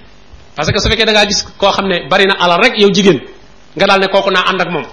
parce 0.56 0.72
que 0.72 0.80
su 0.80 0.90
fekkee 0.90 1.06
dangaa 1.06 1.26
gis 1.28 1.46
koo 1.58 1.70
xam 1.72 1.88
ne 1.88 2.08
bari 2.10 2.26
na 2.26 2.34
alal 2.40 2.58
rek 2.62 2.78
yow 2.80 2.90
jigéen 2.92 3.20
nga 3.76 3.86
daal 3.88 4.00
ne 4.02 4.08
kooku 4.08 4.32
naa 4.32 4.50
ànd 4.50 4.62
ak 4.62 4.72
moom 4.72 4.86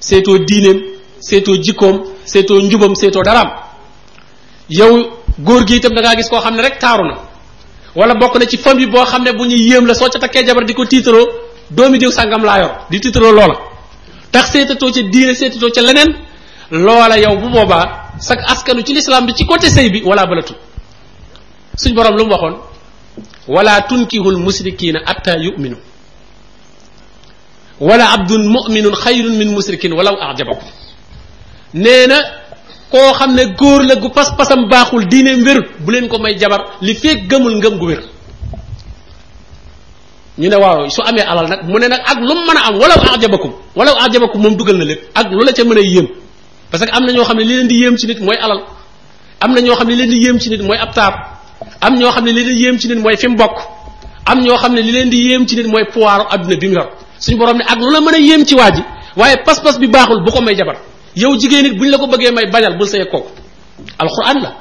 seetoo 0.00 0.38
diineem 0.38 0.80
seetoo 1.20 1.56
jikkoom 1.62 2.00
seetoo 2.24 2.60
njubam 2.62 2.94
seetoo 2.94 3.22
daraam 3.22 3.50
yow 4.70 5.10
góor 5.38 5.64
gi 5.66 5.76
itam 5.76 5.92
dangaa 5.94 6.14
gis 6.16 6.28
koo 6.28 6.40
xam 6.40 6.54
ne 6.56 6.62
rek 6.62 6.78
taaru 6.80 7.04
na 7.04 7.16
wala 7.94 8.14
bokk 8.14 8.36
na 8.38 8.46
ci 8.46 8.56
famille 8.56 8.86
boo 8.90 9.04
xam 9.04 9.22
ne 9.22 9.32
bu 9.32 9.44
ñuy 9.44 9.60
yéem 9.68 9.86
la 9.86 9.94
soo 9.94 10.08
ca 10.08 10.18
takkee 10.18 10.46
jabar 10.46 10.64
di 10.64 10.74
ko 10.74 10.84
tiitaroo 10.86 11.26
doomi 11.70 11.98
diw 11.98 12.10
sàngam 12.10 12.42
laa 12.44 12.58
yor 12.60 12.72
di 12.90 13.00
tiitaroo 13.00 13.32
loola 13.32 13.56
tax 14.30 14.50
seetatoo 14.52 14.90
ca 14.90 15.02
diine 15.02 15.34
seetatoo 15.34 15.70
ca 15.74 15.80
leneen 15.82 16.10
loola 16.70 17.18
yow 17.18 17.36
bu 17.36 17.48
boobaa 17.50 18.16
sag 18.18 18.38
askanu 18.46 18.82
ci 18.82 18.94
lislaam 18.94 19.28
ci 19.36 19.44
côté 19.44 19.68
sëy 19.70 19.90
bi 19.90 20.00
wala 20.04 20.24
suñ 21.76 21.94
borom 21.94 22.16
lu 22.16 22.24
mu 22.26 22.32
waxoon 22.32 22.54
wala 23.48 23.80
tunkihul 23.88 24.36
musrikiina 24.36 25.00
atta 25.06 25.36
yuminu 25.38 25.76
wala 27.80 28.12
abdun 28.12 28.44
muminun 28.46 28.94
xayrun 28.94 29.34
min 29.36 29.48
musrikin 29.50 29.92
walaw 29.96 30.16
ajabakum 30.20 30.68
nee 31.74 32.06
na 32.06 32.16
koo 32.92 33.12
xam 33.14 33.34
ne 33.34 33.46
góor 33.56 33.82
la 33.84 33.94
gu 33.96 34.08
pas-pasam 34.08 34.68
baaxul 34.68 35.08
diineem 35.08 35.42
wérut 35.44 35.66
bu 35.80 35.90
leen 35.92 36.08
ko 36.08 36.18
may 36.18 36.36
jabar 36.38 36.60
li 36.82 36.94
feeg 36.94 37.26
gëmul 37.28 37.56
ngëm 37.56 37.78
gu 37.78 37.86
wér 37.86 38.02
ñu 40.38 40.48
ne 40.48 40.56
waaw 40.56 40.88
su 40.90 41.00
amee 41.04 41.24
alal 41.24 41.48
nag 41.48 41.64
mu 41.68 41.78
ne 41.80 41.88
nag 41.88 42.00
ak 42.04 42.18
lu 42.20 42.32
mu 42.36 42.42
mën 42.46 42.56
a 42.56 42.68
am 42.68 42.76
walaw 42.78 42.98
ajabakum 43.16 43.52
walaw 43.74 43.94
ajabakum 44.04 44.40
moom 44.42 44.56
dugal 44.56 44.76
na 44.76 44.84
lépp 44.84 45.08
ak 45.14 45.30
lu 45.32 45.44
la 45.44 45.52
ca 45.52 45.64
mën 45.64 45.76
a 45.76 45.80
yéem 45.80 46.06
parce 46.70 46.84
que 46.84 46.90
am 46.90 47.04
na 47.06 47.12
ñoo 47.12 47.24
xam 47.24 47.36
ne 47.36 47.42
li 47.44 47.54
leen 47.56 47.68
di 47.68 47.76
yéem 47.80 47.96
ci 47.96 48.06
nit 48.06 48.20
mooy 48.20 48.36
alal 48.36 48.60
am 49.40 49.52
na 49.54 49.60
ñoo 49.60 49.74
xam 49.74 49.88
ne 49.88 49.92
li 49.94 49.98
leen 49.98 50.10
di 50.10 50.16
yéem 50.22 50.38
ci 50.38 50.48
mooy 50.62 50.78
ab 50.78 50.94
taar 50.94 51.31
am 51.80 51.94
ñoo 51.98 52.10
xam 52.10 52.24
ne 52.24 52.32
li 52.32 52.42
leen 52.44 52.58
yéem 52.58 52.78
ci 52.78 52.88
nit 52.88 52.98
mooy 53.00 53.16
fi 53.16 53.28
mu 53.28 53.36
bokk 53.36 53.56
am 54.26 54.40
ñoo 54.40 54.56
xam 54.56 54.74
ne 54.74 54.80
li 54.82 54.92
leen 54.92 55.10
di 55.10 55.16
yéem 55.28 55.46
ci 55.46 55.56
nit 55.56 55.66
mooy 55.66 55.84
pouvoir 55.92 56.26
àdduna 56.34 56.56
bi 56.56 56.68
mu 56.68 56.74
yor 56.74 56.90
suñu 57.18 57.38
borom 57.38 57.56
ne 57.56 57.64
ak 57.66 57.78
lu 57.78 57.90
la 57.92 58.00
mën 58.00 58.14
a 58.14 58.18
yéem 58.18 58.44
ci 58.44 58.54
waa 58.54 58.70
ji 58.72 58.82
waaye 59.16 59.36
pas-pas 59.44 59.78
bi 59.78 59.86
baaxul 59.88 60.22
bu 60.24 60.30
ko 60.32 60.40
may 60.42 60.56
jabar 60.56 60.76
yow 61.16 61.38
jigéen 61.38 61.66
it 61.66 61.76
buñ 61.78 61.90
la 61.90 61.98
ko 61.98 62.06
bëggee 62.06 62.30
may 62.32 62.46
bañal 62.50 62.76
bul 62.76 62.86
say 62.88 63.04
kooku 63.06 63.28
alquran 63.98 64.40
la 64.42 64.52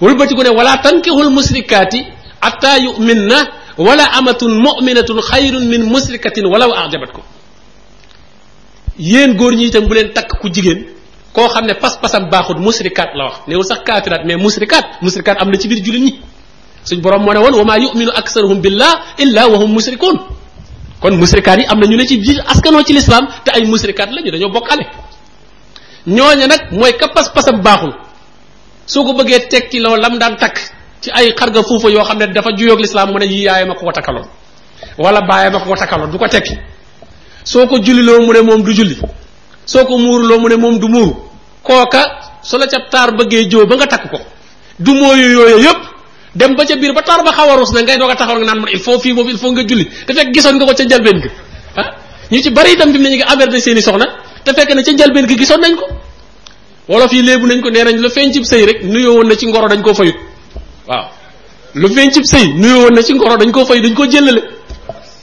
wëlbati 0.00 0.34
ku 0.34 0.42
ne 0.42 0.48
wala 0.50 0.76
tankihul 0.78 1.30
musrikaati 1.30 2.02
atta 2.40 2.78
na 3.00 3.36
wala 3.78 4.04
amatun 4.18 4.50
muminatun 4.52 5.20
xayrun 5.22 5.64
min 5.66 5.82
musrikatin 5.84 6.46
walaw 6.46 6.70
ko 7.14 7.20
yéen 8.98 9.34
góor 9.36 9.54
ñi 9.54 9.66
itam 9.66 9.86
bu 9.86 9.94
leen 9.94 10.12
takk 10.12 10.38
ku 10.40 10.48
jigéen 10.48 10.84
koo 11.32 11.48
xam 11.48 11.66
ne 11.66 11.74
pas-pasam 11.74 12.28
baaxut 12.30 12.58
musrikaat 12.58 13.08
la 13.16 13.24
wax 13.24 13.36
néewul 13.46 13.64
sax 13.64 13.78
kaafiraat 13.86 14.24
mais 14.24 14.36
musrikaat 14.36 15.02
musrikaat 15.02 15.40
am 15.40 15.50
na 15.50 15.58
ci 15.58 15.68
biir 15.68 15.82
jullit 15.84 16.00
ñi 16.04 16.20
suñ 16.84 17.00
borom 17.00 17.22
moo 17.22 17.32
ne 17.32 17.38
woon 17.38 17.54
wa 17.54 17.64
maa 17.64 17.78
yuminu 17.78 18.10
aksaruhum 18.12 18.60
billah 18.60 19.14
illa 19.18 19.48
wa 19.48 19.58
hum 19.58 19.72
musrikun 19.72 20.18
kon 21.00 21.16
musrikaat 21.16 21.58
yi 21.60 21.66
am 21.68 21.80
na 21.80 21.86
ñu 21.86 21.96
ne 21.96 22.06
ci 22.06 22.18
biir 22.18 22.42
askanoo 22.46 22.82
ci 22.84 22.92
lislaam 22.92 23.28
te 23.44 23.50
ay 23.54 23.64
musrikaat 23.64 24.10
la 24.10 24.20
ñu 24.20 24.30
dañoo 24.30 24.50
bokkale 24.52 24.84
ñooña 26.06 26.46
nag 26.46 26.70
mooy 26.72 26.92
ka 26.98 27.08
pas-pasam 27.08 27.62
baaxul 27.62 27.92
soo 28.86 29.04
ko 29.04 29.12
bëggee 29.14 29.48
tekki 29.48 29.80
loo 29.80 29.96
lam 29.96 30.18
daan 30.18 30.36
takk 30.36 30.58
ci 31.00 31.10
ay 31.14 31.32
xarga 31.34 31.62
fuufa 31.62 31.88
yoo 31.90 32.04
xam 32.04 32.18
ne 32.18 32.26
dafa 32.26 32.50
juyoog 32.58 32.80
lislaam 32.80 33.10
mu 33.10 33.18
ne 33.18 33.24
yi 33.26 33.42
yaayam 33.44 33.70
a 33.70 33.74
ko 33.74 33.86
ko 33.86 33.92
takkaloon 33.92 34.26
wala 34.98 35.20
baayam 35.22 35.54
a 35.56 35.60
ko 35.60 35.74
ko 35.74 36.06
du 36.12 36.18
ko 36.18 36.28
tekki 36.28 36.58
soo 37.44 37.66
ko 37.66 37.78
julliloo 37.82 38.20
mu 38.26 38.42
moom 38.44 38.62
du 38.62 38.72
julli 38.74 38.96
soko 39.66 39.98
muru 39.98 40.24
lo 40.26 40.38
mune 40.38 40.56
mom 40.56 40.78
du 40.78 40.88
mur 40.88 41.16
koka 41.62 42.02
so 42.42 42.58
la 42.58 42.66
ca 42.66 42.80
tar 42.90 43.12
beugé 43.16 43.46
jo 43.50 43.66
ba 43.66 43.76
nga 43.76 43.86
takk 43.86 44.10
ko 44.10 44.18
du 44.78 44.92
mooyu 44.94 45.30
yooyu 45.32 45.58
yep 45.62 45.76
dem 46.34 46.56
ba 46.56 46.64
ca 46.66 46.76
bir 46.76 46.92
ba 46.92 47.02
tar 47.02 47.22
ba 47.22 47.30
xawarus 47.32 47.72
na 47.72 47.80
ngay 47.82 47.98
doga 47.98 48.14
taxaw 48.16 48.38
nga 48.40 48.54
il 48.72 48.78
faut 48.80 48.98
fi 48.98 49.12
mo 49.12 49.22
il 49.22 49.38
faut 49.38 49.52
nga 49.52 49.62
julli 49.66 49.88
te 50.06 50.12
fek 50.14 50.32
gisoon 50.34 50.54
nga 50.58 50.66
ko 50.66 50.74
ca 50.74 50.84
jalben 50.84 51.18
ga 51.20 51.30
ah 51.76 51.88
ñu 52.30 52.40
ci 52.42 52.50
bari 52.50 52.76
tam 52.76 52.90
bim 52.92 53.02
nañu 53.02 53.16
nga 53.22 53.46
ngi 53.46 53.60
seeni 53.60 53.82
soxna 53.82 54.06
te 54.44 54.52
fek 54.52 54.74
na 54.74 54.82
ca 54.82 54.92
jalben 54.96 55.26
ga 55.26 55.34
gisoon 55.34 55.60
nañ 55.60 55.74
ko 55.76 55.86
wala 56.88 57.08
fi 57.08 57.22
lebu 57.22 57.46
nañ 57.46 57.60
ko 57.62 57.70
nenañ 57.70 57.92
nañ 57.94 58.02
lu 58.02 58.10
feeñ 58.10 58.32
cib 58.32 58.44
rek 58.66 58.82
nuyo 58.84 59.14
won 59.14 59.26
na 59.28 59.36
ci 59.36 59.46
ngoro 59.46 59.68
dañ 59.68 59.82
ko 59.82 59.94
fayut 59.94 60.16
waaw 60.88 61.06
lu 61.74 61.88
fenci 61.88 62.20
sey 62.26 62.52
nuyo 62.58 62.82
won 62.84 62.94
na 62.94 63.02
ci 63.02 63.14
ngoro 63.14 63.36
dañ 63.36 63.50
ko 63.52 63.64
fay 63.64 63.80
dañ 63.80 63.94
ko 63.94 64.06
jëlale 64.06 64.42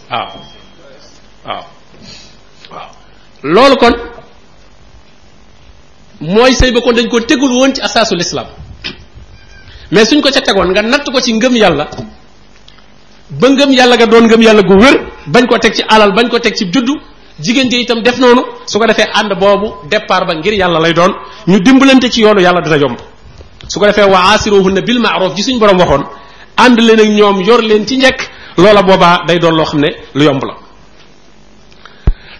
waaw 0.09 0.27
waaw 2.71 2.83
waaw 3.45 3.75
kon 3.75 3.93
mooy 6.19 6.53
sëy 6.53 6.71
ba 6.71 6.81
kon 6.81 6.93
dañ 6.95 7.07
ko 7.07 7.19
tegul 7.21 7.51
woon 7.51 7.73
ci 7.73 7.81
asaasu 7.81 8.15
lislaam 8.15 8.47
mais 9.91 10.05
suñ 10.05 10.21
ko 10.21 10.29
ca 10.29 10.41
tegoon 10.41 10.69
nga 10.73 10.81
natt 10.81 11.03
ko 11.05 11.19
ci 11.21 11.31
ngëm 11.33 11.55
yàlla 11.55 11.87
ba 13.29 13.49
ngëm 13.49 13.71
yàlla 13.71 13.95
nga 13.95 14.05
doon 14.05 14.25
ngëm 14.27 14.41
yàlla 14.41 14.61
gu 14.61 14.73
wér 14.75 14.95
bañ 15.27 15.45
ko 15.47 15.57
teg 15.57 15.73
ci 15.73 15.83
alal 15.87 16.11
bañ 16.13 16.27
ko 16.29 16.39
teg 16.39 16.55
ci 16.55 16.65
juddu 16.71 16.99
jigéen 17.39 17.69
ji 17.69 17.81
itam 17.81 18.03
def 18.03 18.17
noonu 18.19 18.41
su 18.65 18.77
ko 18.79 18.85
defee 18.85 19.07
ànd 19.13 19.31
boobu 19.39 19.87
départ 19.89 20.25
ba 20.25 20.33
ngir 20.35 20.53
yàlla 20.53 20.79
lay 20.79 20.93
doon 20.93 21.11
ñu 21.47 21.59
dimbalante 21.61 22.09
ci 22.11 22.21
yoonu 22.21 22.41
yàlla 22.41 22.61
dina 22.61 22.75
yomb 22.77 22.97
su 23.67 23.79
ko 23.79 23.85
defee 23.85 24.03
wa 24.09 24.33
asiruhunna 24.33 24.81
ma 24.99 25.09
ma'ruf 25.09 25.35
ji 25.35 25.43
suñ 25.43 25.57
borom 25.57 25.77
waxoon 25.79 26.03
ànd 26.57 26.79
leen 26.81 26.99
ak 26.99 27.07
ñoom 27.07 27.41
yor 27.43 27.61
leen 27.61 27.85
ci 27.87 27.97
njekk 27.97 28.21
loola 28.57 28.83
boobaa 28.83 29.23
day 29.25 29.39
doon 29.39 29.55
loo 29.55 29.65
xam 29.65 29.79
ne 29.79 29.95
lu 30.15 30.23
yomb 30.25 30.43
la 30.43 30.53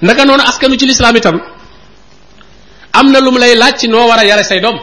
naka 0.02 0.26
noonu 0.26 0.44
askanu 0.44 0.76
ci 0.76 0.86
lislaam 0.86 1.16
itam 1.16 1.40
am 2.94 3.12
na 3.12 3.20
lu 3.20 3.32
mu 3.32 3.38
lay 3.40 3.56
laaj 3.56 3.78
ci 3.80 3.88
noo 3.88 4.08
war 4.08 4.20
a 4.20 4.26
yare 4.26 4.44
say 4.44 4.60
doom 4.62 4.78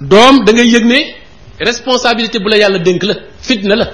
doom 0.00 0.44
dangay 0.44 0.64
ngay 0.64 0.74
yëg 0.74 0.84
ne 0.84 0.98
responsabilité 1.58 2.38
bu 2.38 2.48
la 2.50 2.56
yàlla 2.58 2.78
dénk 2.78 3.02
la 3.02 3.14
fitna 3.40 3.74
la 3.74 3.84
am 3.84 3.92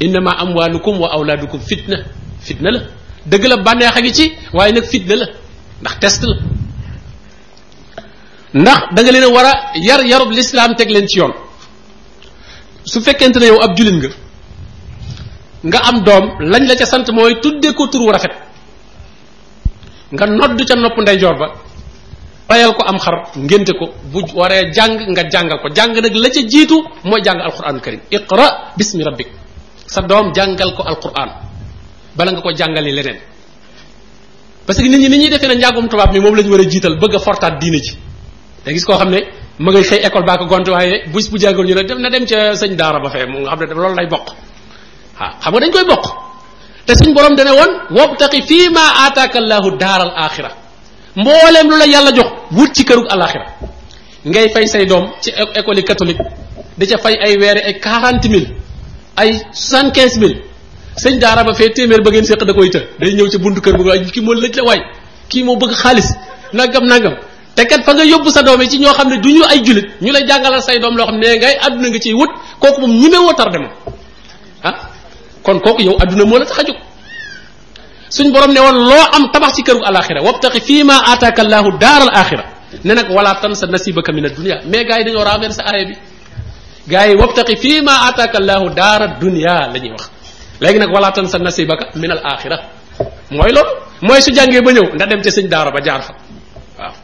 innama 0.00 0.30
amwalukum 0.38 0.98
wa 1.00 1.08
awlaadukum 1.14 1.60
fitna 1.60 1.96
fitna 2.40 2.70
la 2.70 2.80
dëgg 3.26 3.44
la 3.46 3.56
bànneex 3.56 3.96
a 3.96 4.00
ngi 4.00 4.12
ci 4.12 4.32
waaye 4.52 4.72
nag 4.72 4.84
fitna 4.84 5.14
la 5.16 5.26
ndax 5.80 5.98
test 6.00 6.22
la 6.28 6.34
ndax 8.60 8.80
da 8.94 9.02
nga 9.02 9.12
leen 9.12 9.26
war 9.34 9.46
a 9.46 9.54
yar 9.86 10.00
yarub 10.04 10.30
lislaam 10.30 10.74
teg 10.76 10.90
leen 10.90 11.06
ci 11.08 11.18
yoon 11.18 11.32
su 12.84 13.00
fekkente 13.00 13.38
ne 13.40 13.46
yow 13.46 13.58
ab 13.62 13.76
jullit 13.76 13.94
nga 13.98 14.10
nga 15.68 15.78
am 15.88 15.96
doom 16.06 16.24
lañ 16.50 16.64
la 16.68 16.74
ca 16.76 16.86
sant 16.86 17.06
mooy 17.12 17.40
tuddee 17.42 17.72
ko 17.72 17.86
tur 17.88 18.00
wu 18.02 18.10
rafet 18.12 18.34
nga 20.12 20.26
noddu 20.26 20.62
ca 20.64 20.74
nopp 20.76 20.98
jor 21.18 21.34
ba 21.36 21.48
payal 22.46 22.74
ko 22.78 22.82
am 22.86 22.98
xar 22.98 23.14
ngénte 23.38 23.72
ko 23.74 23.90
bu 24.12 24.22
waree 24.34 24.70
jàng 24.72 25.02
nga 25.14 25.22
jàngal 25.30 25.58
ko 25.58 25.68
jàng 25.74 25.92
nag 25.94 26.14
la 26.14 26.28
ca 26.30 26.40
jiitu 26.46 26.76
mooy 27.04 27.20
jàng 27.24 27.40
alquran 27.40 27.80
karim 27.80 28.00
iqra 28.10 28.46
bismi 28.78 29.02
rabbik 29.04 29.28
sa 29.86 30.00
doom 30.02 30.32
jàngal 30.34 30.74
ko 30.76 30.82
alquran 30.82 31.30
bala 32.16 32.30
nga 32.32 32.40
ko 32.40 32.50
jàngali 32.54 32.92
leneen 32.92 33.18
parce 34.66 34.78
que 34.82 34.88
nit 34.88 34.98
ñi 35.00 35.08
ni 35.08 35.18
ñuy 35.18 35.30
defee 35.30 35.48
na 35.48 35.54
njàngum 35.54 35.88
tubaab 35.88 36.12
mi 36.12 36.20
moom 36.20 36.34
lañu 36.36 36.50
war 36.50 36.60
a 36.60 36.64
jiital 36.64 36.96
bëgg 37.00 37.14
a 37.14 37.18
fortaat 37.18 37.58
diine 37.60 37.78
ji 37.78 37.96
da 38.64 38.72
gis 38.72 38.84
koo 38.84 38.94
xam 38.96 39.10
ne 39.10 39.20
ma 39.58 39.72
ngay 39.72 39.82
xëy 39.84 40.00
école 40.06 40.24
baa 40.24 40.36
ko 40.38 40.44
gont 40.46 40.68
waaye 40.68 41.06
bu 41.08 41.18
bu 41.30 41.36
jàngal 41.38 41.66
ñu 41.66 41.74
na 41.98 42.10
dem 42.10 42.24
ca 42.26 42.52
sëñ 42.54 42.76
daara 42.76 43.00
ba 43.00 43.10
fee 43.10 43.26
mu 43.26 43.40
nga 43.40 43.50
xam 43.56 43.60
ne 43.68 43.74
loolu 43.74 43.96
lay 43.96 44.06
bokk 44.06 44.26
ha 45.18 45.34
xam 45.42 45.52
nga 45.52 45.60
dañ 45.60 45.70
koy 45.72 45.84
bokk 45.84 46.25
te 46.86 46.94
suñ 46.94 47.12
borom 47.12 47.34
dane 47.34 47.50
woon 47.58 47.70
wabtaqi 47.98 48.40
fii 48.48 48.68
ma 48.76 48.84
aataaka 49.04 49.36
allahu 49.42 49.68
daaral 49.82 50.10
axira 50.24 50.50
mbooleem 51.20 51.66
lu 51.72 51.76
la 51.82 51.86
yàlla 51.94 52.12
jox 52.18 52.28
wut 52.56 52.70
ci 52.76 52.84
këru 52.84 53.02
alaxira 53.14 53.46
ngay 54.30 54.48
fay 54.54 54.66
say 54.72 54.86
doom 54.86 55.04
ci 55.22 55.30
e-, 55.30 55.52
école 55.60 55.82
catholique 55.88 56.22
da 56.78 56.84
ca 56.90 56.96
fay 57.04 57.14
ay 57.26 57.34
weere 57.42 57.60
ay 57.68 57.74
quarante 57.86 58.28
mille 58.34 58.46
ay 59.16 59.30
soixante 59.52 59.94
quinze 59.96 60.16
mille 60.22 60.36
sëñ 61.02 61.18
daara 61.18 61.42
ba 61.44 61.54
fee 61.54 61.70
téeméer 61.74 62.02
ba 62.06 62.10
ngeen 62.10 62.24
séq 62.24 62.44
da 62.48 62.52
koy 62.54 62.70
të 62.74 62.78
day 63.00 63.14
ñëw 63.16 63.28
ci 63.32 63.38
buntu 63.38 63.60
kër 63.64 63.74
bu 63.78 63.82
waay 63.88 64.06
kii 64.14 64.22
moo 64.26 64.34
lëj 64.44 64.54
la 64.58 64.62
waay 64.68 64.80
kii 65.30 65.42
moo 65.44 65.56
bëgg 65.62 65.72
xaalis 65.82 66.08
nangam 66.52 66.84
nangam 66.92 67.14
te 67.56 67.62
kat 67.70 67.82
fa 67.86 67.92
nga 67.94 68.04
yóbbu 68.12 68.30
sa 68.30 68.42
doom 68.46 68.62
yi 68.62 68.68
ci 68.70 68.78
ñoo 68.78 68.94
xam 68.98 69.08
ne 69.10 69.16
du 69.18 69.28
ñu 69.36 69.42
ay 69.52 69.58
julit 69.66 69.86
ñu 70.02 70.10
lay 70.12 70.24
jàngalal 70.28 70.62
say 70.62 70.78
doom 70.78 70.94
loo 70.96 71.06
xam 71.06 71.18
ne 71.18 71.36
ngay 71.36 71.54
àdduna 71.66 71.88
nga 71.90 71.98
ciy 72.04 72.14
wut 72.20 72.30
kooku 72.60 72.80
moom 72.80 72.92
ñi 73.00 73.16
woo 73.26 73.32
tardé 73.40 73.58
moom 73.64 73.72
kon 75.46 75.62
kooku 75.62 75.86
yow 75.86 75.94
adduna 76.02 76.26
moo 76.26 76.42
la 76.42 76.46
tax 76.50 76.58
a 76.58 76.62
jóg 76.66 76.76
suñ 78.10 78.28
borom 78.34 78.50
ne 78.50 78.58
woon 78.60 78.76
loo 78.90 79.04
am 79.14 79.30
tabax 79.32 79.52
ci 79.54 79.62
këru 79.62 79.80
alaxira 79.88 80.20
wabtaxi 80.26 80.60
fii 80.68 80.82
ma 80.82 80.96
ataaka 81.14 81.40
allahu 81.46 81.68
daar 81.78 82.00
al 82.06 82.10
axira 82.22 82.44
ne 82.86 82.92
nag 82.98 83.06
wala 83.16 83.32
tan 83.40 83.54
sa 83.54 83.64
nasibaka 83.74 84.10
min 84.16 84.24
addunia 84.28 84.56
mais 84.70 84.82
gars 84.88 84.98
yi 85.00 85.04
dañoo 85.06 85.24
renversé 85.28 85.62
aaya 85.68 85.84
bi 85.88 85.94
gars 86.92 87.06
yi 87.10 87.14
wabtaxi 87.22 87.56
fii 87.62 87.78
ma 87.86 87.94
ataaka 88.08 88.36
allahu 88.42 88.66
daar 88.80 89.00
ad 89.06 89.12
la 89.22 89.78
ñuy 89.82 89.90
wax 89.94 90.04
léegi 90.62 90.78
nag 90.82 90.90
wala 90.96 91.08
tan 91.14 91.26
sa 91.32 91.38
nasibaka 91.48 91.84
min 92.02 92.10
al 92.16 92.20
axira 92.32 92.56
mooy 93.36 93.50
loolu 93.56 93.70
mooy 94.06 94.20
su 94.26 94.30
jàngee 94.36 94.60
ba 94.66 94.70
ñëw 94.76 94.86
nda 94.96 95.04
dem 95.10 95.20
ca 95.24 95.30
sëñ 95.36 95.46
daara 95.54 95.70
ba 95.76 95.80
jaar 95.86 96.02
fa 96.08 96.12
waaw 96.78 96.94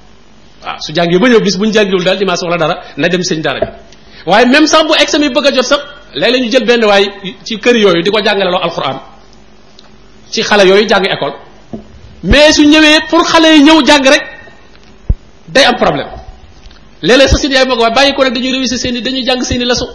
su 0.84 0.90
jàngee 0.96 1.18
ba 1.22 1.26
ñëw 1.30 1.40
bis 1.46 1.54
bu 1.58 1.64
ñu 1.66 1.72
jàngewul 1.76 2.04
daal 2.08 2.18
dimanche 2.22 2.44
la 2.52 2.56
dara 2.62 2.74
na 3.00 3.06
dem 3.12 3.22
sëñ 3.30 3.40
daara 3.46 3.60
bi 3.64 3.68
waaye 4.30 4.46
même 4.54 4.66
sax 4.72 4.82
bu 4.88 4.92
examen 5.04 5.30
bëgg 5.36 5.46
a 5.50 5.52
jot 5.56 5.66
sax 5.72 5.82
léeg 6.14 6.40
ñu 6.42 6.50
jël 6.50 6.64
benn 6.64 6.84
waay 6.84 7.10
ci 7.44 7.58
kër 7.58 7.76
yooyu 7.76 8.02
di 8.02 8.10
ko 8.10 8.18
jàngaleloo 8.22 8.62
alquran 8.62 9.00
ci 10.30 10.42
xale 10.42 10.64
yooyu 10.66 10.86
jàng 10.88 11.04
école 11.06 11.34
mais 12.24 12.52
su 12.52 12.62
ñëwee 12.66 13.00
pour 13.08 13.24
xale 13.26 13.48
yi 13.56 13.62
ñëw 13.62 13.82
jàng 13.86 14.02
rek 14.06 14.22
day 15.48 15.64
am 15.64 15.76
problème 15.76 16.08
léeg-léeg 17.02 17.28
sa 17.28 17.36
seen 17.38 17.52
yaay 17.52 17.66
bëgg 17.66 17.80
waaye 17.80 17.94
bàyyi 17.94 18.14
ko 18.14 18.24
nag 18.24 18.34
dañuy 18.34 18.52
réussir 18.52 18.78
seen 18.78 19.00
dañuy 19.00 19.24
jàng 19.24 19.42
seen 19.42 19.60
i 19.60 19.64
leçon 19.64 19.88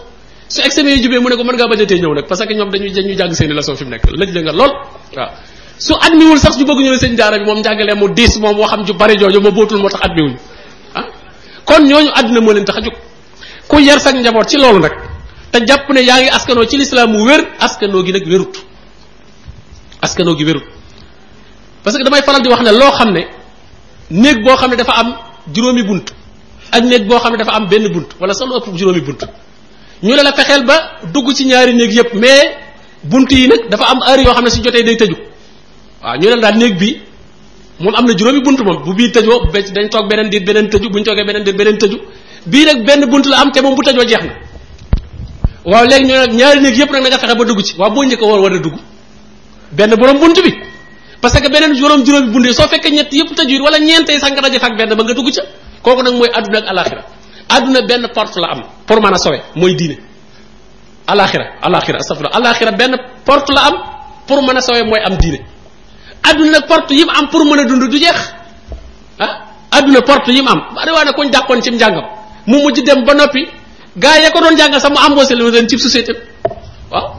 su 0.49 0.61
examen 0.61 0.95
yi 0.97 1.03
jubee 1.03 1.19
mu 1.19 1.29
ne 1.29 1.35
ko 1.35 1.43
mën 1.43 1.53
ngaa 1.55 1.67
bañatee 1.67 1.99
ñëw 1.99 2.13
nag 2.15 2.27
parce 2.27 2.45
que 2.45 2.53
ñoom 2.53 2.69
dañuy 2.71 2.91
dañuy 2.91 3.15
jàng 3.15 3.33
seen 3.33 3.51
i 3.51 3.53
leçon 3.53 3.75
fi 3.75 3.83
mu 3.83 3.91
nekk 3.91 4.05
lëj 4.11 4.31
la 4.33 4.41
nga 4.41 4.51
lool 4.51 4.71
waaw 5.15 5.29
su 5.77 5.93
admi 6.01 6.25
wul 6.25 6.39
sax 6.39 6.57
ju 6.57 6.65
bëgg 6.65 6.79
ñu 6.83 6.89
ne 6.91 6.97
seen 6.97 7.15
daara 7.15 7.37
bi 7.37 7.45
moom 7.45 7.59
njàngalee 7.59 7.95
mu 7.95 8.09
diis 8.09 8.37
moom 8.39 8.57
waxam 8.59 8.85
ju 8.85 8.93
bari 8.93 9.17
jooju 9.19 9.39
ma 9.41 9.51
bootul 9.51 9.77
moo 9.77 9.89
tax 9.89 10.01
admiwul 10.03 10.35
ah 10.95 11.05
kon 11.65 11.81
ñooñu 11.85 12.09
àdduna 12.15 12.41
moo 12.41 12.53
leen 12.53 12.65
tax 12.65 12.77
a 12.77 12.81
jug 12.81 12.93
ku 13.67 13.77
yar 13.79 13.99
sag 13.99 14.15
njaboot 14.15 14.47
ci 14.49 14.57
loolu 14.57 14.79
nag 14.79 15.06
te 15.59 15.65
jàpp 15.65 15.89
ne 15.95 16.01
yaa 16.03 16.19
ngi 16.21 16.29
askanoo 16.37 16.65
ci 16.67 16.77
lislaam 16.77 17.09
mu 17.11 17.25
wér 17.25 17.41
askanoo 17.59 18.03
gi 18.05 18.11
nag 18.13 18.25
wérut 18.27 18.53
askanoo 20.01 20.35
gi 20.37 20.43
wérut 20.45 20.63
parce 21.83 21.97
que 21.97 22.03
damay 22.03 22.21
faral 22.21 22.41
di 22.41 22.49
wax 22.49 22.59
ne 22.63 22.71
loo 22.71 22.91
xam 22.91 23.09
ne 23.11 23.21
néeg 24.11 24.43
boo 24.43 24.55
xam 24.55 24.69
ne 24.71 24.75
dafa 24.77 24.91
am 24.93 25.13
juróomi 25.53 25.83
bunt 25.83 26.07
ak 26.71 26.83
néeg 26.83 27.07
boo 27.07 27.17
xam 27.19 27.31
ne 27.31 27.37
dafa 27.37 27.51
am 27.55 27.67
benn 27.67 27.87
bunt 27.93 28.09
wala 28.19 28.33
sax 28.33 28.47
juróomi 28.73 29.01
bunt 29.01 29.21
ñu 30.03 30.15
ne 30.15 30.23
la 30.23 30.31
fexeel 30.33 30.65
ba 30.65 30.75
dugg 31.13 31.33
ci 31.33 31.45
ñaari 31.45 31.73
néeg 31.75 31.93
yépp 31.93 32.13
mais 32.13 32.57
bunt 33.03 33.29
yi 33.31 33.47
nag 33.47 33.69
dafa 33.69 33.85
am 33.85 33.99
heure 34.07 34.23
yoo 34.23 34.33
xam 34.33 34.43
ne 34.43 34.49
su 34.49 34.61
jotee 34.61 34.83
day 34.83 34.95
tëju 34.97 35.15
waaw 36.03 36.17
ñu 36.17 36.29
ne 36.29 36.41
daal 36.41 36.57
néeg 36.57 36.77
bi 36.77 36.97
moom 37.79 37.95
am 37.95 38.05
na 38.05 38.13
juróomi 38.13 38.41
bunt 38.41 38.59
moom 38.63 38.83
bu 38.83 38.93
bii 38.93 39.11
tëjoo 39.11 39.41
dañ 39.53 39.89
toog 39.89 40.07
beneen 40.09 40.29
diir 40.29 40.43
beneen 40.45 40.69
tëju 40.69 40.89
bu 40.89 40.97
ñu 40.99 41.03
toogee 41.03 41.25
beneen 41.25 41.43
diir 41.43 41.55
beneen 41.55 41.77
tëju 41.77 41.97
bii 42.45 42.65
nag 42.65 42.85
benn 42.85 43.05
bunt 43.09 43.25
la 43.25 43.37
am 43.41 43.51
te 43.51 43.61
moom 43.61 43.75
bu 43.75 43.81
tëjoo 43.83 44.05
jeex 44.05 44.23
na 44.25 44.46
waaw 45.71 45.85
léegi 45.91 46.05
ñu 46.07 46.15
nag 46.21 46.31
ñaari 46.39 46.59
néeg 46.63 46.75
yëpp 46.79 46.91
nag 46.91 47.03
nga 47.11 47.19
fexe 47.21 47.35
ba 47.39 47.43
dugg 47.45 47.61
ci 47.67 47.73
waaw 47.79 47.91
boo 47.93 48.03
njëkk 48.05 48.21
war 48.21 48.39
war 48.41 48.53
a 48.57 48.59
dugg 48.65 48.75
benn 49.77 49.93
borom 49.99 50.17
bunt 50.21 50.37
bi 50.45 50.51
parce 51.21 51.39
que 51.41 51.49
beneen 51.51 51.75
juróom 51.75 52.03
juróom 52.05 52.25
bi 52.27 52.31
bundee 52.31 52.53
soo 52.53 52.67
fekkee 52.71 52.91
ñett 52.97 53.11
yëpp 53.11 53.35
tajwid 53.35 53.61
wala 53.61 53.77
ñeentay 53.79 54.17
sax 54.19 54.31
nga 54.31 54.41
daje 54.43 54.59
fak 54.63 54.73
benn 54.79 54.93
ba 54.95 55.03
nga 55.03 55.13
dugg 55.13 55.29
ca 55.35 55.41
kooku 55.83 56.01
nag 56.03 56.13
mooy 56.19 56.29
aduna 56.37 56.57
ak 56.59 56.67
alaxira 56.71 57.03
aduna 57.55 57.79
benn 57.89 58.03
porte 58.15 58.37
la 58.37 58.47
am 58.53 58.61
pour 58.87 58.97
mën 59.01 59.13
a 59.13 59.17
sowe 59.19 59.37
mooy 59.59 59.73
diine 59.75 59.95
alaxira 61.11 61.45
alaxira 61.61 61.97
astafirullah 61.99 62.35
alaxira 62.37 62.71
benn 62.71 62.93
porte 63.27 63.49
la 63.55 63.61
am 63.67 63.75
pour 64.27 64.39
mën 64.45 64.57
a 64.59 64.61
sowe 64.61 64.81
mooy 64.89 65.01
am 65.05 65.15
diine 65.17 65.39
aduna 66.23 66.51
nag 66.51 66.65
porte 66.71 66.91
yim 66.93 67.09
am 67.17 67.27
pour 67.29 67.43
mën 67.43 67.59
a 67.59 67.63
dund 67.69 67.83
du 67.91 67.97
jeex 68.03 68.19
ah 69.19 69.33
aduna 69.71 70.01
porte 70.01 70.29
yim 70.31 70.47
am 70.47 70.59
bari 70.75 70.91
waa 70.95 71.03
ne 71.03 71.11
ko 71.11 71.21
jàppoon 71.33 71.59
ci 71.61 71.71
njàngam 71.71 72.05
mu 72.49 72.55
mujj 72.63 72.77
dem 72.87 73.03
ba 73.05 73.13
noppi 73.15 73.43
gaa 73.97 74.17
ya 74.21 74.29
ko 74.31 74.39
doon 74.39 74.55
jàngal 74.57 74.79
sax 74.79 74.91
mu 74.93 74.99
embauché 75.05 75.35
leen 75.35 75.67
ci 75.67 75.75
société 75.77 76.13
waaw 76.91 77.17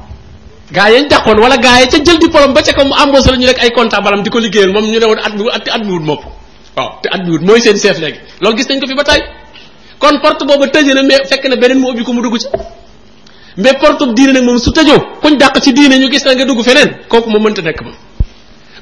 gaa 0.72 0.90
yañ 0.90 1.08
dàqoon 1.10 1.38
wala 1.38 1.56
gaa 1.58 1.80
ya 1.80 1.86
ca 1.90 1.98
jël 1.98 2.18
diplôme 2.22 2.54
ba 2.54 2.62
ca 2.62 2.72
kaw 2.72 2.84
mu 2.86 2.94
embauché 2.94 3.30
la 3.32 3.36
ñu 3.36 3.46
rek 3.50 3.58
ay 3.62 3.70
comptabalam 3.74 4.22
di 4.22 4.30
ko 4.30 4.38
liggéeyal 4.38 4.72
moom 4.72 4.84
ñu 4.86 4.98
ne 4.98 5.06
woon 5.06 5.18
at 5.18 5.32
mi 5.34 5.42
at 5.50 5.64
at 5.68 5.82
mi 5.84 5.92
wut 5.92 6.02
mopp 6.06 6.22
waaw 6.76 7.00
te 7.02 7.08
at 7.10 7.20
mi 7.26 7.30
wut 7.34 7.42
mooy 7.42 7.60
seen 7.60 7.76
chef 7.78 7.98
léegi 7.98 8.20
ko 8.40 8.86
fi 8.90 8.94
ba 8.94 9.04
tey 9.04 9.18
kon 9.98 10.14
boobu 10.46 10.66
tëjee 10.70 10.94
na 10.94 11.02
mais 11.02 11.22
fekk 11.28 11.44
na 11.50 11.56
beneen 11.56 11.82
ko 12.04 12.12
mu 12.12 12.22
dugg 12.22 12.38
ci 12.38 12.46
mais 13.56 13.74
porte 13.80 14.04
diine 14.14 14.32
nag 14.32 14.44
moom 14.44 14.58
su 14.58 14.70
tëjoo 14.72 15.00
kuñ 15.22 15.36
dàq 15.36 15.60
ci 15.60 15.72
diine 15.72 15.98
ñu 15.98 16.10
gis 16.12 16.24
na 16.24 16.34
nga 16.34 16.44
dugg 16.44 16.62
feneen 16.62 16.90
kooku 17.08 17.28
moo 17.30 17.40
mënta 17.40 17.62
nekk 17.62 17.82
moom 17.82 17.94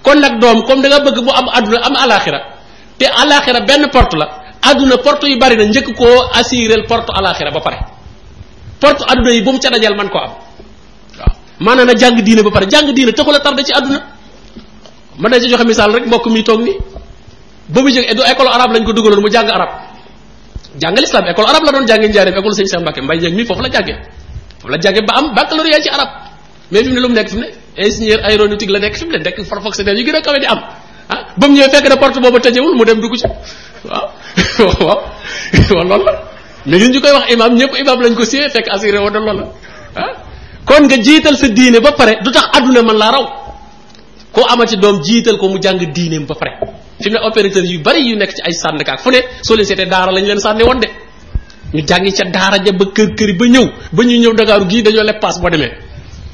kon 0.05 0.21
nag 0.21 0.39
doom 0.41 0.63
comme 0.67 0.83
danga 0.83 0.97
nga 0.99 1.05
bëgg 1.11 1.25
bu 1.25 1.31
am 1.31 1.47
àdduna 1.49 1.81
am 1.87 1.95
alaxira 1.97 2.41
te 2.99 3.07
alaxira 3.07 3.61
benn 3.67 3.89
porte 3.89 4.17
la 4.21 4.45
aduna 4.67 4.99
porte 4.99 5.27
yu 5.31 5.37
bari 5.39 5.57
na 5.57 5.65
njëkk 5.65 5.89
koo 5.95 6.19
Porto 6.35 6.87
porte 6.91 7.11
alaxira 7.19 7.51
ba 7.55 7.61
pare 7.61 7.79
porte 8.81 9.03
aduna 9.13 9.31
yi 9.31 9.43
bu 9.43 9.53
mu 9.53 9.59
ca 9.59 9.71
dajal 9.71 9.95
man 9.95 10.09
ko 10.11 10.19
am 10.19 10.31
waaw 11.19 11.33
maanaam 11.61 11.87
na 11.87 11.95
jàng 11.95 12.21
diine 12.27 12.43
ba 12.43 12.51
pare 12.51 12.67
jàng 12.67 12.91
diine 12.97 13.13
taxul 13.13 13.35
a 13.37 13.41
tardé 13.41 13.63
ci 13.65 13.73
aduna 13.73 13.99
man 15.19 15.31
dañ 15.33 15.41
ci 15.43 15.49
joxe 15.49 15.65
misaal 15.65 15.93
rek 15.95 16.07
mbokk 16.07 16.27
mi 16.27 16.43
toog 16.43 16.61
ni 16.61 16.73
ba 17.69 17.81
mu 17.83 17.89
jóg 17.89 18.05
école 18.31 18.49
arab 18.51 18.73
lañ 18.75 18.83
ko 18.85 18.93
dugaloon 18.93 19.21
mu 19.23 19.31
jàng 19.31 19.47
arab 19.49 19.69
jàngal 20.83 21.05
islam 21.05 21.25
école 21.31 21.47
arab 21.49 21.63
la 21.65 21.71
doon 21.73 21.87
jàngee 21.87 22.09
njaareem 22.11 22.35
école 22.35 22.55
sëñ 22.59 22.67
Cheikh 22.67 22.83
Mbacke 22.83 23.01
mbay 23.07 23.19
mi 23.31 23.45
foofu 23.47 23.63
la 23.63 23.69
jàngee 23.71 23.99
foofu 24.61 24.69
la 24.73 24.79
jàngee 24.83 25.05
ba 25.07 25.13
am 25.15 25.35
baccalauréat 25.35 25.83
ci 25.83 25.89
arab 25.95 26.09
mais 26.71 26.83
fi 26.83 26.89
mu 26.89 26.95
ne 26.95 27.01
lu 27.01 27.09
mu 27.09 27.15
nekk 27.15 27.29
fi 27.31 27.37
mu 27.37 27.41
ne 27.47 27.49
ingénieur 27.79 28.21
aéronautique 28.25 28.71
la 28.75 28.79
nekk 28.79 28.95
fi 28.99 29.05
mu 29.07 29.11
ne 29.13 29.19
nekk 29.23 29.39
di 30.41 30.47
am 30.47 30.61
ah 31.09 31.27
ba 31.39 31.45
mu 31.49 31.55
ñëwee 31.55 31.71
fekk 31.71 31.89
na 31.89 31.97
porte 31.97 32.19
boobu 32.21 32.39
tëjewul 32.39 32.75
mu 32.77 32.85
dem 32.85 33.01
dugg 33.01 33.15
ci 33.17 33.27
waaw 33.85 34.11
waaw 34.67 34.83
waaw 34.87 35.85
loolu 35.89 36.05
la 36.05 36.13
léegi 36.67 36.89
ñu 36.91 37.01
koy 37.01 37.13
wax 37.13 37.31
imam 37.33 37.53
ñëpp 37.55 37.73
imam 37.81 38.01
lañ 38.01 38.15
ko 38.15 38.25
siyee 38.25 38.49
fekk 38.51 38.69
assuré 38.71 38.99
woo 38.99 39.11
da 39.11 39.19
loolu 39.21 39.41
la 39.45 39.49
ah 39.95 40.13
kon 40.67 40.85
nga 40.85 40.97
jiital 40.99 41.37
sa 41.37 41.49
diine 41.49 41.79
ba 41.81 41.93
pare 41.93 42.19
du 42.23 42.31
tax 42.31 42.49
adduna 42.57 42.83
man 42.83 42.97
laa 42.97 43.11
raw 43.13 43.25
koo 44.33 44.45
amati 44.49 44.77
doom 44.77 45.01
jiital 45.03 45.37
ko 45.39 45.49
mu 45.49 45.59
jàng 45.61 45.79
diineem 45.93 46.27
ba 46.27 46.35
pare 46.35 46.53
fi 47.01 47.11
mu 47.11 47.17
ne 47.17 47.19
opérateur 47.27 47.65
yu 47.65 47.79
bari 47.81 48.01
yu 48.09 48.17
nekk 48.17 48.33
ci 48.35 48.43
ay 48.43 48.53
sànnkaak 48.53 49.01
fu 49.01 49.11
ne 49.11 49.21
soo 49.43 49.55
leen 49.55 49.67
seetee 49.67 49.87
daara 49.87 50.11
lañ 50.13 50.25
leen 50.27 50.41
sànni 50.41 50.63
woon 50.65 50.79
de 50.81 50.89
ñu 51.75 51.83
jàngi 51.87 52.13
ca 52.13 52.25
daara 52.31 52.59
ja 52.65 52.73
ba 52.73 52.85
kër 52.93 53.15
këri 53.15 53.33
ba 53.35 53.47
ñëw 53.47 53.67
ba 53.93 54.03
ñuy 54.05 54.19
ñëw 54.19 54.35
Dakar 54.35 54.67
gii 54.67 54.83
dañoo 54.83 55.03
lepp 55.05 55.21
paas 55.21 55.39
boo 55.41 55.51
demee 55.51 55.86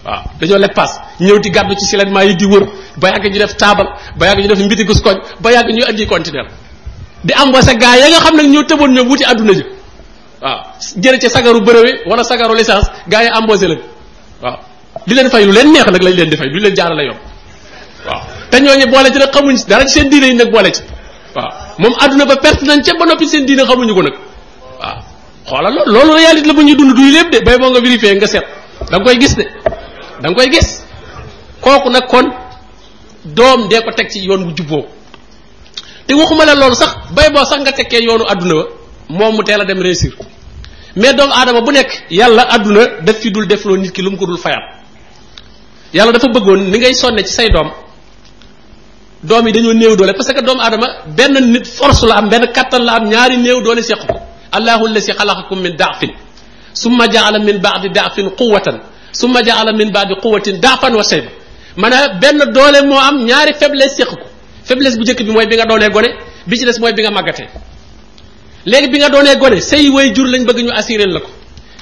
waaw 0.07 0.23
dañoo 0.41 0.59
leb 0.65 0.73
paas 0.75 0.93
ñëw 1.21 1.39
di 1.41 1.51
gàddu 1.51 1.75
ci 1.79 1.85
silenmaa 1.91 2.25
yi 2.25 2.35
di 2.35 2.45
wër 2.45 2.65
ba 2.97 3.09
yàgg 3.11 3.27
ñu 3.33 3.39
def 3.39 3.55
taabal 3.57 3.87
ba 4.19 4.27
yàgg 4.27 4.41
ñu 4.43 4.49
def 4.49 4.59
mbiti 4.65 4.85
gus 4.85 5.01
koñ 5.01 5.17
ba 5.41 5.51
yàgg 5.53 5.69
ñu 5.71 5.85
andi 5.89 6.07
conteneur 6.07 6.47
di 7.25 7.33
embauché 7.41 7.77
gaa 7.77 7.97
ya 8.01 8.07
nga 8.09 8.19
xam 8.25 8.35
ne 8.37 8.43
ñoo 8.55 8.65
tëboon 8.65 8.91
ñoom 8.95 9.09
wuti 9.11 9.25
àdduna 9.25 9.53
ji 9.55 9.65
waaw 10.43 10.59
jëre 10.97 11.19
ci 11.21 11.29
sagaru 11.29 11.61
bërëwe 11.61 11.91
wala 12.09 12.25
sagaru 12.25 12.55
licence 12.55 12.89
gars 13.09 13.25
yi 13.27 13.31
embauché 13.39 13.67
lañ 13.71 13.79
waa 14.43 14.59
li 15.07 15.15
leen 15.15 15.29
fay 15.31 15.45
lu 15.47 15.53
leen 15.53 15.69
neex 15.73 15.87
nag 15.87 16.03
lañ 16.03 16.15
leen 16.19 16.29
di 16.31 16.37
fay 16.37 16.49
lu 16.55 16.59
leen 16.65 16.75
jaara 16.77 17.03
yoon 17.09 17.19
waaw 18.07 18.21
te 18.51 18.57
ñooñu 18.61 18.87
boole 18.93 19.09
ci 19.13 19.19
nag 19.23 19.31
xamuñ 19.35 19.57
dara 19.69 19.87
ci 19.87 19.93
seen 19.99 20.09
diine 20.11 20.27
yi 20.33 20.35
nag 20.35 20.51
boole 20.51 20.71
ci 20.77 20.83
waaw 21.37 21.51
moom 21.79 21.95
àdduna 22.03 22.25
ba 22.27 22.37
perte 22.45 22.63
nañ 22.71 22.83
ca 22.83 22.93
ba 22.99 23.05
noppi 23.07 23.27
seen 23.29 23.45
diine 23.47 23.63
xamuñu 23.69 23.95
ko 23.95 24.03
nag 24.03 24.15
waaw 24.83 24.99
xoolal 25.49 25.75
loolu 25.95 26.13
réalité 26.17 26.47
la 26.49 26.53
bu 26.55 26.63
ñuy 26.65 26.75
dund 26.77 26.97
lépp 27.17 27.31
de 27.33 27.39
bay 27.45 27.57
nga 27.59 27.81
vérifié 27.81 28.15
nga 28.17 28.27
seet 28.27 28.45
danga 30.23 30.35
koy 30.39 30.49
gis 30.55 30.69
kooku 31.65 31.89
nag 31.97 32.07
kon 32.13 32.27
doom 33.25 33.69
dee 33.69 33.81
ko 33.83 33.91
teg 33.97 34.09
ci 34.11 34.21
yoon 34.27 34.45
bu 34.47 34.53
jubboo 34.57 34.87
te 36.07 36.15
waxuma 36.15 36.45
la 36.45 36.55
loolu 36.55 36.75
sax 36.75 36.93
bay 37.13 37.29
boo 37.35 37.45
sax 37.45 37.61
nga 37.63 37.73
tekkee 37.73 38.03
yoonu 38.07 38.25
àdduna 38.33 38.55
wa 38.55 38.65
moom 39.09 39.35
mu 39.37 39.43
teel 39.43 39.61
a 39.61 39.65
dem 39.65 39.83
réussir 39.83 40.13
mais 40.97 41.15
doomu 41.15 41.33
aadama 41.33 41.61
bu 41.61 41.73
nekk 41.73 41.91
yàlla 42.11 42.43
adduna 42.55 43.03
def 43.03 43.19
fi 43.21 43.31
dul 43.33 43.47
def 43.47 43.65
loo 43.65 43.77
nit 43.77 43.93
ki 43.93 44.03
lu 44.03 44.11
mu 44.11 44.17
ko 44.17 44.27
dul 44.27 44.39
fayal 44.39 44.63
yàlla 45.95 46.13
dafa 46.13 46.29
bëggoon 46.29 46.71
ni 46.71 46.79
ngay 46.79 46.95
sonne 46.95 47.21
ci 47.27 47.33
say 47.33 47.49
doom 47.51 47.69
doom 49.25 49.47
yi 49.47 49.53
dañoo 49.53 49.75
néew 49.75 49.97
doole 49.97 50.13
parce 50.15 50.33
que 50.33 50.43
doom 50.43 50.61
adama 50.61 50.87
benn 51.07 51.35
nit 51.53 51.65
force 51.67 52.03
la 52.07 52.15
am 52.19 52.29
benn 52.29 52.47
kàttan 52.53 52.81
la 52.85 52.93
am 52.95 53.09
ñaari 53.09 53.37
néew 53.39 53.61
doole 53.63 53.83
seq 53.83 54.07
ko 54.07 54.19
allahu 54.53 54.87
allasi 54.87 55.13
xalaqakum 55.13 55.61
min 55.61 55.75
daafin 55.77 56.11
summa 56.75 57.07
jaala 57.11 57.39
min 57.39 57.59
baadi 57.59 57.89
daafin 57.89 58.31
quwatan 58.31 58.81
summa 59.13 59.41
jaala 59.49 59.73
min 59.81 59.93
baadi 59.93 60.15
quwatin 60.25 60.57
daafan 60.65 60.93
wa 60.99 61.03
shayba 61.11 61.31
maanaam 61.77 62.19
benn 62.23 62.39
doole 62.57 62.81
moo 62.89 62.99
am 63.09 63.17
ñaari 63.29 63.53
faiblesse 63.61 63.97
séq 63.99 64.09
ko 64.11 64.17
faiblesse 64.69 64.97
bu 64.99 65.03
njëkk 65.05 65.21
bi 65.27 65.33
mooy 65.33 65.47
bi 65.47 65.57
nga 65.57 65.67
doonee 65.69 65.91
gone 65.91 66.09
bi 66.49 66.57
ci 66.59 66.65
des 66.65 66.79
mooy 66.81 66.93
bi 66.93 67.03
nga 67.03 67.11
màggatee 67.11 67.47
léegi 68.67 68.89
bi 68.89 68.99
nga 68.99 69.09
doonee 69.11 69.37
gone 69.37 69.61
say 69.61 69.89
way 69.91 70.11
jur 70.15 70.27
lañ 70.33 70.43
bëgg 70.49 70.61
ñu 70.65 70.73
assuré 70.81 71.05
la 71.07 71.21
ko 71.21 71.29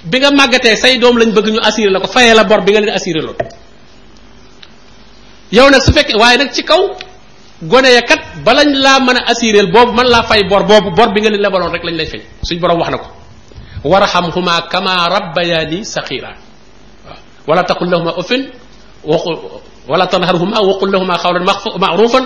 bi 0.05 0.19
nga 0.19 0.31
màggatee 0.31 0.77
say 0.77 0.99
doom 0.99 1.17
lañ 1.19 1.31
bëgg 1.31 1.49
ñu 1.55 1.61
assuré 1.63 1.91
la 1.91 2.01
ko 2.01 2.09
fayee 2.09 2.35
la 2.35 2.45
bor 2.45 2.63
bi 2.65 2.73
nga 2.73 2.81
leen 2.81 2.95
assuré 2.95 3.21
loon 3.23 3.37
yow 5.53 5.71
nag 5.71 5.83
su 5.83 5.93
fekkee 5.93 6.17
waaye 6.17 6.37
nag 6.39 6.51
ci 6.53 6.63
kaw 6.65 6.83
gone 7.63 7.91
ya 7.93 8.03
kat 8.03 8.21
lañ 8.45 8.69
laa 8.85 8.99
mën 9.01 9.17
a 9.19 9.23
assuré 9.31 9.67
boobu 9.67 9.93
mën 9.93 10.07
laa 10.09 10.23
fay 10.25 10.43
bor 10.45 10.65
boobu 10.65 10.91
bor 10.91 11.13
bi 11.13 11.21
nga 11.21 11.31
leen 11.31 11.43
lebaloon 11.43 11.73
rek 11.73 11.85
lañ 11.85 11.95
lay 11.95 12.07
fay 12.07 12.23
suñ 12.43 12.59
borom 12.59 12.79
wax 12.81 12.91
na 12.91 12.99
ko 12.99 13.09
warhamhuma 13.91 14.67
kama 14.73 15.09
rabbayani 15.15 15.85
saxira 15.85 16.37
ولا 17.51 17.63
تقل 17.71 17.89
لهما 17.93 18.13
اف 18.23 18.31
ولا 19.91 20.07
تنهرهما 20.15 20.59
وقل 20.69 20.89
لهما 20.95 21.15
قولا 21.23 21.45
معروفا 21.85 22.21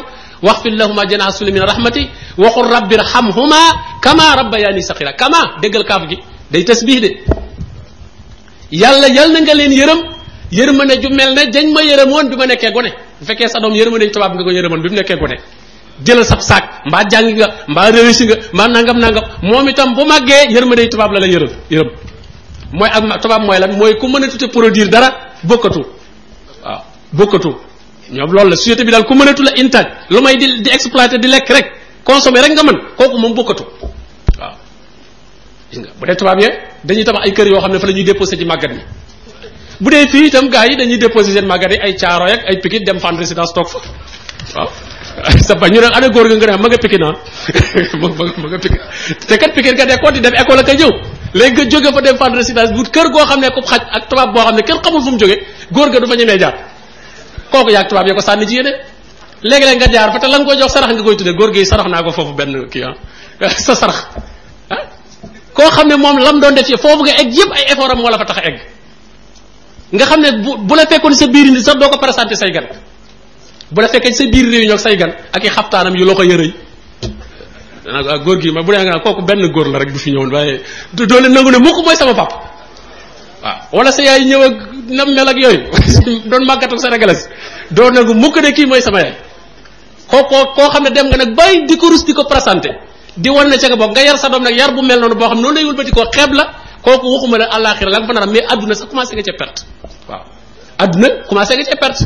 واغفر 0.47 0.72
لهما 0.81 1.03
جناح 1.11 1.27
السلم 1.33 1.55
من 1.57 1.64
رحمتي 1.72 2.05
وقل 2.43 2.64
رب 2.77 2.91
ارحمهما 2.99 3.62
كما 4.05 4.27
ربياني 4.41 4.83
صغيرا 4.91 5.12
كما 5.20 5.41
دغل 5.62 5.83
كاف 5.91 6.03
جي 6.11 6.16
دي 6.53 6.61
تسبيح 6.68 6.99
دي 7.05 7.11
يالا 8.83 9.09
يال 9.16 9.29
نغا 9.39 9.55
لهم 9.59 9.72
يرم 9.81 10.01
يرم 10.59 10.79
نا 10.89 10.95
جو 11.03 11.09
ملنا 11.18 11.43
دنج 11.55 11.68
ما 11.77 11.83
يرمون 11.91 12.25
بما 12.33 12.47
نكي 12.51 12.68
غوني 12.75 12.91
فكي 13.27 13.47
سا 13.53 13.59
دوم 13.62 13.72
يرم 13.81 13.95
نين 14.01 14.11
تباب 14.14 14.33
نغا 14.39 14.51
يرمون 14.59 14.79
بما 14.85 14.97
نكي 15.01 15.14
غوني 15.20 15.37
جيل 16.07 16.18
سب 16.31 16.41
ساك 16.51 16.64
مبا 16.93 17.01
جانغي 17.12 17.45
مبا 17.72 17.83
ريسي 17.95 18.25
مبا 18.55 18.64
نانغام 18.75 18.99
نانغام 19.05 19.25
مومي 19.51 19.72
تام 19.79 19.89
بو 19.99 20.03
ماغي 20.11 20.39
يرم 20.57 20.70
دي 20.79 20.87
تباب 20.95 21.11
لا 21.14 21.27
يرم 21.37 21.53
يرم 21.75 21.91
mooy 22.72 22.88
ak 22.88 23.20
tubaab 23.20 23.42
mooy 23.44 23.58
lan 23.58 23.76
mooy 23.76 23.98
ku 24.00 24.08
mën 24.08 24.24
a 24.24 24.28
tuta 24.28 24.48
produire 24.48 24.88
dara 24.88 25.10
bokkatu 25.44 25.82
waaw 26.64 26.80
bokkatu 27.12 27.52
ñoom 28.12 28.30
loolu 28.32 28.50
la 28.50 28.56
société 28.56 28.84
bi 28.84 28.90
daal 28.92 29.04
ku 29.04 29.14
mënatu 29.14 29.42
la 29.42 29.52
intact 29.56 30.08
lu 30.10 30.20
may 30.22 30.36
di 30.36 30.60
di 30.62 30.70
exploiter 30.70 31.18
di 31.18 31.28
lekk 31.28 31.48
rek 31.56 31.66
consommer 32.04 32.40
rek 32.42 32.52
nga 32.56 32.62
mën 32.62 32.78
kooku 32.96 33.16
moom 33.18 33.34
bokkatu 33.34 33.64
waaw 34.40 34.54
gis 35.70 35.78
nga 35.82 35.90
bu 35.98 36.04
dee 36.06 36.14
tubaab 36.16 36.40
ya 36.40 36.48
dañuy 36.84 37.04
tabax 37.04 37.22
ay 37.26 37.32
kër 37.36 37.46
yoo 37.52 37.60
xam 37.60 37.72
ne 37.72 37.78
fa 37.78 37.86
la 37.86 37.92
ñuy 37.92 38.04
déposé 38.04 38.36
ci 38.36 38.44
màggat 38.44 38.70
mi 38.76 38.82
bu 39.80 39.88
dee 39.90 40.06
fii 40.08 40.26
itam 40.30 40.48
gars 40.48 40.68
yi 40.68 40.76
dañuy 40.76 40.98
déposé 40.98 41.30
seen 41.32 41.46
màggat 41.46 41.70
yi 41.72 41.78
ay 41.84 41.92
caaro 41.96 42.24
ak 42.24 42.40
ay 42.48 42.56
pikit 42.64 42.82
dem 42.86 42.98
fan 42.98 43.16
résidence 43.16 43.52
toog 43.52 43.68
fa 43.68 43.80
waaw 44.56 44.70
sa 45.46 45.54
ba 45.54 45.68
ñu 45.70 45.78
ne 45.80 45.86
ana 45.92 46.08
góor 46.08 46.26
nga 46.26 46.34
nga 46.36 46.46
ne 46.56 46.62
ma 46.62 46.68
nga 46.68 46.78
pikit 46.84 46.98
naa 47.00 47.10
ah. 47.14 47.96
ma 48.42 48.46
nga 48.50 48.58
pikit 48.64 48.80
te 49.28 49.34
kat 49.38 49.50
pikit 49.54 49.72
nga 49.76 49.86
dee 49.86 49.98
ko 50.02 50.10
di 50.10 50.20
dem 50.24 50.34
école 50.42 50.58
ak 50.64 50.68
a 50.68 50.74
léegi 51.35 51.57
nga 51.57 51.68
jóge 51.70 51.91
fa 51.95 52.01
dem 52.01 52.16
fan 52.16 52.32
résidence 52.35 52.72
wut 52.76 52.89
kër 52.95 53.09
goo 53.11 53.24
xam 53.26 53.41
ne 53.41 53.49
ko 53.51 53.61
xaj 53.61 53.82
ak 53.91 54.03
tubaab 54.09 54.30
boo 54.35 54.43
xam 54.47 54.55
ne 54.57 54.62
kër 54.62 54.78
xamul 54.85 55.03
fu 55.03 55.11
mu 55.11 55.18
jóge 55.18 55.37
góor 55.72 55.91
ga 55.91 55.99
du 56.01 56.07
fa 56.07 56.14
ñemee 56.16 56.39
jaar 56.39 56.55
kooku 57.51 57.70
yaag 57.74 57.89
tubaab 57.89 58.07
ya 58.07 58.14
ko 58.14 58.20
sànni 58.22 58.47
ci 58.47 58.55
yéene 58.55 58.70
léegi 59.43 59.64
nga 59.76 59.89
jaar 59.93 60.11
fa 60.14 60.18
te 60.22 60.26
la 60.30 60.39
nga 60.39 60.45
koy 60.47 60.57
jox 60.59 60.70
sarax 60.72 60.91
nga 60.95 61.03
koy 61.03 61.16
tuddee 61.16 61.35
góor 61.35 61.51
gi 61.53 61.66
sarax 61.66 61.87
naa 61.91 62.03
ko 62.07 62.11
foofu 62.12 62.35
benn 62.39 62.55
kii 62.70 62.85
ah 62.87 62.95
sa 63.66 63.74
sarax 63.74 63.99
ah. 64.70 64.82
koo 65.53 65.68
xam 65.74 65.87
ne 65.91 65.97
moom 65.97 66.16
lam 66.22 66.39
doon 66.41 66.55
def 66.55 66.66
ci 66.66 66.76
foofu 66.78 67.03
nga 67.05 67.14
egg 67.20 67.35
yëpp 67.37 67.51
ay 67.59 67.64
effort 67.72 67.91
am 67.91 67.99
moo 67.99 68.09
la 68.11 68.18
fa 68.22 68.26
tax 68.30 68.39
a 68.39 68.43
egg 68.51 68.59
nga 69.93 70.05
xam 70.07 70.20
ne 70.24 70.30
bu 70.45 70.51
bu 70.66 70.74
la 70.76 70.87
fekkoon 70.87 71.14
sa 71.14 71.26
biir 71.26 71.51
ni 71.51 71.61
sax 71.62 71.76
doo 71.80 71.89
ko 71.91 71.99
présenté 71.99 72.35
say 72.39 72.51
gan 72.55 72.66
bu 73.74 73.78
la 73.82 73.89
fekkee 73.89 74.12
sa 74.14 74.24
biir 74.30 74.47
réunion 74.51 74.74
ak 74.78 74.82
say 74.87 74.97
gan 74.97 75.11
ak 75.35 75.43
i 75.45 75.49
xaftaanam 75.51 75.95
yu 75.99 76.05
loo 76.07 76.14
ko 76.14 76.22
yërëy 76.22 76.55
danaa 77.85 78.18
góor 78.24 78.37
gi 78.43 78.51
ma 78.57 78.62
bu 78.66 78.72
dee 78.72 78.82
nga 78.85 78.99
kooku 79.05 79.22
benn 79.28 79.47
góor 79.55 79.66
la 79.68 79.78
rek 79.78 79.91
bu 79.93 79.99
fi 79.99 80.11
ñëwoon 80.12 80.32
waaye 80.35 80.61
doo 80.93 81.20
leen 81.20 81.32
nangu 81.32 81.51
ne 81.51 81.59
mukk 81.59 81.85
mooy 81.85 81.97
sama 81.97 82.14
pap 82.14 82.30
waaw 83.43 83.57
wala 83.72 83.93
sa 83.93 84.03
yaay 84.03 84.24
ñëw 84.24 84.43
ak 84.43 84.57
nam 84.89 85.09
mel 85.16 85.28
ak 85.28 85.37
yooyu 85.37 85.61
doon 86.30 86.43
màggatu 86.47 86.78
sénégalais 86.78 87.28
doo 87.70 87.91
nangu 87.91 88.14
mukk 88.14 88.37
ne 88.43 88.53
kii 88.53 88.66
mooy 88.66 88.80
sama 88.82 89.01
yaay 89.01 89.12
koo 90.11 90.22
koo 90.57 90.68
xam 90.70 90.82
ne 90.85 90.91
dem 90.91 91.07
nga 91.09 91.16
nag 91.16 91.37
bay 91.37 91.62
di 91.68 91.76
ko 91.76 91.89
rus 91.91 92.05
di 92.05 92.12
ko 92.14 92.24
présenté 92.24 92.70
di 93.16 93.28
wan 93.30 93.49
ne 93.49 93.57
ca 93.57 93.68
nga 93.68 93.76
bokk 93.76 93.91
nga 93.93 94.03
yar 94.03 94.16
sa 94.18 94.28
doom 94.28 94.43
nag 94.43 94.55
yar 94.57 94.70
bu 94.72 94.82
mel 94.82 95.01
noonu 95.01 95.14
boo 95.14 95.28
xam 95.28 95.41
noonu 95.41 95.55
lay 95.55 95.64
wëlbati 95.64 95.91
koo 95.93 96.05
xeeb 96.12 96.32
la 96.32 96.45
kooku 96.82 97.07
waxuma 97.14 97.39
la 97.39 97.47
àllaaxira 97.53 97.91
la 97.91 97.99
nga 97.99 98.07
fa 98.07 98.12
naram 98.14 98.30
mais 98.32 98.45
àdduna 98.53 98.74
sa 98.74 98.87
commencé 98.87 99.12
nga 99.14 99.22
ca 99.22 99.32
perte 99.39 99.61
waaw 100.09 100.24
commencé 101.28 101.55
nga 101.57 101.64
ca 101.68 101.76
perte 101.80 102.05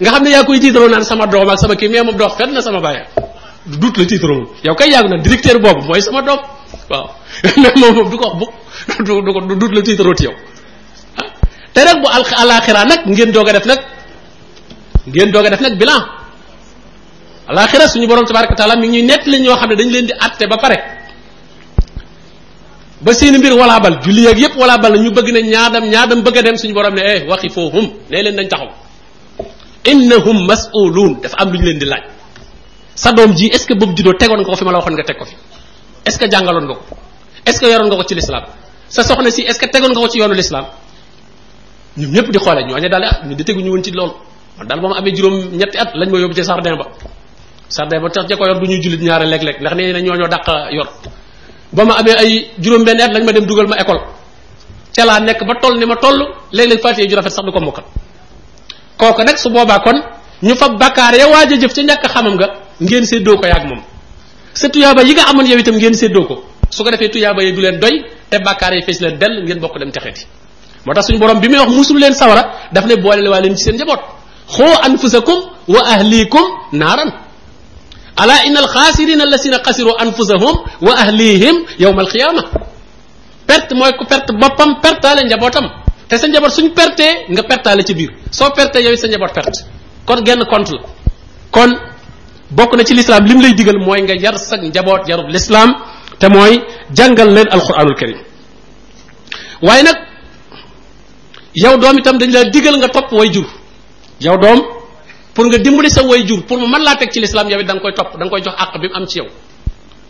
nga 0.00 0.10
xam 0.10 0.22
ne 0.24 0.30
yaa 0.30 0.44
koy 0.44 0.58
naan 0.90 1.04
sama 1.04 1.26
doom 1.26 1.48
ak 1.50 1.58
sama 1.58 1.76
kii 1.76 1.88
mais 1.88 2.02
moom 2.04 2.16
doo 2.16 2.28
fenn 2.30 2.62
sama 2.62 2.80
bàyyi 2.80 3.04
doute 3.66 3.98
la 4.00 4.04
tiitaroo 4.06 4.48
yow 4.64 4.74
kay 4.74 4.90
yàgg 4.90 5.08
na 5.10 5.18
directeur 5.22 5.58
boobu 5.60 5.84
mooy 5.86 6.00
sama 6.00 6.22
doom 6.22 6.38
waaw 6.90 7.10
mais 7.58 7.74
moom 7.76 7.94
moom 7.94 8.10
du 8.10 8.16
ko 8.18 8.30
bu 8.36 8.46
du 9.04 9.32
ko 9.32 9.40
dut 9.60 9.72
la 9.72 9.82
tiitaroo 9.82 10.14
ci 10.14 10.24
yow 10.24 10.32
te 11.74 11.80
nag 11.84 12.00
bu 12.02 12.08
al 12.08 12.24
alaxira 12.42 12.84
nag 12.84 13.00
ngeen 13.06 13.30
doog 13.32 13.48
a 13.48 13.52
def 13.52 13.64
nag 13.66 13.78
ngeen 15.12 15.30
doog 15.30 15.44
a 15.46 15.50
def 15.50 15.60
nag 15.60 15.74
bilan 15.78 16.00
alaxira 17.48 17.88
suñu 17.88 18.06
borom 18.08 18.24
tabaraka 18.26 18.54
taala 18.54 18.76
mi 18.76 18.88
ngi 18.88 18.98
ñuy 19.02 19.06
nett 19.08 19.26
li 19.26 19.40
ñoo 19.40 19.56
xam 19.56 19.68
ne 19.68 19.76
dañ 19.76 19.90
leen 19.90 20.06
di 20.06 20.12
atte 20.18 20.44
ba 20.48 20.56
pare 20.56 20.76
ba 23.02 23.12
seen 23.12 23.36
mbir 23.36 23.52
walaa 23.52 23.80
bal 23.80 23.98
julli 24.02 24.26
ak 24.26 24.38
yépp 24.38 24.56
walaa 24.56 24.78
bal 24.78 24.96
ñu 24.98 25.10
bëgg 25.12 25.32
ne 25.32 25.40
ñaadam 25.42 25.84
ñaadam 25.84 26.22
bëgg 26.22 26.36
a 26.38 26.42
dem 26.42 26.56
suñu 26.56 26.72
borom 26.74 26.94
ne 26.94 27.02
eh 27.04 27.24
waxifuhum 27.28 27.86
nee 28.10 28.22
leen 28.22 28.36
dañ 28.36 28.48
taxaw 28.48 28.68
innahum 29.84 30.46
mas'uluun 30.46 31.20
dafa 31.20 31.36
am 31.42 31.52
lu 31.52 31.60
leen 31.62 31.78
di 31.78 31.84
laaj 31.84 32.19
sa 33.00 33.12
doom 33.16 33.32
ji 33.34 33.46
est 33.48 33.56
ce 33.56 33.64
que 33.66 33.72
boobu 33.72 33.96
juddoo 33.96 34.12
tegon 34.12 34.36
nga 34.36 34.44
ko 34.44 34.54
fi 34.56 34.64
ma 34.64 34.72
la 34.72 34.78
waxon 34.84 34.92
nga 34.92 35.04
teg 35.08 35.16
ko 35.16 35.24
fi 35.24 35.34
est 36.04 36.10
ce 36.12 36.18
que 36.18 36.28
jangalon 36.30 36.68
nga 36.68 36.74
ko 36.74 36.84
est 37.46 37.52
ce 37.52 37.58
que 37.60 37.64
yaron 37.66 37.86
nga 37.88 37.96
ko 37.96 38.02
ci 38.04 38.14
l'islam 38.14 38.44
sa 38.90 39.02
soxna 39.02 39.30
si 39.30 39.40
est 39.40 39.54
ce 39.54 39.58
que 39.58 39.64
tegon 39.72 39.88
nga 39.88 40.00
ko 40.02 40.06
ci 40.08 40.18
yoonu 40.18 40.34
l'islam 40.34 40.66
ñoom 41.96 42.12
ñep 42.12 42.30
di 42.30 42.38
xolé 42.38 42.60
ñooñu 42.68 42.88
daal 42.92 43.04
ah 43.04 43.24
ñu 43.26 43.34
di 43.34 43.42
teggu 43.44 43.62
ñu 43.62 43.72
won 43.72 43.82
ci 43.82 43.90
lool 43.92 44.12
man 44.58 44.66
dal 44.68 44.80
bama 44.80 44.98
amé 44.98 45.16
juróom 45.16 45.32
ñetti 45.56 45.78
at 45.78 45.94
lañ 45.94 46.10
ma 46.10 46.18
yóbbu 46.18 46.34
ci 46.34 46.44
sardin 46.44 46.76
ba 46.76 46.86
sardin 47.70 48.02
ba 48.02 48.10
tax 48.10 48.26
jé 48.28 48.36
ko 48.36 48.44
yor 48.44 48.60
du 48.60 48.66
ñuy 48.68 48.82
julit 48.84 49.00
ñaara 49.00 49.24
léeg-léeg 49.24 49.60
ndax 49.62 49.74
nee 49.76 49.92
ñoo 50.02 50.16
ñoo 50.16 50.28
yor 50.76 50.88
bama 51.72 51.94
amé 51.94 52.10
ay 52.18 52.50
juróom 52.62 52.84
ben 52.84 53.00
at 53.00 53.10
lañ 53.14 53.24
ma 53.24 53.32
dem 53.32 53.46
dugal 53.46 53.66
ma 53.66 53.76
école 53.80 54.02
ci 54.92 55.00
la 55.06 55.18
nek 55.20 55.40
ba 55.42 55.54
toll 55.58 55.78
ni 55.80 55.86
ma 55.86 55.96
toll 55.96 56.20
léeg-léeg 56.52 56.80
faté 56.82 57.08
ju 57.08 57.14
rafet 57.16 57.30
sax 57.30 57.46
du 57.46 57.50
ko 57.50 57.60
mokal 57.60 57.84
koko 58.98 59.22
nak 59.24 59.38
su 59.38 59.48
boba 59.48 59.78
kon 59.80 59.96
ñu 60.42 60.54
fa 60.54 60.68
bakkar 60.68 61.14
ya 61.14 61.26
waji 61.30 61.56
jëf 61.62 61.72
ci 61.72 61.80
ñak 61.84 62.04
xamam 62.06 62.34
nga 62.36 62.68
ngeen 62.84 63.04
séddoo 63.04 63.36
ko 63.40 63.46
yaag 63.52 63.64
moom 63.70 63.80
sa 64.56 64.66
tuyaaba 64.72 65.02
yi 65.08 65.12
nga 65.14 65.24
amoon 65.30 65.46
yow 65.50 65.58
itam 65.62 65.76
ngeen 65.76 65.94
séddoo 66.02 66.24
ko 66.28 66.34
su 66.72 66.82
ko 66.84 66.90
defee 66.90 67.10
tuyaaba 67.14 67.42
yi 67.44 67.52
du 67.52 67.60
leen 67.60 67.78
doy 67.78 68.04
te 68.30 68.36
bàkkaar 68.38 68.74
yi 68.76 68.82
fees 68.86 68.98
leen 69.04 69.16
dell 69.20 69.34
ngeen 69.44 69.60
bokk 69.60 69.78
dem 69.78 69.90
texeti 69.96 70.26
moo 70.84 70.94
tax 70.94 71.06
suñ 71.06 71.18
borom 71.18 71.38
bi 71.40 71.48
muy 71.48 71.58
wax 71.62 71.70
musul 71.76 71.96
leen 72.02 72.14
sawara 72.14 72.42
daf 72.72 72.84
ne 72.90 72.94
boole 73.04 73.28
waa 73.32 73.40
leen 73.40 73.54
ci 73.56 73.62
seen 73.64 73.76
njaboot 73.76 74.00
xoo 74.56 74.72
anfusakum 74.88 75.38
wa 75.74 75.80
ahlikum 75.94 76.44
naaran 76.80 77.10
ala 78.20 78.34
innal 78.46 78.64
alxaasirina 78.64 79.22
allasina 79.28 79.58
xasiru 79.66 79.92
anfusahum 80.04 80.54
wa 80.86 80.92
ahlihim 81.02 81.56
yowma 81.82 82.00
alqiyama 82.04 82.42
perte 83.48 83.72
mooy 83.78 83.92
ko 83.98 84.04
perte 84.12 84.30
boppam 84.40 84.70
pertaale 84.84 85.20
njabootam 85.28 85.66
te 86.08 86.14
sa 86.20 86.24
njaboot 86.28 86.52
suñ 86.58 86.66
pertee 86.78 87.12
nga 87.32 87.42
pertaale 87.50 87.82
ci 87.88 87.94
biir 87.98 88.10
soo 88.36 88.50
pertee 88.56 88.82
yow 88.86 88.94
sa 89.02 89.06
njaboot 89.12 89.32
perte 89.38 89.60
kon 90.06 90.18
genn 90.26 90.42
compte 90.52 90.72
la 90.76 90.82
kon 91.56 91.72
bokk 92.50 92.72
na 92.74 92.84
ci 92.84 92.94
lislaam 92.94 93.26
lim 93.26 93.40
lay 93.40 93.54
digal 93.54 93.78
mooy 93.78 94.02
nga 94.02 94.14
yar 94.14 94.36
sag 94.38 94.62
njaboot 94.62 95.08
yarub 95.08 95.28
lislaam 95.28 95.74
te 96.18 96.28
mooy 96.28 96.58
jàngal 96.94 97.28
leen 97.34 97.48
alquranul 97.50 97.94
karim 97.94 98.18
waaye 99.62 99.82
nag 99.82 99.96
yow 101.54 101.76
doom 101.78 101.98
itam 101.98 102.18
dañ 102.18 102.30
laa 102.30 102.44
digal 102.44 102.76
nga 102.78 102.88
topp 102.88 103.12
way 103.12 103.30
jur 103.32 103.46
yow 104.20 104.36
doom 104.36 104.60
pour 105.34 105.46
nga 105.46 105.58
dimbali 105.58 105.90
sa 105.90 106.02
way 106.02 106.24
jur 106.26 106.42
pour 106.46 106.58
mu 106.58 106.66
mën 106.66 106.82
laa 106.82 106.96
teg 106.96 107.10
ci 107.12 107.20
lislaam 107.20 107.48
yaw 107.50 107.60
it 107.60 107.66
da 107.66 107.78
koy 107.80 107.92
topp 107.92 108.18
danga 108.18 108.30
koy 108.30 108.42
jox 108.42 108.54
àq 108.58 108.80
bi 108.80 108.88
mu 108.88 108.94
am 108.96 109.06
ci 109.06 109.18
yow 109.18 109.26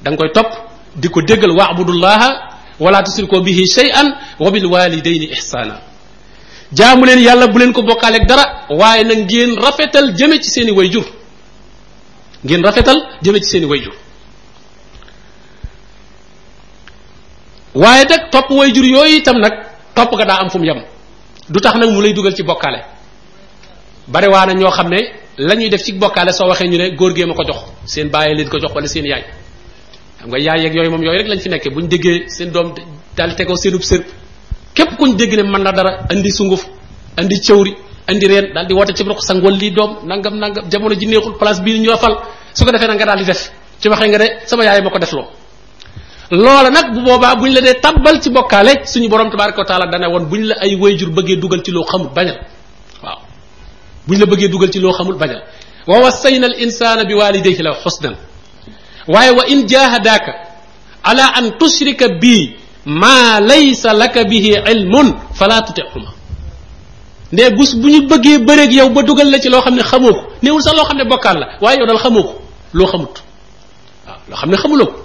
danga 0.03 0.17
koy 0.17 0.33
topp 0.33 0.51
di 0.97 1.09
ko 1.09 1.21
déggal 1.23 1.51
waabudullaha 1.51 2.49
wala 2.81 3.03
tusriku 3.03 3.41
bihi 3.41 3.67
shay'an 3.67 4.15
wa 4.41 4.51
bil 4.51 4.67
walidayni 4.67 5.27
ihsana 5.33 5.81
jaamu 6.73 7.05
leen 7.05 7.21
yàlla 7.21 7.47
bu 7.49 7.59
leen 7.59 7.73
ko 7.73 7.83
bokkaaleeg 7.83 8.27
dara 8.29 8.67
waaye 8.71 9.05
na 9.05 9.15
ngeen 9.15 9.57
rafetal 9.61 10.13
jëme 10.17 10.41
ci 10.43 10.51
seeni 10.51 10.71
way 10.71 10.89
jur 10.89 11.05
ngeen 12.45 12.63
rafetal 12.65 12.97
jëme 13.23 13.39
ci 13.41 13.51
seen 13.51 13.63
i 13.63 13.67
wayjur 13.67 13.93
waaye 17.75 18.05
nag 18.07 18.31
topp 18.31 18.51
wayjur 18.51 18.85
yooyu 18.85 19.19
itam 19.21 19.39
nag 19.41 19.53
topp 19.95 20.17
ka 20.17 20.25
daa 20.25 20.41
am 20.43 20.49
fu 20.51 20.59
mu 20.59 20.65
yem 20.67 20.81
du 21.49 21.61
tax 21.61 21.75
nag 21.77 21.91
mu 21.91 22.01
lay 22.03 22.13
dugal 22.15 22.35
ci 22.35 22.43
bokkaale 22.43 22.81
bari 24.09 24.29
waa 24.29 24.47
na 24.47 24.53
ñoo 24.55 24.71
xam 24.71 24.89
ne 24.89 25.01
la 25.37 25.55
ñuy 25.55 25.69
def 25.69 25.83
ci 25.83 25.93
bokkaale 25.93 26.33
soo 26.33 26.49
waxee 26.49 26.69
ñu 26.69 26.79
ne 26.79 26.91
góor 26.97 27.15
gee 27.15 27.27
ma 27.27 27.35
ko 27.35 27.45
jox 27.45 27.61
seen 27.85 28.09
bàyyi 28.09 28.37
leen 28.37 28.49
ko 28.49 28.59
jox 28.59 28.73
wala 28.75 28.89
seen 28.89 29.05
yaay 29.05 29.25
xam 30.21 30.29
nga 30.29 30.39
yaay 30.39 30.61
yeeg 30.63 30.75
yooyu 30.75 30.91
moom 30.91 31.03
yooyu 31.03 31.19
rek 31.19 31.29
lañ 31.29 31.41
fi 31.41 31.49
nekkee 31.51 31.71
bu 31.71 31.81
ñu 31.83 31.89
déggee 31.89 32.25
seen 32.29 32.51
doom 32.51 32.73
daal 33.17 33.37
tegoo 33.37 33.57
seenub 33.57 33.83
sër 33.83 34.01
képp 34.75 34.97
kuñ 34.97 35.15
dégg 35.17 35.35
ne 35.37 35.43
mën 35.43 35.63
na 35.63 35.73
dara 35.73 35.91
andi 36.09 36.31
sunguf 36.31 36.67
andi 37.19 37.37
cëwri 37.45 37.77
andi 38.09 38.27
reen 38.33 38.47
daal 38.55 38.67
di 38.67 38.75
woote 38.75 38.93
ci 38.99 39.03
rok 39.09 39.21
sangoon 39.29 39.55
lii 39.63 39.73
doom 39.77 39.91
nangam 40.11 40.35
nangam 40.43 40.65
jamono 40.73 40.95
ji 41.01 41.07
neexul 41.11 41.35
place 41.41 41.61
bii 41.65 41.81
ñu 41.85 41.91
la 41.93 41.99
fal 42.03 42.15
su 42.57 42.65
ko 42.65 42.71
defee 42.73 42.89
nag 42.91 42.97
nga 42.99 43.07
daal 43.11 43.19
di 43.23 43.27
def 43.31 43.41
ci 43.81 43.87
waxee 43.91 44.09
nga 44.11 44.19
ne 44.23 44.27
sama 44.49 44.63
yaay 44.69 44.81
ko 44.95 44.99
def 45.03 45.13
loo 45.19 45.27
loola 46.43 46.69
nag 46.77 46.87
bu 46.95 47.01
boobaa 47.07 47.35
bu 47.39 47.45
ñu 47.47 47.53
la 47.57 47.61
dee 47.67 47.79
tabbal 47.85 48.17
ci 48.23 48.31
bokkaale 48.31 48.73
suñu 48.91 49.09
borom 49.13 49.29
tabaraka 49.33 49.59
wa 49.63 49.69
taala 49.71 49.87
dana 49.93 50.07
woon 50.13 50.25
buñ 50.31 50.43
la 50.51 50.55
ay 50.65 50.73
wayjur 50.83 51.11
bëggee 51.17 51.37
dugal 51.43 51.61
ci 51.65 51.71
loo 51.71 51.85
xamul 51.91 52.11
bañal 52.17 52.39
waaw 53.03 53.21
buñ 54.09 54.19
la 54.23 54.27
bëggee 54.33 54.49
dugal 54.53 54.71
ci 54.73 54.81
loo 54.81 54.93
xamul 54.99 55.17
bañal 55.23 55.43
wa 55.91 55.97
wassayna 56.05 56.47
al 56.53 56.57
insana 56.65 57.05
bi 57.09 57.15
walidayhi 57.21 57.63
la 57.67 57.73
xusnan 57.85 58.15
waaye 59.13 59.31
wa 59.39 59.45
in 59.53 59.61
jahadaka 59.67 60.33
ala 61.09 61.25
an 61.39 61.47
tushrika 61.61 62.07
bi 62.23 62.37
ma 62.87 63.41
laysa 63.41 63.91
laka 63.93 64.25
bihi 64.25 64.51
ilmun 64.73 65.09
fala 65.39 65.63
tutihuma 65.67 66.20
ne 67.33 67.51
bés 67.51 67.75
bu 67.83 67.89
ñu 67.91 68.01
bëggee 68.07 68.39
bëreeg 68.39 68.73
yow 68.73 68.89
ba 68.91 69.03
dugal 69.03 69.31
la 69.31 69.39
ci 69.41 69.49
loo 69.49 69.61
xam 69.61 69.75
ne 69.77 69.83
xamoo 69.83 70.13
ko 70.13 70.21
néewul 70.43 70.63
sax 70.63 70.75
loo 70.75 70.85
xam 70.85 70.97
ne 70.99 71.05
bokkaal 71.05 71.39
la 71.39 71.47
waaye 71.61 71.79
yow 71.79 71.87
daal 71.87 71.99
xamoo 71.99 72.23
ko 72.25 72.43
loo 72.75 72.87
xamut 72.87 73.15
waaw 74.07 74.17
loo 74.29 74.37
xam 74.37 74.51
ne 74.51 74.57
xamuloo 74.57 74.87
ko 74.87 74.97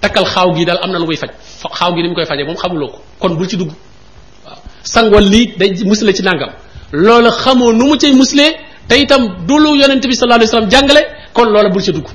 takkal 0.00 0.24
xaw 0.26 0.54
gi 0.54 0.64
daal 0.66 0.78
am 0.82 0.90
na 0.92 0.98
lu 0.98 1.06
muy 1.06 1.16
faj 1.16 1.30
xaw 1.78 1.94
gi 1.94 2.02
ni 2.02 2.08
mu 2.08 2.14
koy 2.14 2.26
fajee 2.26 2.44
moom 2.44 2.56
xamuloo 2.56 2.88
ko 2.90 2.98
kon 3.18 3.30
bul 3.36 3.48
ci 3.48 3.56
dugg 3.56 3.70
waaw 4.46 4.56
sangoon 4.82 5.22
lii 5.24 5.54
day 5.56 5.70
la 6.02 6.12
ci 6.12 6.22
nàngam 6.22 6.50
loola 6.92 7.30
xamoo 7.30 7.72
nu 7.72 7.84
mu 7.86 7.96
cay 7.96 8.12
muslee 8.12 8.54
te 8.86 9.00
itam 9.00 9.22
du 9.46 9.58
lu 9.58 9.76
yonente 9.78 10.06
bi 10.08 10.14
sallallahu 10.16 10.42
alayhi 10.42 10.52
wasallam 10.52 10.70
jàngale 10.70 11.00
kon 11.32 11.46
loola 11.48 11.70
bul 11.70 11.82
ci 11.82 11.92
dugg 11.92 12.06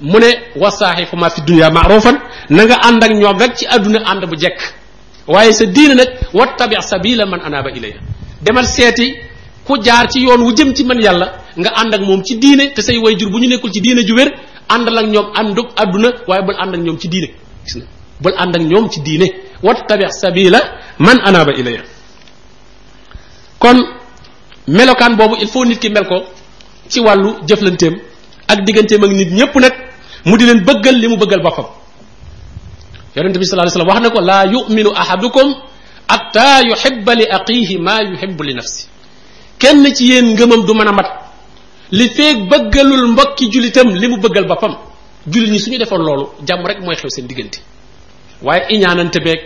mu 0.00 0.18
ne 0.20 0.30
wasaaxifu 0.62 1.16
ma 1.16 1.28
fi 1.30 1.40
dunya 1.42 1.70
maarufan 1.70 2.16
na 2.50 2.64
nga 2.66 2.76
ànd 2.88 3.02
ak 3.02 3.10
ñoom 3.10 3.36
rek 3.38 3.56
ci 3.56 3.66
àdduna 3.66 3.98
ànd 4.06 4.24
bu 4.26 4.36
jekk 4.38 4.58
waaye 5.26 5.52
sa 5.52 5.66
diine 5.66 5.94
nag 5.94 6.08
wattabi 6.32 6.76
sabila 6.82 7.24
man 7.26 7.40
anaaba 7.42 7.70
ilayya 7.70 7.98
demal 8.44 8.66
seeti 8.68 9.14
ku 9.66 9.80
jaar 9.82 10.04
ci 10.12 10.20
yoon 10.20 10.42
wu 10.44 10.52
jëm 10.52 10.74
ci 10.76 10.84
man 10.84 11.00
yàlla 11.00 11.26
nga 11.56 11.70
ànd 11.80 11.94
ak 11.94 12.00
moom 12.02 12.22
ci 12.22 12.36
diine 12.36 12.72
te 12.74 12.82
say 12.82 12.98
way 12.98 13.16
jur 13.18 13.30
bu 13.30 13.38
ñu 13.38 13.48
nekkul 13.48 13.72
ci 13.72 13.80
diine 13.80 14.04
ju 14.06 14.14
wér 14.14 14.28
àndal 14.68 14.98
ak 14.98 15.06
ñoom 15.08 15.26
àndug 15.34 15.68
àdduna 15.82 16.08
waaye 16.28 16.42
bul 16.46 16.56
ànd 16.60 16.74
ak 16.74 16.80
ñoom 16.80 16.98
ci 17.00 17.08
diine 17.08 17.28
gis 17.64 17.76
na 17.76 17.84
ak 18.30 18.60
ñoom 18.70 18.90
ci 18.90 19.00
diine 19.00 19.26
wattabi 19.62 20.04
sabila 20.20 20.60
man 20.98 21.18
anaba 21.28 21.52
ilaya 21.56 21.82
kon 23.58 23.78
melokaan 24.68 25.16
boobu 25.16 25.36
il 25.40 25.48
faut 25.48 25.64
nit 25.64 25.78
ki 25.78 25.88
mel 25.88 26.06
ko 26.06 26.24
ci 26.88 27.00
wàllu 27.00 27.40
jëflanteem 27.48 27.94
ak 28.48 28.58
digganteem 28.66 29.04
ak 29.04 29.10
nit 29.10 29.30
ñépp 29.32 29.54
nag 29.56 29.72
mu 30.26 30.36
di 30.36 30.44
leen 30.44 30.60
bëggal 30.64 30.96
li 31.00 31.08
mu 31.08 31.16
bëggal 31.16 31.40
boppam 31.42 31.66
yonente 33.16 33.38
bi 33.38 33.46
sallallahu 33.46 33.70
alayhi 33.70 33.88
wasallam 33.88 33.88
wax 33.88 34.02
na 34.02 34.10
ko 34.10 34.20
laa 34.20 34.44
yuminu 34.52 34.90
ahadukum 35.02 35.48
hatta 36.12 36.46
yuhibba 36.68 37.12
li 37.20 37.24
aqihi 37.38 37.76
maa 37.86 38.02
yuhibbu 38.12 38.42
li 38.46 38.54
nafsi 38.54 38.86
kenn 39.58 39.84
ci 39.94 40.04
yéen 40.12 40.26
ngëmam 40.34 40.62
du 40.66 40.74
mën 40.74 40.88
a 40.88 40.92
mat 40.92 41.08
li 41.92 42.08
feeg 42.08 42.48
bëggalul 42.48 43.06
mbokki 43.12 43.46
jullitam 43.52 43.88
li 44.00 44.08
mu 44.08 44.16
bëggal 44.18 44.46
boppam 44.48 44.76
jullit 45.26 45.50
ñi 45.52 45.70
ñu 45.72 45.78
defoon 45.78 46.02
loolu 46.02 46.26
jàmm 46.46 46.66
rek 46.66 46.80
mooy 46.80 46.96
xew 46.96 47.08
seen 47.08 47.26
diggante 47.26 47.58
waaye 48.42 48.66
iñaanante 48.76 49.20
beeg 49.20 49.40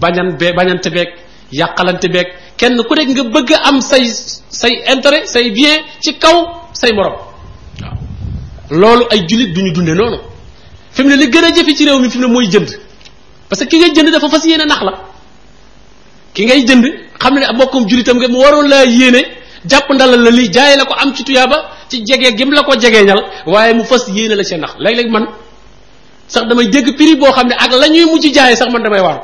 bañan 0.00 0.36
be 0.38 0.52
bañante 0.52 0.90
beeg 0.90 1.08
yàqalante 1.52 2.08
beeg 2.08 2.28
kenn 2.56 2.76
ku 2.84 2.94
nekk 2.94 3.08
nga 3.08 3.24
bëgg 3.24 3.52
am 3.64 3.80
say 3.80 4.06
say 4.48 4.72
intérêt 4.92 5.26
say 5.26 5.50
bien 5.50 5.82
ci 6.00 6.14
kaw 6.18 6.68
say 6.72 6.92
morom 6.92 7.16
waaw 7.82 7.96
loolu 8.70 9.04
ay 9.10 9.26
jullit 9.26 9.50
ñu 9.56 9.72
dunde 9.74 9.94
noonu 9.96 10.18
fi 10.92 11.02
mu 11.02 11.08
ne 11.10 11.16
li 11.16 11.26
gën 11.28 11.44
a 11.44 11.48
jëfe 11.52 11.74
ci 11.74 11.84
réew 11.84 11.98
mi 11.98 12.10
fi 12.10 12.18
mu 12.18 12.26
ne 12.28 12.32
mooy 12.32 12.48
jënd 12.50 12.70
parce 13.48 13.64
que 13.64 13.66
ki 13.68 13.76
nga 13.78 13.94
jënd 13.94 14.10
dafa 14.12 14.28
fas 14.28 14.44
yéene 14.44 14.66
nax 14.66 14.82
la 14.82 15.07
ki 16.38 16.46
ngay 16.46 16.60
jënd 16.68 16.86
xam 17.18 17.34
ne 17.34 17.46
mbokkum 17.52 17.82
julitam 17.90 18.16
nga 18.18 18.28
mu 18.28 18.38
waroon 18.38 18.68
laa 18.70 18.84
yéene 18.86 19.20
jàpp 19.66 19.90
ndalal 19.90 20.22
la 20.24 20.30
li 20.30 20.46
jaay 20.54 20.76
la 20.76 20.84
ko 20.84 20.94
am 20.94 21.12
ci 21.14 21.24
tuyaaba 21.24 21.56
ci 21.90 22.02
jege 22.08 22.30
gim 22.38 22.52
la 22.52 22.62
ko 22.62 22.74
ñal 22.76 23.20
waaye 23.46 23.74
mu 23.74 23.82
fas 23.84 24.06
yéene 24.14 24.34
la 24.38 24.44
ca 24.44 24.56
nax 24.56 24.72
léeg-léeg 24.78 25.10
man 25.10 25.26
sax 26.28 26.44
damay 26.48 26.66
dégg 26.68 26.94
prix 26.96 27.16
boo 27.16 27.32
xam 27.32 27.48
ne 27.48 27.54
ak 27.58 27.70
la 27.80 27.88
ñuy 27.88 28.04
mujj 28.06 28.24
jaay 28.34 28.54
sax 28.56 28.68
man 28.72 28.82
damay 28.84 29.00
waaru 29.00 29.20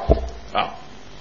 waaw 0.54 0.68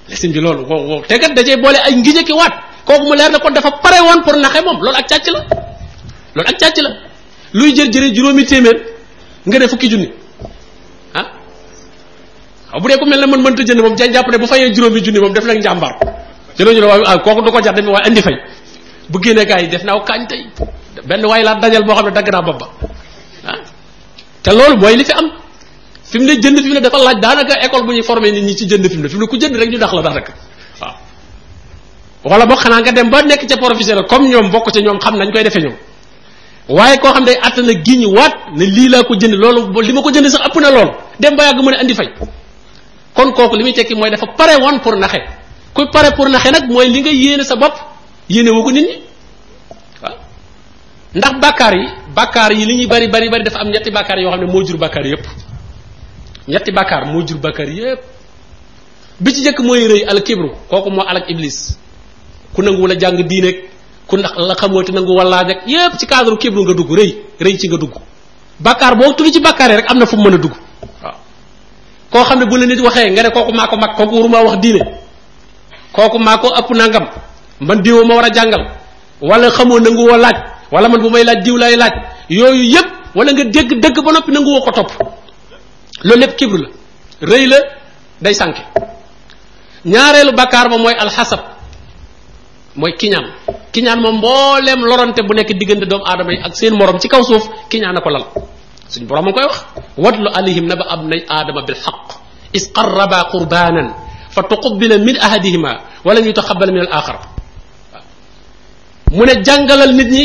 lesin 0.10 0.32
bi 0.32 0.40
loolu 0.40 0.66
wow 0.70 0.84
wow 0.90 1.02
te 1.08 1.16
da 1.20 1.42
cay 1.44 1.58
boole 1.62 1.78
ay 1.86 1.94
ngije 1.96 2.24
ki 2.24 2.34
waat 2.34 2.54
kooku 2.86 3.06
mu 3.10 3.14
leer 3.16 3.30
na 3.32 3.38
ko 3.40 3.50
dafa 3.52 3.70
pare 3.84 4.00
woon 4.02 4.20
pour 4.26 4.36
naxe 4.38 4.60
moom 4.66 4.78
loolu 4.82 4.98
ak 4.98 5.08
càcc 5.12 5.28
la 5.36 5.40
loolu 6.36 6.50
ak 6.50 6.58
càcc 6.60 6.82
la 6.82 6.90
luy 7.54 7.72
jër 7.76 7.88
jëre 7.94 8.14
juróomi 8.16 8.44
téeméer 8.46 8.78
nga 9.46 9.60
ne 9.60 9.68
fukki 9.68 9.90
junni 9.92 10.10
Ah, 12.74 12.80
bu 12.82 12.90
dee 12.90 12.98
ku 12.98 13.06
mel 13.06 13.22
ne 13.22 13.28
man 13.30 13.42
mënta 13.46 13.64
jënd 13.70 13.82
moom 13.86 13.96
ca 13.96 14.06
jàpp 14.12 14.28
ne 14.34 14.38
bu 14.38 14.48
fayee 14.48 14.74
juróomi 14.74 15.00
junni 15.02 15.20
moom 15.20 15.32
def 15.34 15.46
nag 15.46 15.58
njàmbar 15.60 15.94
ci 16.58 16.64
ñu 16.64 16.74
ne 16.74 16.86
waaye 16.88 17.20
kooku 17.22 17.42
du 17.46 17.52
ko 17.52 17.60
jar 17.62 17.74
demee 17.76 17.92
waaye 17.94 18.08
andi 18.10 18.20
fay 18.22 18.34
bu 19.10 19.20
génnee 19.24 19.46
gars 19.46 19.62
yi 19.62 19.68
def 19.68 19.84
naaw 19.84 20.00
kañ 20.02 20.26
tey 20.26 20.42
benn 21.06 21.24
waay 21.26 21.44
laa 21.44 21.54
dajal 21.62 21.84
boo 21.86 21.94
xam 21.96 22.06
ne 22.08 22.12
dagg 22.12 22.32
naa 22.32 22.42
bopp 22.42 22.58
ba 22.60 22.68
ah 23.46 23.58
te 24.42 24.50
loolu 24.58 24.78
mooy 24.78 24.96
li 24.98 25.04
fi 25.06 25.12
am 25.14 25.30
fi 26.10 26.18
mu 26.18 26.26
ne 26.26 26.34
jënd 26.42 26.58
fi 26.64 26.68
mu 26.68 26.74
ne 26.74 26.80
dafa 26.82 26.98
laaj 26.98 27.22
daanaka 27.22 27.54
école 27.62 27.86
bu 27.86 27.94
ñuy 27.94 28.02
formé 28.02 28.32
nit 28.32 28.42
ñi 28.44 28.56
ci 28.58 28.66
jënd 28.68 28.90
fi 28.90 28.98
mu 28.98 29.04
ne 29.04 29.10
fi 29.10 29.16
mu 29.16 29.22
ne 29.22 29.28
ku 29.28 29.38
jënd 29.38 29.56
rek 29.56 29.70
ñu 29.70 29.78
dax 29.78 29.94
la 29.94 30.02
daanaka 30.02 30.34
waaw 30.82 30.96
wala 32.24 32.46
boog 32.48 32.58
xanaa 32.60 32.82
nga 32.82 32.92
dem 32.92 33.10
ba 33.12 33.22
nekk 33.22 33.46
ca 33.46 33.56
professeur 33.58 34.02
comme 34.08 34.30
ñoom 34.30 34.50
bokk 34.50 34.74
ca 34.74 34.80
ñoom 34.82 34.98
xam 35.00 35.16
nañ 35.18 35.32
koy 35.32 35.44
defee 35.44 35.62
ñoom 35.62 35.78
waaye 36.70 36.98
koo 36.98 37.14
xam 37.14 37.24
day 37.26 37.38
àtt 37.40 37.58
na 37.58 37.74
giñ 37.86 38.02
waat 38.18 38.34
ne 38.58 38.66
lii 38.66 38.90
laa 38.90 39.04
ko 39.04 39.14
jënd 39.14 39.36
loolu 39.38 39.62
li 39.82 39.94
ma 39.94 40.02
ko 40.02 40.10
jënd 40.10 40.26
sax 40.26 40.42
ëpp 40.50 40.58
na 40.60 40.70
lool 40.72 40.90
dem 41.20 41.36
ba 41.36 41.44
yàgg 41.44 41.62
mu 41.62 41.70
ne 41.70 41.78
andi 41.78 41.94
fay 41.94 42.10
kon 43.14 43.32
kooku 43.34 43.56
li 43.56 43.64
muy 43.64 43.74
tekki 43.74 43.96
mooy 43.96 44.10
dafa 44.10 44.28
pare 44.38 44.56
woon 44.62 44.80
pour 44.80 44.96
naxe 44.96 45.20
ku 45.74 45.84
pare 45.94 46.12
pour 46.16 46.30
naxe 46.30 46.52
nag 46.52 46.70
mooy 46.70 46.88
li 46.90 47.02
nga 47.02 47.12
yéene 47.12 47.44
sa 47.44 47.56
bopp 47.56 47.74
yéene 48.30 48.50
wu 48.52 48.64
ko 48.64 48.72
nit 48.72 48.88
ñi 51.14 51.20
ndax 51.20 51.60
yi 51.70 52.60
yi 52.60 52.66
li 52.66 52.74
ñuy 52.76 52.88
bari 52.88 53.08
bari 53.08 53.30
bari 53.32 53.44
dafa 53.44 53.60
am 53.62 53.70
ñetti 53.70 53.92
bàkkaar 53.92 54.20
yoo 54.20 54.32
xam 54.32 54.40
ne 54.42 54.48
moo 54.52 54.64
jur 54.66 54.78
bàkkaar 54.78 55.06
yépp 55.06 55.26
ñetti 56.50 56.72
bàkkaar 56.72 57.06
moo 57.06 57.24
jur 57.28 57.38
bàkkaar 57.38 57.70
yépp 57.70 58.00
bi 59.20 59.34
ci 59.34 59.44
jëkk 59.46 59.60
mooy 59.60 59.88
rëy 59.88 60.04
al 60.10 60.24
kibru 60.24 60.50
kooku 60.70 60.90
moo 60.90 61.06
alak 61.08 61.30
iblis 61.30 61.78
ku 62.54 62.62
nangu 62.62 62.88
la 62.88 62.96
jàng 63.00 63.22
diineeg 63.30 63.58
ku 64.08 64.18
ndax 64.18 64.32
la 64.38 64.56
xamoo 64.56 64.84
te 64.84 64.92
nangu 64.92 65.12
wallaaj 65.16 65.50
ak 65.52 65.58
yépp 65.68 65.98
ci 66.00 66.06
cadre 66.08 66.38
kibru 66.38 66.64
nga 66.64 66.74
dugg 66.74 66.90
rëy 67.00 67.12
rëy 67.40 67.58
ci 67.58 67.68
nga 67.68 67.78
dugg 67.78 67.94
bàkkaar 68.60 68.96
boo 68.96 69.14
tuli 69.14 69.32
ci 69.32 69.40
bàkkaar 69.40 69.70
rek 69.72 69.90
am 69.92 69.98
na 70.00 70.06
fu 70.06 70.18
mu 70.18 70.30
dugg 70.30 70.54
waaw 71.04 71.16
ko 72.14 72.20
xamne 72.24 72.46
bu 72.46 72.56
la 72.58 72.66
nit 72.66 72.80
waxe 72.80 73.10
nga 73.12 73.24
ne 73.24 73.30
kooku 73.30 73.52
maa 73.58 73.68
ko 73.72 73.76
mag 73.78 73.96
kooku 73.98 74.18
wax 74.30 74.58
diine 74.64 74.82
koku 75.96 76.18
mako 76.20 76.48
upp 76.60 76.70
nangam 76.78 77.06
man 77.60 77.82
diiw 77.84 78.06
ma 78.06 78.16
wara 78.16 78.30
jangal 78.32 78.64
wala 79.22 79.50
xamoo 79.50 79.80
nangu 79.80 80.04
wala 80.12 80.18
laaj 80.24 80.38
wala 80.74 80.88
man 80.90 81.02
bu 81.02 81.10
may 81.10 81.24
laaj 81.24 81.42
diiw 81.44 81.58
lay 81.58 81.76
laaj 81.76 81.94
yoyu 82.30 82.64
yépp 82.74 82.88
wala 83.16 83.34
nga 83.34 83.44
deg 83.44 83.70
deg 83.82 83.96
ba 84.06 84.12
nopi 84.12 84.32
nangu 84.32 84.48
woo 84.52 84.72
top 84.72 84.90
lo 86.04 86.16
lepp 86.16 86.36
kibru 86.38 86.58
la 86.62 86.68
reey 87.22 87.46
la 87.48 87.58
day 88.22 88.34
sanke 88.34 88.62
ñaarelu 89.86 90.32
bakkar 90.38 90.70
ba 90.70 90.78
mooy 90.78 90.94
alxasab 90.94 91.42
moy 92.76 92.94
kiñaan 93.00 93.26
kiñaan 93.72 94.00
mo 94.00 94.12
mbollem 94.12 94.80
lorante 94.90 95.22
bu 95.26 95.34
nek 95.34 95.50
diggante 95.60 95.86
doom 95.86 96.02
adamay 96.06 96.38
ak 96.46 96.56
seen 96.56 96.74
morom 96.78 97.00
ci 97.00 97.08
kaw 97.08 97.24
suuf 97.24 97.48
ko 98.04 98.10
lal 98.10 98.26
سن 98.94 99.04
بروم 99.10 99.30
كوي 99.36 99.46
واخ 99.48 99.56
واتلو 100.06 100.30
عليهم 100.38 100.66
نبا 100.72 100.86
ابني 100.94 101.20
ادم 101.40 101.58
بالحق 101.68 102.08
اذ 102.58 102.64
قربا 102.78 103.20
قربانا 103.34 103.84
فتقبل 104.36 104.92
من 105.08 105.16
احدهما 105.28 105.72
ولن 106.06 106.24
يتقبل 106.30 106.70
من 106.76 106.82
الاخر 106.86 107.16
من 109.20 109.30
جانغالال 109.48 109.92
نيت 110.00 110.12
ني 110.18 110.24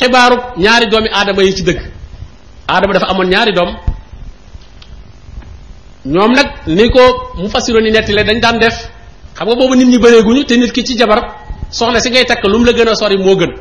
خبارو 0.00 0.36
نياري 0.62 0.86
دومي 0.92 1.08
ادم 1.20 1.38
يي 1.46 1.52
سي 1.56 1.62
دك 1.68 1.78
ادم 2.76 2.90
دا 2.94 2.98
فا 3.02 3.08
امون 3.12 3.26
نياري 3.32 3.52
دوم 3.58 3.70
نيوم 6.14 6.32
نك 6.38 6.48
نيكو 6.78 7.04
مفسرو 7.44 7.78
ني 7.84 7.90
نيتلي 7.96 8.22
دنج 8.28 8.40
دان 8.44 8.56
ديف 8.62 8.76
خمغا 9.38 9.54
بوبو 9.60 9.74
نيت 9.78 9.88
ني 9.94 9.98
بريغوني 10.04 10.40
تي 10.50 10.56
نيت 10.60 10.70
كي 10.76 10.82
سي 10.86 10.94
جبار 11.00 11.18
سوخنا 11.78 11.98
سي 12.04 12.08
غاي 12.12 12.24
تاك 12.30 12.44
لوم 12.52 12.62
لا 12.66 12.72
گنا 12.78 12.94
سوري 13.00 13.16
مو 13.28 13.34
گن 13.40 13.52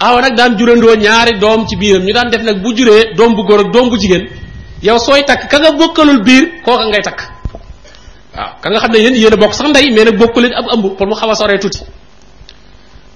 awa 0.00 0.20
nag 0.22 0.34
daan 0.36 0.56
jurandoo 0.58 0.94
ñaari 0.94 1.38
doom 1.40 1.66
ci 1.68 1.76
biiram 1.76 2.02
ñu 2.04 2.12
daan 2.12 2.30
def 2.30 2.42
nag 2.42 2.62
bu 2.62 2.74
juree 2.76 3.14
doom 3.14 3.34
bu 3.34 3.44
góor 3.44 3.60
ak 3.60 3.70
doom 3.72 3.88
bu 3.90 3.98
jigéen 3.98 4.28
yow 4.82 4.98
sooy 4.98 5.24
takk 5.24 5.48
ka 5.50 5.58
nga 5.58 5.72
bokkalul 5.72 6.22
biir 6.24 6.62
kooka 6.64 6.84
ngay 6.88 7.02
takk 7.02 7.20
waaw 8.36 8.56
ka 8.60 8.68
nga 8.70 8.78
xam 8.80 8.92
ne 8.92 8.98
yéen 8.98 9.14
yéen 9.14 9.36
bokk 9.38 9.54
sax 9.54 9.68
ndey 9.70 9.90
mais 9.90 10.04
nag 10.04 10.16
bokkuleen 10.18 10.54
ab 10.54 10.64
ëmb 10.74 10.96
pour 10.96 11.06
mu 11.06 11.14
xaw 11.14 11.30
a 11.30 11.34
soree 11.34 11.58
tuuti 11.58 11.80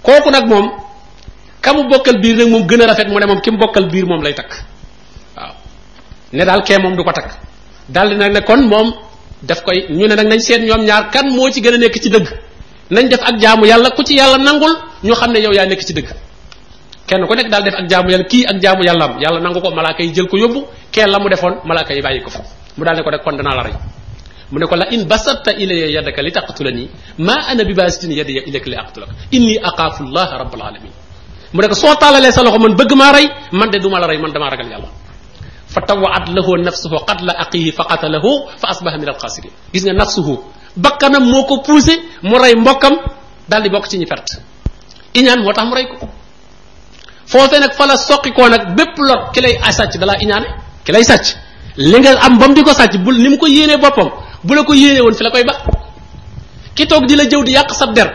kooku 0.03 0.31
nag 0.31 0.47
moom 0.49 0.71
ka 1.61 1.73
mu 1.75 1.83
bokkal 1.89 2.21
biir 2.21 2.37
nag 2.37 2.49
moom 2.49 2.67
gën 2.67 2.83
a 2.83 2.87
rafet 2.87 3.09
mu 3.09 3.19
ne 3.19 3.27
moom 3.27 3.41
ki 3.41 3.51
mu 3.51 3.59
bokkal 3.59 3.89
biir 3.91 4.07
moom 4.07 4.23
lay 4.23 4.35
takk 4.35 4.53
waaw 5.37 5.55
ne 6.33 6.45
daal 6.45 6.63
kee 6.63 6.79
moom 6.79 6.97
du 6.97 7.03
ko 7.05 7.13
takk 7.13 7.33
daal 7.89 8.09
di 8.11 8.17
nag 8.17 8.33
ne 8.33 8.41
kon 8.41 8.63
moom 8.63 8.93
daf 9.43 9.63
koy 9.63 9.87
ñu 9.91 10.07
ne 10.07 10.15
nag 10.15 10.27
nañ 10.29 10.39
seet 10.41 10.63
ñoom 10.63 10.85
ñaar 10.85 11.11
kan 11.11 11.27
moo 11.35 11.51
ci 11.51 11.61
gën 11.61 11.75
a 11.75 11.79
nekk 11.79 11.97
ci 12.01 12.11
dëgg 12.11 12.29
nañ 12.91 13.09
def 13.09 13.23
ak 13.23 13.41
jaamu 13.41 13.67
yàlla 13.67 13.91
ku 13.91 14.03
ci 14.05 14.15
yàlla 14.15 14.39
nangul 14.39 14.71
ñu 15.03 15.13
xam 15.15 15.33
ne 15.33 15.41
yow 15.41 15.53
yaa 15.53 15.67
nekk 15.67 15.83
ci 15.83 15.93
dëgg 15.93 16.09
kenn 17.07 17.23
ku 17.25 17.33
nekk 17.39 17.49
daal 17.49 17.63
def 17.63 17.75
ak 17.81 17.87
jaamu 17.89 18.09
yàlla 18.11 18.27
kii 18.27 18.45
ak 18.51 18.59
jaamu 18.61 18.83
yàlla 18.85 19.05
am 19.07 19.15
yàlla 19.23 19.39
nangu 19.41 19.61
ko 19.63 19.71
malaaka 19.71 20.03
yi 20.03 20.11
jël 20.13 20.27
ko 20.27 20.37
yóbbu 20.37 20.67
kee 20.93 21.07
la 21.07 21.19
mu 21.23 21.29
defoon 21.31 21.55
malaaka 21.65 21.95
yi 21.95 22.03
bàyyi 22.03 22.21
ko 22.23 22.31
fa 22.35 22.43
mu 22.77 22.83
daal 22.85 22.97
ne 22.99 23.03
ko 23.07 23.11
rek 23.15 23.23
kon 23.25 23.37
danaa 23.39 23.55
la 23.55 23.63
rey 23.63 23.75
mu 24.51 24.59
ne 24.59 24.67
ko 24.67 24.75
la 24.77 24.87
in 24.91 25.07
basatta 25.07 25.53
ilaya 25.55 25.87
yadaka 25.87 26.21
li 26.23 26.33
taqtulani 26.35 26.91
ma 27.23 27.37
ana 27.47 27.63
bi 27.65 27.75
basitin 27.79 28.11
yadaya 28.11 28.43
ilayka 28.51 28.69
li 28.71 28.77
aqtulak 28.77 29.09
inni 29.31 29.55
aqaafu 29.63 30.03
llaha 30.05 30.35
rabbal 30.43 30.63
alamin 30.63 30.93
mu 31.55 31.59
ne 31.63 31.69
ko 31.71 31.75
soo 31.79 31.95
taalalee 31.95 32.33
sa 32.35 32.43
loxo 32.43 32.59
man 32.59 32.75
bëgg 32.75 32.93
maa 32.99 33.13
rey 33.15 33.27
man 33.53 33.71
de 33.71 33.79
du 33.79 33.89
ma 33.89 34.01
la 34.03 34.07
rey 34.11 34.19
man 34.19 34.33
damaa 34.35 34.51
ragal 34.51 34.67
yàlla 34.71 34.89
fa 35.71 35.81
tawaat 35.87 36.27
lahu 36.35 36.57
nafsuhu 36.59 37.05
qatla 37.07 37.33
aqihi 37.39 37.71
fa 37.73 37.85
qatalahu 37.87 38.51
fa 38.59 38.67
asbaha 38.75 38.99
min 38.99 39.09
alxaasirin 39.15 39.53
gis 39.73 39.83
nga 39.87 39.95
nafsuhu 39.95 40.43
bakkanam 40.77 41.23
moo 41.25 41.45
ko 41.47 41.57
poussé 41.63 41.95
mu 42.27 42.35
rey 42.43 42.55
mbokkam 42.59 42.95
daal 43.49 43.63
di 43.63 43.69
bokk 43.71 43.87
ci 43.89 43.97
ñi 43.99 44.07
perte 44.11 44.43
iñaan 45.15 45.39
moo 45.47 45.53
tax 45.55 45.67
mu 45.71 45.75
rey 45.79 45.87
ko 45.87 46.07
foofee 47.31 47.61
nag 47.61 47.73
fa 47.79 47.87
la 47.87 47.97
soqi 48.09 48.31
koo 48.33 48.49
nag 48.49 48.63
bépp 48.77 48.97
lot 49.09 49.23
ki 49.35 49.41
lay 49.45 49.55
sàcc 49.79 49.95
dalaa 50.01 50.17
iñaane 50.25 50.47
ki 50.85 50.91
lay 50.95 51.05
sàcc 51.05 51.27
li 51.91 51.99
nga 52.01 52.11
am 52.27 52.39
ba 52.39 52.47
mu 52.49 52.55
di 52.55 52.63
ko 52.63 52.73
sàcc 52.81 52.95
bul 53.05 53.17
ni 53.23 53.29
mu 53.33 53.37
ko 53.43 53.47
yéenee 53.47 53.77
boppam 53.85 54.09
bu 54.45 54.53
la 54.55 54.63
ko 54.69 54.73
yéenee 54.75 55.15
fi 55.19 55.25
la 55.27 55.31
koy 55.35 55.45
ba 55.51 55.55
ki 56.77 56.85
toog 56.91 57.03
di 57.09 57.15
la 57.21 57.25
jëw 57.31 57.43
di 57.47 57.53
yàq 57.57 57.71
sa 57.81 57.87
der 57.97 58.09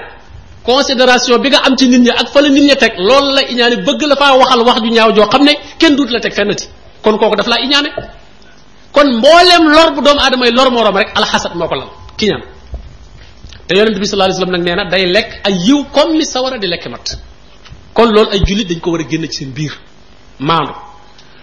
consideration 0.65 1.37
bi 1.43 1.49
nga 1.49 1.59
am 1.67 1.73
ci 1.77 1.85
nit 1.89 1.99
ñi 2.05 2.09
ak 2.21 2.27
fa 2.33 2.39
la 2.41 2.49
nit 2.49 2.63
ñi 2.69 2.75
teg 2.81 2.93
lool 3.07 3.27
la 3.37 3.41
iñaane 3.53 3.75
bëgg 3.87 4.01
la 4.11 4.15
faa 4.15 4.37
waxal 4.41 4.61
wax 4.67 4.77
ju 4.83 4.89
ñaaw 4.95 5.09
joo 5.15 5.27
xam 5.31 5.43
ne 5.47 5.53
kenn 5.79 5.95
duut 5.97 6.09
la 6.15 6.19
teg 6.19 6.33
fennati 6.37 6.65
kon 7.03 7.17
kooku 7.19 7.35
daf 7.39 7.47
laa 7.51 7.59
iñaane 7.67 7.89
kon 8.95 9.07
mbooleem 9.19 9.63
lor 9.75 9.89
bu 9.95 9.99
doomu 10.05 10.21
aadama 10.21 10.45
yi 10.47 10.53
lor 10.57 10.69
moroom 10.71 10.95
rek 10.97 11.09
alxasad 11.19 11.53
moo 11.55 11.67
ko 11.67 11.75
lal 11.75 11.89
ki 12.17 12.25
ñaan 12.29 12.43
te 13.67 13.71
yonent 13.77 13.97
bi 14.01 14.05
sallallahu 14.07 14.31
alayhi 14.41 14.51
nag 14.55 14.63
nee 14.67 14.75
na 14.79 14.85
day 14.91 15.03
lekk 15.15 15.29
ay 15.47 15.53
yiw 15.67 15.83
comme 15.95 16.13
li 16.19 16.25
sawara 16.25 16.57
di 16.61 16.67
lekk 16.73 16.85
mat 16.93 17.07
kon 17.93 18.07
loolu 18.11 18.31
ay 18.31 18.39
julit 18.45 18.67
dañ 18.67 18.79
ko 18.79 18.91
war 18.91 19.01
a 19.01 19.03
génn 19.03 19.25
ci 19.27 19.33
seen 19.43 19.51
biir 19.53 19.71
maandu 20.39 20.73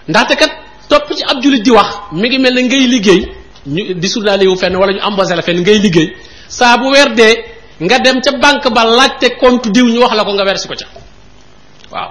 ndaxte 0.09 0.34
kat 0.40 0.53
topp 0.88 1.09
ci 1.16 1.22
ab 1.24 1.42
julit 1.42 1.62
di 1.64 1.70
wax 1.70 1.96
mi 2.12 2.28
ngi 2.28 2.38
mel 2.38 2.55
ne 2.55 2.62
ngay 2.62 2.86
liggéey 2.94 3.20
ñu 3.66 3.82
di 4.01 4.09
surnaale 4.09 4.46
wu 4.49 4.57
fenn 4.57 4.76
wala 4.76 4.92
ñu 4.96 5.01
embauché 5.07 5.34
la 5.36 5.42
fenn 5.42 5.61
ngay 5.61 5.78
liggéey 5.84 6.09
saa 6.49 6.78
bu 6.80 6.88
weer 6.92 7.12
dee 7.18 7.34
nga 7.80 7.99
dem 7.99 8.16
ca 8.24 8.30
banque 8.44 8.68
ba 8.76 8.82
laajte 8.99 9.36
compte 9.40 9.68
diw 9.74 9.86
ñu 9.92 10.01
wax 10.01 10.12
la 10.18 10.24
ko 10.24 10.32
nga 10.34 10.44
wersi 10.49 10.68
ko 10.68 10.74
ca 10.80 10.86
waaw 11.92 12.11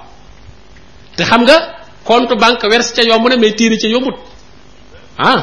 te 1.17 1.23
xam 1.29 1.41
nga 1.41 1.57
compte 2.03 2.33
banque 2.43 2.65
wersi 2.71 2.93
ca 2.93 3.01
yomb 3.09 3.25
na 3.29 3.35
mais 3.37 3.53
tiiri 3.57 3.77
ca 3.81 3.87
yombut 3.89 4.15
ah 5.17 5.39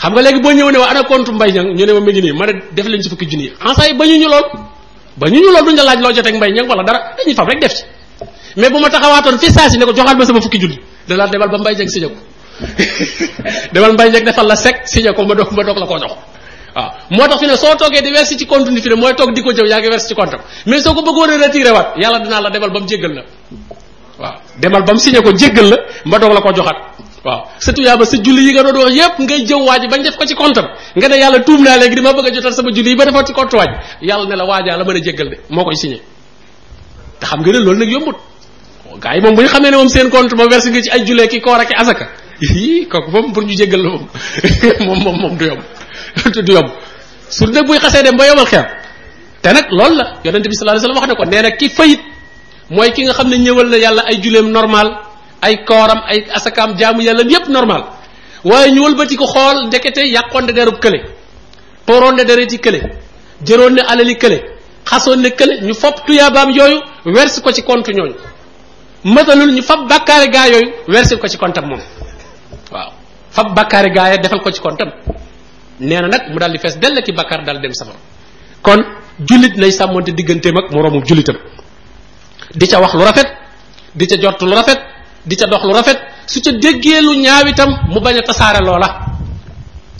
xam 0.00 0.12
nga 0.12 0.22
léegi 0.24 0.40
boo 0.44 0.52
ñëw 0.52 0.68
ne 0.72 0.78
wa 0.82 0.88
ana 0.92 1.00
compte 1.10 1.30
mbay 1.32 1.50
ñang 1.56 1.68
ñu 1.78 1.84
ne 1.86 1.92
ma 1.96 2.00
mi 2.06 2.12
ngi 2.12 2.20
nii 2.24 2.32
ma 2.40 2.44
ne 2.46 2.52
def 2.76 2.86
leen 2.92 3.02
ci 3.02 3.08
fukki 3.08 3.26
junni 3.30 3.48
en 3.66 3.72
saa 3.74 3.92
bañu 4.00 4.16
ñu 4.20 4.28
lool 4.34 4.46
bañu 5.16 5.40
ñu 5.40 5.50
lool 5.50 5.64
duñ 5.66 5.76
la 5.80 5.84
laaj 5.88 6.00
loo 6.04 6.12
joteeg 6.16 6.36
mbay 6.36 6.52
ñang 6.52 6.68
wala 6.68 6.82
dara 6.88 7.00
dañuy 7.16 7.34
fab 7.34 7.48
rek 7.48 7.60
def 7.64 7.72
ci 7.80 7.84
mais 8.56 8.70
bu 8.72 8.78
ma 8.80 8.88
taxawaatoon 8.90 9.38
ci 9.38 9.50
saa 9.50 9.68
ne 9.68 9.84
ko 9.84 9.92
joxal 9.92 10.16
ma 10.16 10.24
sama 10.24 10.40
fukki 10.40 10.58
julli 10.60 10.78
da 11.08 11.16
la 11.16 11.26
demal 11.28 11.48
ba 11.50 11.58
mbay 11.58 11.74
jek 11.74 11.88
siñako 11.90 12.14
ko 12.14 12.20
demal 13.72 13.92
mbay 13.92 14.10
jek 14.12 14.24
defal 14.24 14.46
la 14.46 14.54
sek 14.56 14.86
siñako 14.86 15.24
ma 15.26 15.34
doog 15.34 15.50
ma 15.52 15.64
doog 15.64 15.78
la 15.78 15.86
ko 15.86 15.98
jox 15.98 16.12
waaw 16.76 16.90
moo 17.10 17.26
tax 17.28 17.38
fi 17.40 17.46
ne 17.46 17.56
soo 17.56 17.74
toogee 17.74 18.02
di 18.02 18.12
wersi 18.12 18.36
ci 18.38 18.46
compte 18.46 18.68
ni 18.70 18.80
fi 18.80 18.90
moy 18.94 19.14
tok 19.14 19.32
diko 19.34 19.50
jëw 19.52 19.64
wersi 19.90 20.08
ci 20.08 20.14
compte 20.14 20.36
mais 20.66 20.80
soko 20.82 21.02
bëggoon 21.02 21.36
retirer 21.42 21.72
wat 21.72 21.94
yalla 21.96 22.20
dina 22.20 22.40
la 22.40 22.50
demal 22.50 22.70
bam 22.70 22.82
mu 22.82 22.88
jéggal 22.88 23.12
la 23.14 23.22
waaw 24.20 24.34
demal 24.60 24.84
bam 24.84 24.96
mu 24.96 25.22
ko 25.22 25.32
jéggal 25.32 25.68
la 25.70 25.76
ma 26.04 26.18
doog 26.20 26.32
la 26.32 26.40
ko 26.40 26.52
joxaat 26.54 26.76
waaw 27.24 27.42
ya 27.76 27.96
ba 27.96 28.04
sa 28.04 28.16
julli 28.18 28.44
yi 28.46 28.52
nga 28.52 28.62
do 28.72 28.78
wax 28.80 28.92
yépp 28.94 29.18
ngay 29.18 29.44
jëw 29.46 29.58
waji 29.66 29.88
bañ 29.88 30.02
def 30.04 30.16
ko 30.16 30.24
ci 30.24 30.34
compte 30.36 30.60
nga 30.96 31.08
ne 31.08 31.16
yalla 31.16 31.40
tuum 31.40 31.64
naa 31.64 31.76
léegi 31.78 32.00
ma 32.00 32.12
bëgg 32.12 32.34
jotal 32.34 32.52
sama 32.54 32.70
julli 32.70 32.94
ba 32.94 33.04
defoo 33.04 33.24
ci 33.24 33.32
compte 33.32 33.54
waji 33.56 33.74
yalla 34.02 34.26
ne 34.28 34.36
la 34.36 34.44
waja 34.44 34.76
la 34.76 34.84
mën 34.84 35.02
jéggal 35.02 35.28
de 35.30 35.38
moo 35.50 35.64
koy 35.64 35.74
signé 35.76 36.00
te 37.18 37.26
xam 37.26 37.40
nga 37.40 37.50
ne 37.50 37.58
loolu 37.58 37.78
nak 37.80 37.88
yombut 37.90 38.16
gaay 39.00 39.20
moom 39.20 39.34
bu 39.36 39.42
ñu 39.42 39.48
xamee 39.48 39.70
ne 39.70 39.76
moom 39.76 39.88
seen 39.88 40.10
compte 40.10 40.34
ba 40.36 40.46
versé 40.46 40.70
nga 40.70 40.80
ci 40.82 40.90
ay 40.90 41.04
julee 41.06 41.28
ki 41.28 41.40
koor 41.40 41.60
ak 41.60 41.70
asaka 41.76 42.06
kooku 42.90 43.10
moom 43.10 43.32
pour 43.32 43.44
ñu 43.44 43.54
jéggal 43.56 43.82
la 43.82 43.88
moom 43.90 44.04
moom 44.86 44.98
moom 45.02 45.16
moom 45.22 45.36
du 45.36 45.46
yomb 45.46 45.62
du 46.46 46.52
yom 46.52 46.68
sur 47.28 47.50
de 47.50 47.60
buy 47.60 47.78
xasee 47.78 48.02
dem 48.02 48.16
ba 48.16 48.26
yomal 48.28 48.46
xeer 48.46 48.66
te 49.42 49.48
nag 49.52 49.66
loolu 49.70 49.94
la 49.96 50.04
yonente 50.24 50.48
bi 50.48 50.54
sallallahu 50.54 50.84
alayhi 50.84 50.98
wax 51.00 51.08
na 51.08 51.14
ko 51.14 51.24
nee 51.24 51.42
na 51.42 51.50
ki 51.50 51.68
fayit 51.68 52.00
mooy 52.70 52.90
ki 52.92 53.02
nga 53.04 53.12
xam 53.12 53.28
ne 53.28 53.36
ñëwal 53.38 53.68
na 53.68 53.76
yàlla 53.78 54.02
ay 54.06 54.20
juleem 54.22 54.48
normal 54.50 54.88
ay 55.42 55.64
kooram 55.64 56.00
ay 56.06 56.24
asakaam 56.34 56.76
jaamu 56.78 57.02
yàlla 57.02 57.22
yépp 57.30 57.48
normal 57.48 57.84
waaye 58.44 58.70
ñu 58.72 58.82
wëlbati 58.84 59.16
ko 59.16 59.26
xool 59.26 59.66
ndekete 59.66 60.02
yàqoon 60.06 60.46
de 60.46 60.52
derub 60.52 60.78
kële 60.78 61.00
tooroon 61.86 62.16
de 62.16 62.24
dereti 62.24 62.58
kële 62.58 62.80
jëroon 63.46 63.74
ne 63.74 63.80
alali 63.82 64.16
kële 64.16 64.38
xasoon 64.84 65.20
ne 65.22 65.30
kële 65.30 65.60
ñu 65.66 65.74
fopp 65.74 66.06
tuyaabaam 66.06 66.50
yooyu 66.50 66.78
wers 67.06 67.40
ko 67.40 67.50
ci 67.52 67.62
compte 67.62 67.88
ñooñu 67.92 68.14
matalul 69.04 69.52
ñu 69.54 69.62
fab 69.62 69.86
bàkkaari 69.92 70.28
gaa 70.34 70.46
yooyu 70.48 70.68
wersil 70.88 71.18
ko 71.18 71.26
ci 71.28 71.36
kontam 71.36 71.66
moom 71.70 71.80
waaw 72.74 72.90
fab 73.30 73.48
bàkkaari 73.58 73.90
gaa 73.96 74.08
ya 74.12 74.16
defal 74.16 74.40
ko 74.40 74.50
ci 74.50 74.60
kontam 74.60 74.88
nee 75.80 76.00
nag 76.00 76.22
mu 76.32 76.38
daal 76.40 76.52
di 76.52 76.58
fees 76.58 76.78
dell 76.82 76.96
ki 77.06 77.12
bàkkaar 77.12 77.44
daal 77.44 77.60
dem 77.60 77.72
safara 77.74 77.98
kon 78.66 78.80
jullit 79.28 79.54
nay 79.60 79.70
sàmmonte 79.70 80.10
digganteem 80.18 80.56
ak 80.58 80.66
moroomu 80.74 81.04
jullitam 81.08 81.36
di 82.58 82.66
ca 82.70 82.80
wax 82.82 82.92
lu 82.98 83.04
rafet 83.08 83.28
di 83.98 84.04
ca 84.10 84.16
jot 84.22 84.40
lu 84.50 84.54
rafet 84.58 84.80
di 85.28 85.34
ca 85.36 85.46
dox 85.50 85.62
lu 85.68 85.74
rafet 85.78 85.98
su 86.32 86.40
ca 86.44 86.50
déggee 86.62 87.00
lu 87.06 87.12
ñaaw 87.24 87.46
itam 87.52 87.70
mu 87.92 88.00
bañ 88.04 88.16
a 88.20 88.22
tasaare 88.30 88.60
loola 88.68 88.88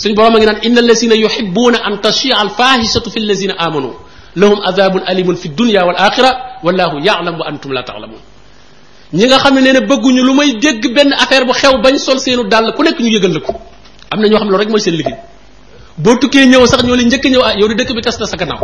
suñ 0.03 0.13
boroom 0.17 0.35
a 0.37 0.39
ngi 0.39 0.47
naan 0.49 0.59
inna 0.67 0.81
allazina 0.85 1.15
yuhibbuuna 1.25 1.79
an 1.87 1.95
tashia 2.07 2.35
al 2.43 2.49
fahisatu 2.59 3.09
fi 3.13 3.19
allazina 3.25 3.55
amanu 3.67 3.91
lahum 4.41 4.59
adabun 4.69 5.03
alimun 5.11 5.37
fi 5.43 5.49
dunya 5.61 5.81
wal 5.89 5.97
axira 6.07 6.31
wallahu 6.65 6.97
ya'lamu 7.07 7.39
wa 7.41 7.47
antum 7.51 7.71
la 7.77 7.83
ta'lamun 7.91 8.23
ñi 9.15 9.27
nga 9.27 9.39
xam 9.39 9.55
ne 9.55 9.73
ne 9.73 9.81
bëgguñu 9.81 10.23
lu 10.27 10.35
may 10.35 10.53
dégg 10.55 10.83
benn 10.95 11.13
affaire 11.13 11.47
bu 11.47 11.53
xew 11.53 11.79
bañ 11.79 11.97
sol 11.99 12.19
seenu 12.19 12.43
dàll 12.51 12.75
ku 12.75 12.83
nekk 12.83 12.99
ñu 12.99 13.11
yëgal 13.17 13.33
la 13.35 13.41
ko 13.47 13.53
am 14.11 14.19
na 14.21 14.27
ñoo 14.29 14.39
xam 14.39 14.51
ne 14.51 14.57
rek 14.59 14.69
mooy 14.69 14.81
seen 14.81 14.97
liggéey 14.97 15.17
boo 15.97 16.17
tukkee 16.21 16.47
ñëw 16.47 16.67
sax 16.67 16.83
ñoo 16.83 16.97
la 16.97 17.03
njëkk 17.05 17.25
ñëw 17.33 17.43
ah 17.49 17.55
yow 17.61 17.69
di 17.69 17.75
dëkk 17.77 17.93
bi 17.95 18.01
tas 18.03 18.17
na 18.19 18.27
sa 18.27 18.37
gannaaw 18.37 18.61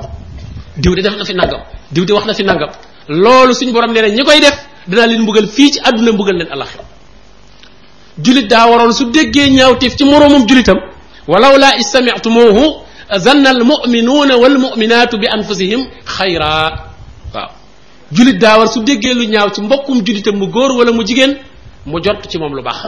diw 0.76 0.92
di 0.96 1.02
def 1.02 1.14
na 1.16 1.24
fi 1.24 1.34
nangam 1.34 1.62
diw 1.92 2.04
di 2.04 2.12
wax 2.12 2.24
na 2.26 2.34
fi 2.34 2.42
nangam 2.42 2.70
loolu 3.08 3.52
suñu 3.54 3.70
borom 3.72 3.92
nee 3.94 4.02
na 4.02 4.08
ñi 4.08 4.24
koy 4.24 4.40
def 4.40 4.56
dinaa 4.88 5.06
leen 5.06 5.22
mbugal 5.22 5.46
fii 5.46 5.70
ci 5.72 5.78
àdduna 5.88 6.10
mbugal 6.14 6.36
leen 6.40 6.50
alaxira 6.52 6.84
julit 8.22 8.46
daa 8.50 8.66
waroon 8.70 8.92
su 8.92 9.04
déggee 9.04 9.50
ñaawteef 9.56 9.94
ci 9.96 10.04
moroomam 10.04 10.46
julitam 10.48 10.78
walaw 11.28 11.54
laa 11.62 11.76
istamitumuhu 11.78 12.64
zanna 13.24 13.50
almuminuuna 13.50 14.34
walmuminaatu 14.36 15.16
bi 15.18 15.26
anfusihim 15.30 15.80
xayra 16.16 16.52
julit 18.12 18.40
daa 18.42 18.66
su 18.66 18.82
déggee 18.82 19.14
lu 19.14 19.24
ñaaw 19.26 19.50
ci 19.54 19.60
mbokkum 19.62 20.00
julitam 20.06 20.36
mu 20.36 20.46
góor 20.48 20.72
wala 20.72 20.92
mu 20.92 21.02
jigéen 21.04 21.36
mu 21.86 22.00
jort 22.04 22.26
ci 22.30 22.38
moom 22.38 22.54
lu 22.54 22.62
baax 22.62 22.86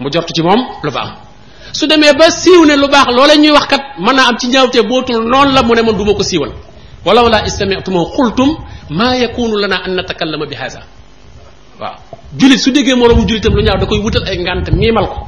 mu 0.00 0.10
jort 0.10 0.28
ci 0.34 0.42
moom 0.42 0.58
lu 0.82 0.90
baax 0.90 1.08
su 1.72 1.86
demee 1.86 2.12
ba 2.18 2.30
siiw 2.30 2.64
ne 2.66 2.76
lu 2.76 2.88
baax 2.88 3.06
loola 3.12 3.34
ñuy 3.36 3.50
wax 3.52 3.66
kat 3.68 3.80
mën 3.98 4.12
naa 4.16 4.26
am 4.28 4.38
ci 4.38 4.46
ñaawte 4.48 4.82
bootul 4.82 5.22
noonu 5.24 5.52
la 5.52 5.62
mu 5.62 5.74
ne 5.74 5.82
man 5.82 5.96
du 5.96 6.04
ma 6.04 6.14
ko 6.14 6.22
siiwal 6.22 6.50
wala 7.04 7.22
wala 7.22 7.44
istamitum 7.46 7.94
qultum 8.16 8.56
ma 8.90 9.14
yakunu 9.16 9.56
lana 9.56 9.84
an 9.84 9.94
natakallama 9.94 10.46
bi 10.46 10.54
hadha 10.54 10.82
waaw 11.80 11.94
julit 12.36 12.58
su 12.58 12.70
déggee 12.72 12.94
moroom 12.94 13.26
julitam 13.28 13.54
lu 13.54 13.62
ñaaw 13.62 13.78
da 13.78 13.86
koy 13.86 14.00
wutal 14.00 14.24
ay 14.26 14.38
ngant 14.38 14.66
miimal 14.72 15.06
ko 15.06 15.18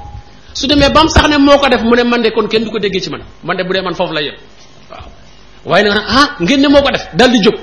su 0.53 0.67
demee 0.67 0.91
bam 0.91 1.09
sax 1.09 1.29
ne 1.29 1.39
moo 1.39 1.59
def 1.71 1.83
mu 1.83 1.95
ne 1.95 2.03
man 2.03 2.23
de 2.23 2.31
kon 2.31 2.49
kenn 2.49 2.65
du 2.65 2.71
ko 2.71 2.79
déggee 2.79 3.01
ci 3.01 3.11
man 3.11 3.21
man 3.45 3.57
de 3.57 3.63
bu 3.65 3.73
dee 3.73 3.83
man 3.83 3.95
foofu 3.95 4.13
la 4.13 4.21
waaw 4.91 5.05
waaye 5.67 5.89
ah 5.93 6.37
ngeen 6.43 6.61
ne 6.61 6.69
moo 6.69 6.83
def 6.93 7.07
dal 7.15 7.31
di 7.31 7.39
jóg 7.41 7.55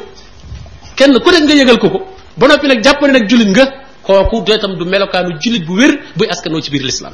kenn 0.98 1.14
ku 1.24 1.30
nekk 1.34 1.44
nga 1.48 1.56
yëgal 1.60 1.78
ko 1.82 1.88
ko 1.94 2.00
ba 2.38 2.46
noppi 2.48 2.68
nag 2.68 2.80
jàpp 2.86 3.02
ne 3.04 3.20
jullit 3.30 3.50
nga 3.54 3.66
kooku 4.06 4.36
doo 4.46 4.56
itam 4.56 4.74
du 4.80 4.86
melokaanu 4.86 5.32
jullit 5.42 5.64
bu 5.68 5.74
wér 5.80 5.92
buy 6.18 6.28
askanoo 6.34 6.62
ci 6.64 6.70
biir 6.72 6.84
lislaam 6.84 7.14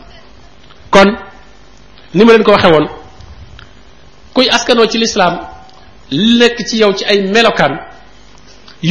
kon 0.94 1.10
ni 2.16 2.22
ma 2.26 2.32
leen 2.32 2.44
ko 2.44 2.52
waxee 2.56 2.72
woon 2.76 2.88
kuy 4.34 4.48
askanoo 4.58 4.88
ci 4.92 4.98
lislaam 4.98 5.36
li 6.12 6.38
nekk 6.40 6.58
ci 6.68 6.76
yow 6.82 6.92
ci 6.98 7.04
ay 7.06 7.20
melokaan 7.36 7.74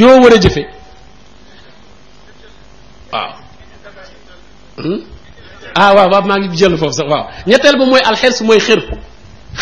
yoo 0.00 0.20
war 0.22 0.32
a 0.34 0.38
jëfe 0.44 0.62
waaw 3.12 3.32
hmm? 4.78 5.00
ah 5.78 5.90
waaw 5.96 6.08
waaw 6.12 6.22
maa 6.28 6.38
ngi 6.40 6.56
jël 6.60 6.74
foofu 6.80 6.92
sax 6.98 7.06
waaw 7.12 7.24
ñetteel 7.46 7.76
ba 7.80 7.84
mooy 7.90 8.00
alxers 8.08 8.38
mooy 8.42 8.60
xër 8.66 8.80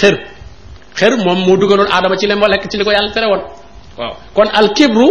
xër 0.00 0.14
xër 0.98 1.12
moom 1.24 1.38
moo 1.46 1.56
dugaloon 1.60 1.90
aadama 1.92 2.16
ci 2.18 2.26
li 2.26 2.34
mu 2.40 2.46
lekk 2.52 2.64
ci 2.70 2.76
li 2.78 2.84
ko 2.86 2.90
yàlla 2.96 3.12
tere 3.16 3.26
woon 3.32 3.42
waaw 3.98 4.14
kon 4.36 4.48
alkibru 4.60 5.06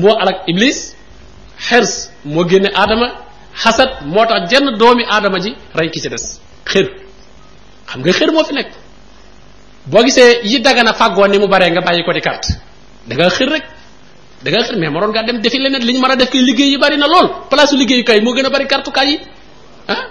moo 0.00 0.12
alak 0.22 0.38
iblis 0.50 0.78
xers 1.68 1.94
moo 2.34 2.44
génne 2.50 2.70
aadama 2.82 3.06
xasad 3.62 3.90
moo 4.14 4.24
tax 4.30 4.40
jenn 4.50 4.66
doomi 4.80 5.04
aadama 5.14 5.38
ji 5.44 5.50
rey 5.78 5.88
ki 5.92 5.98
ci 6.02 6.08
des 6.14 6.24
xër 6.70 6.86
xam 7.90 7.98
nga 8.00 8.12
xër 8.18 8.30
moo 8.34 8.44
fi 8.48 8.52
nekk 8.58 8.70
boo 9.90 10.02
gisee 10.06 10.30
yi 10.50 10.56
dagana 10.66 10.92
fàggoo 11.00 11.26
ni 11.32 11.38
mu 11.42 11.46
bare 11.52 11.66
nga 11.74 11.80
bàyyi 11.86 12.02
ko 12.06 12.12
di 12.16 12.20
carte 12.26 12.50
da 13.08 13.14
nga 13.18 13.26
xër 13.36 13.48
rek 13.54 13.64
da 14.42 14.48
nga 14.50 14.60
xër 14.66 14.76
mais 14.80 14.90
ma 14.92 14.98
doon 15.00 15.12
ngaa 15.12 15.26
dem 15.28 15.38
defi 15.44 15.58
leneen 15.64 15.82
li 15.88 15.92
ñu 15.94 16.00
mën 16.04 16.10
a 16.12 16.16
def 16.20 16.28
kay 16.32 16.42
liggéey 16.48 16.70
yi 16.72 16.78
bari 16.82 16.96
na 17.02 17.06
lool 17.12 17.28
place 17.50 17.72
liggéeyukaay 17.80 18.20
moo 18.24 18.34
gën 18.36 18.46
a 18.48 18.50
bari 18.54 18.66
kartukaay 18.72 19.08
yi 19.12 19.16
ah 19.92 20.02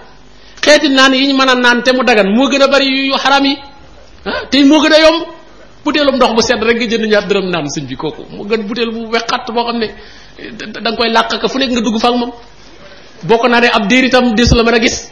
xeeti 0.64 0.88
naan 0.98 1.12
yi 1.20 1.24
ñu 1.28 1.34
mën 1.40 1.48
a 1.52 1.54
naan 1.64 1.78
te 1.86 1.90
mu 1.96 2.02
dagan 2.10 2.28
moo 2.36 2.48
gën 2.50 2.62
a 2.64 2.66
bari 2.74 2.86
yu 3.10 3.16
xaram 3.24 3.44
yi 3.50 3.54
ah 4.30 4.38
te 4.50 4.56
moo 4.70 4.80
gën 4.84 4.92
a 4.98 5.00
yomb 5.06 5.22
buteelum 5.84 6.16
ndox 6.16 6.30
bu 6.36 6.42
sedd 6.42 6.62
rek 6.62 6.76
nga 6.78 6.86
jënd 6.90 7.06
ñaar 7.12 7.24
dërëm 7.28 7.46
naan 7.50 7.70
suñ 7.70 7.84
bi 7.86 7.96
koku 7.96 8.22
mo 8.30 8.44
gën 8.44 8.62
buteel 8.66 8.90
bu 8.92 9.10
wexat 9.12 9.50
bo 9.54 9.62
xamné 9.66 9.86
ne 9.86 10.66
da 10.72 10.80
nga 10.90 10.96
koy 10.96 11.08
lakk 11.10 11.30
ka 11.40 11.46
fu 11.48 11.58
nekk 11.58 11.70
nga 11.72 11.80
dugg 11.80 11.98
fa 12.00 12.08
ak 12.08 12.14
mom 12.16 12.32
boko 13.22 13.46
ko 13.46 13.46
ab 13.54 13.84
diir 13.88 14.04
itam 14.04 14.34
la 14.34 14.62
mëna 14.62 14.78
gis 14.78 15.10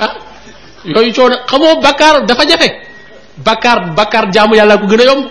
ah 0.00 0.12
yoy 0.84 1.12
ciona 1.12 1.36
xamoo 1.50 1.80
bakar 1.82 2.26
dafa 2.26 2.44
jafe 2.46 2.68
bakar 3.44 3.94
bakar 3.94 4.30
jaamu 4.34 4.54
yalla 4.56 4.76
ko 4.78 4.86
gëna 4.86 5.04
yomb 5.04 5.24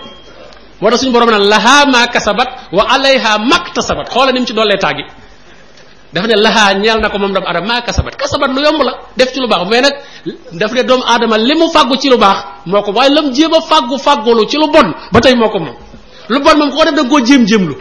moo 0.80 1.12
borom 1.12 1.30
na 1.30 1.38
laha 1.38 1.86
ma 1.88 2.06
kasabat 2.06 2.48
wa 2.72 2.84
alaiha 2.92 3.38
maktasabat 3.38 4.08
xolani 4.12 4.44
ci 4.46 4.52
dolé 4.52 4.78
tagi 4.78 5.04
dafa 6.12 6.26
ne 6.26 6.34
laha 6.36 6.74
ñal 6.74 7.00
na 7.00 7.08
ko 7.10 7.18
moom 7.18 7.32
doomu 7.32 7.46
adama 7.48 7.66
maa 7.66 7.80
kasabat 7.82 8.16
kasabat 8.16 8.48
lu 8.50 8.60
yomb 8.62 8.80
la 8.82 8.92
def 9.16 9.32
ci 9.32 9.40
lu 9.40 9.46
baax 9.48 9.68
mais 9.68 9.82
nag 9.82 9.92
daf 10.52 10.72
ne 10.72 10.82
doomu 10.82 11.02
adama 11.06 11.36
li 11.38 11.54
mu 11.54 11.66
fàggu 11.68 11.96
ci 12.00 12.08
lu 12.08 12.16
baax 12.16 12.38
moo 12.66 12.82
ko 12.82 12.92
waaye 12.92 13.10
lam 13.12 13.32
jéem 13.34 13.52
a 13.54 13.60
fàggu 13.60 13.98
fàggulu 13.98 14.48
ci 14.48 14.56
lu 14.56 14.68
bon 14.72 14.88
ba 15.12 15.20
tey 15.20 15.34
moo 15.34 15.50
ko 15.50 15.58
moom 15.58 15.76
lu 16.28 16.40
bon 16.40 16.56
moom 16.56 16.70
ko 16.70 16.84
def 16.84 16.94
da 16.94 17.04
koo 17.04 17.20
jéem 17.24 17.46
jéemlu 17.46 17.74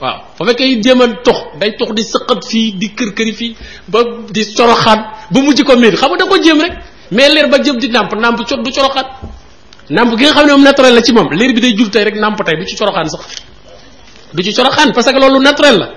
waaw 0.00 0.18
fa 0.38 0.44
fekkee 0.46 0.80
jéem 0.82 1.00
a 1.02 1.06
tux 1.24 1.36
day 1.58 1.74
tux 1.76 1.92
di 1.94 2.02
sëqat 2.02 2.46
fii 2.46 2.72
di 2.78 2.94
kër 2.94 3.10
këri 3.14 3.32
fii 3.34 3.56
ba 3.88 3.98
di 4.30 4.44
coroxaan 4.54 5.02
ba 5.30 5.40
mujj 5.40 5.62
ko 5.62 5.76
miin 5.76 5.96
xam 5.96 6.10
nga 6.10 6.16
da 6.18 6.26
ko 6.26 6.38
jéem 6.40 6.60
rek 6.60 6.72
mais 7.10 7.28
leer 7.28 7.48
ba 7.48 7.58
jëm 7.58 7.76
di 7.78 7.88
nàmp 7.88 8.14
nàmp 8.14 8.38
cot 8.46 8.62
du 8.64 8.70
coroxaan 8.70 9.06
nàmp 9.90 10.16
gi 10.16 10.24
nga 10.24 10.32
xam 10.32 10.46
ne 10.46 10.52
moom 10.52 10.62
naturel 10.62 10.94
la 10.94 11.02
ci 11.02 11.12
moom 11.12 11.28
leer 11.32 11.52
bi 11.52 11.60
day 11.60 11.74
jub 11.74 11.90
tey 11.90 12.04
rek 12.04 12.14
nàmp 12.14 12.38
tey 12.44 12.54
du 12.56 12.64
ci 12.68 12.76
coroxaan 12.76 13.08
sax 13.10 13.42
du 14.32 14.42
ci 14.44 14.52
coroxaan 14.54 14.92
parce 14.92 15.10
que 15.12 15.18
loolu 15.18 15.40
naturel 15.42 15.78
la 15.78 15.88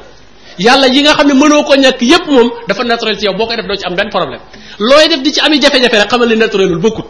yàlla 0.59 0.87
yi 0.87 1.01
nga 1.01 1.13
xam 1.13 1.27
ne 1.27 1.33
mënoo 1.33 1.63
ko 1.63 1.75
ñàkk 1.75 2.01
yépp 2.01 2.25
moom 2.27 2.49
dafa 2.67 2.83
naturel 2.83 3.17
ci 3.17 3.25
yow 3.25 3.33
boo 3.37 3.45
koy 3.47 3.55
def 3.55 3.65
doo 3.65 3.75
ci 3.75 3.85
am 3.85 3.95
benn 3.95 4.09
problème 4.09 4.39
looy 4.79 5.07
def 5.07 5.21
di 5.21 5.31
ci 5.31 5.39
ami 5.39 5.61
jafe-jafe 5.61 5.95
rek 5.99 6.09
xamal 6.09 6.27
ne 6.27 6.35
naturelul 6.35 6.79
bokkut 6.79 7.05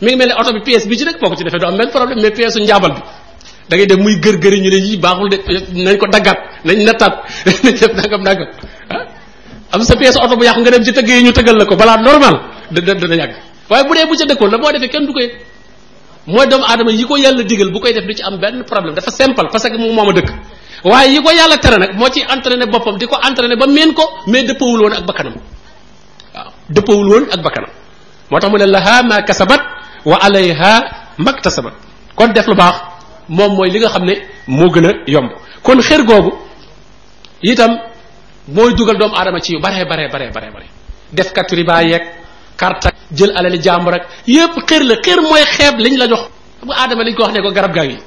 mi 0.00 0.08
ngi 0.08 0.16
mel 0.16 0.28
ne 0.28 0.34
oto 0.38 0.52
bi 0.52 0.60
pièce 0.60 0.86
bi 0.86 0.96
ci 0.98 1.04
nekk 1.04 1.20
boo 1.20 1.30
ko 1.30 1.36
ci 1.36 1.44
defee 1.44 1.58
doo 1.58 1.68
am 1.68 1.76
benn 1.76 1.90
problème 1.90 2.20
mais 2.20 2.30
pièce 2.30 2.56
njaabal 2.58 2.92
bi 2.92 3.02
da 3.68 3.76
ngay 3.76 3.96
muy 3.98 4.20
gër-gëri 4.20 4.60
ñu 4.60 4.70
ne 4.70 4.76
yi 4.78 4.96
baaxul 4.98 5.28
de 5.30 5.36
nañ 5.84 5.96
ko 5.96 6.06
daggaat 6.06 6.38
nañ 6.64 6.84
nattaat 6.84 7.14
nañ 7.64 7.72
def 7.74 7.92
nangam 7.94 8.22
nangam 8.22 8.48
ah, 8.90 9.04
am 9.72 9.82
sa 9.82 9.96
pièce 9.96 10.16
oto 10.16 10.36
bu 10.36 10.44
yàqu 10.44 10.60
nga 10.60 10.70
dem 10.70 10.84
ci 10.84 10.92
tëgg 10.92 11.08
yi 11.08 11.22
ñu 11.22 11.32
tëggal 11.32 11.56
la 11.56 11.64
ko 11.66 11.76
balaa 11.76 11.96
normal 11.98 12.34
da 12.70 12.80
da 12.80 12.94
dana 12.94 13.14
yàgg 13.16 13.34
waaye 13.68 13.84
bu 13.86 13.94
dee 13.94 14.06
bu 14.06 14.14
ca 14.16 14.24
dëkkoon 14.30 14.50
la 14.50 14.86
kenn 14.88 15.06
du 15.06 15.12
ko 15.12 15.20
yëg 15.20 15.32
mooy 16.26 17.04
ko 17.08 17.16
yàlla 17.16 17.42
digal 17.42 17.70
bu 17.72 17.80
koy 17.80 17.92
def 17.92 18.06
du 18.06 18.12
ci 18.14 18.22
am 18.22 18.38
benn 18.38 18.62
problème 18.64 18.94
dafa 18.94 19.10
simple 19.10 19.48
que 19.50 19.76
moom 19.78 19.94
moo 19.96 20.04
ma 20.12 20.20
waaye 20.84 21.12
yi 21.14 21.20
ko 21.22 21.30
yàlla 21.30 21.58
tere 21.58 21.76
nag 21.78 21.94
moo 21.96 22.08
ci 22.12 22.20
entraîné 22.22 22.66
boppam 22.66 22.96
di 22.96 23.06
ko 23.06 23.16
entraîné 23.22 23.56
ba 23.56 23.66
meen 23.66 23.92
ko 23.94 24.02
mais 24.26 24.44
dëppawul 24.46 24.80
woon 24.82 24.92
ak 24.92 25.04
bakkanam 25.04 25.34
waaw 26.34 26.48
dëppawul 26.68 27.08
woon 27.08 27.24
ak 27.30 27.42
bakkanam 27.42 27.70
moo 28.30 28.38
tax 28.40 28.50
mu 28.50 28.56
ne 28.58 28.66
laha 28.66 29.02
ma 29.02 29.22
kasabat 29.22 29.60
wa 30.04 30.16
alayha 30.16 30.84
maktasabat 31.18 31.74
kon 32.16 32.28
def 32.32 32.46
lu 32.46 32.54
baax 32.54 32.74
moom 33.28 33.52
mooy 33.56 33.70
li 33.70 33.78
nga 33.80 33.88
xam 33.88 34.04
ne 34.04 34.14
moo 34.46 34.70
gën 34.70 34.86
a 34.86 34.92
yomb 35.06 35.28
kon 35.62 35.82
xër 35.82 36.02
googu 36.04 36.30
itam 37.42 37.76
mooy 38.48 38.72
dugal 38.74 38.96
doomu 38.96 39.14
aadama 39.16 39.40
ci 39.40 39.52
yu 39.52 39.60
baree 39.60 39.84
baree 39.84 40.08
baree 40.08 40.30
baree 40.30 40.50
bare 40.50 40.66
def 41.12 41.32
kat 41.32 41.50
baa 41.66 41.82
yeeg 41.82 42.04
karta 42.56 42.90
jël 43.12 43.32
alali 43.36 43.58
jàmb 43.62 43.88
rek 43.88 44.04
yépp 44.26 44.56
xër 44.66 44.82
la 44.84 44.94
xër 45.02 45.20
mooy 45.20 45.44
xeeb 45.44 45.78
liñ 45.78 45.96
la 45.98 46.06
jox 46.08 46.22
bu 46.64 46.72
aadama 46.72 47.02
liñ 47.04 47.14
ko 47.16 47.22
wax 47.22 47.32
ne 47.34 47.42
ko 47.42 47.52
garab 47.52 47.72
gaa 47.74 47.84
yi 47.84 47.98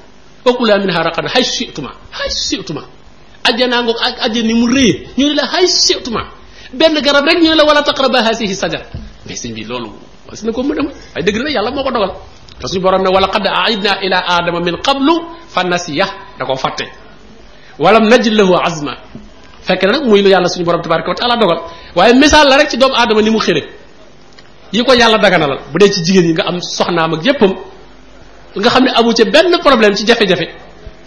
okula 0.45 0.79
minha 0.79 0.99
raqadan 1.03 1.31
hay 1.31 1.43
situma 1.43 1.91
hay 2.11 2.29
situma 2.31 2.83
ajjanaa 3.47 3.81
ngoog 3.87 3.99
ak 3.99 4.15
ajjan 4.27 4.43
ni 4.47 4.53
mu 4.53 4.67
rëyee 4.67 5.07
ñu 5.17 5.27
ne 5.31 5.33
la 5.39 5.45
hay 5.55 5.67
situma 5.67 6.21
benn 6.75 6.95
garab 7.01 7.23
rek 7.25 7.39
ñu 7.39 7.49
ne 7.51 7.55
la 7.55 7.63
wala 7.63 7.83
taqraba 7.83 8.21
hasihi 8.23 8.55
sajara 8.55 8.87
mais 9.25 9.39
sëñ 9.39 9.53
bi 9.53 9.63
loolu 9.63 9.91
parce 10.27 10.43
na 10.45 10.51
ko 10.51 10.63
mën 10.63 10.79
a 10.79 10.83
mën 11.15 11.23
dëgg 11.25 11.47
yàlla 11.55 11.71
moo 11.71 11.83
ko 11.83 11.91
dogal 11.91 12.11
te 12.61 12.67
suñu 12.67 12.81
borom 12.83 13.01
ne 13.01 13.09
wala 13.09 13.27
qad 13.27 13.47
aidna 13.47 13.99
ila 14.03 14.17
adama 14.37 14.59
min 14.59 14.75
qablu 14.83 15.13
fa 15.47 15.63
nasiya 15.63 16.05
da 16.39 16.45
koo 16.45 16.55
fàtte 16.55 16.85
walam 17.79 18.03
najid 18.07 18.33
lahu 18.35 18.53
azma 18.59 18.99
fekk 19.63 19.81
na 19.87 19.91
nag 19.95 20.03
muy 20.03 20.21
lu 20.21 20.29
yàlla 20.29 20.49
suñu 20.51 20.65
borom 20.65 20.81
tabaraka 20.83 21.09
wa 21.09 21.15
taala 21.15 21.35
dogal 21.39 21.59
waaye 21.95 22.13
misaal 22.13 22.47
la 22.51 22.57
rek 22.59 22.69
ci 22.69 22.77
doomu 22.77 23.31
mu 23.31 23.39
xëre 23.39 23.61
yi 24.73 24.83
ko 24.83 24.91
yàlla 24.93 25.17
la 25.23 25.47
bu 25.71 25.77
dee 25.79 25.91
ci 25.91 26.03
jigéen 26.03 26.25
ñi 26.27 26.33
nga 26.33 26.43
am 26.51 26.59
soxnaa 26.59 27.07
ak 27.15 27.23
yéppam 27.25 27.53
nga 28.61 28.69
xam 28.73 28.83
ne 28.85 28.91
amu 28.95 29.13
ca 29.17 29.25
benn 29.25 29.55
problème 29.65 29.95
ci 29.95 30.05
jafe-jafe 30.05 30.47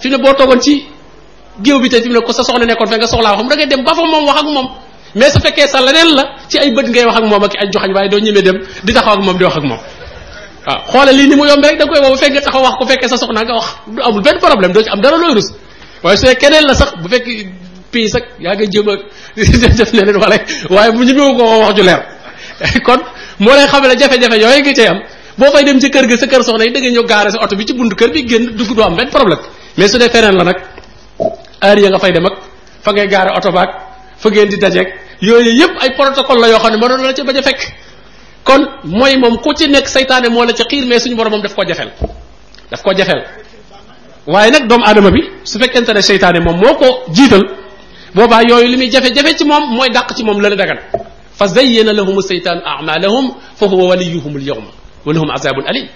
fi 0.00 0.08
ne 0.10 0.16
boo 0.18 0.32
toogoon 0.34 0.60
ci 0.60 0.82
géew 1.62 1.78
bi 1.80 1.88
tey 1.88 2.02
fi 2.02 2.08
mu 2.08 2.14
ne 2.14 2.20
ko 2.20 2.32
sa 2.32 2.42
soxna 2.42 2.64
nekkoon 2.66 2.86
fe 2.88 2.96
nga 2.96 3.06
soxlaa 3.06 3.34
xam 3.36 3.48
da 3.48 3.54
ngay 3.54 3.66
dem 3.68 3.82
ba 3.84 3.92
fa 3.94 4.02
moom 4.02 4.26
wax 4.26 4.38
ak 4.40 4.44
moom 4.46 4.68
mais 5.14 5.30
su 5.32 5.38
fekkee 5.40 5.66
sa 5.68 5.80
leneen 5.80 6.10
la 6.16 6.22
ci 6.48 6.58
ay 6.58 6.70
bët 6.72 6.86
ngay 6.90 7.04
wax 7.04 7.16
ak 7.18 7.24
moom 7.24 7.42
ak 7.44 7.52
ay 7.60 7.92
waaye 7.94 8.08
doo 8.08 8.18
ñemee 8.18 8.42
dem 8.42 8.58
di 8.84 8.92
taxaw 8.92 9.12
ak 9.12 9.22
moom 9.22 9.36
ak 9.38 9.64
moom 9.70 9.80
waaw 10.66 10.80
xoolal 10.92 11.14
lii 11.16 11.26
ni 11.28 11.36
mu 11.36 11.44
yomb 11.46 11.64
rek 11.64 11.78
da 11.78 11.86
koy 11.86 12.00
woo 12.02 12.10
bu 12.12 12.16
fekk 12.16 12.32
nga 12.32 12.86
fekkee 12.88 13.08
sa 13.08 13.16
soxna 13.16 13.42
nga 13.42 13.54
wax 13.54 13.68
du 13.94 14.00
amul 14.02 14.22
benn 14.22 14.38
problème 14.40 14.72
doo 14.72 14.82
ci 14.82 14.90
am 14.90 15.00
dara 15.00 15.16
looy 15.16 15.34
rus 15.34 15.48
waaye 16.02 16.16
su 16.16 16.26
keneen 16.42 16.66
la 16.66 16.74
sax 16.74 16.90
bu 17.02 17.08
fekk 17.12 17.24
pii 17.92 18.08
sax 18.08 18.24
yaa 18.40 18.54
ngi 18.54 18.68
jéem 18.72 18.88
a 18.88 18.96
def 19.78 19.92
leneen 19.96 20.16
wala 20.16 20.36
waaye 20.70 20.90
bu 20.92 21.04
ñu 21.04 21.36
ko 21.36 21.42
wax 21.62 21.76
ju 21.76 21.82
leer 21.88 22.02
kon 22.86 23.00
moo 23.38 23.52
lay 23.54 23.66
xamale 23.66 23.94
jafe-jafe 23.98 24.36
yooyu 24.42 24.60
nga 24.64 24.72
cay 24.74 24.88
am 24.88 24.98
boo 25.38 25.50
fay 25.52 25.64
dem 25.64 25.78
ci 25.80 25.90
kër 25.90 26.06
gi 26.08 26.16
sa 26.16 26.26
kër 26.26 26.42
soxna 26.42 26.64
yi 26.64 26.72
da 26.72 26.80
nga 26.80 26.90
ñëw 26.90 27.04
gaare 27.06 27.30
oto 27.44 27.56
bi 27.56 27.64
ci 27.66 27.72
buntu 27.74 27.94
kër 27.96 28.10
bi 28.10 28.24
génn 28.28 28.56
dugg 28.56 28.74
du 28.74 28.82
am 28.82 28.96
benn 28.96 29.08
problème 29.10 29.38
mais 29.76 29.88
su 29.88 29.98
dee 29.98 30.08
feneen 30.08 30.34
la 30.36 30.44
nag 30.44 30.56
heure 31.62 31.88
nga 31.90 31.98
fay 31.98 32.12
dem 32.12 32.24
ak 32.26 32.34
fa 32.82 32.90
ngay 32.92 33.08
gaare 33.08 33.30
oto 33.36 33.52
baak 33.52 33.70
fa 34.16 34.28
ngeen 34.30 34.48
di 34.48 34.56
dajeeg 34.56 34.88
yooyu 35.20 35.50
yëpp 35.60 35.74
ay 35.82 35.90
protocole 35.96 36.40
la 36.40 36.48
yoo 36.48 36.58
xam 36.58 36.70
ne 36.72 36.76
mënoon 36.80 37.00
na 37.02 37.12
la 37.12 37.12
a 37.38 37.42
fekk 37.48 37.60
kon 38.44 38.62
mooy 38.84 39.16
moom 39.18 39.36
ku 39.44 39.52
ci 39.54 39.68
nekk 39.68 39.88
saytaane 39.88 40.28
moo 40.28 40.44
la 40.44 40.52
ca 40.54 40.64
xiir 40.64 40.86
mais 40.86 41.00
suñu 41.02 41.16
borom 41.16 41.32
moom 41.32 41.42
daf 41.42 41.54
ko 41.54 41.62
jafeel 41.68 41.90
daf 42.70 42.82
ko 42.82 42.90
jafeel 42.96 43.20
waaye 44.26 44.50
nag 44.50 44.66
doomu 44.68 44.84
aadama 44.86 45.10
bi 45.10 45.20
su 45.44 45.58
fekkente 45.58 45.92
ne 45.92 46.00
saytaane 46.02 46.40
moom 46.40 46.56
moo 46.56 46.74
ko 46.80 47.02
jiital 47.12 47.42
boobaa 48.14 48.40
yooyu 48.48 48.68
li 48.68 48.76
muy 48.76 48.90
jafe-jafe 48.90 49.36
ci 49.36 49.44
moom 49.44 49.74
mooy 49.76 49.90
dàq 49.90 50.14
ci 50.16 50.24
moom 50.24 50.40
la 50.40 50.48
la 50.48 50.56
dagan 50.56 50.78
fa 51.38 51.46
zayyana 51.46 51.92
lahum 51.92 52.22
seytaanu 52.22 52.62
amalahum 52.64 53.34
fa 53.56 53.66
huwa 53.66 53.88
waliyuhum 53.90 54.36
al 54.36 54.42
yawma 54.48 54.85
walahum 55.06 55.30
azabun 55.38 55.64
alim 55.70 55.86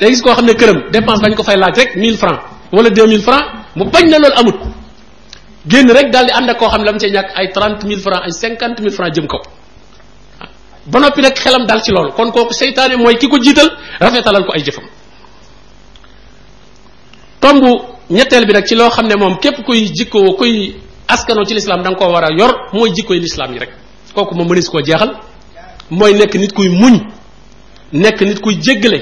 da 0.00 0.06
gis 0.12 0.20
koo 0.24 0.32
xam 0.36 0.46
ne 0.46 0.54
këram 0.60 0.78
dépense 0.92 1.20
dañ 1.24 1.34
ko 1.34 1.42
fay 1.42 1.56
laaj 1.56 1.76
rek 1.78 1.96
1000 1.96 2.16
francs 2.22 2.40
wala 2.72 2.88
2000 2.88 3.22
francs 3.28 3.48
mu 3.76 3.84
bañ 3.94 4.04
na 4.12 4.18
loolu 4.22 4.34
amut 4.40 4.58
génn 5.66 5.88
rek 5.98 6.06
daal 6.12 6.26
di 6.26 6.32
ànd 6.38 6.50
ak 6.50 6.56
koo 6.58 6.68
xam 6.68 6.80
ne 6.82 6.86
lam 6.88 6.98
cee 7.00 7.10
ñàkk 7.16 7.28
ay 7.38 7.46
30 7.52 7.80
000 7.88 8.00
francs 8.06 8.24
ay 8.26 8.32
50 8.32 8.82
000 8.82 8.90
francs 8.98 9.14
jëm 9.16 9.26
kaw 9.32 9.40
ba 10.92 10.98
noppi 11.00 11.20
nag 11.22 11.34
xelam 11.44 11.64
dal 11.66 11.80
ci 11.84 11.90
loolu 11.96 12.12
kon 12.16 12.28
kooku 12.34 12.52
seytaane 12.60 12.94
mooy 13.02 13.16
ki 13.20 13.26
ko 13.32 13.36
jiital 13.44 13.68
rafetalal 14.04 14.44
ko 14.46 14.52
ay 14.56 14.62
jëfam 14.66 14.84
tomb 17.40 17.62
ñetteel 18.10 18.44
bi 18.48 18.52
nag 18.56 18.64
ci 18.68 18.74
loo 18.74 18.90
xam 18.96 19.06
ne 19.10 19.14
moom 19.22 19.34
képp 19.42 19.56
kuy 19.66 19.80
jikkoo 19.98 20.32
kuy 20.38 20.54
askano 21.08 21.44
ci 21.48 21.54
lislaam 21.54 21.80
da 21.82 21.88
nga 21.90 21.98
koo 22.00 22.12
war 22.14 22.24
a 22.24 22.28
yor 22.40 22.52
mooy 22.72 22.90
jikkoy 22.94 23.18
lislaam 23.24 23.50
yi 23.54 23.58
rek 23.64 23.72
kooku 24.14 24.34
ma 24.38 24.44
mënees 24.44 24.68
koo 24.72 24.80
jeexal 24.88 25.10
mooy 25.98 26.12
nekk 26.18 26.34
nit 26.42 26.52
kuy 26.52 26.68
muñ 26.68 26.96
nekk 27.92 28.20
nit 28.22 28.40
kuy 28.40 28.58
jéggale 28.60 29.00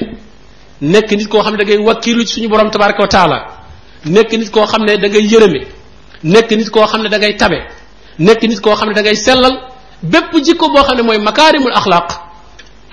nekk 0.81 1.11
nit 1.13 1.29
koo 1.29 1.41
xam 1.43 1.53
ne 1.53 1.59
da 1.59 1.65
ngay 1.65 1.79
wakkiilu 1.79 2.25
ci 2.27 2.35
suñu 2.35 2.49
borom 2.49 2.71
tabaraka 2.71 3.01
wa 3.03 3.09
taala 3.09 3.47
nekk 4.05 4.33
nit 4.33 4.51
koo 4.51 4.67
xam 4.67 4.85
ne 4.85 4.97
da 4.97 5.09
ngay 5.09 5.23
yërëme 5.31 5.67
nekk 6.25 6.51
nit 6.51 6.71
koo 6.71 6.85
xam 6.87 7.03
ne 7.03 7.09
da 7.09 7.19
ngay 7.19 7.37
tabe 7.37 7.59
nekk 8.19 8.43
nit 8.43 8.61
koo 8.61 8.75
xam 8.77 8.89
ne 8.89 8.95
da 8.95 9.01
ngay 9.03 9.17
sellal 9.17 9.61
bépp 10.03 10.33
jikko 10.45 10.69
boo 10.69 10.83
xam 10.83 10.97
ne 10.97 11.03
mooy 11.03 11.19
makaarimul 11.19 11.73
axlaaq 11.75 12.09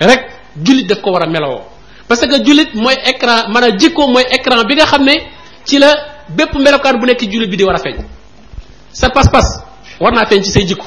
rek 0.00 0.20
jullit 0.64 0.86
daf 0.86 1.00
ko 1.02 1.10
war 1.12 1.22
a 1.24 1.26
melawoo 1.26 1.62
parce 2.08 2.20
que 2.26 2.44
jullit 2.44 2.74
mooy 2.74 2.94
écran 3.04 3.48
man 3.50 3.64
a 3.64 3.76
jikko 3.76 4.06
mooy 4.06 4.24
écran 4.30 4.62
bi 4.68 4.74
nga 4.76 4.84
xam 4.86 5.02
ne 5.04 5.12
ci 5.64 5.78
la 5.78 5.92
bépp 6.28 6.54
melokaan 6.54 6.98
bu 6.98 7.06
nekk 7.06 7.22
jullit 7.30 7.50
bi 7.50 7.56
di 7.56 7.64
war 7.64 7.74
a 7.74 7.78
feeñ 7.78 7.96
sa 8.92 9.10
pas-pas 9.10 9.64
war 10.00 10.12
naa 10.12 10.26
feeñ 10.26 10.42
ci 10.44 10.50
say 10.50 10.64
jikko 10.64 10.86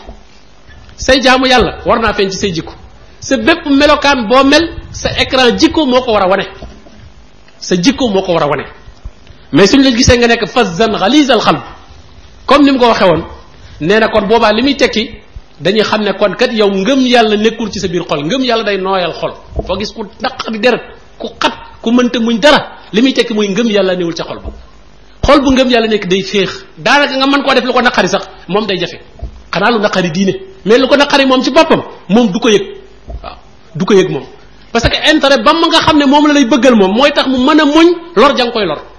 say 0.95 1.19
jaamu 1.21 1.47
yàlla 1.47 1.79
war 1.85 1.99
naa 1.99 2.13
feeñ 2.13 2.29
ci 2.29 2.61
sa 3.21 3.37
bépp 3.37 3.65
melokaan 3.69 4.27
boo 4.27 4.43
mel 4.43 4.65
sa 4.91 5.09
écran 5.21 5.55
jikko 5.57 5.85
moo 5.85 6.01
ko 6.01 6.13
war 6.13 6.23
a 6.23 6.27
wane 6.27 6.45
sa 7.59 7.75
jikko 7.77 8.09
moo 8.09 8.23
ko 8.25 8.33
war 8.33 8.43
a 8.43 8.47
wane 8.47 8.65
mais 9.53 9.67
suñ 9.71 9.83
la 9.83 9.91
gisee 9.95 10.17
nga 10.17 10.27
nekk 10.27 10.47
fazzan 10.47 10.93
xaliisal 10.97 11.39
xalb 11.39 11.61
comme 12.47 12.63
ni 12.65 12.71
mu 12.71 12.79
ko 12.79 12.87
waxee 12.87 13.05
woon 13.07 13.23
nee 13.81 13.99
na 13.99 14.07
kon 14.07 14.25
boobaa 14.27 14.51
li 14.53 14.63
muy 14.63 14.75
tekki 14.75 15.21
dañuy 15.61 15.83
xam 15.83 16.01
ne 16.01 16.13
kon 16.17 16.33
kat 16.35 16.51
yow 16.51 16.67
ngëm 16.69 17.01
yàlla 17.07 17.37
nekkul 17.37 17.69
ci 17.71 17.79
sa 17.79 17.87
biir 17.87 18.03
xol 18.09 18.25
ngëm 18.25 18.41
yàlla 18.43 18.63
day 18.63 18.77
nooyal 18.77 19.13
xol 19.13 19.33
foo 19.67 19.77
gis 19.77 19.91
ku 19.93 20.01
naq 20.19 20.51
di 20.51 20.59
deret 20.59 20.81
ku 21.19 21.27
xat 21.39 21.53
ku 21.81 21.91
mënta 21.91 22.19
muñ 22.19 22.39
dara 22.39 22.81
li 22.91 23.01
muy 23.01 23.13
tekki 23.13 23.33
mooy 23.33 23.47
ngëm 23.49 23.69
yàlla 23.69 23.93
newul 23.95 24.15
ca 24.15 24.23
xol 24.23 24.39
bu 24.41 24.49
xol 25.23 25.41
bu 25.41 25.51
ngëm 25.51 25.69
yàlla 25.69 25.87
nekk 25.87 26.07
day 26.09 26.23
féex 26.23 26.65
daanaka 26.77 27.15
nga 27.17 27.27
mën 27.27 27.43
koo 27.45 27.53
def 27.53 27.65
lu 27.65 27.73
ko 27.73 27.81
naqari 27.81 28.07
sax 28.07 28.23
moom 28.47 28.65
day 28.65 28.77
jafe 28.79 28.97
xanaa 29.53 29.69
lu 29.71 29.79
naqari 29.79 30.09
diine 30.09 30.33
mais 30.65 30.77
lu 30.79 30.87
ko 30.87 30.95
naqari 30.97 31.25
moom 31.25 31.43
ci 31.43 31.51
boppam 31.51 31.81
moom 32.09 32.31
du 32.31 32.39
ko 32.39 32.49
yëg 32.49 32.80
du 33.75 33.85
ko 33.85 33.93
yëg 33.93 34.09
moom 34.11 34.23
parce 34.71 34.87
que 34.87 34.95
intérêt 35.13 35.43
ba 35.43 35.51
ma 35.53 35.67
nga 35.67 35.79
xam 35.79 35.97
ne 35.97 36.05
moom 36.05 36.27
la 36.27 36.33
lay 36.33 36.45
bëggal 36.45 36.75
moom 36.75 36.93
mooy 36.95 37.11
tax 37.11 37.27
mu 37.27 37.37
mën 37.37 37.59
a 37.59 37.65
muñ 37.65 37.85
lor 38.15 38.37
ja 38.37 38.45
nga 38.45 38.51
koy 38.53 38.65
lor 38.65 38.90